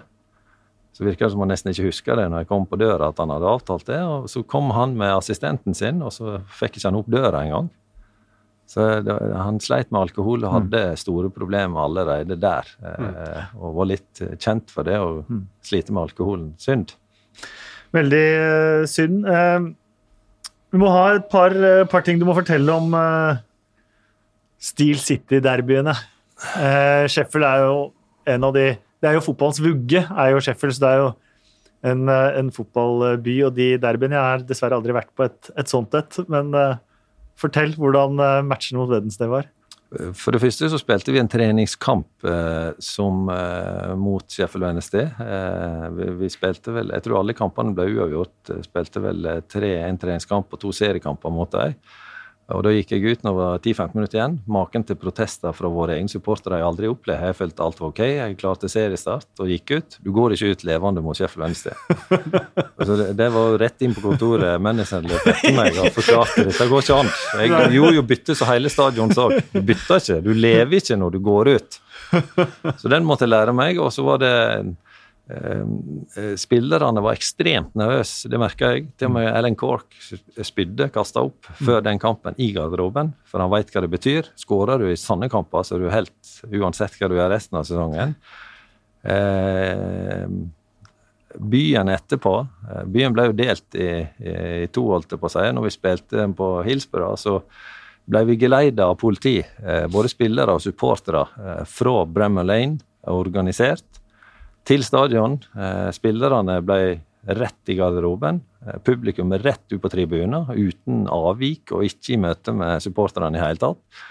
Så 0.96 1.04
virka 1.04 1.26
det 1.26 1.34
som 1.34 1.42
han 1.44 1.50
nesten 1.52 1.68
ikke 1.74 1.90
huska 1.90 2.14
det 2.16 2.24
når 2.32 2.40
jeg 2.42 2.48
kom 2.48 2.64
på 2.66 2.78
døra 2.80 3.10
at 3.12 3.18
han 3.20 3.28
hadde 3.34 3.50
avtalt 3.50 3.84
det. 3.90 3.98
Og 4.08 4.24
så 4.32 4.40
kom 4.48 4.70
han 4.72 4.94
med 4.96 5.12
assistenten 5.12 5.76
sin, 5.76 6.00
og 6.02 6.14
så 6.16 6.38
fikk 6.48 6.78
ikke 6.80 6.88
han 6.88 6.96
opp 7.02 7.10
døra 7.12 7.42
engang. 7.44 7.68
Så 8.66 8.84
det, 9.06 9.14
han 9.14 9.60
sleit 9.62 9.92
med 9.94 10.08
alkohol 10.08 10.42
og 10.42 10.52
hadde 10.52 10.80
store 10.98 11.30
problemer 11.30 11.84
allerede 11.86 12.38
der. 12.42 12.70
Eh, 12.82 13.42
og 13.60 13.76
var 13.78 13.90
litt 13.92 14.22
kjent 14.42 14.72
for 14.74 14.88
det 14.88 14.98
å 14.98 15.20
slite 15.64 15.94
med 15.94 16.08
alkoholen. 16.08 16.48
Synd. 16.58 16.96
Veldig 17.94 18.24
eh, 18.26 18.86
synd. 18.90 19.26
Eh, 19.30 19.68
vi 20.74 20.80
må 20.80 20.90
ha 20.92 21.04
et 21.16 21.28
par, 21.32 21.54
eh, 21.54 21.84
par 21.88 22.04
ting 22.06 22.18
du 22.20 22.26
må 22.28 22.34
fortelle 22.36 22.74
om 22.74 22.96
Steel 24.58 24.98
City-derbyene. 25.00 25.94
Sheffield 27.08 27.46
er 27.48 27.62
jo 27.64 27.76
en 28.28 28.44
av 28.44 28.52
de 28.52 28.74
Det 28.96 29.10
er 29.10 29.14
jo 29.18 29.24
fotballens 29.24 29.60
vugge, 29.60 30.00
er 30.00 30.30
jo 30.32 30.40
Sheffield. 30.40 30.74
så 30.74 30.80
det 30.80 30.88
er 30.88 30.98
jo 31.02 31.08
en, 31.84 32.08
en 32.08 32.48
fotballby, 32.50 33.34
og 33.44 33.54
de 33.54 33.66
derbyene 33.78 34.16
Jeg 34.16 34.24
har 34.24 34.44
dessverre 34.48 34.74
aldri 34.74 34.94
vært 34.96 35.12
på 35.14 35.26
et, 35.28 35.50
et 35.52 35.68
sånt 35.68 35.92
et. 35.94 36.16
Men 36.32 36.48
uh, 36.56 36.80
fortell 37.36 37.76
hvordan 37.76 38.18
matchen 38.48 38.80
mot 38.80 38.90
Wednesday 38.90 39.28
var. 39.30 39.50
For 39.86 40.34
det 40.34 40.40
første 40.42 40.66
så 40.72 40.78
spilte 40.80 41.12
vi 41.14 41.20
en 41.20 41.28
treningskamp 41.30 42.26
eh, 42.26 42.72
som, 42.82 43.28
eh, 43.30 43.92
mot 43.94 44.24
Sheffield 44.26 44.66
Wednesday. 44.66 45.06
Eh, 45.22 45.84
vi, 45.94 46.08
vi, 46.24 46.30
spilte 46.32 46.74
vel 46.74 46.90
Jeg 46.90 47.04
tror 47.04 47.20
alle 47.20 47.36
kampene 47.38 47.74
ble 47.76 47.86
uavgjort. 47.94 48.50
Spilte 48.66 49.02
vel 49.04 49.30
eh, 49.30 49.44
tre, 49.46 49.76
en 49.86 50.00
treningskamp 50.02 50.50
og 50.50 50.62
to 50.62 50.72
seriekamper 50.74 51.32
mot 51.32 51.54
dem. 51.54 51.76
Og 52.54 52.62
Da 52.62 52.70
gikk 52.70 52.92
jeg 52.94 53.16
ut 53.16 53.24
når 53.26 53.32
det 53.32 53.38
var 53.40 53.62
10-15 53.64 53.96
minutter 53.96 54.18
igjen. 54.20 54.34
Maken 54.46 54.84
til 54.86 54.98
protester 55.00 55.54
fra 55.56 55.70
våre 55.72 55.96
egne 55.96 56.10
supportere 56.10 56.54
har 56.54 56.62
jeg 56.62 56.68
aldri 56.68 56.90
opplevd. 56.92 57.24
Jeg 57.26 57.38
følte 57.40 57.64
alt 57.64 57.80
var 57.80 57.88
ok. 57.90 58.02
Jeg 58.06 58.36
klarte 58.38 58.70
seriestart 58.70 59.42
og 59.42 59.50
gikk 59.50 59.72
ut. 59.74 59.96
Du 60.04 60.12
går 60.14 60.36
ikke 60.36 60.52
ut 60.54 60.62
levende 60.68 61.02
mot 61.02 61.18
Sheffield 61.18 61.42
Wednesday. 61.42 61.74
altså 62.78 63.00
det, 63.00 63.08
det, 63.18 63.28
var 63.34 63.58
rett 63.64 63.82
inn 63.82 63.96
på 63.96 64.04
kontoret. 64.04 64.62
Menneskene 64.62 65.10
løp 65.10 65.26
etter 65.32 65.58
meg 65.58 65.80
og 65.82 65.90
forklarte 65.96 66.46
dette 66.46 66.68
går 66.70 66.86
ikke 66.86 67.00
an. 67.02 67.12
Jeg 67.42 67.74
gjorde 67.80 67.98
jo 67.98 68.06
bytte 68.14 68.38
så 68.38 68.50
hele 68.52 68.70
stadion 68.70 69.16
så. 69.16 69.26
Du 69.50 69.58
bytter 69.58 70.04
ikke. 70.04 70.20
Du 70.22 70.30
lever 70.36 70.78
ikke 70.78 71.00
når 71.02 71.18
du 71.18 71.20
går 71.26 71.52
ut. 71.56 71.80
Så 72.80 72.90
den 72.92 73.06
måtte 73.06 73.26
jeg 73.26 73.32
lære 73.32 73.54
meg. 73.56 73.80
Og 73.82 73.90
så 73.94 74.04
var 74.06 74.20
det 74.22 74.34
spillerne 76.38 77.02
var 77.02 77.16
ekstremt 77.16 77.72
nervøse, 77.78 78.28
det 78.30 78.38
merka 78.38 78.68
jeg. 78.74 78.84
Til 78.94 79.08
og 79.08 79.16
med 79.16 79.26
Alan 79.26 79.56
Cork 79.58 79.96
spydde, 79.98 80.86
kasta 80.94 81.24
opp, 81.26 81.48
før 81.58 81.82
den 81.82 81.98
kampen 81.98 82.38
i 82.38 82.52
garderoben. 82.54 83.10
For 83.26 83.42
han 83.42 83.50
veit 83.50 83.72
hva 83.74 83.82
det 83.82 83.90
betyr. 83.90 84.30
Skårer 84.38 84.82
du 84.82 84.86
i 84.90 84.98
sånne 85.00 85.30
kamper, 85.32 85.66
så 85.66 85.76
er 85.76 85.82
du 85.82 85.90
helt 85.90 86.36
uansett 86.46 86.94
hva 87.00 87.10
du 87.10 87.16
gjør 87.18 87.32
resten 87.34 87.58
av 87.58 87.66
sesongen. 87.66 88.14
Eh, 89.06 90.26
byen 91.36 91.90
etterpå 91.92 92.32
eh, 92.42 92.84
Byen 92.90 93.14
ble 93.14 93.28
jo 93.28 93.36
delt 93.38 93.76
i, 93.78 93.90
i, 94.02 94.66
to, 94.72 94.86
holdt 94.90 95.14
jeg 95.14 95.22
på 95.22 95.28
å 95.28 95.34
si. 95.36 95.44
Når 95.52 95.66
vi 95.66 95.74
spilte 95.74 96.28
på 96.38 96.50
Hillsborough, 96.66 97.18
så 97.20 97.40
ble 98.06 98.22
vi 98.30 98.38
geleida 98.40 98.88
av 98.90 98.98
politi. 99.00 99.38
Eh, 99.42 99.86
både 99.92 100.10
spillere 100.12 100.56
og 100.56 100.64
supportere 100.64 101.26
eh, 101.42 101.62
fra 101.68 102.02
Bremer 102.06 102.46
Lane, 102.46 102.80
organisert 103.06 103.95
til 104.66 104.84
stadion. 104.86 105.38
Eh, 105.54 105.88
spillerne 105.94 106.58
ble 106.66 106.98
rett 107.26 107.70
i 107.70 107.76
garderoben. 107.78 108.40
Eh, 108.66 108.78
publikum 108.84 109.32
rett 109.32 109.72
ut 109.72 109.82
på 109.82 109.90
tribunen, 109.92 110.50
uten 110.50 111.06
avvik 111.12 111.72
og 111.74 111.86
ikke 111.86 112.14
i 112.14 112.20
møte 112.20 112.54
med 112.56 112.82
supporterne 112.82 113.38
i 113.38 113.42
hele 113.42 113.62
tatt. 113.62 114.04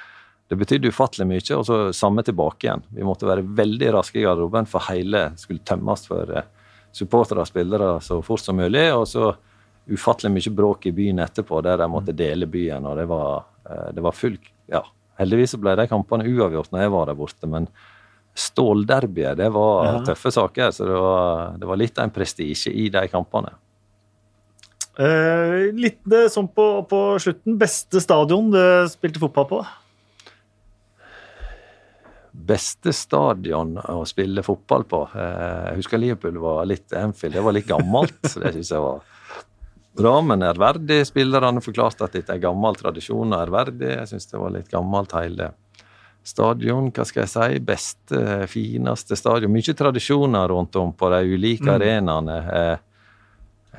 Det 0.46 0.58
betydde 0.60 0.92
ufattelig 0.94 1.26
mye, 1.28 1.58
og 1.58 1.64
så 1.66 1.78
samme 1.96 2.22
tilbake 2.24 2.68
igjen. 2.68 2.84
Vi 2.94 3.06
måtte 3.08 3.28
være 3.28 3.48
veldig 3.58 3.96
raske 3.96 4.22
i 4.22 4.26
garderoben, 4.28 4.68
for 4.70 4.86
hele 4.92 5.32
skulle 5.42 5.66
tømmes 5.66 6.06
for 6.08 6.32
eh, 6.32 6.52
supportere 6.96 7.44
og 7.44 7.50
spillere 7.50 7.96
så 8.06 8.22
fort 8.24 8.44
som 8.46 8.60
mulig. 8.62 8.88
Og 8.94 9.08
så 9.10 9.34
ufattelig 9.92 10.32
mye 10.34 10.54
bråk 10.56 10.88
i 10.88 10.96
byen 10.96 11.24
etterpå, 11.26 11.60
der 11.66 11.82
de 11.82 11.90
måtte 11.92 12.16
dele 12.16 12.48
byen. 12.50 12.86
og 12.86 12.96
det 12.98 13.10
var, 13.10 13.44
det 13.94 14.02
var 14.02 14.16
full 14.18 14.38
ja, 14.72 14.82
Heldigvis 15.20 15.54
ble 15.62 15.76
de 15.78 15.86
kampene 15.88 16.26
uavgjort 16.28 16.74
når 16.74 16.82
jeg 16.82 16.92
var 16.92 17.06
der 17.08 17.18
borte, 17.20 17.48
men 17.48 17.68
Stålderbyet, 18.36 19.38
det 19.40 19.48
var 19.56 19.86
ja. 19.86 20.00
tøffe 20.10 20.32
saker. 20.36 20.72
Så 20.76 20.88
det 20.90 20.98
var, 21.00 21.54
det 21.60 21.70
var 21.70 21.80
litt 21.80 22.00
av 22.00 22.10
en 22.10 22.16
prestisje 22.16 22.74
i 22.74 22.90
de 22.92 23.06
kampene. 23.12 23.54
Eh, 25.00 25.72
litt 25.76 26.02
det, 26.08 26.28
sånn 26.32 26.50
på, 26.52 26.68
på, 26.90 27.00
slutten. 27.20 27.58
Beste 27.60 28.04
stadion 28.04 28.52
du 28.52 28.62
spilte 28.92 29.24
fotball 29.24 29.48
på? 29.50 29.64
Beste 32.46 32.92
stadion 32.96 33.76
å 33.80 34.04
spille 34.08 34.44
fotball 34.44 34.84
på? 34.88 35.02
Eh, 35.16 35.72
jeg 35.72 35.82
husker 35.82 36.02
Liverpool 36.02 36.40
var 36.44 36.68
litt 36.68 36.96
Anfield. 36.96 37.36
Det 37.36 37.44
var 37.44 37.56
litt 37.56 37.72
gammelt. 37.72 38.20
så 38.28 38.40
det 38.44 38.56
synes 38.58 38.72
jeg 38.76 38.84
var 38.84 39.04
bra, 39.96 40.16
men 40.28 40.44
ærverdig. 40.44 41.02
Spillerne 41.08 41.64
forklarte 41.64 42.08
at 42.08 42.16
dette 42.20 42.36
er 42.36 42.44
gammel 42.44 42.76
tradisjon 42.80 43.32
og 43.32 43.40
ærverdig. 43.42 43.94
Jeg 43.96 44.12
syns 44.12 44.32
det 44.32 44.44
var 44.44 44.56
litt 44.60 44.72
gammelt 44.72 45.16
hele 45.16 45.52
stadion, 46.26 46.90
hva 46.94 47.06
skal 47.06 47.24
jeg 47.24 47.32
si, 47.32 47.62
beste, 47.66 48.20
fineste 48.50 49.18
stadion. 49.20 49.54
Mye 49.54 49.76
tradisjoner 49.78 50.50
rundt 50.52 50.76
om 50.82 50.94
på 50.98 51.10
de 51.14 51.22
ulike 51.36 51.68
mm. 51.68 51.74
arenaene. 51.76 52.38
Eh, 52.60 52.76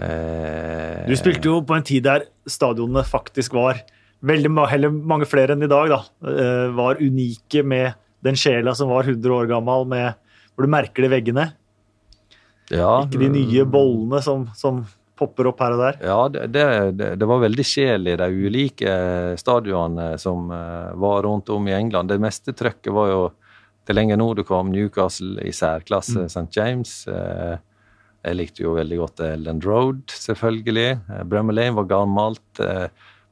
eh, 0.07 1.05
du 1.11 1.17
spilte 1.19 1.51
jo 1.51 1.61
på 1.67 1.77
en 1.77 1.87
tid 1.87 2.07
der 2.07 2.29
stadionene 2.47 3.03
faktisk 3.07 3.57
var 3.59 3.83
veldig 4.27 4.51
mange 4.51 5.29
flere 5.29 5.57
enn 5.57 5.67
i 5.67 5.71
dag, 5.71 5.91
da. 5.93 6.01
Eh, 6.33 6.67
var 6.77 7.03
unike 7.03 7.65
med 7.67 7.99
den 8.27 8.39
sjela 8.39 8.75
som 8.75 8.91
var 8.91 9.07
100 9.07 9.35
år 9.35 9.51
gammel, 9.51 9.87
med, 9.91 10.15
hvor 10.55 10.67
du 10.67 10.73
merker 10.73 11.05
det 11.05 11.11
i 11.11 11.17
veggene. 11.19 11.51
Ja, 12.73 13.05
Ikke 13.05 13.21
de 13.23 13.31
nye 13.31 13.67
bollene 13.71 14.23
som, 14.25 14.49
som 14.59 14.83
popper 15.17 15.49
opp 15.51 15.63
her 15.65 15.75
og 15.75 15.83
der? 15.83 15.99
Ja, 16.05 16.19
det, 16.33 16.47
det, 16.53 17.09
det 17.21 17.29
var 17.29 17.43
veldig 17.43 17.65
sjel 17.67 18.11
i 18.13 18.17
de 18.21 18.29
ulike 18.47 18.97
stadionene 19.41 20.15
som 20.21 20.51
uh, 20.53 20.93
var 21.01 21.25
rundt 21.27 21.51
om 21.55 21.69
i 21.69 21.75
England. 21.77 22.13
Det 22.13 22.21
meste 22.23 22.55
trøkket 22.57 22.93
var 22.95 23.11
jo 23.13 23.23
til 23.87 23.99
lenger 23.99 24.19
nord 24.21 24.41
du 24.41 24.45
kom, 24.47 24.73
Newcastle 24.75 25.41
i 25.47 25.55
særklasse, 25.55 26.27
mm. 26.27 26.31
St. 26.33 26.49
James. 26.59 26.95
Uh, 27.09 27.57
jeg 28.27 28.41
likte 28.41 28.65
jo 28.65 28.75
veldig 28.77 29.01
godt 29.03 29.25
Ellen 29.29 29.63
Road, 29.65 30.05
selvfølgelig. 30.13 30.89
Uh, 31.09 31.23
Bremer 31.31 31.57
Lane 31.57 31.79
var 31.79 31.91
gammelt. 31.97 32.65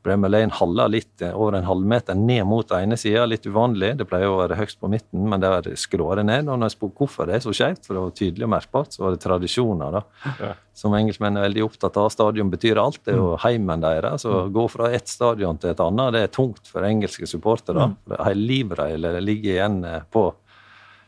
Bremer 0.04 0.28
Lane 0.28 0.52
halla 0.52 0.84
litt 0.92 1.22
eh, 1.24 1.32
over 1.32 1.56
en 1.56 1.64
halvmeter 1.64 2.16
ned 2.18 2.44
mot 2.48 2.72
ene 2.76 2.96
sida. 3.00 3.24
Litt 3.28 3.46
uvanlig. 3.48 3.94
Det 3.96 4.06
pleier 4.08 4.28
å 4.28 4.40
være 4.42 4.58
høyst 4.58 4.76
på 4.82 4.90
midten, 4.92 5.24
men 5.30 5.40
der 5.40 5.70
skrår 5.80 6.20
det 6.20 6.26
ned. 6.28 6.50
Og 6.52 6.60
når 6.60 6.68
jeg 6.68 6.76
spurte 6.76 7.00
hvorfor 7.00 7.30
det 7.30 7.38
er 7.38 7.44
så 7.46 7.54
skjevt, 7.56 7.86
for 7.86 7.96
det 7.96 8.02
var 8.02 8.12
tydelig 8.18 8.46
og 8.46 8.52
merkbart, 8.52 8.92
så 8.92 9.06
var 9.06 9.14
det 9.14 9.22
tradisjoner. 9.24 9.96
da. 9.96 10.34
Ja. 10.42 10.52
Som 10.76 10.96
engelskmenn 10.98 11.40
er 11.40 11.46
veldig 11.46 11.64
opptatt 11.64 11.96
av. 12.02 12.10
Stadion 12.12 12.52
betyr 12.52 12.82
alt. 12.82 13.00
Det 13.00 13.14
er 13.14 13.20
jo 13.22 13.32
mm. 13.32 13.40
heimen 13.46 13.86
deres. 13.86 14.26
Så 14.26 14.36
å 14.42 14.44
gå 14.52 14.66
fra 14.74 14.92
ett 14.92 15.08
stadion 15.08 15.60
til 15.62 15.72
et 15.72 15.82
annet, 15.86 16.12
det 16.12 16.24
er 16.26 16.36
tungt 16.36 16.68
for 16.68 16.84
engelske 16.84 17.30
supportere. 17.30 17.88
Mm. 17.94 18.16
Hele 18.28 18.60
deres 18.76 19.24
ligger 19.24 19.56
igjen 19.56 19.80
eh, 19.88 20.04
på 20.12 20.28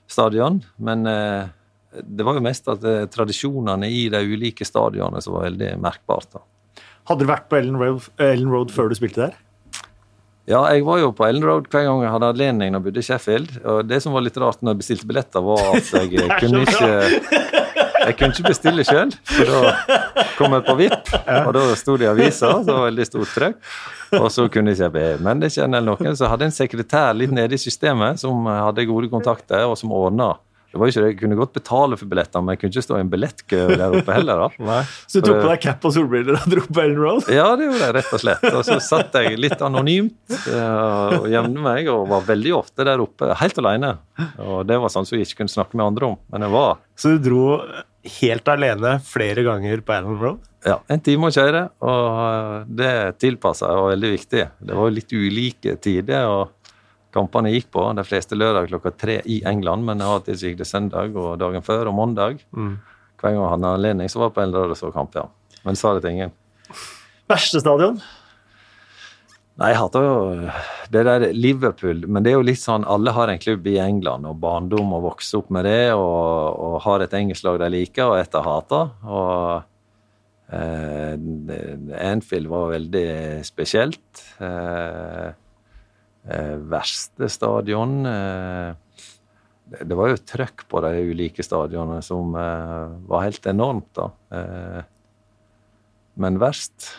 stadion. 0.09 0.63
Men 0.81 1.05
eh, 1.13 1.55
det 2.01 2.25
var 2.25 2.41
jo 2.41 2.49
mest 2.49 2.73
at 2.73 2.85
tradisjonene 3.13 3.93
i 3.93 4.07
de 4.13 4.25
ulike 4.25 4.65
stadionene 4.65 5.21
som 5.21 5.37
var 5.37 5.51
veldig 5.51 5.75
merkbart. 5.85 6.33
da. 6.33 6.47
Hadde 7.07 7.23
du 7.23 7.31
vært 7.31 7.51
på 7.51 7.59
Ellen 7.61 7.77
Road, 7.79 8.09
Ellen 8.19 8.51
Road 8.51 8.73
før 8.75 8.91
du 8.91 8.97
spilte 8.99 9.29
der? 9.29 9.37
Ja, 10.47 10.61
jeg 10.71 10.85
var 10.87 11.01
jo 11.03 11.11
på 11.15 11.27
Ellen 11.27 11.45
Road 11.47 11.67
hver 11.71 11.87
gang 11.87 12.05
jeg 12.05 12.11
hadde 12.15 12.31
anledning 12.33 12.73
når 12.73 12.79
jeg 12.79 12.87
bodde 12.87 13.03
i 13.03 13.07
Sheffield. 13.07 13.55
Og 13.67 13.81
det 13.87 13.99
som 14.03 14.15
var 14.15 14.23
litt 14.27 14.39
rart 14.39 14.63
når 14.63 14.75
jeg 14.75 14.83
bestilte 14.83 15.09
billetter, 15.11 15.43
var 15.43 15.73
at 15.75 15.91
jeg 15.99 16.29
kunne 16.39 16.63
ikke 16.63 16.91
jeg 18.07 18.15
kunne 18.19 18.35
ikke 18.35 18.53
bestille 18.53 18.85
sjøl, 18.87 19.11
for 19.27 19.51
da 19.51 19.95
kom 20.37 20.55
jeg 20.55 20.65
på 20.67 20.75
VIP, 20.79 21.13
og 21.43 21.49
da 21.57 21.63
sto 21.79 21.97
det 21.99 22.07
i 22.07 22.11
avisa, 22.13 22.53
så 22.53 22.63
det 22.63 22.77
var 22.77 22.85
veldig 22.87 23.07
stort 23.09 23.33
trøkk. 23.35 23.57
Og 24.21 24.29
så 24.31 24.47
kunne 24.53 24.71
jeg 24.71 24.79
ikke 24.79 24.93
be 24.95 25.07
mennesker 25.27 25.67
eller 25.67 25.83
noen, 25.89 26.19
så 26.19 26.31
hadde 26.31 26.47
jeg 26.47 26.53
en 26.53 26.59
sekretær 26.59 27.17
litt 27.19 27.35
nede 27.35 27.59
i 27.59 27.61
systemet 27.61 28.23
som 28.23 28.47
hadde 28.47 28.87
gode 28.87 29.11
kontakter, 29.11 29.67
og 29.67 29.75
som 29.81 29.95
ordna 29.97 30.37
det 30.77 30.81
var 30.83 30.91
ikke 30.93 31.03
det, 31.03 31.11
Jeg 31.15 31.19
kunne 31.23 31.39
godt 31.39 31.55
betale 31.57 31.97
for 31.97 32.11
billetter, 32.11 32.43
men 32.45 32.53
jeg 32.53 32.61
kunne 32.61 32.75
ikke 32.75 32.85
stå 32.85 32.99
i 32.99 33.03
en 33.05 33.13
billettkø 33.13 33.61
der 33.73 33.97
oppe 33.97 34.13
heller. 34.13 34.43
da. 34.45 34.77
Så 35.11 35.23
du 35.23 35.31
tok 35.31 35.41
på 35.41 35.49
deg 35.49 35.63
cap 35.65 35.87
og 35.89 35.95
solbriller 35.97 36.37
og 36.37 36.49
dro 36.53 36.65
på 36.69 36.83
Ellen 36.83 37.01
Road? 37.01 37.31
Ja, 37.33 37.49
det 37.57 37.71
gjorde 37.71 37.87
jeg 37.87 37.97
rett 37.97 38.13
og 38.13 38.23
slett. 38.23 38.47
Og 38.51 38.63
så 38.69 38.77
satt 38.85 39.17
jeg 39.17 39.41
litt 39.41 39.65
anonymt 39.65 40.37
uh, 40.51 41.23
og 41.23 41.29
gjemte 41.33 41.65
meg, 41.65 41.89
og 41.93 42.05
var 42.13 42.27
veldig 42.29 42.53
ofte 42.59 42.87
der 42.87 43.01
oppe 43.03 43.33
helt 43.41 43.61
alene. 43.63 43.95
Og 44.45 44.67
det 44.69 44.77
var 44.83 44.93
sånn 44.93 45.09
som 45.09 45.17
jeg 45.17 45.31
ikke 45.31 45.43
kunne 45.43 45.57
snakke 45.57 45.79
med 45.79 45.87
andre 45.89 46.13
om, 46.13 46.19
men 46.33 46.45
jeg 46.45 46.55
var. 46.57 46.83
Så 46.97 47.17
du 47.17 47.25
dro 47.31 47.47
helt 48.21 48.53
alene 48.53 48.99
flere 49.05 49.47
ganger 49.47 49.81
på 49.81 49.97
Ellen 49.97 50.21
Road? 50.21 50.45
Ja, 50.67 50.81
en 50.91 51.03
time 51.05 51.31
å 51.31 51.35
kjøre, 51.35 51.69
og 51.87 52.69
det 52.75 52.93
tilpassa 53.23 53.71
og 53.79 53.93
veldig 53.93 54.13
viktig. 54.17 54.45
Det 54.67 54.79
var 54.79 54.93
litt 54.95 55.15
ulike 55.15 55.77
tider. 55.83 56.27
og 56.27 56.53
kampene 57.17 57.55
gikk 57.55 57.71
på. 57.75 57.87
De 57.97 58.05
fleste 58.07 58.39
lørdag 58.39 58.69
klokka 58.71 58.93
tre 58.95 59.21
i 59.25 59.41
England, 59.49 59.87
men 59.89 60.05
av 60.05 60.21
og 60.21 60.29
til 60.29 60.39
gikk 60.39 60.61
det 60.61 60.69
søndag 60.69 61.17
og 61.17 61.39
dagen 61.41 61.65
før 61.65 61.91
og 61.91 61.97
mandag. 61.99 62.45
Mm. 62.53 62.77
Hver 63.17 63.33
gang 63.33 63.43
han 63.43 63.65
hadde 63.65 63.73
anledning, 63.81 64.13
så 64.13 64.27
var 64.27 64.37
på 64.37 64.45
Eldre 64.45 64.69
og 64.69 64.79
så 64.79 64.93
kamp, 64.95 65.17
ja. 65.17 65.27
Men 65.67 65.79
sa 65.79 65.97
det 65.97 66.05
til 66.05 66.15
ingen. 66.17 66.37
Verste 67.27 67.63
stadion? 67.63 67.99
Nei, 69.57 69.71
jeg 69.73 69.79
hater 69.81 70.05
jo 70.05 70.17
det 70.93 71.03
der 71.09 71.25
Liverpool. 71.33 72.05
Men 72.05 72.25
det 72.25 72.33
er 72.33 72.37
jo 72.37 72.45
litt 72.45 72.61
sånn 72.61 72.85
alle 72.85 73.15
har 73.17 73.33
en 73.33 73.41
klubb 73.41 73.65
i 73.71 73.79
England, 73.81 74.29
og 74.29 74.37
barndom 74.43 74.93
og 74.99 75.07
vokser 75.09 75.41
opp 75.41 75.49
med 75.55 75.65
det, 75.65 75.95
og, 75.97 76.61
og 76.61 76.77
har 76.85 77.05
et 77.05 77.17
engelsk 77.17 77.47
lag 77.47 77.63
de 77.65 77.71
liker, 77.73 78.05
og 78.05 78.21
et 78.21 78.37
de 78.37 78.43
hater. 78.45 78.93
Og 79.09 79.33
eh, 80.53 81.17
Anfield 82.11 82.53
var 82.53 82.75
veldig 82.75 83.09
spesielt. 83.49 84.25
Eh, 84.45 85.33
verste 86.71 87.29
stadion 87.31 88.01
eh, 88.11 88.75
det, 89.67 89.95
var 89.99 90.13
jo 90.13 90.19
trøkk 90.23 90.67
på 90.71 90.83
de 90.85 90.93
ulike 91.11 91.45
stadionene 91.45 92.03
som 92.05 92.35
eh, 92.39 92.95
var 93.11 93.27
helt 93.27 93.47
enormt, 93.51 93.89
da. 93.99 94.11
Eh, 94.39 94.81
men 96.23 96.39
verst 96.41 96.93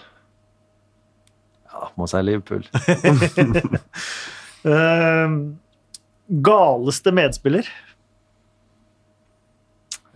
Ja, 1.71 1.89
må 1.99 2.07
si 2.09 2.23
Liverpool. 2.23 2.67
Eh, 4.67 5.33
galeste 6.43 7.11
medspiller? 7.15 7.67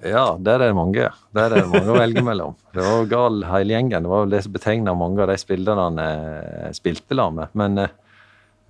Ja, 0.02 0.36
der 0.42 0.58
er 0.58 0.72
det 0.72 0.76
mange. 0.76 1.06
Der 1.32 1.54
er 1.54 1.62
det 1.62 1.70
mange 1.70 1.94
å 1.94 1.96
velge 1.96 2.24
mellom. 2.26 2.56
Det 2.74 2.84
var 2.84 3.06
gal 3.08 3.44
hele 3.48 3.76
gjengen. 3.76 4.02
Det 4.02 4.12
var 4.12 4.26
vel 4.26 4.34
det 4.34 4.42
som 4.44 4.56
betegna 4.56 4.96
mange 4.98 5.22
av 5.22 5.30
de 5.30 5.38
spillerne 5.40 6.08
jeg 6.10 6.80
spilte 6.80 7.16
sammen 7.16 7.44
med. 7.44 7.54
Men 7.62 7.84
eh, 7.84 7.94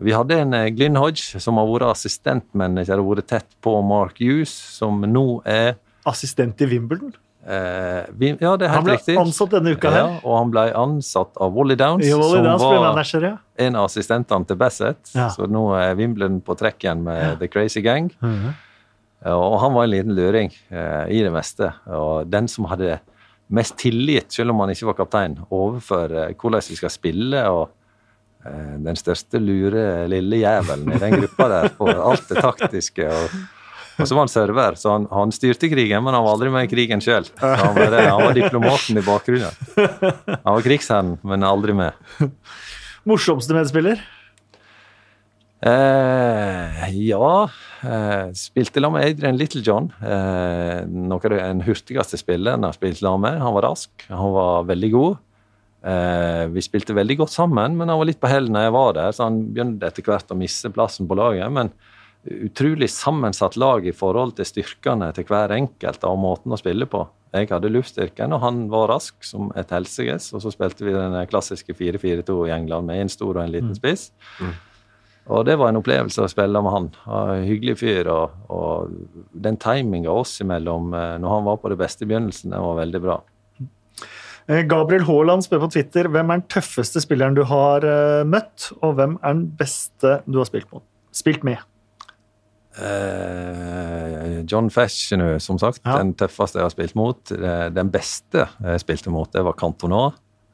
vi 0.01 0.13
hadde 0.15 0.37
en 0.41 0.53
eh, 0.57 0.69
Glyn 0.73 0.97
Hodge 0.99 1.39
som 1.41 1.59
har 1.61 1.67
vært 1.69 1.91
assistentmanager 1.93 3.01
og 3.01 3.11
vært 3.15 3.27
tett 3.31 3.49
på 3.63 3.73
Mark 3.85 4.17
Hughes, 4.21 4.53
som 4.77 5.01
nå 5.05 5.25
er 5.45 5.75
Assistent 6.09 6.61
i 6.61 6.65
Wimbledon? 6.71 7.11
eh, 7.45 8.07
vi, 8.17 8.31
Ja, 8.41 8.55
det 8.57 8.65
er 8.67 8.73
helt 8.75 8.81
riktig. 8.81 8.81
Han 8.81 8.85
ble 8.87 8.95
riktig. 8.97 9.17
ansatt 9.21 9.53
denne 9.53 9.75
uka 9.77 9.91
her. 9.93 9.99
Ja, 10.01 10.15
og 10.23 10.37
han 10.39 10.51
ble 10.53 10.63
ansatt 10.77 11.37
av 11.41 11.53
Wally 11.53 11.77
Downs, 11.77 12.05
jo, 12.09 12.17
Wally 12.21 12.39
som 12.39 12.47
Downs 12.49 12.65
var 12.65 12.81
manager, 12.87 13.27
ja. 13.29 13.37
en 13.67 13.77
av 13.77 13.85
assistentene 13.89 14.49
til 14.49 14.59
Bassett. 14.61 15.13
Ja. 15.13 15.29
Så 15.33 15.45
nå 15.49 15.63
er 15.77 15.95
Wimbledon 15.99 16.41
på 16.45 16.57
trekk 16.59 16.83
igjen 16.85 17.03
med 17.05 17.39
The 17.41 17.49
Crazy 17.53 17.81
Gang. 17.85 18.11
Ja, 18.21 19.35
Og 19.37 19.59
han 19.61 19.73
var 19.75 19.85
en 19.85 19.91
liten 19.93 20.15
luring 20.17 20.49
eh, 20.73 21.05
i 21.13 21.21
det 21.21 21.31
meste. 21.33 21.69
Og 21.93 22.25
den 22.33 22.47
som 22.49 22.65
hadde 22.71 22.97
mest 23.53 23.75
tillit, 23.77 24.31
selv 24.33 24.53
om 24.55 24.63
han 24.63 24.71
ikke 24.73 24.87
var 24.89 24.97
kaptein, 25.03 25.35
overfor 25.51 26.09
eh, 26.23 26.31
hvordan 26.33 26.65
vi 26.71 26.77
skal 26.79 26.89
spille. 26.93 27.43
og 27.51 27.69
den 28.41 28.97
største 28.97 29.41
lure 29.41 30.07
lille 30.09 30.41
jævelen 30.41 30.95
i 30.95 31.01
den 31.01 31.17
gruppa 31.19 31.49
der 31.51 31.73
på 31.77 31.89
alt 31.91 32.29
det 32.31 32.41
taktiske. 32.41 33.05
Og, 33.05 33.35
og 34.01 34.07
så 34.07 34.15
var 34.15 34.23
han 34.23 34.31
server, 34.33 34.77
så 34.81 34.95
han, 34.95 35.05
han 35.11 35.33
styrte 35.35 35.69
krigen, 35.69 36.01
men 36.05 36.17
han 36.17 36.25
var 36.25 36.37
aldri 36.37 36.53
med 36.53 36.65
i 36.65 36.71
krigen 36.71 37.03
sjøl. 37.03 37.27
Han, 37.41 37.75
var 37.77 37.97
han 37.99 38.23
var 38.23 38.37
diplomaten 38.37 38.97
i 38.97 39.05
bakgrunnen. 39.05 39.61
Han 40.31 40.55
var 40.55 40.65
krigsherren, 40.65 41.13
men 41.27 41.45
aldri 41.45 41.77
med. 41.77 41.93
Morsomste 43.09 43.57
medspiller? 43.57 44.01
Eh, 45.61 46.85
ja 47.05 47.49
eh, 47.85 48.31
Spilte 48.33 48.81
sammen 48.81 48.97
med 48.97 49.11
Adrian 49.11 49.37
Littlejohn. 49.37 49.91
Eh, 50.01 50.79
noe 50.89 51.21
av 51.21 51.35
den 51.35 51.61
hurtigste 51.67 52.17
spilleren 52.17 52.65
jeg 52.65 52.79
spilte 52.79 53.03
sammen 53.03 53.27
med. 53.27 53.41
Han 53.43 53.53
var 53.57 53.67
rask, 53.69 54.07
han 54.09 54.33
var 54.33 54.65
veldig 54.71 54.91
god. 54.95 55.19
Eh, 55.81 56.43
vi 56.53 56.61
spilte 56.61 56.93
veldig 56.93 57.17
godt 57.23 57.33
sammen, 57.33 57.77
men 57.77 57.89
han 57.89 57.97
var 57.97 58.09
litt 58.09 58.21
på 58.21 58.29
hell 58.29 58.51
når 58.53 58.67
jeg 58.67 58.75
var 58.75 58.93
der, 58.97 59.15
så 59.15 59.25
han 59.29 59.41
begynte 59.49 59.89
etter 59.89 60.05
hvert 60.05 60.33
å 60.33 60.37
miste 60.37 60.69
plassen 60.73 61.09
på 61.09 61.17
laget. 61.17 61.49
Men 61.53 61.73
utrolig 62.45 62.91
sammensatt 62.93 63.57
lag 63.57 63.87
i 63.87 63.95
forhold 63.95 64.35
til 64.37 64.45
styrkene 64.45 65.09
til 65.17 65.25
hver 65.29 65.53
enkelt 65.55 66.03
og 66.05 66.19
måten 66.21 66.53
å 66.53 66.59
spille 66.59 66.85
på. 66.89 67.07
Jeg 67.31 67.47
hadde 67.49 67.71
luftstyrken, 67.71 68.35
og 68.35 68.43
han 68.43 68.65
var 68.69 68.91
rask 68.91 69.23
som 69.23 69.53
et 69.57 69.71
helsikes. 69.71 70.33
Og 70.35 70.43
så 70.43 70.51
spilte 70.53 70.85
vi 70.85 70.93
den 70.93 71.15
klassiske 71.31 71.73
4-4-2 71.73 72.35
i 72.49 72.53
England 72.53 72.89
med 72.89 73.05
en 73.05 73.11
stor 73.11 73.37
og 73.37 73.45
en 73.45 73.53
liten 73.53 73.73
spiss. 73.77 74.09
Og 75.31 75.45
det 75.47 75.55
var 75.61 75.69
en 75.71 75.79
opplevelse 75.79 76.25
å 76.25 76.29
spille 76.29 76.61
med 76.65 76.73
han. 76.73 76.89
Han 77.05 77.45
Hyggelig 77.47 77.77
fyr. 77.79 78.09
Og, 78.11 78.35
og 78.51 79.31
den 79.31 79.57
timinga 79.61 80.11
oss 80.11 80.35
imellom 80.43 80.91
eh, 80.97 81.15
når 81.21 81.35
han 81.37 81.47
var 81.47 81.61
på 81.61 81.71
det 81.71 81.79
beste 81.79 82.03
i 82.03 82.09
begynnelsen, 82.09 82.51
den 82.51 82.65
var 82.65 82.81
veldig 82.81 83.01
bra. 83.05 83.17
Eh, 84.49 84.63
Gabriel 84.69 85.05
Haaland 85.07 85.45
spør 85.45 85.65
på 85.65 85.73
Twitter 85.75 86.09
hvem 86.11 86.31
er 86.31 86.41
den 86.41 86.47
tøffeste 86.51 87.03
spilleren 87.03 87.37
du 87.37 87.43
har 87.49 87.85
eh, 87.85 88.21
møtt, 88.27 88.71
og 88.81 88.95
hvem 88.99 89.17
er 89.21 89.35
den 89.35 89.45
beste 89.59 90.21
du 90.25 90.39
har 90.41 90.49
spilt, 90.49 90.71
mot? 90.73 90.85
spilt 91.11 91.43
med? 91.43 91.59
Uh, 92.71 94.45
John 94.47 94.69
Fashioner, 94.71 95.41
som 95.43 95.57
sagt. 95.59 95.81
Ja. 95.83 95.97
Den 95.99 96.13
tøffeste 96.15 96.61
jeg 96.61 96.69
har 96.69 96.71
spilt 96.71 96.95
mot. 96.95 97.33
Den 97.75 97.91
beste 97.91 98.45
jeg 98.47 98.83
spilte 98.83 99.11
mot, 99.11 99.27
det 99.33 99.43
var 99.43 99.57
Cantona. 99.59 100.05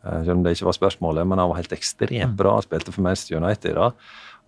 Selv 0.02 0.40
om 0.40 0.42
det 0.42 0.56
ikke 0.56 0.66
var 0.70 0.78
spørsmålet, 0.80 1.28
men 1.30 1.38
han 1.38 1.52
var 1.52 1.60
helt 1.60 1.76
ekstremt 1.76 2.34
bra. 2.40 2.56
Han 2.58 2.66
spilte 2.66 2.94
for 2.96 3.06
Manchester 3.06 3.38
United 3.38 3.78
da. 3.78 3.92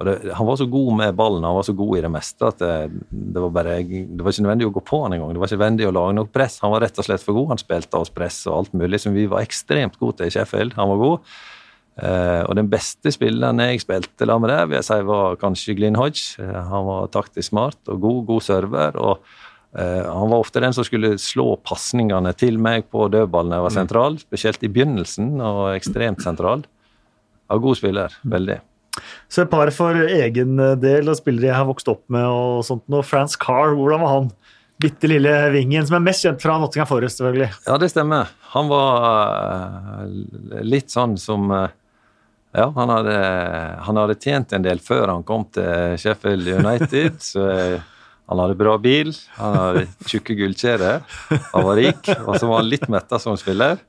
Det, 0.05 0.15
han 0.31 0.47
var 0.47 0.55
så 0.55 0.65
god 0.71 0.93
med 0.95 1.15
ballen, 1.19 1.43
han 1.43 1.57
var 1.57 1.65
så 1.67 1.73
god 1.75 1.97
i 1.97 2.01
det 2.05 2.11
meste 2.13 2.47
at 2.47 2.61
det, 2.61 2.73
det 3.11 3.41
var 3.43 3.49
bare 3.51 3.73
Det 3.83 4.23
var 4.23 4.31
ikke 4.31 4.45
nødvendig 4.45 4.67
å 4.69 4.73
gå 4.77 4.83
på 4.87 5.01
han 5.03 5.15
engang. 5.15 5.33
Det 5.35 5.41
var 5.41 5.49
ikke 5.49 5.59
nødvendig 5.59 5.87
å 5.89 5.95
lage 5.95 6.15
noe 6.15 6.31
press. 6.39 6.59
Han 6.63 6.71
var 6.71 6.85
rett 6.85 7.01
og 7.01 7.07
slett 7.07 7.25
for 7.25 7.35
god. 7.35 7.53
Han 7.55 7.61
spilte 7.61 7.99
oss 7.99 8.13
press 8.13 8.41
og 8.47 8.55
alt 8.61 8.77
mulig 8.79 9.01
som 9.03 9.17
vi 9.17 9.27
var 9.31 9.43
ekstremt 9.43 9.99
gode 9.99 10.21
til 10.21 10.31
i 10.31 10.35
Sheffield. 10.37 10.77
Han 10.79 10.93
var 10.93 11.01
god. 11.03 11.33
Eh, 11.99 12.41
og 12.45 12.55
den 12.55 12.69
beste 12.71 13.11
spilleren 13.11 13.59
jeg 13.63 13.81
spilte 13.83 14.27
la 14.29 14.37
med 14.39 14.51
der, 14.53 14.67
vil 14.69 14.77
jeg 14.77 14.87
si 14.87 14.99
var 15.09 15.37
kanskje 15.41 15.75
Glyn 15.75 15.99
Hodge. 15.99 16.39
Eh, 16.39 16.55
han 16.69 16.87
var 16.87 17.11
taktisk 17.11 17.49
smart 17.51 17.91
og 17.91 17.99
god, 18.05 18.21
god 18.29 18.45
server. 18.45 18.99
og 18.99 19.25
eh, 19.75 20.05
Han 20.05 20.31
var 20.31 20.39
ofte 20.39 20.63
den 20.63 20.75
som 20.75 20.87
skulle 20.87 21.17
slå 21.19 21.57
pasningene 21.65 22.33
til 22.39 22.59
meg 22.61 22.87
på 22.93 23.09
dødballen 23.11 23.57
jeg 23.57 23.67
var 23.67 23.75
sentral. 23.75 24.19
Spesielt 24.21 24.63
i 24.63 24.71
begynnelsen, 24.71 25.35
og 25.43 25.75
ekstremt 25.75 26.23
sentral. 26.23 26.63
Ja, 27.49 27.57
god 27.57 27.81
spiller. 27.81 28.15
Veldig. 28.23 28.61
Så 29.29 29.43
et 29.43 29.51
par 29.51 29.69
for 29.75 29.95
egen 29.95 30.59
del 30.81 31.11
og 31.11 31.17
spillere 31.19 31.51
jeg 31.51 31.57
har 31.57 31.67
vokst 31.69 31.91
opp 31.91 32.03
med. 32.11 32.25
og 32.25 32.63
sånt. 32.67 32.85
Og 32.89 33.05
Frans 33.05 33.37
Carr, 33.39 33.75
hvordan 33.77 34.03
var 34.03 34.15
han? 34.15 34.31
Bitte 34.79 35.09
lille 35.11 35.31
vingen, 35.51 35.83
som 35.83 35.97
er 35.97 36.05
mest 36.05 36.23
kjent 36.23 36.39
fra 36.39 36.55
Nottingham 36.59 36.87
Forest, 36.87 37.19
selvfølgelig. 37.19 37.49
Ja, 37.67 37.75
det 37.81 37.89
stemmer. 37.91 38.29
Han 38.53 38.69
var 38.71 40.05
eh, 40.05 40.61
litt 40.63 40.93
sånn 40.93 41.17
som 41.19 41.51
eh, 41.51 41.67
Ja, 42.55 42.69
han 42.73 42.89
hadde, 42.89 43.15
han 43.85 43.99
hadde 43.99 44.15
tjent 44.17 44.55
en 44.55 44.63
del 44.65 44.79
før 44.81 45.11
han 45.11 45.25
kom 45.27 45.43
til 45.53 45.99
Sheffield 45.99 46.47
United. 46.47 47.19
så 47.31 47.49
eh, 47.51 47.75
han 48.29 48.39
hadde 48.39 48.55
bra 48.55 48.77
bil, 48.79 49.11
han 49.35 49.57
hadde 49.57 49.83
tjukke 50.07 50.37
gullkjeder, 50.37 50.99
han 51.33 51.63
var 51.65 51.79
rik, 51.79 52.11
og 52.27 52.35
så 52.37 52.45
var 52.45 52.59
han 52.61 52.67
litt 52.69 52.85
metta 52.93 53.17
som 53.19 53.33
spiller. 53.41 53.81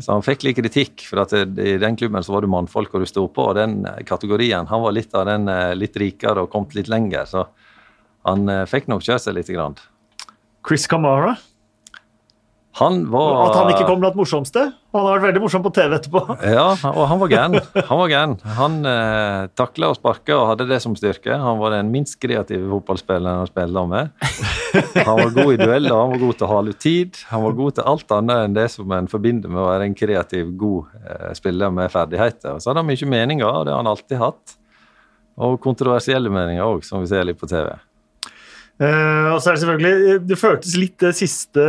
Så 0.00 0.12
han 0.12 0.22
fikk 0.22 0.44
litt 0.46 0.58
kritikk, 0.60 1.06
for 1.08 1.24
at 1.24 1.34
i 1.34 1.76
den 1.82 1.98
klubben 1.98 2.22
så 2.22 2.36
var 2.36 2.44
du 2.44 2.50
mannfolk 2.50 2.94
og 2.94 3.02
du 3.02 3.08
sto 3.10 3.26
på, 3.26 3.48
og 3.50 3.58
den 3.58 3.80
kategorien, 4.06 4.68
han 4.70 4.82
var 4.84 4.94
litt 4.94 5.14
av 5.16 5.26
den 5.28 5.50
eh, 5.50 5.74
litt 5.74 5.96
rikere 5.98 6.44
og 6.44 6.52
kommet 6.52 6.76
litt 6.78 6.90
lenger, 6.92 7.26
så 7.26 7.46
han 8.26 8.46
eh, 8.52 8.64
fikk 8.70 8.90
nok 8.92 9.04
kjørt 9.06 9.26
seg 9.26 9.38
litt. 9.38 9.50
Chris 10.66 10.86
Camara. 10.90 11.36
Han 12.76 13.06
var 13.08 13.46
At 13.46 13.54
han 13.56 13.70
ikke 13.72 13.86
kom 13.88 14.02
blant 14.02 14.16
morsomste. 14.18 14.66
Han 14.92 15.04
har 15.06 15.14
vært 15.16 15.24
veldig 15.30 15.40
morsom 15.46 15.62
på 15.64 15.70
TV 15.76 15.94
etterpå. 15.96 16.20
Ja, 16.56 16.66
og 16.90 17.06
han 17.08 17.20
var 17.22 17.30
gæren. 17.32 17.56
Han 17.88 18.00
var 18.02 18.10
gæren. 18.12 18.34
Han 18.58 18.76
eh, 18.90 19.46
takla 19.56 19.90
og 19.92 19.96
sparka 19.96 20.36
og 20.36 20.50
hadde 20.50 20.66
det 20.68 20.82
som 20.84 20.96
styrke. 20.98 21.38
Han 21.40 21.60
var 21.62 21.72
den 21.72 21.88
minst 21.94 22.18
kreative 22.20 22.68
fotballspilleren 22.74 23.42
han 23.42 23.48
spilte 23.48 23.86
med. 23.88 24.12
Han 25.06 25.16
var 25.22 25.30
god 25.32 25.54
i 25.54 25.56
dueller, 25.56 25.94
han 25.94 26.10
var 26.10 26.18
god 26.20 26.36
til 26.36 26.44
å 26.44 26.48
hale 26.50 26.72
ut 26.74 26.80
tid. 26.82 27.16
Han 27.30 27.44
var 27.46 27.54
god 27.56 27.76
til 27.78 27.86
alt 27.88 28.12
annet 28.12 28.42
enn 28.44 28.56
det 28.58 28.66
som 28.74 28.90
en 28.92 29.06
forbinder 29.08 29.48
med 29.48 29.62
å 29.62 29.68
være 29.70 29.86
en 29.88 29.94
kreativ, 29.96 30.50
god 30.60 30.90
eh, 31.00 31.30
spiller 31.38 31.72
med 31.72 31.88
ferdigheter. 31.94 32.58
Så 32.60 32.68
hadde 32.70 32.82
han 32.82 32.90
mye 32.90 33.08
meninger, 33.08 33.46
og 33.48 33.64
det 33.64 33.72
har 33.72 33.80
han 33.80 33.88
alltid 33.88 34.20
hatt. 34.20 34.56
Og 35.48 35.56
kontroversielle 35.64 36.32
meninger 36.32 36.64
òg, 36.64 36.84
som 36.84 37.00
vi 37.00 37.08
ser 37.08 37.24
litt 37.24 37.40
på 37.40 37.48
TV. 37.48 37.70
Eh, 38.76 39.28
og 39.32 39.40
så 39.40 39.50
er 39.50 39.56
Det 39.56 39.62
selvfølgelig, 39.62 40.16
det 40.28 40.36
føltes 40.36 40.76
litt 40.76 40.98
det 41.00 41.14
siste, 41.16 41.66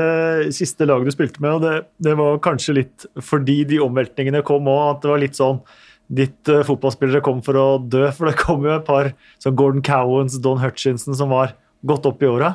siste 0.51 0.88
laget 0.88 1.07
du 1.07 1.15
spilte 1.15 1.43
med, 1.43 1.55
og 1.55 1.61
det, 1.63 1.75
det 2.03 2.15
var 2.19 2.41
kanskje 2.43 2.79
litt 2.81 3.07
fordi 3.23 3.61
de 3.69 3.79
omveltningene 3.84 4.43
kom 4.47 4.67
òg, 4.67 4.97
at 4.97 5.05
det 5.05 5.13
var 5.13 5.23
litt 5.23 5.39
sånn 5.39 5.61
Ditt 6.07 6.47
uh, 6.47 6.61
fotballspillere 6.63 7.19
kom 7.19 7.41
for 7.43 7.59
å 7.59 7.65
dø, 7.84 8.05
for 8.15 8.29
det 8.29 8.38
kom 8.39 8.63
jo 8.63 8.77
et 8.77 8.85
par 8.88 9.09
som 9.43 9.55
Gordon 9.59 9.84
Cowans, 9.84 10.38
Don 10.39 10.61
Hutchinson, 10.61 11.17
som 11.19 11.34
var 11.35 11.51
godt 11.84 12.07
opp 12.07 12.23
i 12.23 12.29
åra. 12.29 12.53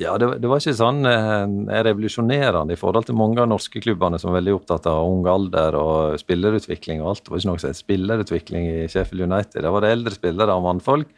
Ja, 0.00 0.16
det, 0.18 0.30
det 0.42 0.48
var 0.48 0.58
ikke 0.58 0.72
sånn 0.74 1.04
eh, 1.06 1.82
revolusjonerende 1.84 2.74
i 2.74 2.80
forhold 2.80 3.04
til 3.06 3.18
mange 3.18 3.38
av 3.44 3.50
norske 3.52 3.78
klubbene 3.84 4.16
som 4.18 4.32
er 4.32 4.40
veldig 4.40 4.56
opptatt 4.56 4.88
av 4.90 5.04
ung 5.06 5.28
alder 5.30 5.76
og 5.78 6.16
spillerutvikling 6.18 7.04
og 7.04 7.12
alt. 7.12 7.22
Det 7.26 7.34
var 7.34 7.42
ikke 7.42 7.50
noe 7.52 7.62
som 7.62 7.70
het 7.70 7.82
spillerutvikling 7.82 8.66
i 8.72 8.88
Sheffield 8.88 9.28
United. 9.28 9.60
Det 9.60 9.74
var 9.76 9.84
det 9.84 9.92
eldre 9.94 10.16
spillere 10.16 10.56
og 10.56 10.64
mannfolk. 10.66 11.12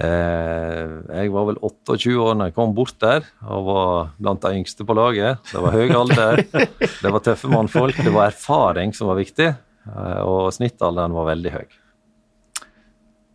Eh, 0.00 0.92
jeg 1.20 1.32
var 1.34 1.48
vel 1.50 1.58
28 1.60 2.14
år 2.24 2.36
når 2.38 2.48
jeg 2.48 2.56
kom 2.56 2.70
bort 2.76 2.94
der 3.02 3.26
og 3.44 3.66
var 3.66 4.12
blant 4.16 4.46
de 4.46 4.54
yngste 4.56 4.86
på 4.88 4.96
laget. 4.96 5.42
Det 5.50 5.60
var 5.60 5.76
høy 5.76 5.92
alder, 5.92 6.40
det 7.02 7.12
var 7.12 7.24
tøffe 7.24 7.50
mannfolk, 7.52 7.98
det 8.00 8.14
var 8.14 8.30
erfaring 8.30 8.94
som 8.96 9.10
var 9.10 9.20
viktig, 9.20 9.50
eh, 9.50 10.22
og 10.24 10.48
snittalderen 10.56 11.16
var 11.16 11.28
veldig 11.34 11.54
høy. 11.58 11.66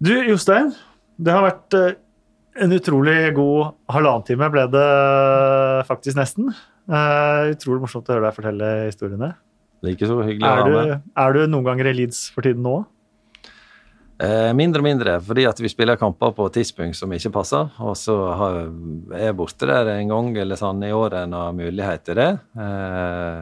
Du, 0.02 0.12
Jostein. 0.26 0.74
Det 1.16 1.32
har 1.32 1.46
vært 1.46 1.78
eh, 1.78 1.94
en 2.66 2.74
utrolig 2.76 3.20
god 3.38 3.76
halvannen 3.92 4.26
time, 4.28 4.50
ble 4.52 4.66
det 4.74 4.90
faktisk 5.88 6.18
nesten. 6.18 6.50
Eh, 6.90 7.54
utrolig 7.54 7.86
morsomt 7.86 8.10
å 8.10 8.18
høre 8.18 8.28
deg 8.28 8.38
fortelle 8.40 8.74
historiene. 8.88 9.36
Like 9.86 10.10
så 10.10 10.18
hyggelig 10.24 10.50
å 10.50 10.58
være 10.58 10.66
du, 10.66 10.76
med. 10.80 11.08
er 11.22 11.36
du 11.36 11.42
noen 11.52 11.68
ganger 11.68 11.92
i 11.92 11.98
Leeds 12.02 12.26
for 12.34 12.48
tiden 12.48 12.66
nå? 12.66 12.80
Eh, 14.16 14.54
mindre 14.56 14.80
og 14.80 14.86
mindre, 14.86 15.18
fordi 15.20 15.44
at 15.44 15.58
vi 15.60 15.68
spiller 15.68 15.98
kamper 16.00 16.32
på 16.38 16.48
tidspunkt 16.56 16.96
som 16.96 17.12
ikke 17.12 17.34
passer. 17.36 17.68
Og 17.84 17.98
så 18.00 18.16
er 19.12 19.26
jeg 19.26 19.36
borte 19.36 19.68
der 19.68 19.92
en 19.98 20.14
gang 20.14 20.30
eller 20.40 20.60
sånn 20.60 20.84
i 20.88 20.94
året 20.96 21.26
en 21.26 21.36
har 21.36 21.56
mulighet 21.56 22.06
til 22.08 22.20
det. 22.22 22.30
Eh, 22.56 23.42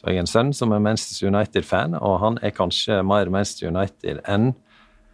så 0.00 0.08
jeg 0.08 0.18
har 0.18 0.24
en 0.24 0.32
sønn 0.32 0.50
som 0.56 0.74
er 0.74 0.82
Manchester 0.82 1.28
United-fan, 1.30 1.94
og 1.94 2.18
han 2.24 2.40
er 2.42 2.56
kanskje 2.56 3.02
mer 3.06 3.30
Manchester 3.30 3.70
United 3.70 4.22
enn 4.26 4.54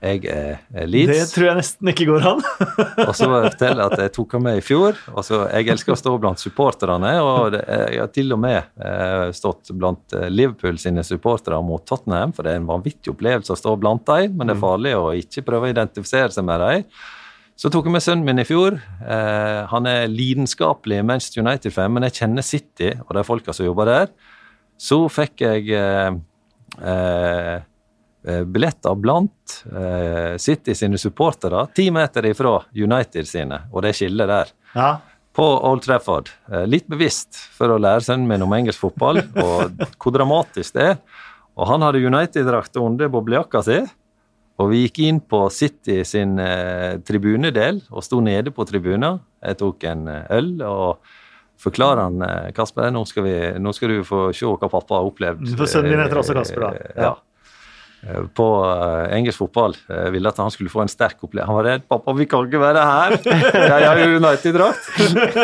Jeg 0.05 0.27
er 0.28 0.86
Leeds. 0.86 1.09
Det 1.09 1.24
tror 1.32 1.47
jeg 1.47 1.56
nesten 1.56 1.90
ikke 1.90 2.06
går 2.10 2.27
an. 2.28 2.43
Og 3.09 3.12
så 3.16 3.28
må 3.31 3.40
jeg 3.40 3.55
fortelle 3.55 3.86
at 3.89 4.02
jeg 4.05 4.12
tok 4.12 4.36
han 4.36 4.44
med 4.44 4.60
i 4.60 4.64
fjor. 4.64 4.98
og 5.14 5.24
så 5.24 5.40
Jeg 5.48 5.70
elsker 5.73 5.94
å 5.94 5.98
stå 5.98 6.12
blant 6.20 6.43
supporterne, 6.43 7.12
og 7.24 7.55
det, 7.55 7.62
jeg 7.64 8.02
har 8.02 8.10
til 8.12 8.36
og 8.36 8.43
med 8.44 8.59
eh, 8.77 9.32
stått 9.36 9.73
blant 9.73 10.16
eh, 10.16 10.28
Liverpool 10.32 10.78
sine 10.82 11.05
supportere 11.06 11.59
mot 11.64 11.85
Tottenham, 11.89 12.35
for 12.36 12.44
det 12.44 12.52
er 12.52 12.60
en 12.60 12.68
vanvittig 12.68 13.14
opplevelse 13.14 13.56
å 13.56 13.60
stå 13.60 13.77
blant 13.81 14.05
dem, 14.09 14.36
men 14.36 14.51
det 14.51 14.59
er 14.59 14.64
farlig 14.66 14.97
å 14.98 15.14
ikke 15.16 15.47
prøve 15.48 15.70
å 15.70 15.74
identifisere 15.74 16.35
seg 16.35 16.47
med 16.47 16.60
dem. 16.62 16.85
Så 17.56 17.70
tok 17.73 17.86
jeg 17.89 17.94
med 17.94 18.05
sønnen 18.05 18.27
min 18.28 18.43
i 18.43 18.44
fjor. 18.44 18.74
Eh, 19.01 19.60
han 19.70 19.89
er 19.89 20.10
lidenskapelig 20.12 21.01
Manchester 21.09 21.40
United-fan, 21.40 21.94
men 21.94 22.05
jeg 22.05 22.18
kjenner 22.18 22.44
City 22.44 22.90
og 23.06 23.14
de 23.16 23.24
folka 23.24 23.55
som 23.56 23.64
jobber 23.64 23.89
der. 23.89 24.12
Så 24.77 24.98
fikk 25.09 25.40
jeg 25.40 25.70
eh, 25.73 26.18
eh, 26.85 27.55
billetter 28.44 28.94
blant 28.98 29.61
eh, 29.70 30.36
City 30.43 30.74
sine 30.74 30.98
supportere 30.98 31.66
ti 31.77 31.89
meter 31.94 32.27
ifra 32.31 32.57
United 32.74 33.28
sine, 33.28 33.61
og 33.73 33.85
det 33.86 33.94
skillet 33.98 34.28
der. 34.31 34.51
Ja. 34.74 34.89
På 35.36 35.44
Old 35.69 35.82
Trafford. 35.85 36.31
Eh, 36.51 36.65
litt 36.66 36.86
bevisst 36.89 37.36
for 37.57 37.74
å 37.74 37.78
lære 37.82 38.01
sønnen 38.07 38.27
min 38.31 38.43
om 38.47 38.55
engelsk 38.57 38.81
fotball, 38.86 39.20
og 39.44 39.85
hvor 40.01 40.15
dramatisk 40.16 40.74
det 40.78 40.89
er. 40.94 40.98
Og 41.57 41.69
han 41.70 41.85
hadde 41.86 42.03
United-drakt 42.05 42.77
under 42.81 43.09
boblejakka 43.12 43.62
si. 43.65 43.78
Og 44.57 44.70
vi 44.73 44.82
gikk 44.86 44.98
inn 45.05 45.19
på 45.20 45.43
City 45.53 45.98
sin 46.09 46.39
eh, 46.40 46.97
tribunedel 47.05 47.82
og 47.93 48.05
sto 48.05 48.23
nede 48.24 48.53
på 48.57 48.65
tribunen. 48.69 49.19
Jeg 49.44 49.59
tok 49.61 49.85
en 49.89 50.07
eh, 50.09 50.23
øl 50.39 50.51
og 50.65 51.05
forklarer 51.61 52.01
han 52.07 52.24
eh, 52.24 52.48
Kasper, 52.57 52.89
nå 52.93 53.03
skal, 53.09 53.24
vi, 53.28 53.35
nå 53.61 53.73
skal 53.77 53.93
du 53.93 54.01
få 54.09 54.23
se 54.36 54.48
hva 54.48 54.69
pappa 54.73 54.97
har 54.98 55.09
opplevd. 55.11 55.44
For 55.61 55.69
sønnen 55.69 55.93
din 55.93 56.01
heter 56.01 56.20
også 56.23 56.36
Kasper, 56.36 56.65
da. 56.65 56.73
Eh, 56.81 57.03
Ja. 57.05 57.12
Eh, 58.02 58.23
På 58.36 58.47
eh, 58.66 59.16
engelsk 59.16 59.39
fotball. 59.40 59.77
Ville 60.12 60.28
at 60.28 60.39
han 60.43 60.51
skulle 60.52 60.70
få 60.73 60.82
en 60.85 60.90
sterk 60.93 61.23
opplevelse. 61.23 61.47
Han 61.48 61.59
var 61.59 61.68
redd. 61.70 61.86
'Pappa, 61.89 62.12
vi 62.18 62.27
kan 62.31 62.47
ikke 62.47 62.60
være 62.60 62.82
her!' 62.85 63.16
Jeg 63.73 63.86
har 63.89 64.01
jo 64.02 64.18
United-drakt. 64.20 64.90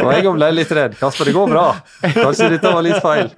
Og 0.02 0.10
jeg 0.12 0.34
ble 0.36 0.50
litt 0.54 0.74
redd. 0.78 0.98
'Kasper, 1.00 1.30
det 1.30 1.36
går 1.36 1.52
bra. 1.52 1.66
Kanskje 2.02 2.50
dette 2.56 2.74
var 2.74 2.84
litt 2.86 3.00
feil.' 3.02 3.32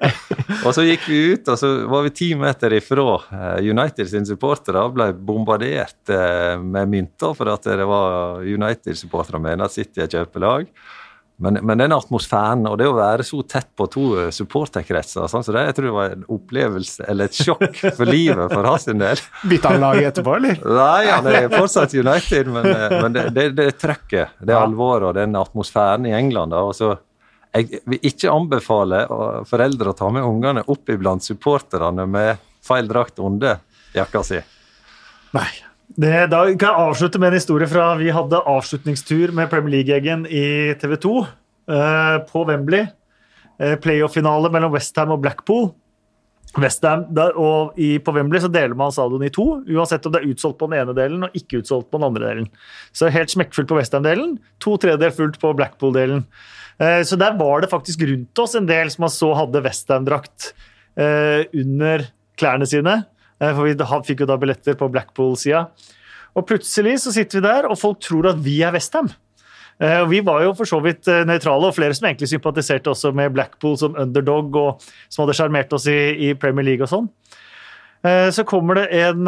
Og 0.64 0.72
så 0.76 0.84
gikk 0.84 1.06
vi 1.08 1.20
ut, 1.34 1.48
og 1.52 1.58
så 1.60 1.70
var 1.90 2.04
vi 2.06 2.12
ti 2.16 2.30
meter 2.38 2.72
ifra 2.76 3.04
eh, 3.36 3.70
United 3.70 4.08
sine 4.10 4.28
supportere. 4.28 4.84
Ble 4.94 5.10
bombardert 5.16 6.12
eh, 6.12 6.56
med 6.60 6.90
mynter 6.92 7.34
for 7.36 7.52
at 7.52 7.64
det 7.68 7.86
var 7.88 8.42
United-supportere 8.44 9.40
mener 9.42 9.66
at 9.66 9.74
City 9.76 10.04
er 10.04 10.10
kjøpelag. 10.12 10.68
Men, 11.36 11.58
men 11.66 11.80
den 11.80 11.92
atmosfæren 11.92 12.62
og 12.70 12.76
det 12.78 12.86
å 12.86 12.94
være 12.94 13.24
så 13.26 13.40
tett 13.50 13.66
på 13.74 13.88
to 13.90 14.04
eh, 14.22 14.28
supporterkretser 14.34 15.26
sånn 15.30 15.42
så 15.42 15.54
det, 15.56 15.64
jeg 15.66 15.76
tror 15.78 15.88
det 15.88 15.94
var 15.96 16.12
en 16.14 16.28
opplevelse 16.30 17.08
eller 17.10 17.26
et 17.26 17.38
sjokk 17.40 17.80
for 17.96 18.06
livet 18.06 18.52
for 18.52 18.68
hans 18.70 18.86
del. 18.86 19.24
Bytta 19.50 19.72
han 19.74 19.82
lag 19.82 19.98
etterpå, 19.98 20.36
eller? 20.38 20.62
Nei, 20.78 21.10
han 21.10 21.28
er 21.32 21.48
fortsatt 21.50 21.96
United, 21.98 22.52
men, 22.54 22.70
eh, 22.70 22.96
men 23.00 23.16
det, 23.16 23.26
det, 23.34 23.48
det 23.58 23.68
trøkket, 23.82 24.38
det 24.38 24.54
er 24.54 24.62
alvoret 24.62 25.10
og 25.10 25.18
den 25.18 25.34
atmosfæren 25.40 26.06
i 26.06 26.14
England. 26.14 26.54
Da, 26.54 26.62
og 26.62 26.78
så 26.78 26.94
Jeg 27.54 27.82
vil 27.86 28.06
ikke 28.10 28.30
anbefale 28.30 29.04
foreldre 29.46 29.92
å 29.92 29.98
ta 29.98 30.08
med 30.10 30.26
ungene 30.26 30.64
opp 30.66 30.90
iblant 30.90 31.22
supporterne 31.22 32.06
med 32.10 32.42
feil 32.66 32.88
drakt 32.90 33.18
under 33.22 33.60
jakka 33.94 34.22
si. 34.26 34.40
Nei. 35.34 35.50
Det, 35.94 36.12
da 36.32 36.40
kan 36.56 36.70
jeg 36.70 36.88
avslutte 36.88 37.20
med 37.20 37.30
en 37.30 37.38
historie 37.38 37.68
fra 37.70 37.92
vi 38.00 38.10
hadde 38.14 38.40
avslutningstur 38.50 39.34
med 39.36 39.50
Premier 39.52 39.76
League-gjengen 39.76 40.24
i 40.26 40.74
TV 40.80 40.96
2 40.98 41.14
eh, 41.20 42.16
på 42.30 42.44
Wembley. 42.48 42.88
Eh, 43.62 43.76
Playoff-finale 43.78 44.50
mellom 44.54 44.74
Westham 44.74 45.12
og 45.14 45.22
Blackpool. 45.22 45.68
Westham, 46.58 47.08
og 47.34 47.74
På 48.06 48.12
Wembley 48.14 48.38
så 48.38 48.46
deler 48.46 48.76
man 48.78 48.92
stadion 48.94 49.24
i 49.26 49.30
to, 49.34 49.44
uansett 49.66 50.04
om 50.06 50.12
det 50.14 50.20
er 50.20 50.28
utsolgt 50.30 50.60
på 50.60 50.68
den 50.70 50.76
ene 50.78 50.94
delen 50.94 51.26
og 51.26 51.34
ikke 51.34 51.58
utsolgt 51.58 51.88
på 51.90 51.98
den 51.98 52.06
andre 52.06 52.28
delen. 52.28 52.50
Så 52.94 53.10
helt 53.10 53.32
smekkfullt 53.32 53.72
på 53.72 53.78
Westham-delen, 53.80 54.36
to 54.62 54.76
tredjedeler 54.78 55.16
fullt 55.16 55.40
på 55.42 55.50
Blackpool-delen. 55.58 56.22
Eh, 56.78 57.02
så 57.02 57.18
der 57.18 57.34
var 57.40 57.62
det 57.62 57.72
faktisk 57.74 58.06
rundt 58.06 58.38
oss 58.38 58.54
en 58.54 58.70
del 58.70 58.90
som 58.94 59.06
man 59.06 59.14
så 59.14 59.32
hadde 59.34 59.62
Westham-drakt 59.66 60.54
under 60.94 62.04
klærne 62.38 62.66
sine. 62.70 63.00
Eh, 63.44 63.52
For 63.56 63.68
vi 63.68 64.00
fikk 64.08 64.24
jo 64.24 64.30
da 64.30 64.38
billetter 64.40 64.78
på 64.78 64.90
Blackpool-sida. 64.92 65.66
Og 66.34 66.46
plutselig 66.48 66.98
så 67.04 67.12
sitter 67.14 67.40
vi 67.40 67.46
der, 67.46 67.68
og 67.70 67.78
folk 67.78 68.00
tror 68.02 68.32
at 68.32 68.40
vi 68.42 68.60
er 68.66 68.74
Westham. 68.74 69.10
Eh, 69.80 70.00
og 70.02 70.10
Vi 70.10 70.20
var 70.24 70.42
jo 70.44 70.54
for 70.54 70.70
så 70.70 70.80
vidt 70.82 71.08
eh, 71.08 71.24
nøytrale, 71.28 71.68
og 71.68 71.76
flere 71.76 71.94
som 71.94 72.08
egentlig 72.08 72.30
sympatiserte 72.32 72.90
også 72.90 73.12
med 73.14 73.34
Blackpool 73.34 73.76
som 73.78 73.96
underdog, 73.98 74.56
og 74.56 74.82
som 75.08 75.24
hadde 75.24 75.36
sjarmert 75.38 75.72
oss 75.72 75.86
i, 75.90 76.30
i 76.30 76.34
Premier 76.34 76.66
League 76.66 76.84
og 76.84 76.90
sånn. 76.90 77.10
Så 78.04 78.42
en 78.44 79.24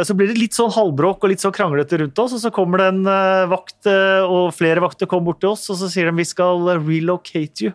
Så 0.00 0.14
blir 0.16 0.28
det 0.30 0.38
litt 0.38 0.54
sånn 0.56 0.72
halvbråk 0.72 1.26
og 1.26 1.28
litt 1.28 1.42
sånn 1.42 1.52
kranglete 1.52 1.98
rundt 2.00 2.18
oss, 2.18 2.32
og 2.32 2.40
så 2.40 2.48
kommer 2.48 2.80
det 2.80 2.86
en 2.88 3.02
vakt, 3.50 3.84
og 3.84 4.54
flere 4.56 4.80
vakter 4.80 5.04
kommer 5.04 5.26
bort 5.26 5.42
til 5.42 5.50
oss, 5.50 5.68
og 5.68 5.76
så 5.76 5.90
sier 5.92 6.08
de 6.08 6.16
vi 6.16 6.24
skal 6.24 6.56
relocate 6.80 7.66
you. 7.66 7.74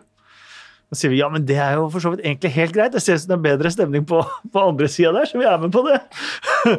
Så 0.94 1.04
sier 1.04 1.12
vi 1.12 1.18
ja, 1.20 1.28
men 1.32 1.44
det 1.46 1.56
er 1.60 1.74
jo 1.78 1.88
for 1.90 2.00
så 2.04 2.12
vidt 2.14 2.22
egentlig 2.24 2.52
helt 2.54 2.74
greit. 2.76 2.94
Det 2.94 3.02
ser 3.02 3.18
ut 3.18 3.24
som 3.24 3.34
det 3.34 3.38
er 3.40 3.48
bedre 3.50 3.72
stemning 3.74 4.06
på, 4.08 4.20
på 4.54 4.62
andre 4.62 4.86
sida 4.90 5.10
der, 5.16 5.26
så 5.26 5.40
vi 5.40 5.48
er 5.50 5.58
med 5.60 5.74
på 5.74 5.82
det. 5.88 5.98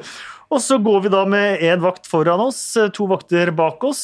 Og 0.54 0.62
så 0.62 0.78
går 0.78 1.00
vi 1.02 1.10
da 1.10 1.24
med 1.26 1.64
én 1.66 1.82
vakt 1.82 2.06
foran 2.08 2.44
oss, 2.44 2.60
eh, 2.78 2.92
to 2.94 3.08
vakter 3.10 3.50
bak 3.58 3.82
oss. 3.88 4.04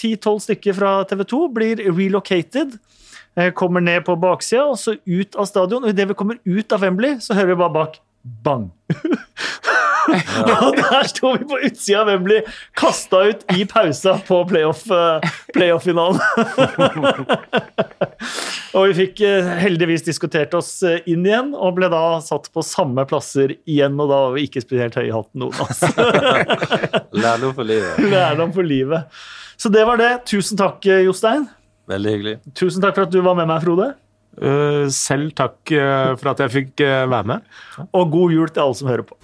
Ti-tolv 0.00 0.40
stykker 0.42 0.74
fra 0.78 0.92
TV 1.06 1.22
2 1.28 1.40
blir 1.52 1.82
relocated. 1.92 2.78
eh, 3.36 3.50
Kommer 3.52 3.84
ned 3.84 4.06
på 4.06 4.16
baksida 4.16 4.64
og 4.64 4.78
så 4.80 4.96
ut 5.04 5.36
av 5.36 5.44
stadion. 5.46 5.84
Og 5.84 5.92
idet 5.92 6.08
vi 6.08 6.16
kommer 6.16 6.40
ut 6.44 6.72
av 6.72 6.80
Wembley, 6.80 7.18
så 7.20 7.36
hører 7.36 7.52
vi 7.52 7.60
bare 7.60 7.76
bak 7.76 8.00
bang. 8.46 8.70
og 10.62 10.76
der 10.78 11.08
sto 11.10 11.32
vi 11.34 11.46
på 11.48 11.58
utsida 11.66 12.02
av 12.02 12.10
Wembley, 12.10 12.42
kasta 12.78 13.22
ut 13.30 13.44
i 13.56 13.64
pausa 13.68 14.16
på 14.26 14.40
playoff-finalen. 14.50 15.24
playoff-finalen. 15.54 16.20
og 18.76 18.86
vi 18.90 18.96
fikk 19.00 19.22
eh, 19.26 19.50
heldigvis 19.62 20.06
diskutert 20.06 20.54
oss 20.58 20.70
eh, 20.86 21.02
inn 21.10 21.26
igjen, 21.26 21.52
og 21.54 21.76
ble 21.78 21.90
da 21.92 22.04
satt 22.24 22.50
på 22.54 22.64
samme 22.66 23.06
plasser 23.10 23.56
igjen. 23.64 23.98
Og 23.98 24.10
da 24.12 24.22
var 24.28 24.36
vi 24.36 24.46
ikke 24.48 24.64
spesielt 24.64 24.98
høye 24.98 25.10
i 25.10 25.14
hatten, 25.14 25.42
noen 25.42 25.56
av 25.58 25.70
oss. 25.70 25.82
Lærdom 27.24 27.56
for 27.56 27.66
livet. 27.66 28.02
Lærdom 28.06 28.54
for 28.56 28.66
livet. 28.66 29.22
Så 29.56 29.72
det 29.72 29.86
var 29.88 30.00
det. 30.00 30.12
Tusen 30.28 30.58
takk, 30.60 30.84
eh, 30.86 31.04
Jostein. 31.06 31.48
Veldig 31.90 32.16
hyggelig. 32.16 32.40
Tusen 32.58 32.82
takk 32.82 32.98
for 32.98 33.06
at 33.06 33.14
du 33.14 33.22
var 33.24 33.38
med 33.38 33.48
meg, 33.50 33.62
Frode. 33.64 33.94
Eh, 34.36 34.88
selv 34.92 35.32
takk 35.36 35.72
eh, 35.72 36.12
for 36.20 36.32
at 36.34 36.44
jeg 36.44 36.54
fikk 36.58 36.84
eh, 36.84 37.04
være 37.08 37.32
med. 37.32 37.54
Og 37.92 38.10
god 38.12 38.36
jul 38.36 38.52
til 38.52 38.66
alle 38.66 38.80
som 38.82 38.92
hører 38.92 39.08
på. 39.08 39.16